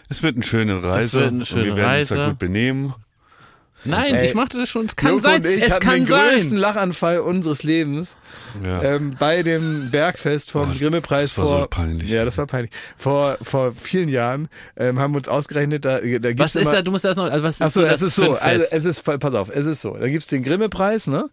Es 0.08 0.22
wird 0.22 0.34
eine 0.34 0.44
schöne 0.44 0.82
Reise. 0.82 1.20
wird 1.20 1.28
eine 1.28 1.38
und 1.38 1.46
schöne 1.46 1.64
wir 1.66 1.76
werden 1.76 2.00
uns 2.00 2.08
da 2.08 2.14
Reise. 2.16 2.30
gut 2.30 2.38
benehmen. 2.38 2.94
Nein, 3.84 4.14
Ey, 4.14 4.26
ich 4.26 4.34
machte 4.34 4.58
das 4.58 4.68
schon. 4.68 4.86
Es 4.86 4.94
kann 4.96 5.10
Joko 5.10 5.22
sein. 5.22 5.44
und 5.44 5.50
ich 5.50 5.62
es 5.62 5.72
hatten 5.74 5.84
kann 5.84 5.94
den 5.94 6.06
größten 6.06 6.50
sein. 6.50 6.58
Lachanfall 6.58 7.18
unseres 7.18 7.62
Lebens 7.64 8.16
Ja. 8.64 8.82
ähm, 8.82 9.16
bei 9.18 9.42
dem 9.42 9.90
Bergfest 9.90 10.50
vom 10.52 10.72
Grimme-Preis 10.76 11.34
das 11.34 11.38
war 11.38 11.46
vor. 11.46 11.60
so 11.62 11.66
peinlich. 11.66 12.10
Ja, 12.10 12.24
das 12.24 12.38
war 12.38 12.46
peinlich. 12.46 12.70
Vor, 12.96 13.38
vor 13.42 13.72
vielen 13.74 14.08
Jahren 14.08 14.48
ähm, 14.76 14.98
haben 15.00 15.12
wir 15.14 15.18
uns 15.18 15.28
ausgerechnet, 15.28 15.84
da, 15.84 15.98
da 15.98 16.06
gibt's 16.06 16.38
Was 16.38 16.54
ist 16.54 16.62
immer, 16.62 16.72
da? 16.72 16.82
Du 16.82 16.90
musst 16.92 17.04
das 17.04 17.16
noch. 17.16 17.24
Also 17.24 17.42
was 17.44 17.54
ist 17.56 17.62
Achso, 17.62 17.80
so 17.80 17.86
es 17.86 17.92
das 17.92 18.02
ist 18.02 18.14
so. 18.14 18.32
Also 18.34 18.66
es 18.70 18.84
ist, 18.84 19.02
pass 19.02 19.34
auf, 19.34 19.48
es 19.52 19.66
ist 19.66 19.80
so. 19.80 19.96
Da 19.96 20.08
gibt's 20.08 20.28
den 20.28 20.42
Grimme-Preis, 20.42 21.08
ne? 21.08 21.28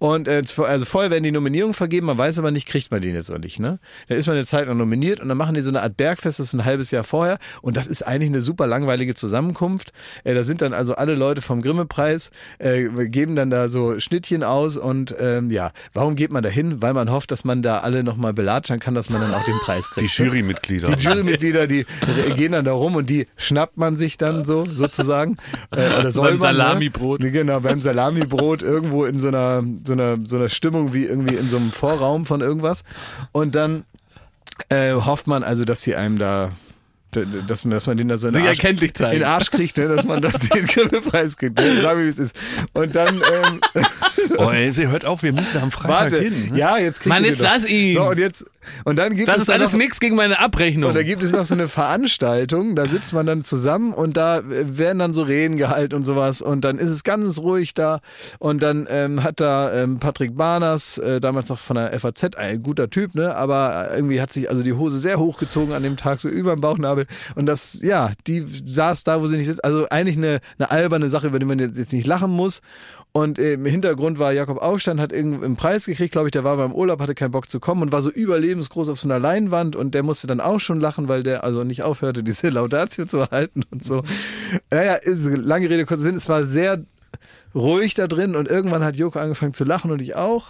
Und 0.00 0.28
äh, 0.28 0.42
also 0.66 0.84
vorher 0.86 1.10
werden 1.10 1.24
die 1.24 1.30
Nominierungen 1.30 1.74
vergeben, 1.74 2.06
man 2.06 2.16
weiß 2.16 2.38
aber 2.38 2.50
nicht, 2.50 2.66
kriegt 2.66 2.90
man 2.90 3.02
den 3.02 3.14
jetzt 3.14 3.28
oder 3.28 3.38
nicht, 3.38 3.60
ne? 3.60 3.78
Dann 4.08 4.16
ist 4.16 4.26
man 4.26 4.34
eine 4.34 4.46
Zeit 4.46 4.66
lang 4.66 4.78
nominiert 4.78 5.20
und 5.20 5.28
dann 5.28 5.36
machen 5.36 5.54
die 5.54 5.60
so 5.60 5.68
eine 5.68 5.82
Art 5.82 5.98
Bergfest, 5.98 6.38
das 6.38 6.48
ist 6.48 6.54
ein 6.54 6.64
halbes 6.64 6.90
Jahr 6.90 7.04
vorher 7.04 7.38
und 7.60 7.76
das 7.76 7.86
ist 7.86 8.00
eigentlich 8.06 8.30
eine 8.30 8.40
super 8.40 8.66
langweilige 8.66 9.14
Zusammenkunft. 9.14 9.92
Äh, 10.24 10.32
da 10.32 10.42
sind 10.42 10.62
dann 10.62 10.72
also 10.72 10.94
alle 10.94 11.14
Leute 11.14 11.42
vom 11.42 11.60
Grimme-Preis, 11.60 12.30
äh, 12.58 12.88
geben 13.08 13.36
dann 13.36 13.50
da 13.50 13.68
so 13.68 14.00
Schnittchen 14.00 14.42
aus 14.42 14.78
und 14.78 15.14
ähm, 15.20 15.50
ja, 15.50 15.70
warum 15.92 16.16
geht 16.16 16.32
man 16.32 16.42
da 16.42 16.48
hin? 16.48 16.80
Weil 16.80 16.94
man 16.94 17.10
hofft, 17.10 17.30
dass 17.30 17.44
man 17.44 17.60
da 17.60 17.80
alle 17.80 18.02
nochmal 18.02 18.32
belatschern 18.32 18.80
kann, 18.80 18.94
dass 18.94 19.10
man 19.10 19.20
dann 19.20 19.34
auch 19.34 19.44
den 19.44 19.58
Preis 19.66 19.84
Die 19.96 20.00
kriegt. 20.06 20.18
ne? 20.18 20.24
Jurymitglieder. 20.24 20.96
Die 20.96 21.04
Jurymitglieder, 21.04 21.66
die 21.66 21.84
gehen 22.36 22.52
dann 22.52 22.64
da 22.64 22.72
rum 22.72 22.96
und 22.96 23.10
die 23.10 23.26
schnappt 23.36 23.76
man 23.76 23.96
sich 23.98 24.16
dann 24.16 24.46
so, 24.46 24.64
sozusagen. 24.64 25.36
Äh, 25.76 26.00
oder 26.00 26.10
soll 26.12 26.24
Beim 26.30 26.38
man, 26.38 26.40
Salamibrot. 26.40 27.22
Ne? 27.22 27.30
Genau, 27.32 27.60
beim 27.60 27.80
Salamibrot 27.80 28.62
irgendwo 28.62 29.04
in 29.04 29.18
so 29.18 29.28
einer, 29.28 29.62
so 29.90 29.94
einer, 29.94 30.18
so 30.26 30.36
einer 30.36 30.48
Stimmung 30.48 30.94
wie 30.94 31.04
irgendwie 31.04 31.34
in 31.34 31.48
so 31.48 31.56
einem 31.56 31.72
Vorraum 31.72 32.24
von 32.24 32.40
irgendwas. 32.40 32.84
Und 33.32 33.54
dann 33.54 33.84
äh, 34.68 34.92
hofft 34.92 35.26
man 35.26 35.42
also, 35.42 35.64
dass 35.64 35.82
sie 35.82 35.96
einem 35.96 36.18
da, 36.18 36.52
dass, 37.12 37.62
dass 37.62 37.86
man 37.86 37.96
den 37.96 38.06
da 38.08 38.16
so 38.16 38.28
in 38.28 38.34
den 38.34 38.46
Arsch, 38.46 38.62
in 38.62 39.24
Arsch 39.24 39.50
kriegt, 39.50 39.76
ne? 39.78 39.88
dass 39.88 40.04
man 40.04 40.22
da 40.22 40.28
den 40.54 40.66
Grimme-Preis 40.66 41.36
kriegt. 41.36 41.58
Ne? 41.58 41.82
Sag 41.82 41.96
mir, 41.96 42.04
wie 42.04 42.08
es 42.08 42.18
ist. 42.18 42.36
Und 42.72 42.94
dann, 42.94 43.16
ähm, 43.16 43.60
Oh, 44.38 44.50
ey, 44.50 44.72
sie 44.72 44.88
hört 44.88 45.04
auf, 45.04 45.22
wir 45.22 45.32
müssen 45.32 45.58
am 45.58 45.72
Freitag 45.72 46.12
warte, 46.12 46.20
hin. 46.20 46.50
ne? 46.50 46.58
ja, 46.58 46.78
jetzt 46.78 47.00
kriegt 47.00 47.08
Mann, 47.08 47.24
jetzt 47.24 47.40
lass 47.40 47.66
ihn. 47.66 47.96
So, 47.96 48.04
und 48.04 48.18
jetzt, 48.18 48.44
und 48.84 48.96
dann 48.96 49.14
gibt 49.14 49.28
Das 49.28 49.36
es 49.36 49.42
ist 49.42 49.50
alles 49.50 49.72
noch, 49.72 49.78
nichts 49.78 50.00
gegen 50.00 50.16
meine 50.16 50.38
Abrechnung. 50.38 50.90
und 50.90 50.96
da 50.96 51.02
gibt 51.02 51.22
es 51.22 51.32
noch 51.32 51.44
so 51.44 51.54
eine 51.54 51.68
Veranstaltung, 51.68 52.76
da 52.76 52.86
sitzt 52.86 53.12
man 53.12 53.26
dann 53.26 53.44
zusammen 53.44 53.92
und 53.92 54.16
da 54.16 54.42
werden 54.44 54.98
dann 54.98 55.12
so 55.12 55.22
Reden 55.22 55.56
gehalten 55.56 55.94
und 55.94 56.04
sowas 56.04 56.42
und 56.42 56.62
dann 56.62 56.78
ist 56.78 56.90
es 56.90 57.04
ganz 57.04 57.38
ruhig 57.38 57.74
da 57.74 58.00
und 58.38 58.62
dann 58.62 58.86
ähm, 58.90 59.22
hat 59.22 59.40
da 59.40 59.72
ähm, 59.72 59.98
Patrick 59.98 60.36
Barners, 60.36 60.98
äh, 60.98 61.20
damals 61.20 61.48
noch 61.48 61.58
von 61.58 61.76
der 61.76 61.98
FAZ, 61.98 62.36
ein 62.36 62.62
guter 62.62 62.90
Typ, 62.90 63.14
ne, 63.14 63.34
aber 63.34 63.90
irgendwie 63.94 64.20
hat 64.20 64.32
sich 64.32 64.48
also 64.50 64.62
die 64.62 64.72
Hose 64.72 64.98
sehr 64.98 65.18
hochgezogen 65.18 65.74
an 65.74 65.82
dem 65.82 65.96
Tag, 65.96 66.20
so 66.20 66.28
über 66.28 66.52
dem 66.54 66.60
Bauchnabel 66.60 67.06
und 67.34 67.46
das, 67.46 67.78
ja, 67.82 68.12
die 68.26 68.44
saß 68.66 69.04
da, 69.04 69.20
wo 69.20 69.26
sie 69.26 69.36
nicht 69.36 69.46
sitzt, 69.46 69.64
also 69.64 69.86
eigentlich 69.90 70.16
eine, 70.16 70.40
eine 70.58 70.70
alberne 70.70 71.10
Sache, 71.10 71.28
über 71.28 71.38
die 71.38 71.46
man 71.46 71.58
jetzt 71.58 71.92
nicht 71.92 72.06
lachen 72.06 72.30
muss 72.30 72.60
und 73.12 73.38
im 73.38 73.66
Hintergrund 73.66 74.18
war 74.18 74.32
Jakob 74.32 74.58
Aufstand, 74.62 75.00
hat 75.00 75.10
irgendeinen 75.12 75.44
einen 75.44 75.56
Preis 75.56 75.86
gekriegt, 75.86 76.12
glaube 76.12 76.28
ich, 76.28 76.32
der 76.32 76.44
war 76.44 76.56
beim 76.56 76.72
Urlaub, 76.72 77.00
hatte 77.00 77.14
keinen 77.14 77.32
Bock 77.32 77.50
zu 77.50 77.58
kommen 77.58 77.82
und 77.82 77.92
war 77.92 78.02
so 78.02 78.10
überlebensgroß 78.10 78.88
auf 78.88 79.00
so 79.00 79.08
einer 79.08 79.18
Leinwand 79.18 79.74
und 79.74 79.94
der 79.94 80.02
musste 80.02 80.26
dann 80.26 80.40
auch 80.40 80.60
schon 80.60 80.80
lachen, 80.80 81.08
weil 81.08 81.22
der 81.24 81.42
also 81.42 81.64
nicht 81.64 81.82
aufhörte, 81.82 82.22
diese 82.22 82.48
Laudatio 82.50 83.06
zu 83.06 83.26
halten 83.30 83.64
und 83.70 83.84
so. 83.84 84.02
Naja, 84.70 84.94
ist, 84.94 85.24
lange 85.24 85.68
Rede, 85.68 85.86
kurzer 85.86 86.02
Sinn, 86.02 86.14
es 86.16 86.28
war 86.28 86.44
sehr 86.44 86.84
ruhig 87.54 87.94
da 87.94 88.06
drin 88.06 88.36
und 88.36 88.48
irgendwann 88.48 88.84
hat 88.84 88.96
Joko 88.96 89.18
angefangen 89.18 89.54
zu 89.54 89.64
lachen 89.64 89.90
und 89.90 90.00
ich 90.00 90.14
auch. 90.14 90.48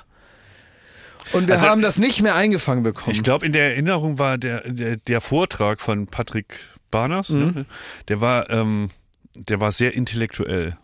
Und 1.32 1.48
wir 1.48 1.54
Also, 1.54 1.68
haben 1.68 1.80
das 1.82 1.98
nicht 1.98 2.22
mehr 2.22 2.34
eingefangen 2.34 2.82
bekommen. 2.82 3.14
Ich 3.14 3.22
glaube, 3.22 3.46
in 3.46 3.52
der 3.52 3.70
Erinnerung 3.70 4.18
war 4.18 4.36
der, 4.36 4.68
der, 4.70 4.96
der 4.96 5.20
Vortrag 5.20 5.80
von 5.80 6.06
Patrick 6.08 6.54
Barners, 6.90 7.30
Mhm. 7.30 7.40
ne? 7.54 7.64
der 8.08 8.20
war, 8.20 8.50
ähm, 8.50 8.90
der 9.34 9.60
war 9.60 9.70
sehr 9.72 9.94
intellektuell. 9.94 10.76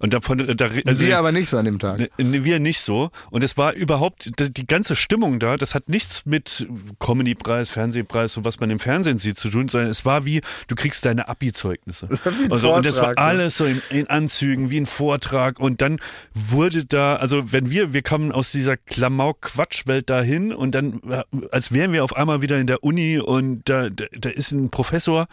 Und 0.00 0.14
davon, 0.14 0.56
da, 0.56 0.70
also, 0.86 1.00
wir 1.00 1.18
aber 1.18 1.30
nicht 1.30 1.50
so 1.50 1.58
an 1.58 1.66
dem 1.66 1.78
Tag. 1.78 1.98
Ne, 1.98 2.08
ne, 2.16 2.42
wir 2.42 2.58
nicht 2.58 2.80
so. 2.80 3.10
Und 3.30 3.44
es 3.44 3.58
war 3.58 3.74
überhaupt, 3.74 4.32
die 4.38 4.66
ganze 4.66 4.96
Stimmung 4.96 5.38
da, 5.38 5.56
das 5.56 5.74
hat 5.74 5.90
nichts 5.90 6.24
mit 6.24 6.66
Comedy-Preis, 6.98 7.68
Fernsehpreis, 7.68 8.32
so 8.32 8.44
was 8.44 8.60
man 8.60 8.70
im 8.70 8.78
Fernsehen 8.78 9.18
sieht, 9.18 9.36
zu 9.36 9.50
tun, 9.50 9.68
sondern 9.68 9.90
es 9.90 10.06
war 10.06 10.24
wie, 10.24 10.40
du 10.68 10.74
kriegst 10.74 11.04
deine 11.04 11.28
Abi-Zeugnisse. 11.28 12.08
wie 12.08 12.44
ein 12.44 12.52
Also, 12.52 12.72
und 12.72 12.86
das 12.86 12.96
war 12.96 13.10
ne? 13.10 13.18
alles 13.18 13.58
so 13.58 13.66
in, 13.66 13.82
in 13.90 14.06
Anzügen, 14.08 14.70
wie 14.70 14.80
ein 14.80 14.86
Vortrag. 14.86 15.60
Und 15.60 15.82
dann 15.82 16.00
wurde 16.34 16.86
da, 16.86 17.16
also 17.16 17.52
wenn 17.52 17.68
wir, 17.68 17.92
wir 17.92 18.00
kamen 18.00 18.32
aus 18.32 18.52
dieser 18.52 18.78
Klamauk-Quatschwelt 18.78 20.08
dahin 20.08 20.54
und 20.54 20.74
dann, 20.74 21.02
äh, 21.10 21.22
als 21.52 21.72
wären 21.72 21.92
wir 21.92 22.04
auf 22.04 22.16
einmal 22.16 22.40
wieder 22.40 22.58
in 22.58 22.66
der 22.66 22.82
Uni 22.82 23.18
und 23.18 23.68
da, 23.68 23.90
da, 23.90 24.06
da 24.18 24.30
ist 24.30 24.52
ein 24.52 24.70
Professor, 24.70 25.26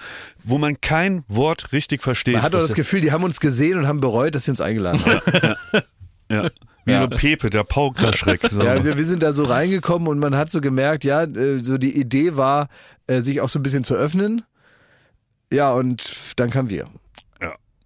wo 0.43 0.57
man 0.57 0.81
kein 0.81 1.23
Wort 1.29 1.71
richtig 1.71 2.03
versteht. 2.03 2.33
Man 2.33 2.43
hat 2.43 2.53
doch 2.53 2.59
das 2.59 2.73
Gefühl, 2.73 2.99
die 2.99 3.13
haben 3.13 3.23
uns 3.23 3.39
gesehen 3.39 3.77
und 3.77 3.87
haben 3.87 4.01
bereut, 4.01 4.35
dass 4.35 4.43
sie 4.43 4.51
uns 4.51 4.56
eingeladen 4.61 5.01
haben. 5.05 5.55
ja. 6.31 6.49
Wie 6.85 6.91
Ja. 6.91 7.01
so 7.01 7.07
Pepe, 7.09 7.49
der 7.49 7.63
Paukerschreck. 7.65 8.47
So. 8.51 8.61
Ja, 8.63 8.71
also 8.71 8.95
wir 8.97 9.03
sind 9.03 9.21
da 9.23 9.33
so 9.33 9.43
reingekommen 9.43 10.07
und 10.07 10.19
man 10.19 10.35
hat 10.37 10.49
so 10.51 10.61
gemerkt, 10.61 11.03
ja, 11.03 11.23
äh, 11.23 11.59
so 11.59 11.77
die 11.77 11.99
Idee 11.99 12.37
war, 12.37 12.69
äh, 13.07 13.19
sich 13.21 13.41
auch 13.41 13.49
so 13.49 13.59
ein 13.59 13.63
bisschen 13.63 13.83
zu 13.83 13.93
öffnen. 13.95 14.43
Ja, 15.51 15.71
und 15.73 16.13
dann 16.37 16.49
kamen 16.49 16.69
wir. 16.69 16.87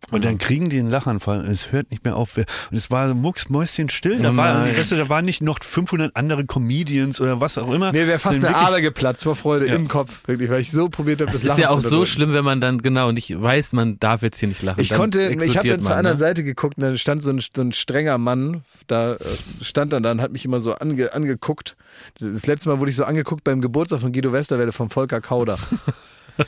Und 0.10 0.26
dann 0.26 0.40
kriegen 0.40 0.70
die 0.70 0.80
einen 0.80 0.90
Lachanfall 0.90 1.40
und 1.42 1.48
es 1.48 1.72
hört 1.72 1.92
nicht 1.92 2.04
mehr 2.04 2.16
auf. 2.16 2.36
Und 2.36 2.46
es 2.72 2.90
war 2.90 3.14
mucksmäuschen 3.14 3.90
still. 3.90 4.20
Da, 4.20 4.32
Oh 4.32 4.38
war, 4.38 4.66
du, 4.66 4.96
da 4.98 5.10
waren 5.10 5.26
nicht 5.26 5.42
noch 5.42 5.60
500 5.64 6.16
andere 6.16 6.46
Comedians 6.46 7.22
oder 7.22 7.40
was 7.40 7.58
auch 7.58 7.72
immer. 7.72 7.92
Mir 7.92 8.08
wäre 8.08 8.20
fast 8.20 8.44
eine 8.44 8.56
Ader 8.56 8.82
geplatzt 8.82 9.24
vor 9.24 9.36
Freude 9.36 9.68
Ja. 9.68 9.76
im 9.76 9.88
Kopf, 9.88 10.28
wirklich, 10.28 10.50
weil 10.50 10.62
ich 10.62 10.72
so 10.72 10.90
probiert 10.90 11.22
habe, 11.22 11.32
das, 11.32 11.42
das 11.42 11.44
ist 11.44 11.48
Lachen 11.50 11.62
ja 11.62 11.70
auch 11.70 11.82
zu 11.82 11.90
so 11.90 12.06
schlimm, 12.06 12.34
wenn 12.34 12.44
man 12.44 12.60
dann 12.60 12.82
genau 12.82 13.12
nicht 13.12 13.40
weiß, 13.40 13.74
man 13.74 14.00
darf 14.00 14.22
jetzt 14.22 14.40
hier 14.40 14.50
nicht 14.50 14.62
lachen. 14.64 14.82
Ich 14.82 14.90
Dann 14.90 14.98
konnte, 14.98 15.30
ich 15.30 15.58
habe 15.58 15.70
dann 15.70 15.82
zur 15.82 15.96
anderen 15.96 16.18
ne? 16.18 16.20
Seite 16.20 16.44
geguckt 16.44 16.78
und 16.78 16.84
da 16.84 16.98
stand 16.98 17.22
so 17.24 17.30
ein, 17.30 17.40
so 17.40 17.62
ein 17.62 17.72
strenger 17.72 18.18
Mann, 18.18 18.64
da 18.88 19.14
äh, 19.14 19.18
stand 19.62 19.94
dann 19.94 20.04
da 20.04 20.12
und 20.12 20.20
hat 20.22 20.32
mich 20.32 20.44
immer 20.46 20.60
so 20.60 20.74
ange, 20.74 21.14
angeguckt. 21.14 21.78
Das 22.20 22.48
letzte 22.48 22.70
Mal 22.70 22.80
wurde 22.80 22.90
ich 22.92 22.98
so 22.98 23.04
angeguckt 23.04 23.44
beim 23.44 23.62
Geburtstag 23.62 24.02
von 24.02 24.12
Guido 24.12 24.34
Westerwelle 24.34 24.72
von 24.72 24.90
Volker 24.90 25.22
Kauder. 25.22 25.58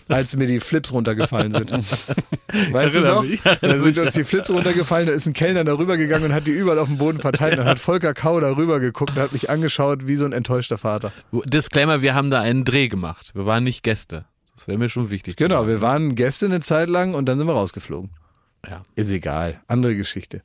als 0.08 0.36
mir 0.36 0.48
die 0.48 0.60
Flips 0.60 0.92
runtergefallen 0.92 1.52
sind. 1.52 1.72
Weißt 2.72 2.96
du 2.96 3.00
Erinnere 3.00 3.16
noch? 3.16 3.24
mich, 3.24 3.42
Da 3.42 3.80
sind 3.80 3.98
uns 3.98 4.14
die 4.14 4.24
Flips 4.24 4.50
runtergefallen, 4.50 5.08
da 5.08 5.14
ist 5.14 5.26
ein 5.26 5.34
Kellner 5.34 5.64
da 5.64 5.74
rübergegangen 5.78 6.30
und 6.30 6.36
hat 6.36 6.48
die 6.48 6.52
überall 6.52 6.80
auf 6.80 6.88
dem 6.88 6.98
Boden 6.98 7.20
verteilt. 7.20 7.58
Dann 7.58 7.66
hat 7.66 7.80
Volker 7.80 8.14
Kauder 8.14 8.58
rübergeguckt 8.58 9.12
und 9.12 9.22
hat 9.22 9.34
mich 9.34 9.50
angeschaut 9.50 10.08
wie 10.08 10.16
so 10.16 10.26
ein 10.26 10.34
enttäuschter 10.34 10.78
Vater. 10.78 11.12
Disclaimer, 11.32 12.02
wir 12.02 12.16
haben 12.16 12.30
da 12.30 12.42
einen 12.42 12.66
Dreh 12.66 12.88
gemacht. 12.88 13.32
Wir 13.34 13.46
waren 13.46 13.64
nicht 13.64 13.84
Gäste. 13.84 14.26
Das 14.56 14.68
wäre 14.68 14.78
mir 14.78 14.90
schon 14.90 15.10
wichtig. 15.10 15.36
Genau, 15.36 15.68
wir 15.68 15.82
waren 15.82 16.16
Gäste 16.16 16.46
eine 16.46 16.60
Zeit 16.60 16.90
lang 16.90 17.14
und 17.16 17.26
dann 17.26 17.38
sind 17.38 17.48
wir 17.48 17.54
rausgeflogen. 17.54 18.12
Ja. 18.70 18.82
Ist 18.96 19.10
egal, 19.10 19.62
andere 19.68 19.96
Geschichte. 19.96 20.42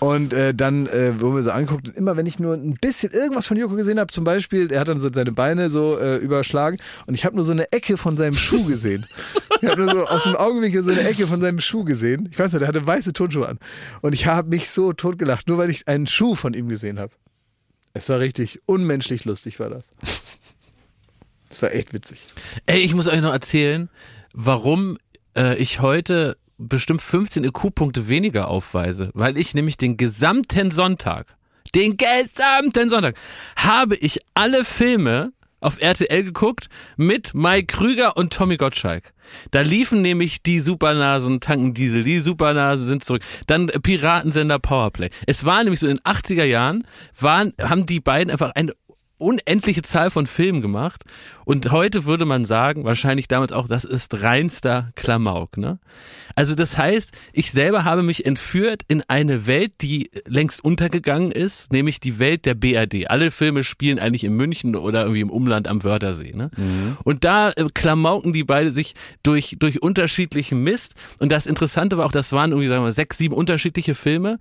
Und 0.00 0.32
äh, 0.32 0.54
dann, 0.54 0.86
äh, 0.86 1.20
wo 1.20 1.34
wir 1.34 1.42
so 1.42 1.50
anguckt, 1.50 1.88
und 1.88 1.96
immer 1.96 2.16
wenn 2.16 2.26
ich 2.26 2.38
nur 2.38 2.54
ein 2.54 2.74
bisschen 2.80 3.12
irgendwas 3.12 3.46
von 3.46 3.56
Joko 3.56 3.74
gesehen 3.74 3.98
habe, 3.98 4.12
zum 4.12 4.24
Beispiel, 4.24 4.70
er 4.70 4.80
hat 4.80 4.88
dann 4.88 5.00
so 5.00 5.12
seine 5.12 5.32
Beine 5.32 5.70
so 5.70 5.98
äh, 5.98 6.16
überschlagen 6.16 6.78
und 7.06 7.14
ich 7.14 7.24
habe 7.24 7.36
nur 7.36 7.44
so 7.44 7.52
eine 7.52 7.72
Ecke 7.72 7.96
von 7.96 8.16
seinem 8.16 8.34
Schuh 8.34 8.64
gesehen. 8.64 9.06
Ich 9.60 9.68
habe 9.68 9.84
nur 9.84 9.92
so 9.92 10.06
aus 10.06 10.22
dem 10.22 10.36
Augenwinkel 10.36 10.84
so 10.84 10.92
eine 10.92 11.00
Ecke 11.00 11.26
von 11.26 11.40
seinem 11.40 11.60
Schuh 11.60 11.84
gesehen. 11.84 12.28
Ich 12.30 12.38
weiß 12.38 12.52
nicht, 12.52 12.60
der 12.60 12.68
hatte 12.68 12.86
weiße 12.86 13.12
Turnschuhe 13.12 13.48
an. 13.48 13.58
Und 14.02 14.12
ich 14.12 14.26
habe 14.26 14.48
mich 14.48 14.70
so 14.70 14.92
totgelacht, 14.92 15.48
nur 15.48 15.58
weil 15.58 15.70
ich 15.70 15.88
einen 15.88 16.06
Schuh 16.06 16.36
von 16.36 16.54
ihm 16.54 16.68
gesehen 16.68 17.00
habe. 17.00 17.12
Es 17.92 18.08
war 18.08 18.20
richtig 18.20 18.60
unmenschlich 18.66 19.24
lustig, 19.24 19.58
war 19.58 19.70
das. 19.70 19.86
Es 21.50 21.62
war 21.62 21.72
echt 21.72 21.92
witzig. 21.92 22.26
Ey, 22.66 22.80
ich 22.80 22.94
muss 22.94 23.08
euch 23.08 23.20
noch 23.20 23.32
erzählen, 23.32 23.88
warum 24.34 24.98
äh, 25.36 25.56
ich 25.56 25.80
heute 25.80 26.36
bestimmt 26.58 27.02
15 27.02 27.44
IQ-Punkte 27.44 28.08
weniger 28.08 28.48
aufweise. 28.48 29.10
Weil 29.14 29.38
ich 29.38 29.54
nämlich 29.54 29.76
den 29.76 29.96
gesamten 29.96 30.70
Sonntag 30.70 31.38
den 31.74 31.96
gesamten 31.96 32.88
Sonntag, 32.90 33.16
habe 33.56 33.96
ich 33.96 34.20
alle 34.34 34.64
Filme 34.64 35.32
auf 35.60 35.80
RTL 35.80 36.22
geguckt 36.22 36.68
mit 36.96 37.34
Mike 37.34 37.66
Krüger 37.66 38.16
und 38.16 38.32
Tommy 38.32 38.56
Gottschalk. 38.56 39.12
Da 39.50 39.60
liefen 39.60 40.02
nämlich 40.02 40.42
die 40.42 40.60
Supernasen 40.60 41.40
tanken 41.40 41.74
Diesel, 41.74 42.04
die 42.04 42.18
Supernasen 42.18 42.86
sind 42.86 43.04
zurück. 43.04 43.22
Dann 43.46 43.66
Piratensender 43.66 44.58
Powerplay. 44.58 45.10
Es 45.26 45.44
war 45.44 45.62
nämlich 45.62 45.80
so 45.80 45.88
in 45.88 45.96
den 45.96 46.04
80er 46.04 46.44
Jahren, 46.44 46.86
waren, 47.18 47.52
haben 47.60 47.86
die 47.86 48.00
beiden 48.00 48.30
einfach 48.30 48.52
eine 48.54 48.72
unendliche 49.18 49.82
Zahl 49.82 50.10
von 50.10 50.26
Filmen 50.26 50.62
gemacht. 50.62 51.04
Und 51.44 51.72
heute 51.72 52.04
würde 52.04 52.24
man 52.24 52.44
sagen, 52.44 52.84
wahrscheinlich 52.84 53.26
damals 53.26 53.52
auch, 53.52 53.68
das 53.68 53.84
ist 53.84 54.22
reinster 54.22 54.92
Klamauk. 54.94 55.56
Ne? 55.56 55.78
Also 56.34 56.54
das 56.54 56.76
heißt, 56.76 57.12
ich 57.32 57.50
selber 57.50 57.84
habe 57.84 58.02
mich 58.02 58.26
entführt 58.26 58.82
in 58.86 59.02
eine 59.08 59.46
Welt, 59.46 59.72
die 59.80 60.10
längst 60.26 60.62
untergegangen 60.62 61.32
ist, 61.32 61.72
nämlich 61.72 62.00
die 62.00 62.18
Welt 62.18 62.44
der 62.46 62.54
BRD. 62.54 63.08
Alle 63.08 63.30
Filme 63.30 63.64
spielen 63.64 63.98
eigentlich 63.98 64.24
in 64.24 64.34
München 64.34 64.76
oder 64.76 65.02
irgendwie 65.02 65.22
im 65.22 65.30
Umland 65.30 65.68
am 65.68 65.82
Wörthersee. 65.84 66.32
Ne? 66.34 66.50
Mhm. 66.56 66.96
Und 67.04 67.24
da 67.24 67.50
äh, 67.50 67.66
klamauken 67.72 68.32
die 68.32 68.44
beide 68.44 68.72
sich 68.72 68.94
durch, 69.22 69.56
durch 69.58 69.82
unterschiedlichen 69.82 70.62
Mist. 70.62 70.94
Und 71.18 71.32
das 71.32 71.46
Interessante 71.46 71.96
war 71.96 72.06
auch, 72.06 72.12
das 72.12 72.32
waren 72.32 72.50
irgendwie, 72.50 72.68
sagen 72.68 72.84
wir, 72.84 72.92
sechs, 72.92 73.18
sieben 73.18 73.34
unterschiedliche 73.34 73.94
Filme. 73.94 74.38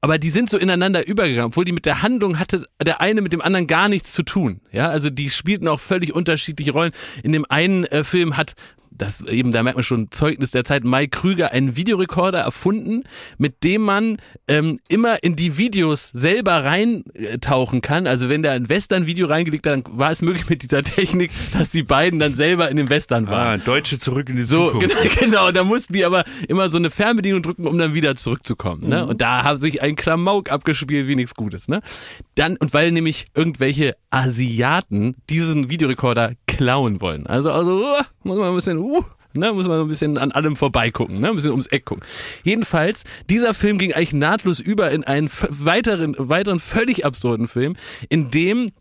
Aber 0.00 0.18
die 0.18 0.30
sind 0.30 0.50
so 0.50 0.58
ineinander 0.58 1.06
übergegangen, 1.06 1.46
obwohl 1.48 1.64
die 1.64 1.72
mit 1.72 1.86
der 1.86 2.02
Handlung 2.02 2.38
hatte 2.38 2.66
der 2.84 3.00
eine 3.00 3.20
mit 3.20 3.32
dem 3.32 3.40
anderen 3.40 3.66
gar 3.66 3.88
nichts 3.88 4.07
zu 4.12 4.22
tun. 4.22 4.60
Ja, 4.72 4.88
also 4.88 5.10
die 5.10 5.30
spielten 5.30 5.68
auch 5.68 5.80
völlig 5.80 6.14
unterschiedlich 6.14 6.48
unterschiedliche 6.48 6.72
Rollen. 6.72 6.92
In 7.22 7.32
dem 7.32 7.44
einen 7.48 7.84
äh, 7.84 8.04
Film 8.04 8.36
hat 8.36 8.54
das 8.98 9.20
eben, 9.22 9.52
da 9.52 9.62
merkt 9.62 9.76
man 9.76 9.84
schon 9.84 10.10
Zeugnis 10.10 10.50
der 10.50 10.64
Zeit, 10.64 10.84
Mike 10.84 11.18
Krüger 11.18 11.52
einen 11.52 11.76
Videorekorder 11.76 12.40
erfunden, 12.40 13.04
mit 13.38 13.62
dem 13.64 13.82
man 13.82 14.18
ähm, 14.48 14.80
immer 14.88 15.22
in 15.22 15.36
die 15.36 15.56
Videos 15.56 16.10
selber 16.12 16.64
reintauchen 16.64 17.80
kann. 17.80 18.06
Also 18.06 18.28
wenn 18.28 18.42
der 18.42 18.52
ein 18.52 18.68
Western-Video 18.68 19.26
reingelegt 19.26 19.66
hat, 19.66 19.72
dann 19.72 19.84
war 19.98 20.10
es 20.10 20.22
möglich 20.22 20.48
mit 20.48 20.62
dieser 20.62 20.82
Technik, 20.82 21.30
dass 21.52 21.70
die 21.70 21.82
beiden 21.82 22.18
dann 22.18 22.34
selber 22.34 22.68
in 22.68 22.76
dem 22.76 22.90
Western 22.90 23.28
waren. 23.28 23.60
Ah, 23.60 23.64
Deutsche 23.64 23.98
zurück 23.98 24.28
in 24.28 24.36
die 24.36 24.42
so, 24.42 24.72
Zukunft. 24.72 24.96
Genau, 25.00 25.14
genau, 25.20 25.52
da 25.52 25.64
mussten 25.64 25.92
die 25.92 26.04
aber 26.04 26.24
immer 26.48 26.68
so 26.68 26.78
eine 26.78 26.90
Fernbedienung 26.90 27.42
drücken, 27.42 27.66
um 27.66 27.78
dann 27.78 27.94
wieder 27.94 28.16
zurückzukommen. 28.16 28.88
Ne? 28.88 29.02
Mhm. 29.02 29.10
Und 29.10 29.20
da 29.20 29.44
hat 29.44 29.60
sich 29.60 29.82
ein 29.82 29.96
Klamauk 29.96 30.50
abgespielt 30.50 31.06
wie 31.06 31.16
nichts 31.16 31.34
Gutes. 31.34 31.68
Ne? 31.68 31.80
Dann, 32.34 32.56
und 32.56 32.74
weil 32.74 32.92
nämlich 32.92 33.26
irgendwelche 33.34 33.96
Asiaten 34.10 35.16
diesen 35.28 35.70
Videorekorder 35.70 36.32
klauen 36.58 37.00
wollen. 37.00 37.26
Also, 37.26 37.52
also 37.52 37.78
uh, 37.78 38.02
muss 38.24 38.36
man 38.36 38.48
ein 38.48 38.54
bisschen, 38.56 38.78
uh, 38.78 39.02
ne, 39.32 39.52
muss 39.52 39.68
man 39.68 39.80
ein 39.80 39.88
bisschen 39.88 40.18
an 40.18 40.32
allem 40.32 40.56
vorbeigucken, 40.56 41.20
ne, 41.20 41.28
ein 41.28 41.36
bisschen 41.36 41.52
ums 41.52 41.68
Eck 41.68 41.86
gucken. 41.86 42.04
Jedenfalls, 42.42 43.04
dieser 43.30 43.54
Film 43.54 43.78
ging 43.78 43.92
eigentlich 43.92 44.12
nahtlos 44.12 44.58
über 44.58 44.90
in 44.90 45.04
einen 45.04 45.30
weiteren, 45.30 46.16
weiteren 46.18 46.58
völlig 46.58 47.06
absurden 47.06 47.46
Film, 47.46 47.76
in 48.08 48.30
dem 48.30 48.72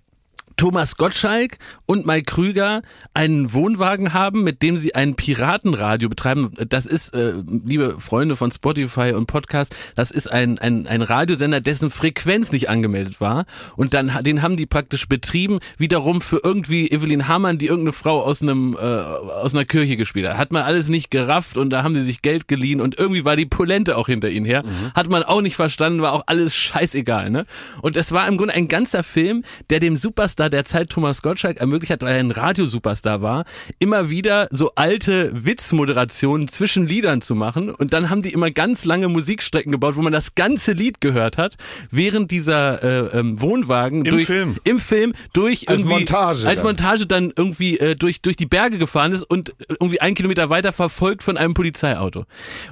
Thomas 0.58 0.98
Gottschalk 0.98 1.60
und 1.86 2.08
Mike 2.08 2.26
Krüger 2.26 2.82
einen 3.14 3.54
Wohnwagen 3.54 4.14
haben, 4.14 4.44
mit 4.44 4.64
dem 4.64 4.78
sie 4.78 4.96
ein 4.96 5.16
Piratenradio 5.16 6.10
betreiben. 6.10 6.52
Das 6.68 6.88
ist, 6.88 7.14
äh, 7.14 7.34
liebe 7.64 7.98
Freunde 8.00 8.36
von 8.36 8.52
Spotify 8.52 9.14
und 9.16 9.28
Podcast, 9.28 9.76
das 9.94 10.10
ist 10.10 10.32
ein, 10.32 10.58
ein, 10.58 10.88
ein 10.88 11.04
Radiosender, 11.04 11.62
dessen 11.62 11.92
Frequenz 11.92 12.52
nicht 12.52 12.70
angemeldet 12.70 13.22
war. 13.22 13.46
Und 13.76 13.94
dann, 13.94 14.12
den 14.24 14.42
haben 14.42 14.58
die 14.58 14.66
praktisch 14.66 15.08
betrieben, 15.08 15.60
wiederum 15.78 16.22
für 16.22 16.42
irgendwie 16.44 16.90
Evelyn 16.90 17.28
Hamann, 17.28 17.60
die 17.60 17.68
irgendeine 17.68 17.94
Frau 17.94 18.24
aus 18.24 18.42
einem, 18.42 18.76
äh, 18.76 18.84
aus 18.84 19.54
einer 19.54 19.66
Kirche 19.66 19.96
gespielt 19.96 20.28
hat. 20.28 20.38
Hat 20.38 20.52
man 20.52 20.64
alles 20.64 20.90
nicht 20.90 21.12
gerafft 21.12 21.58
und 21.58 21.70
da 21.70 21.84
haben 21.84 21.96
sie 21.96 22.02
sich 22.02 22.24
Geld 22.24 22.48
geliehen 22.48 22.82
und 22.82 22.98
irgendwie 22.98 23.26
war 23.26 23.36
die 23.36 23.46
Polente 23.46 23.96
auch 23.96 24.08
hinter 24.08 24.30
ihnen 24.30 24.48
her. 24.48 24.64
Mhm. 24.66 24.94
Hat 24.96 25.08
man 25.08 25.22
auch 25.22 25.42
nicht 25.42 25.56
verstanden, 25.56 26.02
war 26.02 26.14
auch 26.14 26.24
alles 26.26 26.56
scheißegal, 26.56 27.30
ne? 27.30 27.46
Und 27.84 27.96
es 27.96 28.12
war 28.12 28.28
im 28.28 28.38
Grunde 28.38 28.56
ein 28.56 28.68
ganzer 28.68 29.04
Film, 29.04 29.44
der 29.70 29.80
dem 29.80 29.98
Superstar 29.98 30.47
Der 30.50 30.66
Zeit 30.66 30.90
Thomas 30.90 31.22
Gottschalk 31.22 31.58
ermöglicht 31.58 31.92
hat, 31.92 32.02
weil 32.02 32.16
er 32.16 32.20
ein 32.20 32.32
Radiosuperstar 32.32 33.22
war, 33.22 33.46
immer 33.80 34.10
wieder 34.10 34.48
so 34.52 34.72
alte 34.76 35.32
Witzmoderationen 35.46 36.48
zwischen 36.48 36.88
Liedern 36.88 37.22
zu 37.22 37.36
machen. 37.36 37.70
Und 37.70 37.94
dann 37.94 38.10
haben 38.10 38.22
die 38.22 38.34
immer 38.34 38.52
ganz 38.52 38.86
lange 38.86 39.08
Musikstrecken 39.08 39.72
gebaut, 39.72 39.96
wo 39.96 40.02
man 40.02 40.14
das 40.14 40.36
ganze 40.36 40.72
Lied 40.72 41.02
gehört 41.02 41.38
hat, 41.38 41.56
während 41.92 42.32
dieser 42.32 42.84
äh, 42.84 43.20
ähm, 43.20 43.42
Wohnwagen 43.42 44.06
Im 44.06 44.12
durch, 44.12 44.26
Film. 44.26 44.58
im 44.64 44.80
Film 44.80 45.14
durch 45.34 45.68
Als 45.70 45.80
irgendwie 45.80 45.94
Montage 45.94 46.48
als 46.48 46.62
dann. 46.62 46.68
Montage 46.68 47.06
dann 47.08 47.34
irgendwie 47.36 47.78
äh, 47.80 47.96
durch 47.96 48.22
durch 48.22 48.36
die 48.36 48.46
Berge 48.46 48.78
gefahren 48.78 49.12
ist 49.12 49.24
und 49.24 49.54
irgendwie 49.70 50.02
einen 50.02 50.16
Kilometer 50.16 50.50
weiter 50.50 50.74
verfolgt 50.74 51.24
von 51.24 51.38
einem 51.38 51.54
Polizeiauto. 51.54 52.26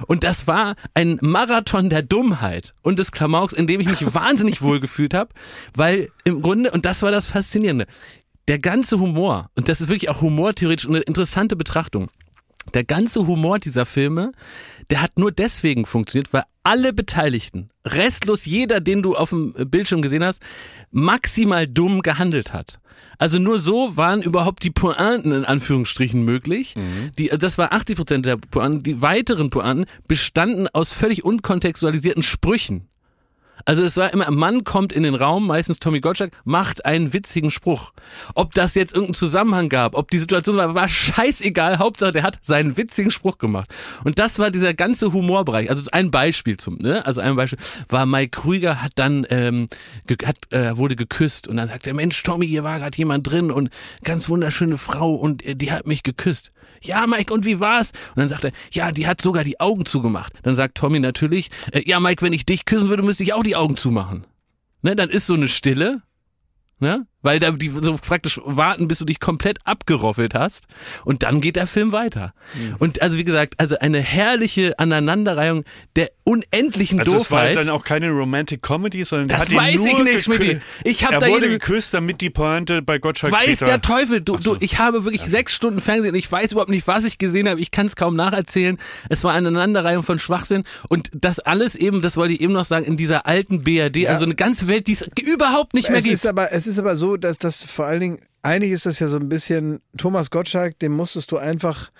Und 0.06 0.24
das 0.24 0.46
war 0.46 0.76
ein 0.94 1.18
Marathon 1.20 1.90
der 1.90 2.02
Dummheit 2.02 2.74
und 2.82 2.98
des 2.98 3.12
Klamauks, 3.12 3.52
in 3.52 3.66
dem 3.66 3.80
ich 3.80 3.88
mich 3.88 4.14
wahnsinnig 4.14 4.62
wohl 4.62 4.80
gefühlt 4.80 5.14
habe, 5.14 5.30
weil 5.74 6.10
im 6.26 6.42
Grunde 6.42 6.70
und 6.72 6.84
das 6.84 7.02
war 7.02 7.10
das 7.10 7.30
Faszinierende. 7.30 7.86
Der 8.48 8.58
ganze 8.58 8.98
Humor 8.98 9.48
und 9.54 9.68
das 9.68 9.80
ist 9.80 9.88
wirklich 9.88 10.10
auch 10.10 10.20
humortheoretisch 10.20 10.88
eine 10.88 11.00
interessante 11.00 11.56
Betrachtung. 11.56 12.10
Der 12.74 12.82
ganze 12.82 13.28
Humor 13.28 13.60
dieser 13.60 13.86
Filme, 13.86 14.32
der 14.90 15.00
hat 15.00 15.18
nur 15.18 15.30
deswegen 15.30 15.86
funktioniert, 15.86 16.32
weil 16.32 16.42
alle 16.64 16.92
Beteiligten, 16.92 17.70
restlos 17.84 18.44
jeder, 18.44 18.80
den 18.80 19.02
du 19.02 19.14
auf 19.14 19.30
dem 19.30 19.52
Bildschirm 19.52 20.02
gesehen 20.02 20.24
hast, 20.24 20.42
maximal 20.90 21.68
dumm 21.68 22.02
gehandelt 22.02 22.52
hat. 22.52 22.80
Also 23.18 23.38
nur 23.38 23.60
so 23.60 23.96
waren 23.96 24.20
überhaupt 24.20 24.64
die 24.64 24.72
Pointen 24.72 25.30
in 25.30 25.44
Anführungsstrichen 25.44 26.24
möglich. 26.24 26.74
Die, 27.18 27.28
das 27.28 27.56
war 27.56 27.72
80 27.72 27.96
Prozent 27.96 28.26
der 28.26 28.36
Pointen. 28.36 28.82
Die 28.82 29.00
weiteren 29.00 29.50
Pointen 29.50 29.86
bestanden 30.08 30.66
aus 30.72 30.92
völlig 30.92 31.24
unkontextualisierten 31.24 32.24
Sprüchen. 32.24 32.88
Also 33.64 33.82
es 33.82 33.96
war 33.96 34.12
immer, 34.12 34.28
ein 34.28 34.34
Mann 34.34 34.64
kommt 34.64 34.92
in 34.92 35.02
den 35.02 35.14
Raum, 35.14 35.46
meistens 35.46 35.80
Tommy 35.80 36.00
Gottschalk, 36.00 36.32
macht 36.44 36.84
einen 36.84 37.12
witzigen 37.12 37.50
Spruch. 37.50 37.92
Ob 38.34 38.52
das 38.52 38.74
jetzt 38.74 38.92
irgendeinen 38.92 39.14
Zusammenhang 39.14 39.68
gab, 39.68 39.94
ob 39.94 40.10
die 40.10 40.18
Situation 40.18 40.56
war, 40.56 40.74
war 40.74 40.88
scheißegal. 40.88 41.78
Hauptsache, 41.78 42.12
der 42.12 42.22
hat 42.22 42.38
seinen 42.42 42.76
witzigen 42.76 43.10
Spruch 43.10 43.38
gemacht. 43.38 43.70
Und 44.04 44.18
das 44.18 44.38
war 44.38 44.50
dieser 44.50 44.74
ganze 44.74 45.12
Humorbereich. 45.12 45.70
Also 45.70 45.90
ein 45.92 46.10
Beispiel 46.10 46.56
zum, 46.56 46.76
ne? 46.76 47.04
Also 47.06 47.20
ein 47.20 47.34
Beispiel 47.36 47.58
war 47.88 48.06
Mike 48.06 48.40
Krüger 48.40 48.82
hat 48.82 48.92
dann 48.96 49.26
ähm, 49.30 49.68
hat, 50.24 50.52
äh, 50.52 50.76
wurde 50.76 50.96
geküsst 50.96 51.48
und 51.48 51.56
dann 51.56 51.68
sagt 51.68 51.86
er, 51.86 51.94
Mensch, 51.94 52.22
Tommy, 52.22 52.46
hier 52.46 52.64
war 52.64 52.78
gerade 52.78 52.96
jemand 52.96 53.28
drin 53.28 53.50
und 53.50 53.70
ganz 54.04 54.28
wunderschöne 54.28 54.78
Frau 54.78 55.14
und 55.14 55.44
äh, 55.44 55.54
die 55.54 55.72
hat 55.72 55.86
mich 55.86 56.02
geküsst. 56.02 56.52
Ja, 56.86 57.06
Mike, 57.06 57.32
und 57.32 57.44
wie 57.44 57.60
war's? 57.60 57.92
Und 58.10 58.20
dann 58.20 58.28
sagt 58.28 58.44
er, 58.44 58.52
ja, 58.70 58.92
die 58.92 59.06
hat 59.06 59.20
sogar 59.20 59.44
die 59.44 59.60
Augen 59.60 59.84
zugemacht. 59.86 60.32
Dann 60.42 60.56
sagt 60.56 60.76
Tommy 60.76 61.00
natürlich, 61.00 61.50
äh, 61.72 61.82
ja, 61.84 62.00
Mike, 62.00 62.24
wenn 62.24 62.32
ich 62.32 62.46
dich 62.46 62.64
küssen 62.64 62.88
würde, 62.88 63.02
müsste 63.02 63.24
ich 63.24 63.32
auch 63.32 63.42
die 63.42 63.56
Augen 63.56 63.76
zumachen. 63.76 64.26
Ne, 64.82 64.94
dann 64.94 65.10
ist 65.10 65.26
so 65.26 65.34
eine 65.34 65.48
Stille, 65.48 66.02
ne? 66.78 67.06
Weil 67.26 67.40
da 67.40 67.50
die 67.50 67.72
so 67.82 67.96
praktisch 67.96 68.40
warten, 68.44 68.86
bis 68.86 69.00
du 69.00 69.04
dich 69.04 69.18
komplett 69.18 69.58
abgeroffelt 69.64 70.32
hast 70.32 70.68
und 71.04 71.24
dann 71.24 71.40
geht 71.40 71.56
der 71.56 71.66
Film 71.66 71.90
weiter. 71.90 72.34
Mhm. 72.54 72.76
Und 72.78 73.02
also 73.02 73.18
wie 73.18 73.24
gesagt, 73.24 73.54
also 73.58 73.76
eine 73.78 74.00
herrliche 74.00 74.78
Aneinanderreihung 74.78 75.64
der 75.96 76.10
unendlichen 76.22 77.00
Also 77.00 77.16
es 77.16 77.30
war 77.32 77.40
Doofheit. 77.40 77.56
dann 77.56 77.68
auch 77.68 77.82
keine 77.82 78.10
Romantic 78.10 78.62
Comedy, 78.62 79.04
sondern 79.04 79.28
der 79.28 79.38
Das 79.38 79.46
hat 79.46 79.52
ihn 79.52 79.58
weiß 79.58 79.74
nur 79.76 79.86
ich 79.88 80.02
nicht, 80.04 80.24
Schmidti. 80.24 80.60
Ich 80.84 81.04
hab 81.04 81.14
er 81.14 81.18
da 81.18 81.26
wurde 81.26 81.48
geküsst, 81.48 81.92
damit 81.94 82.20
die 82.20 82.30
Pointe 82.30 82.80
bei 82.82 82.98
Gottschalk 82.98 83.32
Weiß 83.32 83.44
später... 83.44 83.64
der 83.66 83.82
Teufel, 83.82 84.20
du, 84.20 84.40
so. 84.40 84.54
du, 84.54 84.60
ich 84.60 84.78
habe 84.78 85.04
wirklich 85.04 85.22
sechs 85.22 85.52
Stunden 85.52 85.80
Fernsehen 85.80 86.12
und 86.12 86.18
ich 86.18 86.30
weiß 86.30 86.52
überhaupt 86.52 86.70
nicht, 86.70 86.86
was 86.86 87.04
ich 87.04 87.18
gesehen 87.18 87.48
habe. 87.48 87.60
Ich 87.60 87.72
kann 87.72 87.86
es 87.86 87.96
kaum 87.96 88.14
nacherzählen. 88.14 88.78
Es 89.08 89.24
war 89.24 89.32
eine 89.32 89.48
Aneinanderreihung 89.48 90.04
von 90.04 90.20
Schwachsinn 90.20 90.62
und 90.88 91.10
das 91.12 91.40
alles 91.40 91.74
eben, 91.74 92.02
das 92.02 92.16
wollte 92.16 92.34
ich 92.34 92.40
eben 92.40 92.52
noch 92.52 92.64
sagen, 92.64 92.84
in 92.84 92.96
dieser 92.96 93.26
alten 93.26 93.64
BRD, 93.64 94.06
also 94.06 94.24
eine 94.24 94.36
ganze 94.36 94.68
Welt, 94.68 94.86
die 94.86 94.92
es 94.92 95.08
überhaupt 95.20 95.74
nicht 95.74 95.88
mehr 95.88 95.98
Es 95.98 96.04
gibt. 96.04 96.14
ist 96.14 96.26
aber, 96.26 96.52
es 96.52 96.66
ist 96.66 96.78
aber 96.78 96.94
so, 96.96 97.15
dass 97.16 97.38
das 97.38 97.62
vor 97.62 97.86
allen 97.86 98.00
Dingen, 98.00 98.18
eigentlich 98.42 98.72
ist 98.72 98.86
das 98.86 98.98
ja 98.98 99.08
so 99.08 99.16
ein 99.16 99.28
bisschen, 99.28 99.80
Thomas 99.98 100.30
Gottschalk, 100.30 100.78
dem 100.78 100.92
musstest 100.92 101.30
du 101.32 101.36
einfach, 101.38 101.90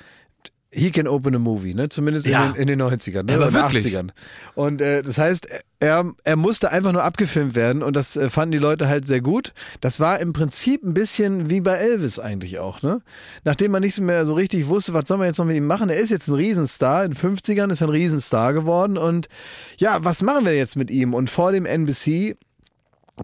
he 0.71 0.91
can 0.91 1.09
open 1.09 1.35
a 1.35 1.39
movie, 1.39 1.73
ne? 1.75 1.89
Zumindest 1.89 2.27
Ja. 2.27 2.49
in, 2.49 2.53
den, 2.53 2.63
in 2.63 2.79
den 2.79 2.83
90ern, 2.83 3.23
ne? 3.23 3.35
Aber 3.37 3.47
Oder 3.49 3.55
wirklich. 3.55 3.87
80ern. 3.97 4.11
Und 4.55 4.83
äh, 4.83 5.03
das 5.03 5.17
heißt, 5.17 5.49
er, 5.81 6.05
er 6.25 6.37
musste 6.37 6.71
einfach 6.71 6.93
nur 6.93 7.03
abgefilmt 7.03 7.55
werden 7.55 7.83
und 7.83 7.97
das 7.97 8.17
äh, 8.17 8.29
fanden 8.29 8.53
die 8.53 8.59
Leute 8.59 8.87
halt 8.89 9.07
sehr 9.07 9.21
gut. 9.23 9.55
Das 9.81 10.01
war 10.01 10.21
im 10.21 10.33
Prinzip 10.35 10.83
ein 10.83 10.93
bisschen 10.93 11.49
wie 11.49 11.61
bei 11.63 11.77
Elvis 11.77 12.19
eigentlich 12.19 12.59
auch, 12.59 12.83
ne? 12.83 13.01
Nachdem 13.45 13.71
man 13.71 13.83
nicht 13.83 13.99
mehr 14.01 14.27
so 14.27 14.35
richtig 14.35 14.69
wusste, 14.69 14.93
was 14.93 15.09
soll 15.09 15.17
man 15.19 15.29
jetzt 15.29 15.39
noch 15.39 15.47
mit 15.47 15.57
ihm 15.57 15.67
machen. 15.67 15.89
Er 15.89 15.97
ist 15.99 16.11
jetzt 16.11 16.29
ein 16.29 16.35
Riesenstar, 16.35 17.05
in 17.05 17.13
den 17.13 17.37
50ern 17.37 17.71
ist 17.71 17.81
er 17.81 17.87
ein 17.87 17.91
Riesenstar 17.91 18.53
geworden 18.53 18.99
und 18.99 19.29
ja, 19.79 20.05
was 20.05 20.21
machen 20.21 20.45
wir 20.45 20.55
jetzt 20.57 20.77
mit 20.77 20.91
ihm? 20.91 21.15
Und 21.15 21.31
vor 21.31 21.53
dem 21.53 21.65
NBC 21.65 22.37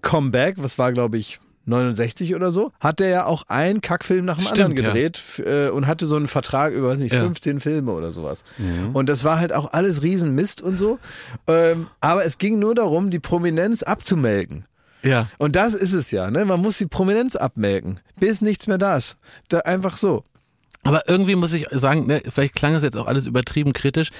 Comeback, 0.00 0.54
was 0.58 0.78
war 0.78 0.92
glaube 0.92 1.18
ich 1.18 1.38
69 1.64 2.34
oder 2.34 2.50
so, 2.52 2.72
hat 2.80 3.00
er 3.00 3.08
ja 3.08 3.24
auch 3.26 3.44
einen 3.48 3.80
Kackfilm 3.80 4.24
nach 4.24 4.36
dem 4.36 4.44
Stimmt, 4.46 4.60
anderen 4.60 4.76
ja. 4.76 4.82
gedreht 4.92 5.16
f- 5.16 5.38
äh, 5.46 5.68
und 5.70 5.86
hatte 5.86 6.06
so 6.06 6.16
einen 6.16 6.28
Vertrag 6.28 6.72
über, 6.72 6.88
weiß 6.88 6.98
nicht, 6.98 7.12
Ja. 7.12 7.20
15 7.22 7.60
Filme 7.60 7.92
oder 7.92 8.12
sowas. 8.12 8.44
Und 8.92 9.08
das 9.08 9.24
war 9.24 9.38
halt 9.38 9.52
auch 9.52 9.72
alles 9.72 10.02
Riesenmist 10.02 10.60
und 10.62 10.78
so. 10.78 10.98
Ähm, 11.46 11.88
aber 12.00 12.24
es 12.24 12.38
ging 12.38 12.58
nur 12.58 12.74
darum, 12.74 13.10
die 13.10 13.20
Prominenz 13.20 13.82
abzumelken. 13.82 14.64
ja. 15.02 15.28
Und 15.38 15.56
das 15.56 15.74
ist 15.74 15.92
es 15.92 16.10
ja, 16.10 16.30
ne? 16.30 16.44
Man 16.44 16.60
muss 16.60 16.78
die 16.78 16.86
Prominenz 16.86 17.36
abmelken, 17.36 18.00
bis 18.18 18.40
nichts 18.40 18.66
mehr 18.66 18.78
da 18.78 18.96
ist. 18.96 19.16
Da 19.48 19.58
einfach 19.60 19.96
so. 19.96 20.24
Aber 20.84 21.08
irgendwie 21.08 21.36
muss 21.36 21.52
ich 21.52 21.66
sagen, 21.70 22.06
ne, 22.08 22.22
vielleicht 22.28 22.56
klang 22.56 22.74
es 22.74 22.82
jetzt 22.82 22.96
auch 22.96 23.06
alles 23.06 23.26
übertrieben 23.26 23.72
kritisch. 23.72 24.10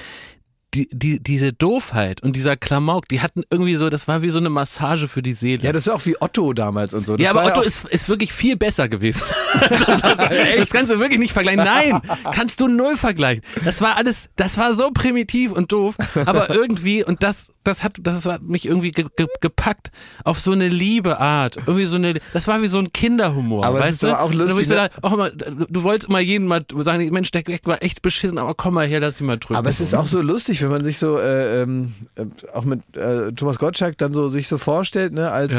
Die, 0.75 0.89
die, 0.91 1.23
diese 1.23 1.53
Doofheit 1.53 2.23
und 2.23 2.35
dieser 2.35 2.57
Klamauk, 2.57 3.09
die 3.09 3.21
hatten 3.21 3.43
irgendwie 3.51 3.75
so, 3.75 3.91
das 3.91 4.09
war 4.09 4.23
wie 4.23 4.31
so 4.31 4.39
eine 4.39 4.49
Massage 4.49 5.07
für 5.07 5.23
die 5.23 5.35
Seele. 5.35 5.63
Ja, 5.63 5.73
das 5.73 5.87
ist 5.87 5.93
auch 5.93 6.07
wie 6.07 6.17
Otto 6.21 6.53
damals 6.55 6.95
und 6.95 7.07
so. 7.07 7.17
Das 7.17 7.25
ja, 7.25 7.31
aber 7.31 7.41
war 7.41 7.49
Otto 7.49 7.61
auch, 7.61 7.65
ist, 7.65 7.85
ist 7.87 8.09
wirklich 8.09 8.33
viel 8.33 8.57
besser 8.57 8.89
gewesen. 8.89 9.23
das, 9.69 10.03
war 10.03 10.17
das 10.59 10.71
kannst 10.71 10.93
du 10.93 10.99
wirklich 10.99 11.19
nicht 11.19 11.33
vergleichen. 11.33 11.65
Nein, 11.65 12.01
kannst 12.33 12.61
du 12.61 12.69
null 12.69 12.97
vergleichen. 12.97 13.43
Das 13.65 13.81
war 13.81 13.97
alles, 13.97 14.29
das 14.37 14.57
war 14.57 14.75
so 14.75 14.91
primitiv 14.91 15.53
und 15.53 15.73
doof, 15.73 15.95
aber 16.25 16.51
irgendwie, 16.51 17.05
und 17.05 17.23
das, 17.23 17.53
das 17.65 17.83
hat, 17.83 17.95
das 18.01 18.25
hat 18.27 18.43
mich 18.43 18.67
irgendwie 18.67 18.91
ge, 18.91 19.07
ge, 19.17 19.27
gepackt 19.41 19.91
auf 20.25 20.41
so 20.41 20.53
eine 20.53 20.69
liebe 20.69 21.19
Art. 21.21 21.57
Irgendwie 21.57 21.85
so 21.85 21.97
eine, 21.97 22.15
das 22.33 22.49
war 22.49 22.61
wie 22.63 22.67
so 22.67 22.79
ein 22.79 22.93
Kinderhumor. 22.93 23.65
Aber 23.65 23.79
es 23.79 23.85
weißt 23.85 23.93
ist 23.93 24.03
du? 24.05 24.19
auch 24.21 24.33
lustig, 24.33 24.69
so 24.69 24.75
ne? 24.75 24.91
da, 25.01 25.09
auch 25.09 25.13
immer, 25.13 25.31
du 25.31 25.83
wolltest 25.83 26.09
mal 26.11 26.21
jeden 26.21 26.47
mal 26.47 26.65
sagen, 26.81 27.09
Mensch, 27.11 27.31
der 27.31 27.43
Gag 27.43 27.67
war 27.67 27.83
echt 27.83 28.03
beschissen, 28.03 28.39
aber 28.39 28.55
komm 28.55 28.75
mal 28.75 28.87
her, 28.87 29.01
lass 29.01 29.21
ihn 29.21 29.27
mal 29.27 29.39
drücken. 29.39 29.57
aber 29.57 29.71
es 29.71 29.81
ist 29.81 29.95
auch 29.95 30.07
so 30.07 30.21
lustig, 30.23 30.63
wenn 30.63 30.71
man 30.71 30.85
sich 30.85 30.99
so 30.99 31.19
äh, 31.19 31.63
ähm, 31.63 31.95
äh, 32.17 32.25
auch 32.53 32.65
mit 32.65 32.81
äh, 32.97 33.33
Thomas 33.33 33.59
Gottschalk 33.59 33.97
dann 33.99 34.13
so 34.13 34.29
sich 34.29 34.49
so 34.49 34.59
vorstellt, 34.59 35.13
ne, 35.13 35.31
als 35.31 35.53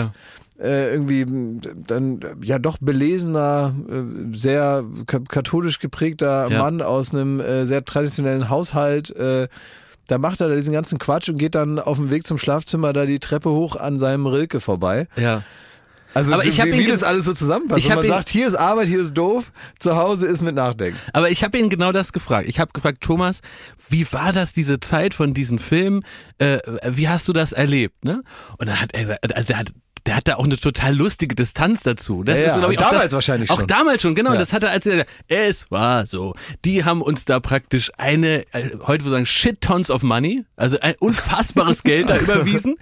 Ja. 0.59 0.65
äh, 0.65 0.91
irgendwie 0.93 1.25
dann 1.87 2.21
äh, 2.21 2.35
ja 2.45 2.59
doch 2.59 2.77
belesener, 2.79 3.73
äh, 3.89 4.37
sehr 4.37 4.83
ka 5.07 5.19
katholisch 5.27 5.79
geprägter 5.79 6.47
Ja. 6.49 6.59
Mann 6.59 6.81
aus 6.81 7.13
einem 7.13 7.39
äh, 7.39 7.65
sehr 7.65 7.85
traditionellen 7.85 8.49
Haushalt. 8.49 9.13
Da 10.07 10.17
macht 10.17 10.41
er 10.41 10.49
da 10.49 10.55
diesen 10.55 10.73
ganzen 10.73 10.99
Quatsch 10.99 11.29
und 11.29 11.37
geht 11.37 11.55
dann 11.55 11.79
auf 11.79 11.97
dem 11.97 12.09
Weg 12.09 12.27
zum 12.27 12.37
Schlafzimmer 12.37 12.91
da 12.93 13.05
die 13.05 13.19
Treppe 13.19 13.49
hoch 13.49 13.75
an 13.75 13.99
seinem 13.99 14.25
Rilke 14.27 14.59
vorbei. 14.59 15.07
ja. 15.15 15.43
Also 16.15 16.31
Aber 16.31 16.45
ich 16.45 16.63
wie, 16.63 16.67
ihn 16.69 16.73
wie 16.77 16.83
ge- 16.83 16.91
das 16.91 17.01
alles 17.01 17.25
so 17.25 17.33
zusammenpasst. 17.33 17.79
Ich 17.79 17.89
Und 17.89 17.95
man 17.95 18.07
sagt, 18.07 18.29
hier 18.29 18.47
ist 18.47 18.53
Arbeit, 18.53 18.87
hier 18.87 18.99
ist 19.01 19.15
doof, 19.15 19.51
zu 19.79 19.95
Hause 19.95 20.27
ist 20.27 20.43
mit 20.43 20.53
Nachdenken. 20.53 20.95
Aber 21.11 21.31
ich 21.31 21.43
habe 21.43 21.57
ihn 21.57 21.69
genau 21.69 21.91
das 21.91 22.13
gefragt. 22.13 22.47
Ich 22.47 22.59
habe 22.59 22.71
gefragt, 22.71 23.01
Thomas, 23.01 23.41
wie 23.89 24.05
war 24.13 24.31
das 24.31 24.53
diese 24.53 24.79
Zeit 24.79 25.15
von 25.15 25.33
diesen 25.33 25.57
Filmen? 25.57 26.05
Äh, 26.37 26.59
wie 26.87 27.09
hast 27.09 27.27
du 27.27 27.33
das 27.33 27.51
erlebt? 27.51 28.05
Ne? 28.05 28.21
Und 28.59 28.67
dann 28.67 28.79
hat 28.79 28.93
er 28.93 29.01
gesagt, 29.01 29.35
also 29.35 29.47
der 29.47 29.57
hat 29.57 29.69
der 30.05 30.17
hat 30.17 30.27
da 30.27 30.35
auch 30.35 30.43
eine 30.43 30.57
total 30.57 30.95
lustige 30.95 31.33
Distanz 31.35 31.83
dazu. 31.83 32.23
Das 32.23 32.39
Ja, 32.39 32.45
ist, 32.45 32.61
ja, 32.61 32.69
ich, 32.69 32.77
auch 32.77 32.81
damals 32.89 33.03
das, 33.05 33.13
wahrscheinlich 33.13 33.49
Auch 33.49 33.59
schon. 33.59 33.67
damals 33.67 34.01
schon, 34.01 34.15
genau. 34.15 34.33
Ja. 34.33 34.39
Das 34.39 34.51
hat 34.53 34.63
er 34.63 34.71
als 34.71 34.85
er, 34.85 35.05
es 35.27 35.71
war 35.71 36.05
so. 36.05 36.35
Die 36.65 36.83
haben 36.83 37.01
uns 37.01 37.25
da 37.25 37.39
praktisch 37.39 37.91
eine, 37.97 38.45
äh, 38.53 38.71
heute 38.85 39.05
würde 39.05 39.05
ich 39.05 39.09
sagen, 39.11 39.25
shit 39.25 39.61
tons 39.61 39.89
of 39.89 40.03
money, 40.03 40.43
also 40.57 40.77
ein 40.79 40.95
unfassbares 40.99 41.83
Geld 41.83 42.09
da 42.09 42.17
überwiesen. 42.19 42.75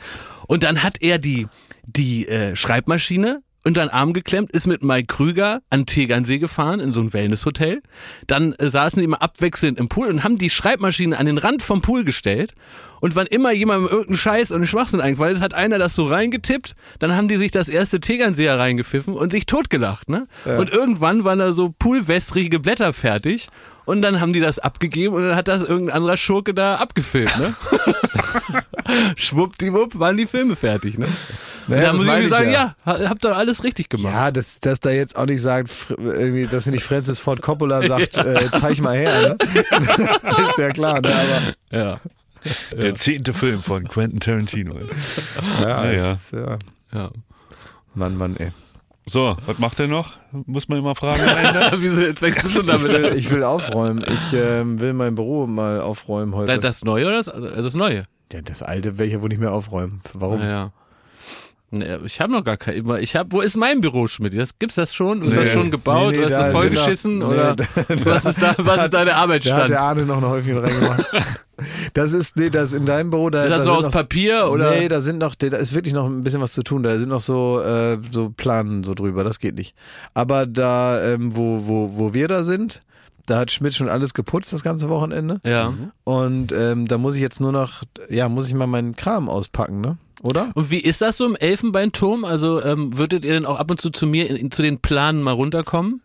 Und 0.47 0.63
dann 0.63 0.81
hat 0.83 0.97
er 1.01 1.19
die, 1.19 1.47
die 1.85 2.27
äh, 2.27 2.55
Schreibmaschine 2.55 3.41
unter 3.63 3.81
den 3.81 3.89
Arm 3.89 4.13
geklemmt, 4.13 4.51
ist 4.51 4.67
mit 4.67 4.83
Mike 4.83 5.07
Krüger 5.07 5.61
an 5.69 5.85
Tegernsee 5.85 6.39
gefahren, 6.39 6.79
in 6.79 6.93
so 6.93 7.01
ein 7.01 7.13
Wellnesshotel. 7.13 7.81
Dann 8.27 8.53
äh, 8.53 8.69
saßen 8.69 8.99
die 8.99 9.05
immer 9.05 9.21
abwechselnd 9.21 9.79
im 9.79 9.89
Pool 9.89 10.07
und 10.07 10.23
haben 10.23 10.37
die 10.37 10.49
Schreibmaschine 10.49 11.17
an 11.17 11.25
den 11.25 11.37
Rand 11.37 11.61
vom 11.61 11.81
Pool 11.81 12.03
gestellt. 12.03 12.55
Und 13.01 13.15
wann 13.15 13.25
immer 13.25 13.51
jemandem 13.51 13.89
irgendeinen 13.89 14.17
Scheiß 14.17 14.51
und 14.51 14.57
einen 14.57 14.67
Schwachsinn 14.67 15.01
eingefallen 15.01 15.35
ist, 15.35 15.41
hat 15.41 15.55
einer 15.55 15.79
das 15.79 15.95
so 15.95 16.07
reingetippt, 16.07 16.75
dann 16.99 17.15
haben 17.15 17.27
die 17.27 17.37
sich 17.37 17.49
das 17.49 17.67
erste 17.67 17.99
Tegernseer 17.99 18.59
reingepfiffen 18.59 19.15
und 19.15 19.31
sich 19.31 19.47
totgelacht, 19.47 20.07
ne? 20.07 20.27
Und 20.59 20.69
irgendwann 20.69 21.23
waren 21.23 21.39
da 21.39 21.51
so 21.51 21.73
poolwässrige 21.77 22.59
Blätter 22.59 22.93
fertig 22.93 23.49
und 23.85 24.03
dann 24.03 24.21
haben 24.21 24.33
die 24.33 24.39
das 24.39 24.59
abgegeben 24.59 25.15
und 25.15 25.23
dann 25.23 25.35
hat 25.35 25.47
das 25.47 25.63
irgendein 25.63 25.95
anderer 25.95 26.17
Schurke 26.17 26.53
da 26.53 26.75
abgefilmt, 26.75 27.35
ne? 27.39 27.55
Schwuppdiwupp 29.15 29.97
waren 29.97 30.17
die 30.17 30.27
Filme 30.27 30.55
fertig, 30.55 30.99
ne? 30.99 31.07
Naja, 31.67 31.83
da 31.87 31.93
muss 31.93 32.07
ich 32.07 32.29
sagen, 32.29 32.51
ja. 32.51 32.51
ja, 32.51 32.75
ha- 32.85 33.09
habt 33.09 33.25
ihr 33.25 33.35
alles 33.35 33.63
richtig 33.63 33.89
gemacht. 33.89 34.13
Ja, 34.13 34.31
dass, 34.31 34.59
dass 34.59 34.79
da 34.79 34.89
jetzt 34.91 35.17
auch 35.17 35.25
nicht 35.25 35.41
sagt, 35.41 35.69
fr- 35.69 35.97
irgendwie, 35.99 36.47
dass 36.47 36.65
nicht 36.65 36.83
Francis 36.83 37.19
Ford 37.19 37.41
Coppola 37.41 37.85
sagt, 37.87 38.17
äh, 38.17 38.49
zeig 38.59 38.79
mal 38.81 38.97
her, 38.97 39.29
ne? 39.29 39.37
ist 40.49 40.57
ja 40.57 40.69
klar, 40.69 41.01
ne? 41.01 41.15
Aber 41.15 41.77
Ja. 41.77 41.99
Der 42.75 42.95
zehnte 42.95 43.33
Film 43.33 43.61
von 43.61 43.87
Quentin 43.87 44.19
Tarantino. 44.19 44.75
ja, 45.59 45.85
Ja, 45.85 45.91
ja. 45.91 46.11
Ist, 46.13 46.31
ja. 46.31 46.57
ja. 46.93 47.07
Mann, 47.93 48.17
Mann, 48.17 48.35
ey. 48.37 48.51
So, 49.05 49.35
was 49.45 49.57
macht 49.59 49.79
er 49.79 49.87
noch? 49.87 50.13
Muss 50.31 50.67
man 50.69 50.79
immer 50.79 50.95
fragen. 50.95 51.21
Wieso, 51.81 52.01
jetzt 52.01 52.19
fängst 52.19 52.43
du 52.45 52.49
schon 52.49 52.67
Ich 52.69 52.83
will, 52.83 53.01
damit? 53.01 53.15
ich 53.15 53.29
will 53.31 53.43
aufräumen. 53.43 54.03
Ich 54.07 54.33
ähm, 54.33 54.79
will 54.79 54.93
mein 54.93 55.15
Büro 55.15 55.47
mal 55.47 55.81
aufräumen 55.81 56.33
heute. 56.35 56.51
Das, 56.59 56.77
das 56.79 56.83
Neue 56.83 57.07
oder 57.07 57.17
das, 57.17 57.27
also 57.29 57.61
das 57.61 57.73
Neue? 57.73 58.05
ja, 58.31 58.41
das 58.41 58.63
alte 58.63 58.97
will 58.97 59.07
ich 59.07 59.13
ja 59.13 59.21
wohl 59.21 59.29
nicht 59.29 59.39
mehr 59.41 59.51
aufräumen. 59.51 60.01
Warum? 60.13 60.39
Naja. 60.39 60.71
Nee, 61.73 61.85
Ich 62.05 62.19
habe 62.19 62.33
noch 62.33 62.43
gar 62.43 62.57
kein. 62.57 62.85
Ich 62.99 63.15
hab, 63.15 63.31
wo 63.31 63.39
ist 63.39 63.55
mein 63.55 63.79
Büro, 63.79 64.07
Schmidt? 64.07 64.37
Das 64.37 64.59
gibt's 64.59 64.75
das 64.75 64.93
schon? 64.93 65.21
Ist 65.23 65.35
Nee. 65.35 65.43
das 65.45 65.53
schon 65.53 65.71
gebaut? 65.71 66.11
Nee, 66.11 66.17
oder 66.19 66.27
ist 66.27 66.33
da 66.33 66.43
das 66.43 66.51
vollgeschissen? 66.51 67.19
noch- 67.19 67.29
oder 67.29 67.55
da- 67.55 67.65
was 68.05 68.25
ist 68.25 68.41
da? 68.41 68.55
Was 68.57 68.83
ist 68.85 68.93
deine 68.93 69.11
Da 69.11 69.15
hat 69.15 69.23
Arbeitsstand? 69.23 69.69
der 69.69 69.81
Arne 69.81 70.05
noch 70.05 70.17
ein 70.17 70.25
Häufchen 70.25 70.57
reingemacht. 70.57 71.05
Das 71.93 72.11
ist, 72.11 72.37
nee, 72.37 72.49
das 72.49 72.71
ist 72.71 72.79
in 72.79 72.87
deinem 72.87 73.11
Büro. 73.11 73.29
Da, 73.29 73.43
Ist 73.43 73.51
das 73.51 73.63
da 73.63 73.69
noch 73.69 73.77
sind 73.81 73.87
aus 73.89 73.93
Papier 73.93 74.49
oder? 74.49 74.71
Nee, 74.71 74.87
da 74.89 74.99
sind 74.99 75.19
noch, 75.19 75.35
da 75.35 75.45
ist 75.47 75.73
wirklich 75.75 75.93
noch 75.93 76.07
ein 76.07 76.23
bisschen 76.23 76.41
was 76.41 76.53
zu 76.53 76.63
tun. 76.63 76.81
Da 76.81 76.97
sind 76.97 77.09
noch 77.09 77.19
so, 77.19 77.61
äh, 77.61 77.99
so 78.11 78.31
Planen 78.35 78.83
so 78.83 78.95
drüber. 78.95 79.23
Das 79.23 79.37
geht 79.37 79.53
nicht. 79.55 79.75
Aber 80.15 80.47
da, 80.47 81.03
ähm, 81.03 81.35
wo, 81.35 81.67
wo, 81.67 81.91
wo 81.97 82.13
wir 82.15 82.27
da 82.27 82.43
sind, 82.43 82.81
da 83.27 83.37
hat 83.37 83.51
Schmidt 83.51 83.75
schon 83.75 83.89
alles 83.89 84.15
geputzt 84.15 84.51
das 84.53 84.63
ganze 84.63 84.89
Wochenende. 84.89 85.39
Ja. 85.43 85.71
Und 86.03 86.51
ähm, 86.51 86.87
da 86.87 86.97
muss 86.97 87.13
ich 87.15 87.21
jetzt 87.21 87.39
nur 87.39 87.51
noch, 87.51 87.83
ja, 88.09 88.27
muss 88.27 88.47
ich 88.47 88.55
mal 88.55 88.65
meinen 88.65 88.95
Kram 88.95 89.29
auspacken, 89.29 89.81
ne? 89.81 89.97
Oder? 90.23 90.51
Und 90.53 90.69
wie 90.71 90.79
ist 90.79 91.01
das 91.01 91.17
so 91.17 91.25
im 91.25 91.35
Elfenbeinturm? 91.35 92.25
Also 92.25 92.61
ähm, 92.63 92.97
würdet 92.97 93.25
ihr 93.25 93.33
denn 93.33 93.45
auch 93.45 93.57
ab 93.59 93.71
und 93.71 93.81
zu 93.81 93.89
zu 93.89 94.05
mir 94.05 94.29
in, 94.29 94.35
in, 94.35 94.51
zu 94.51 94.61
den 94.61 94.79
Planen 94.79 95.21
mal 95.23 95.31
runterkommen? 95.31 96.01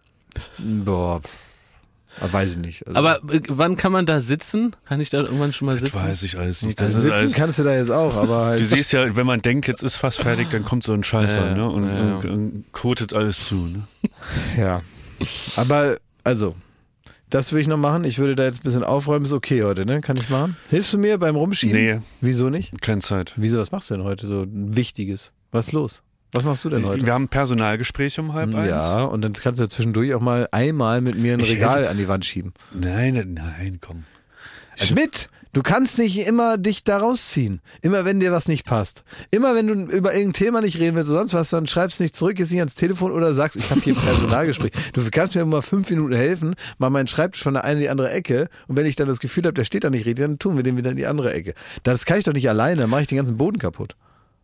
Boah. 0.59 1.21
Ah, 2.19 2.29
Weiß 2.33 2.53
ich 2.53 2.57
nicht. 2.57 2.87
Also, 2.87 2.99
Aber 2.99 3.17
äh, 3.31 3.41
wann 3.49 3.77
kann 3.77 3.93
man 3.93 4.07
da 4.07 4.21
sitzen? 4.21 4.75
Kann 4.87 5.01
ich 5.01 5.11
da 5.11 5.19
irgendwann 5.19 5.53
schon 5.53 5.67
mal 5.67 5.77
sitzen? 5.79 6.01
Weiß 6.01 6.23
ich 6.23 6.39
alles 6.39 6.63
nicht. 6.63 6.81
also 6.81 6.95
Das 6.95 6.97
ist 6.97 7.03
sitzen 7.11 7.15
alles, 7.21 7.33
kannst 7.35 7.59
du 7.59 7.65
da 7.65 7.77
jetzt 7.77 7.91
auch, 7.91 8.17
aber 8.17 8.45
halt. 8.47 8.61
du 8.61 8.65
siehst 8.65 8.93
ja, 8.93 9.17
wenn 9.17 9.27
man 9.27 9.43
denkt, 9.43 9.67
jetzt 9.69 9.83
ist 9.83 9.97
fast 9.97 10.21
fertig, 10.21 10.49
dann 10.49 10.65
kommt 10.65 10.83
so 10.85 10.95
ein 10.95 11.05
Scheißer 11.05 11.49
Ja, 11.49 11.55
ne? 11.55 11.69
und, 11.69 11.85
ja, 11.87 11.95
ja. 11.95 12.17
und, 12.17 12.25
und 12.31 12.65
kotet 12.73 13.13
alles 13.13 13.45
zu. 13.45 13.57
Ne? 13.57 13.83
Ja. 14.57 14.81
Aber, 15.57 15.99
also, 16.25 16.55
das 17.31 17.53
will 17.53 17.61
ich 17.61 17.66
noch 17.69 17.77
machen. 17.77 18.05
Ich 18.05 18.19
würde 18.19 18.36
da 18.36 18.44
jetzt 18.44 18.61
ein 18.61 18.62
bisschen 18.62 18.85
aufräumen. 18.85 19.24
Ist 19.24 19.32
okay 19.32 19.62
heute, 19.65 19.85
ne? 19.86 20.01
Kann 20.01 20.16
ich 20.16 20.28
machen? 20.31 20.57
Hilfst 20.70 20.93
du 20.93 20.98
mir 20.98 21.19
beim 21.19 21.36
Rumschieben? 21.36 21.77
Nee, 21.77 22.01
Wieso 22.20 22.51
nicht? 22.51 22.81
keine 22.81 23.01
Zeit. 23.03 23.32
Wieso, 23.36 23.59
was 23.59 23.73
machst 23.73 23.90
du 23.90 23.94
denn 23.94 24.05
heute 24.05 24.27
so 24.27 24.47
Wichtiges? 24.48 25.32
Was 25.53 25.69
ist 25.69 25.73
los? 25.73 26.03
Was 26.32 26.44
machst 26.44 26.65
du 26.65 26.70
denn 26.70 26.85
heute? 26.85 27.07
Wir 27.07 27.15
haben 27.15 27.24
ein 27.24 27.28
Personalgespräch 27.28 28.19
um 28.19 28.32
halb 28.35 28.55
eins. 28.55 28.69
Ja, 28.69 29.05
und 29.05 29.23
dann 29.23 29.32
kannst 29.32 29.61
du 29.61 29.69
zwischendurch 29.69 30.12
auch 30.15 30.20
mal 30.20 30.48
einmal 30.53 31.01
mit 31.01 31.16
mir 31.16 31.35
ein 31.35 31.40
Ich 31.40 31.53
Regal 31.53 31.86
an 31.86 31.97
die 31.97 32.09
Wand 32.09 32.24
schieben. 32.24 32.53
Nein, 32.74 33.15
nein, 33.35 33.78
komm. 33.81 34.05
Also 34.78 34.94
Schmidt, 34.94 35.28
du 35.53 35.62
kannst 35.62 35.98
nicht 35.98 36.19
immer 36.27 36.59
dich 36.59 36.85
da 36.85 36.98
rausziehen. 36.98 37.61
Immer 37.81 38.05
wenn 38.05 38.20
dir 38.20 38.32
was 38.32 38.47
nicht 38.47 38.66
passt. 38.66 39.05
Immer 39.31 39.55
wenn 39.55 39.66
du 39.66 39.74
über 39.74 40.12
irgendein 40.12 40.32
Thema 40.35 40.61
nicht 40.61 40.78
reden 40.78 40.97
willst 40.97 41.09
oder 41.09 41.20
sonst 41.20 41.35
was, 41.35 41.51
dann 41.51 41.66
schreibst 41.66 41.98
du 41.98 42.05
nicht 42.05 42.15
zurück, 42.15 42.36
gehst 42.36 42.51
nicht 42.51 42.61
ans 42.61 42.74
Telefon 42.74 43.12
oder 43.12 43.35
sagst, 43.35 43.57
ich 43.57 43.70
habe 43.70 43.81
hier 43.81 43.94
ein 43.94 44.01
Personalgespräch. 44.01 44.73
Du 44.93 45.03
kannst 45.11 45.35
mir 45.35 45.44
mal 45.44 45.62
fünf 45.62 45.89
Minuten 45.90 46.15
helfen, 46.15 46.55
mal 46.78 46.90
meinen 46.90 47.07
Schreibtisch 47.07 47.43
von 47.43 47.55
der 47.55 47.65
einen 47.65 47.78
in 47.78 47.82
die 47.82 47.89
andere 47.89 48.11
Ecke 48.11 48.48
und 48.66 48.77
wenn 48.77 48.86
ich 48.86 48.97
dann 48.97 49.09
das 49.09 49.20
Gefühl 49.20 49.44
habe, 49.44 49.55
der 49.55 49.65
steht 49.65 49.85
da 49.85 49.90
nicht 49.90 50.07
richtig, 50.07 50.24
dann 50.24 50.39
tun 50.39 50.57
wir 50.57 50.62
den 50.62 50.77
wieder 50.77 50.90
in 50.90 50.97
die 50.97 51.07
andere 51.07 51.32
Ecke. 51.32 51.55
Das 51.82 52.05
kann 52.05 52.19
ich 52.19 52.24
doch 52.24 52.32
nicht 52.32 52.48
alleine, 52.48 52.82
dann 52.82 52.90
mache 52.90 53.03
ich 53.03 53.07
den 53.07 53.16
ganzen 53.16 53.36
Boden 53.36 53.59
kaputt. 53.59 53.97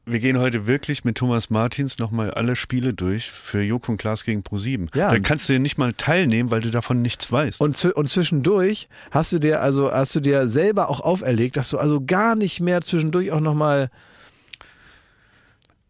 Wir 0.04 0.18
gehen 0.18 0.36
heute 0.38 0.66
wirklich 0.66 1.04
mit 1.04 1.16
Thomas 1.16 1.48
Martins 1.48 1.98
nochmal 1.98 2.32
alle 2.32 2.56
Spiele 2.56 2.92
durch 2.92 3.30
für 3.30 3.62
Joko 3.62 3.92
und 3.92 3.98
Klaas 3.98 4.24
gegen 4.24 4.42
Pro7. 4.42 4.88
Ja. 4.96 5.12
Dann 5.12 5.22
kannst 5.22 5.48
du 5.48 5.58
nicht 5.60 5.78
mal 5.78 5.92
teilnehmen, 5.92 6.50
weil 6.50 6.60
du 6.60 6.70
davon 6.70 7.02
nichts 7.02 7.30
weißt. 7.30 7.60
Und, 7.60 7.84
und 7.84 8.08
zwischendurch 8.08 8.88
hast 9.12 9.32
du 9.32 9.38
dir 9.38 9.60
also 9.60 9.92
hast 9.92 10.16
du 10.16 10.20
dir 10.20 10.48
selber 10.48 10.90
auch 10.90 11.00
auferlegt, 11.00 11.56
dass 11.56 11.70
du 11.70 11.78
also 11.78 12.00
gar 12.04 12.34
nicht 12.34 12.60
mehr 12.60 12.80
zwischendurch 12.80 13.30
auch 13.30 13.40
nochmal 13.40 13.90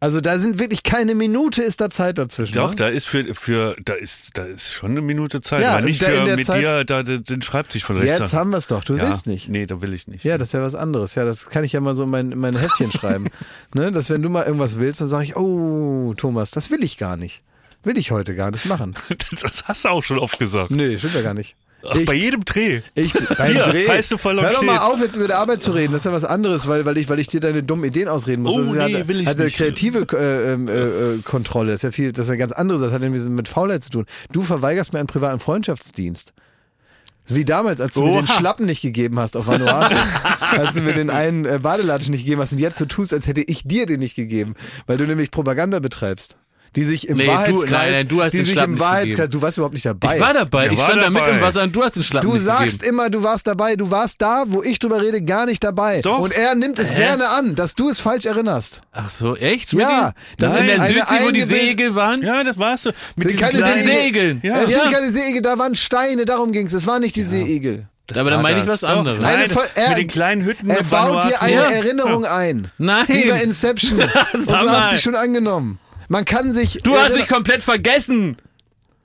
also 0.02 0.20
da 0.20 0.36
sind 0.36 0.58
wirklich 0.58 0.82
keine 0.82 1.14
Minute 1.14 1.62
ist 1.62 1.80
da 1.80 1.88
Zeit 1.88 2.18
dazwischen. 2.18 2.54
Doch, 2.54 2.70
ne? 2.70 2.76
da 2.76 2.88
ist 2.88 3.06
für, 3.06 3.36
für, 3.36 3.76
da 3.84 3.92
ist, 3.92 4.36
da 4.36 4.42
ist 4.42 4.72
schon 4.72 4.90
eine 4.90 5.00
Minute 5.00 5.40
Zeit. 5.40 5.62
Ja, 5.62 5.74
aber 5.74 5.82
nicht 5.82 6.02
für 6.02 6.36
mit 6.36 6.44
Zeit- 6.44 6.60
dir 6.60 6.84
da 6.84 7.04
den 7.04 7.22
den 7.22 7.40
Schreibtisch 7.40 7.84
von 7.84 7.96
rechts. 7.96 8.18
Jetzt 8.18 8.32
haben 8.32 8.50
wir 8.50 8.56
es 8.56 8.66
doch. 8.66 8.82
Du 8.82 8.96
ja, 8.96 9.08
willst 9.08 9.28
nicht. 9.28 9.48
Nee, 9.48 9.64
da 9.64 9.80
will 9.80 9.94
ich 9.94 10.08
nicht. 10.08 10.24
Ja, 10.24 10.38
das 10.38 10.48
ist 10.48 10.54
ja 10.54 10.60
was 10.62 10.74
anderes. 10.74 11.14
Ja, 11.14 11.24
das 11.24 11.46
kann 11.46 11.62
ich 11.62 11.70
ja 11.72 11.80
mal 11.80 11.94
so 11.94 12.02
in 12.02 12.10
mein, 12.10 12.32
in 12.32 12.40
mein 12.40 12.56
Heftchen 12.56 12.90
schreiben. 12.92 13.28
Ne, 13.74 13.92
dass 13.92 14.10
wenn 14.10 14.22
du 14.22 14.28
mal 14.28 14.44
irgendwas 14.44 14.76
willst, 14.76 15.00
dann 15.00 15.06
sage 15.06 15.24
ich, 15.24 15.36
oh, 15.36 16.14
Thomas, 16.16 16.50
das 16.50 16.72
will 16.72 16.82
ich 16.82 16.98
gar 16.98 17.16
nicht. 17.16 17.44
Will 17.84 17.96
ich 17.96 18.10
heute 18.10 18.34
gar 18.34 18.50
nicht 18.50 18.66
machen. 18.66 18.96
Das 19.40 19.64
hast 19.68 19.84
du 19.84 19.88
auch 19.88 20.02
schon 20.02 20.18
oft 20.18 20.36
gesagt. 20.40 20.72
Nee, 20.72 20.98
stimmt 20.98 21.14
ja 21.14 21.22
gar 21.22 21.34
nicht. 21.34 21.54
Ach, 21.88 21.94
Ich- 21.96 22.06
bei 22.06 22.14
jedem 22.14 22.44
Dreh. 22.44 22.82
Ich, 22.94 23.12
beim 23.38 23.52
Hier, 23.52 23.62
Dreh. 23.64 23.88
weißt 23.88 24.12
du 24.12 24.18
voll 24.18 24.40
Hör 24.40 24.50
doch 24.50 24.62
mal 24.62 24.78
auf, 24.78 25.00
jetzt 25.00 25.16
über 25.16 25.26
die 25.26 25.34
Arbeit 25.34 25.62
zu 25.62 25.72
reden. 25.72 25.92
Das 25.92 26.02
ist 26.02 26.06
ja 26.06 26.12
was 26.12 26.24
anderes, 26.24 26.68
weil, 26.68 26.84
weil, 26.86 26.96
ich, 26.98 27.08
weil 27.08 27.18
ich 27.18 27.28
dir 27.28 27.40
deine 27.40 27.62
dummen 27.62 27.84
Ideen 27.84 28.08
ausreden 28.08 28.42
muss. 28.42 28.54
Oh, 28.54 28.58
das 28.58 28.68
ist 28.68 28.74
ja, 28.76 28.88
nee, 28.88 29.08
will 29.08 29.20
ich 29.20 29.28
also 29.28 29.44
nicht. 29.44 29.56
kreative 29.56 30.06
äh, 30.12 30.52
ähm, 30.52 30.68
äh, 30.68 30.72
äh, 30.72 31.18
Kontrolle. 31.24 31.72
Das 31.72 31.78
ist 31.80 31.82
ja 31.82 31.90
viel, 31.90 32.12
das 32.12 32.26
ist 32.26 32.30
ja 32.30 32.36
ganz 32.36 32.52
anderes. 32.52 32.80
Das 32.80 32.92
hat 32.92 33.02
irgendwie 33.02 33.26
mit 33.28 33.48
Faulheit 33.48 33.82
zu 33.82 33.90
tun. 33.90 34.06
Du 34.32 34.42
verweigerst 34.42 34.92
mir 34.92 34.98
einen 35.00 35.08
privaten 35.08 35.38
Freundschaftsdienst. 35.38 36.32
Wie 37.28 37.44
damals, 37.44 37.80
als 37.80 37.94
du 37.94 38.02
mir 38.02 38.12
den 38.14 38.24
Oha. 38.24 38.34
Schlappen 38.34 38.66
nicht 38.66 38.82
gegeben 38.82 39.18
hast 39.20 39.36
auf 39.36 39.46
Vanuatu. 39.46 39.94
als 40.40 40.74
du 40.74 40.80
mir 40.82 40.92
den 40.92 41.08
einen 41.08 41.44
äh, 41.44 41.60
Badelatschen 41.62 42.10
nicht 42.10 42.24
gegeben 42.24 42.40
hast 42.40 42.52
und 42.52 42.58
jetzt 42.58 42.78
so 42.78 42.84
tust, 42.84 43.12
als 43.14 43.26
hätte 43.28 43.42
ich 43.42 43.62
dir 43.62 43.86
den 43.86 44.00
nicht 44.00 44.16
gegeben. 44.16 44.54
Weil 44.86 44.96
du 44.96 45.06
nämlich 45.06 45.30
Propaganda 45.30 45.78
betreibst. 45.78 46.36
Die 46.74 46.84
sich 46.84 47.08
im 47.08 47.18
Nee, 47.18 47.26
du- 47.26 47.30
Wahrheitskreis, 47.32 47.70
nein, 47.70 47.92
nein, 47.92 48.08
du 48.08 48.22
hast 48.22 48.32
die 48.32 48.38
den 48.38 48.44
sich 48.46 48.54
Schlapp 48.54 48.66
im 48.68 48.80
Wahrheitskreis, 48.80 49.28
du 49.28 49.42
warst 49.42 49.58
überhaupt 49.58 49.74
nicht 49.74 49.84
dabei. 49.84 50.14
Ich 50.16 50.20
war 50.22 50.32
dabei, 50.32 50.62
Der 50.64 50.72
ich 50.72 50.78
war 50.78 50.86
stand 50.88 51.02
da 51.02 51.10
mit 51.10 51.20
dabei. 51.22 51.30
im 51.36 51.40
Wasser 51.42 51.62
und 51.64 51.76
du 51.76 51.82
hast 51.82 51.96
den 51.96 52.02
Schlappen 52.02 52.28
Du 52.30 52.34
nicht 52.34 52.44
sagst 52.44 52.80
gegeben. 52.80 52.94
immer, 52.98 53.10
du 53.10 53.22
warst 53.22 53.46
dabei, 53.46 53.76
du 53.76 53.90
warst 53.90 54.22
da, 54.22 54.44
wo 54.46 54.62
ich 54.62 54.78
drüber 54.78 55.02
rede, 55.02 55.20
gar 55.22 55.44
nicht 55.46 55.62
dabei. 55.62 56.00
Doch. 56.00 56.18
Und 56.20 56.32
er 56.32 56.54
nimmt 56.54 56.78
es 56.78 56.90
Hä? 56.92 56.96
gerne 56.96 57.28
an, 57.28 57.54
dass 57.54 57.74
du 57.74 57.90
es 57.90 58.00
falsch 58.00 58.24
erinnerst. 58.24 58.80
Ach 58.92 59.10
so, 59.10 59.36
echt? 59.36 59.72
Ja, 59.74 60.12
das 60.38 60.54
ist 60.54 60.60
in 60.60 60.70
ist 60.70 60.78
der 60.78 60.86
Südsee, 60.86 61.24
wo 61.24 61.30
die 61.30 61.42
Segel 61.42 61.94
waren? 61.94 62.22
Ja, 62.22 62.42
das 62.42 62.58
war's 62.58 62.84
so. 62.84 62.90
Mit 63.16 63.28
Sind 63.28 63.38
diesen 63.38 63.40
keine 63.40 63.58
kleinen- 63.58 63.84
Segel. 63.84 64.02
Segeln. 64.02 64.40
Ja. 64.42 64.62
es 64.62 64.70
Ja. 64.70 64.78
sind 64.80 64.92
keine 64.92 65.12
Seeigel, 65.12 65.42
da 65.42 65.58
waren 65.58 65.74
Steine, 65.74 66.24
darum 66.24 66.52
ging 66.52 66.66
es. 66.66 66.72
Es 66.72 66.86
waren 66.86 67.02
nicht 67.02 67.16
die 67.16 67.22
Seeigel. 67.22 67.86
Das 68.08 68.18
Aber 68.18 68.30
dann 68.30 68.42
meine 68.42 68.60
ich 68.60 68.66
das. 68.66 68.82
was 68.82 68.90
anderes. 68.90 69.18
Eine 69.22 69.46
Nein, 69.46 69.50
er- 69.74 69.88
mit 69.90 69.98
den 69.98 70.08
kleinen 70.08 70.44
Hütten 70.44 70.68
Er 70.70 70.82
baut 70.82 71.24
dir 71.24 71.40
eine 71.40 71.54
Ja. 71.54 71.70
Erinnerung 71.70 72.24
ein. 72.24 72.70
Nein. 72.76 73.04
Wie 73.08 73.28
bei 73.30 73.42
Inception. 73.42 74.00
Und 74.32 74.48
du 74.50 74.54
hast 74.70 74.92
dich 74.92 75.00
schon 75.02 75.14
angenommen. 75.14 75.78
Man 76.12 76.24
kann 76.26 76.52
sich. 76.52 76.80
Du 76.84 76.92
hast 76.92 77.04
erinner- 77.04 77.16
mich 77.20 77.28
komplett 77.28 77.62
vergessen, 77.62 78.36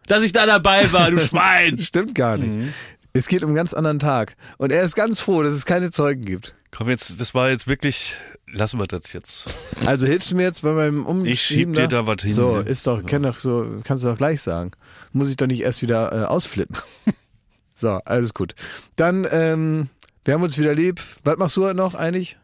dass 0.07 0.23
ich 0.23 0.33
da 0.33 0.45
dabei 0.45 0.91
war, 0.91 1.09
du 1.09 1.19
Schwein. 1.25 1.79
Stimmt 1.79 2.13
gar 2.15 2.37
nicht. 2.37 2.49
Mhm. 2.51 2.73
Es 3.13 3.27
geht 3.27 3.43
um 3.43 3.49
einen 3.49 3.55
ganz 3.55 3.73
anderen 3.73 3.99
Tag. 3.99 4.35
Und 4.57 4.71
er 4.71 4.83
ist 4.83 4.95
ganz 4.95 5.19
froh, 5.21 5.41
dass 5.41 5.53
es 5.53 5.65
keine 5.65 5.89
Zeugen 5.91 6.25
gibt. 6.25 6.53
Komm 6.71 6.89
jetzt, 6.89 7.19
das 7.19 7.33
war 7.33 7.49
jetzt 7.49 7.65
wirklich. 7.67 8.13
Lassen 8.49 8.79
wir 8.79 8.87
das 8.87 9.11
jetzt. 9.11 9.45
Also 9.85 10.05
hilfst 10.05 10.31
du 10.31 10.35
mir 10.35 10.43
jetzt 10.43 10.61
bei 10.61 10.71
meinem 10.71 11.05
Umschieben? 11.05 11.31
Ich 11.33 11.41
schieb 11.41 11.73
dir 11.73 11.87
da 11.87 12.07
was 12.07 12.21
hin, 12.21 12.31
So, 12.33 12.59
ist 12.59 12.87
doch, 12.87 13.05
kann 13.05 13.23
doch 13.23 13.39
so, 13.39 13.81
kannst 13.83 14.05
du 14.05 14.07
doch 14.09 14.15
gleich 14.17 14.41
sagen. 14.41 14.71
Muss 15.11 15.29
ich 15.29 15.35
doch 15.35 15.47
nicht 15.47 15.61
erst 15.63 15.81
wieder 15.81 16.13
äh, 16.13 16.25
ausflippen. 16.25 16.77
so, 17.75 17.99
alles 18.05 18.33
gut. 18.33 18.55
Dann, 18.95 19.27
ähm, 19.31 19.89
wir 20.23 20.33
haben 20.33 20.43
uns 20.43 20.57
wieder 20.57 20.73
lieb. 20.75 21.01
Was 21.25 21.37
machst 21.37 21.57
du 21.57 21.65
heute 21.65 21.75
noch 21.75 21.93
eigentlich? 21.95 22.37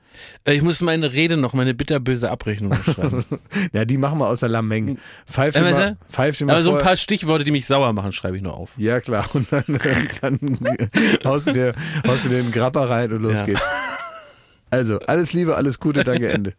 Äh, 0.45 0.53
Ich 0.53 0.61
muss 0.61 0.81
meine 0.81 1.13
Rede 1.13 1.37
noch, 1.37 1.53
meine 1.53 1.73
bitterböse 1.73 2.29
Abrechnung 2.31 2.73
schreiben. 2.73 3.25
Ja, 3.73 3.85
die 3.85 3.97
machen 3.97 4.19
wir 4.19 4.27
aus 4.27 4.41
der 4.41 4.49
Lameng. 4.49 4.97
Pfeif 5.29 5.53
dir 5.55 5.65
Äh, 5.65 5.71
mal, 5.71 5.97
pfeif 6.11 6.37
dir 6.37 6.45
mal 6.45 6.53
Aber 6.53 6.61
so 6.63 6.75
ein 6.75 6.81
paar 6.81 6.97
Stichworte, 6.97 7.43
die 7.43 7.51
mich 7.51 7.65
sauer 7.65 7.91
machen, 7.93 8.11
schreibe 8.11 8.37
ich 8.37 8.43
nur 8.43 8.53
auf. 8.55 8.71
Ja, 8.77 8.99
klar. 8.99 9.25
Und 9.33 9.51
dann, 9.51 9.63
dann 10.21 10.59
haust, 11.25 11.47
du 11.47 11.51
dir, 11.53 11.73
haust 12.07 12.25
du 12.25 12.29
dir 12.29 12.41
den 12.43 12.51
Grapper 12.51 12.89
rein 12.89 13.11
und 13.13 13.21
los 13.21 13.33
Ja. 13.39 13.45
geht's. 13.45 13.61
Also, 14.69 14.99
alles 15.01 15.33
Liebe, 15.33 15.55
alles 15.55 15.79
Gute, 15.79 16.03
danke, 16.03 16.29
Ende. 16.33 16.53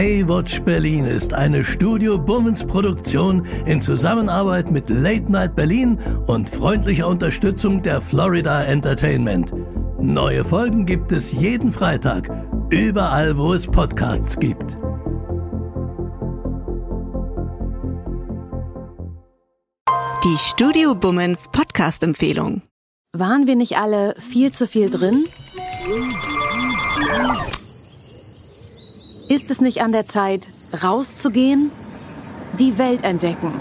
Baywatch 0.00 0.62
Berlin 0.62 1.04
ist 1.04 1.34
eine 1.34 1.62
Studio 1.62 2.18
Bummens 2.18 2.64
Produktion 2.64 3.46
in 3.66 3.82
Zusammenarbeit 3.82 4.70
mit 4.70 4.88
Late 4.88 5.30
Night 5.30 5.54
Berlin 5.54 5.98
und 6.26 6.48
freundlicher 6.48 7.06
Unterstützung 7.06 7.82
der 7.82 8.00
Florida 8.00 8.64
Entertainment. 8.64 9.52
Neue 10.00 10.42
Folgen 10.42 10.86
gibt 10.86 11.12
es 11.12 11.32
jeden 11.32 11.70
Freitag, 11.70 12.30
überall 12.70 13.36
wo 13.36 13.52
es 13.52 13.66
Podcasts 13.66 14.40
gibt. 14.40 14.78
Die 20.24 20.38
Studio 20.38 20.94
Bummens 20.94 21.50
Podcast-Empfehlung. 21.52 22.62
Waren 23.14 23.46
wir 23.46 23.54
nicht 23.54 23.76
alle 23.76 24.14
viel 24.18 24.50
zu 24.50 24.66
viel 24.66 24.88
drin? 24.88 25.26
Ist 29.30 29.48
es 29.48 29.60
nicht 29.60 29.80
an 29.80 29.92
der 29.92 30.08
Zeit, 30.08 30.48
rauszugehen? 30.82 31.70
Die 32.58 32.76
Welt 32.78 33.04
entdecken. 33.04 33.52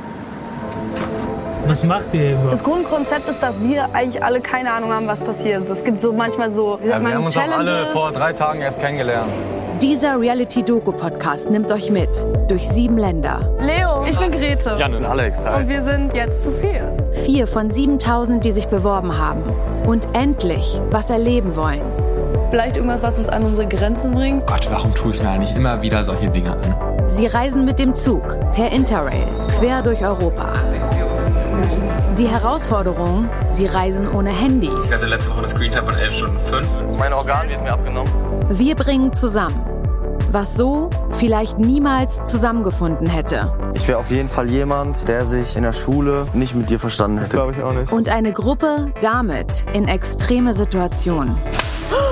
Was 1.67 1.83
macht 1.83 2.11
ihr 2.11 2.21
hier 2.21 2.31
überhaupt? 2.31 2.53
Das 2.53 2.63
Grundkonzept 2.63 3.29
ist, 3.29 3.37
dass 3.43 3.61
wir 3.61 3.93
eigentlich 3.93 4.23
alle 4.23 4.41
keine 4.41 4.73
Ahnung 4.73 4.91
haben, 4.91 5.05
was 5.05 5.21
passiert. 5.21 5.69
Es 5.69 5.83
gibt 5.83 6.01
so 6.01 6.11
manchmal 6.11 6.49
so, 6.49 6.79
wie 6.81 6.87
sagt 6.87 6.95
Ja, 6.95 6.95
wir 6.95 7.03
man, 7.03 7.13
haben 7.13 7.25
uns 7.25 7.37
auch 7.37 7.55
alle 7.55 7.85
vor 7.91 8.11
drei 8.11 8.33
Tagen 8.33 8.61
erst 8.61 8.81
kennengelernt. 8.81 9.31
Dieser 9.79 10.19
Reality-Doku-Podcast 10.19 11.51
nimmt 11.51 11.71
euch 11.71 11.91
mit 11.91 12.09
durch 12.47 12.67
sieben 12.67 12.97
Länder. 12.97 13.55
Leo, 13.59 14.05
ich 14.09 14.17
bin 14.17 14.31
Grete. 14.31 14.73
Und 14.73 15.05
Alex, 15.05 15.45
hi. 15.45 15.61
Und 15.61 15.69
wir 15.69 15.83
sind 15.83 16.15
jetzt 16.15 16.45
zu 16.45 16.51
viert. 16.51 17.15
Vier 17.15 17.45
von 17.45 17.69
7000, 17.69 18.43
die 18.43 18.53
sich 18.53 18.69
beworben 18.69 19.19
haben 19.19 19.43
und 19.85 20.07
endlich 20.13 20.81
was 20.89 21.11
erleben 21.11 21.55
wollen. 21.55 22.08
Vielleicht 22.49 22.77
irgendwas, 22.77 23.03
was 23.03 23.19
uns 23.19 23.29
an 23.29 23.43
unsere 23.43 23.67
Grenzen 23.67 24.11
bringt. 24.11 24.47
Gott, 24.47 24.67
warum 24.71 24.95
tue 24.95 25.11
ich 25.11 25.21
mir 25.21 25.29
eigentlich 25.29 25.55
immer 25.55 25.83
wieder 25.83 26.03
solche 26.03 26.29
Dinge 26.29 26.53
an? 26.53 27.07
Sie 27.07 27.27
reisen 27.27 27.63
mit 27.63 27.77
dem 27.77 27.93
Zug 27.93 28.23
per 28.53 28.71
Interrail 28.71 29.27
quer 29.59 29.83
durch 29.83 30.03
Europa. 30.03 30.53
Die 32.17 32.27
Herausforderung, 32.27 33.29
sie 33.51 33.67
reisen 33.67 34.11
ohne 34.11 34.31
Handy. 34.31 34.69
Ich 34.83 34.91
hatte 34.91 35.05
letzte 35.05 35.29
Woche 35.29 35.39
eine 35.39 35.49
Screentime 35.49 35.85
von 35.85 35.93
11 35.93 36.13
Stunden 36.13 36.39
5. 36.39 36.67
Mein 36.97 37.13
Organ 37.13 37.49
wird 37.49 37.61
mir 37.61 37.71
abgenommen. 37.71 38.11
Wir 38.49 38.75
bringen 38.75 39.13
zusammen, 39.13 39.63
was 40.31 40.55
so 40.55 40.89
vielleicht 41.11 41.59
niemals 41.59 42.19
zusammengefunden 42.25 43.05
hätte. 43.05 43.53
Ich 43.75 43.87
wäre 43.87 43.99
auf 43.99 44.09
jeden 44.09 44.27
Fall 44.27 44.49
jemand, 44.49 45.07
der 45.07 45.25
sich 45.25 45.55
in 45.55 45.61
der 45.61 45.73
Schule 45.73 46.25
nicht 46.33 46.55
mit 46.55 46.71
dir 46.71 46.79
verstanden 46.79 47.19
hätte. 47.19 47.29
glaube 47.29 47.51
ich 47.51 47.61
auch 47.61 47.73
nicht. 47.73 47.91
Und 47.91 48.09
eine 48.09 48.33
Gruppe 48.33 48.91
damit 49.01 49.65
in 49.73 49.87
extreme 49.87 50.55
Situationen. 50.55 51.37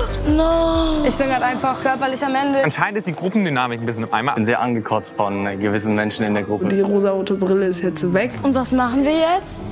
Ich 1.06 1.16
bin 1.16 1.28
gerade 1.28 1.44
einfach 1.44 1.82
körperlich 1.82 2.24
am 2.24 2.34
Ende. 2.34 2.62
Anscheinend 2.62 2.98
ist 2.98 3.06
die 3.06 3.14
Gruppendynamik 3.14 3.80
ein 3.80 3.86
bisschen 3.86 4.04
im 4.04 4.12
Eimer. 4.12 4.32
Ich 4.32 4.36
bin 4.36 4.44
sehr 4.44 4.60
angekotzt 4.60 5.16
von 5.16 5.44
gewissen 5.58 5.94
Menschen 5.94 6.24
in 6.24 6.34
der 6.34 6.42
Gruppe. 6.42 6.66
Die 6.68 6.80
rosarote 6.80 7.34
Brille 7.34 7.66
ist 7.66 7.82
jetzt 7.82 8.12
weg. 8.12 8.32
Und 8.42 8.54
was 8.54 8.72
machen 8.72 9.04
wir 9.04 9.12
jetzt? 9.12 9.64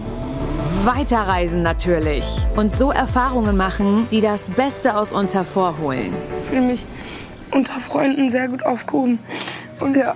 Weiterreisen 0.84 1.62
natürlich. 1.62 2.24
Und 2.56 2.72
so 2.72 2.90
Erfahrungen 2.90 3.56
machen, 3.56 4.08
die 4.10 4.20
das 4.20 4.48
Beste 4.48 4.96
aus 4.96 5.12
uns 5.12 5.34
hervorholen. 5.34 6.14
Ich 6.42 6.48
fühle 6.48 6.62
mich 6.62 6.86
unter 7.50 7.78
Freunden 7.78 8.30
sehr 8.30 8.48
gut 8.48 8.64
aufgehoben. 8.64 9.18
Und 9.80 9.96
ja, 9.96 10.14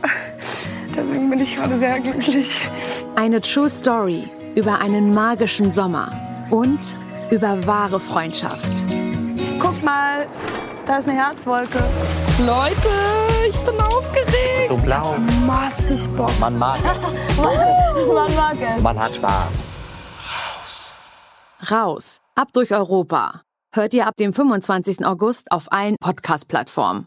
deswegen 0.96 1.28
bin 1.28 1.40
ich 1.40 1.56
gerade 1.56 1.78
sehr 1.78 2.00
glücklich. 2.00 2.68
Eine 3.16 3.40
True 3.40 3.68
Story 3.68 4.24
über 4.54 4.80
einen 4.80 5.12
magischen 5.12 5.70
Sommer 5.70 6.12
und 6.50 6.96
über 7.30 7.66
wahre 7.66 8.00
Freundschaft. 8.00 8.82
Guckt 9.61 9.82
mal, 9.82 10.27
da 10.87 10.99
ist 10.99 11.09
eine 11.09 11.16
Herzwolke. 11.19 11.78
Leute, 12.39 12.89
ich 13.49 13.57
bin 13.59 13.81
aufgeregt. 13.81 14.35
Es 14.47 14.59
ist 14.61 14.69
so 14.69 14.77
blau. 14.77 15.16
Massig 15.47 16.09
Bock. 16.16 16.32
Man 16.41 16.59
mag 16.59 16.81
es. 16.82 17.37
Man 18.07 18.35
mag 18.35 18.57
es. 18.59 18.82
Man 18.82 18.99
hat 18.99 19.15
Spaß. 19.15 19.66
Raus, 21.70 22.20
ab 22.35 22.49
durch 22.55 22.73
Europa. 22.73 23.43
Hört 23.74 23.95
ihr 23.95 24.07
ab 24.07 24.16
dem 24.19 24.32
25. 24.32 25.05
August 25.07 25.53
auf 25.53 25.70
allen 25.70 25.97
Podcast-Plattformen. 26.01 27.07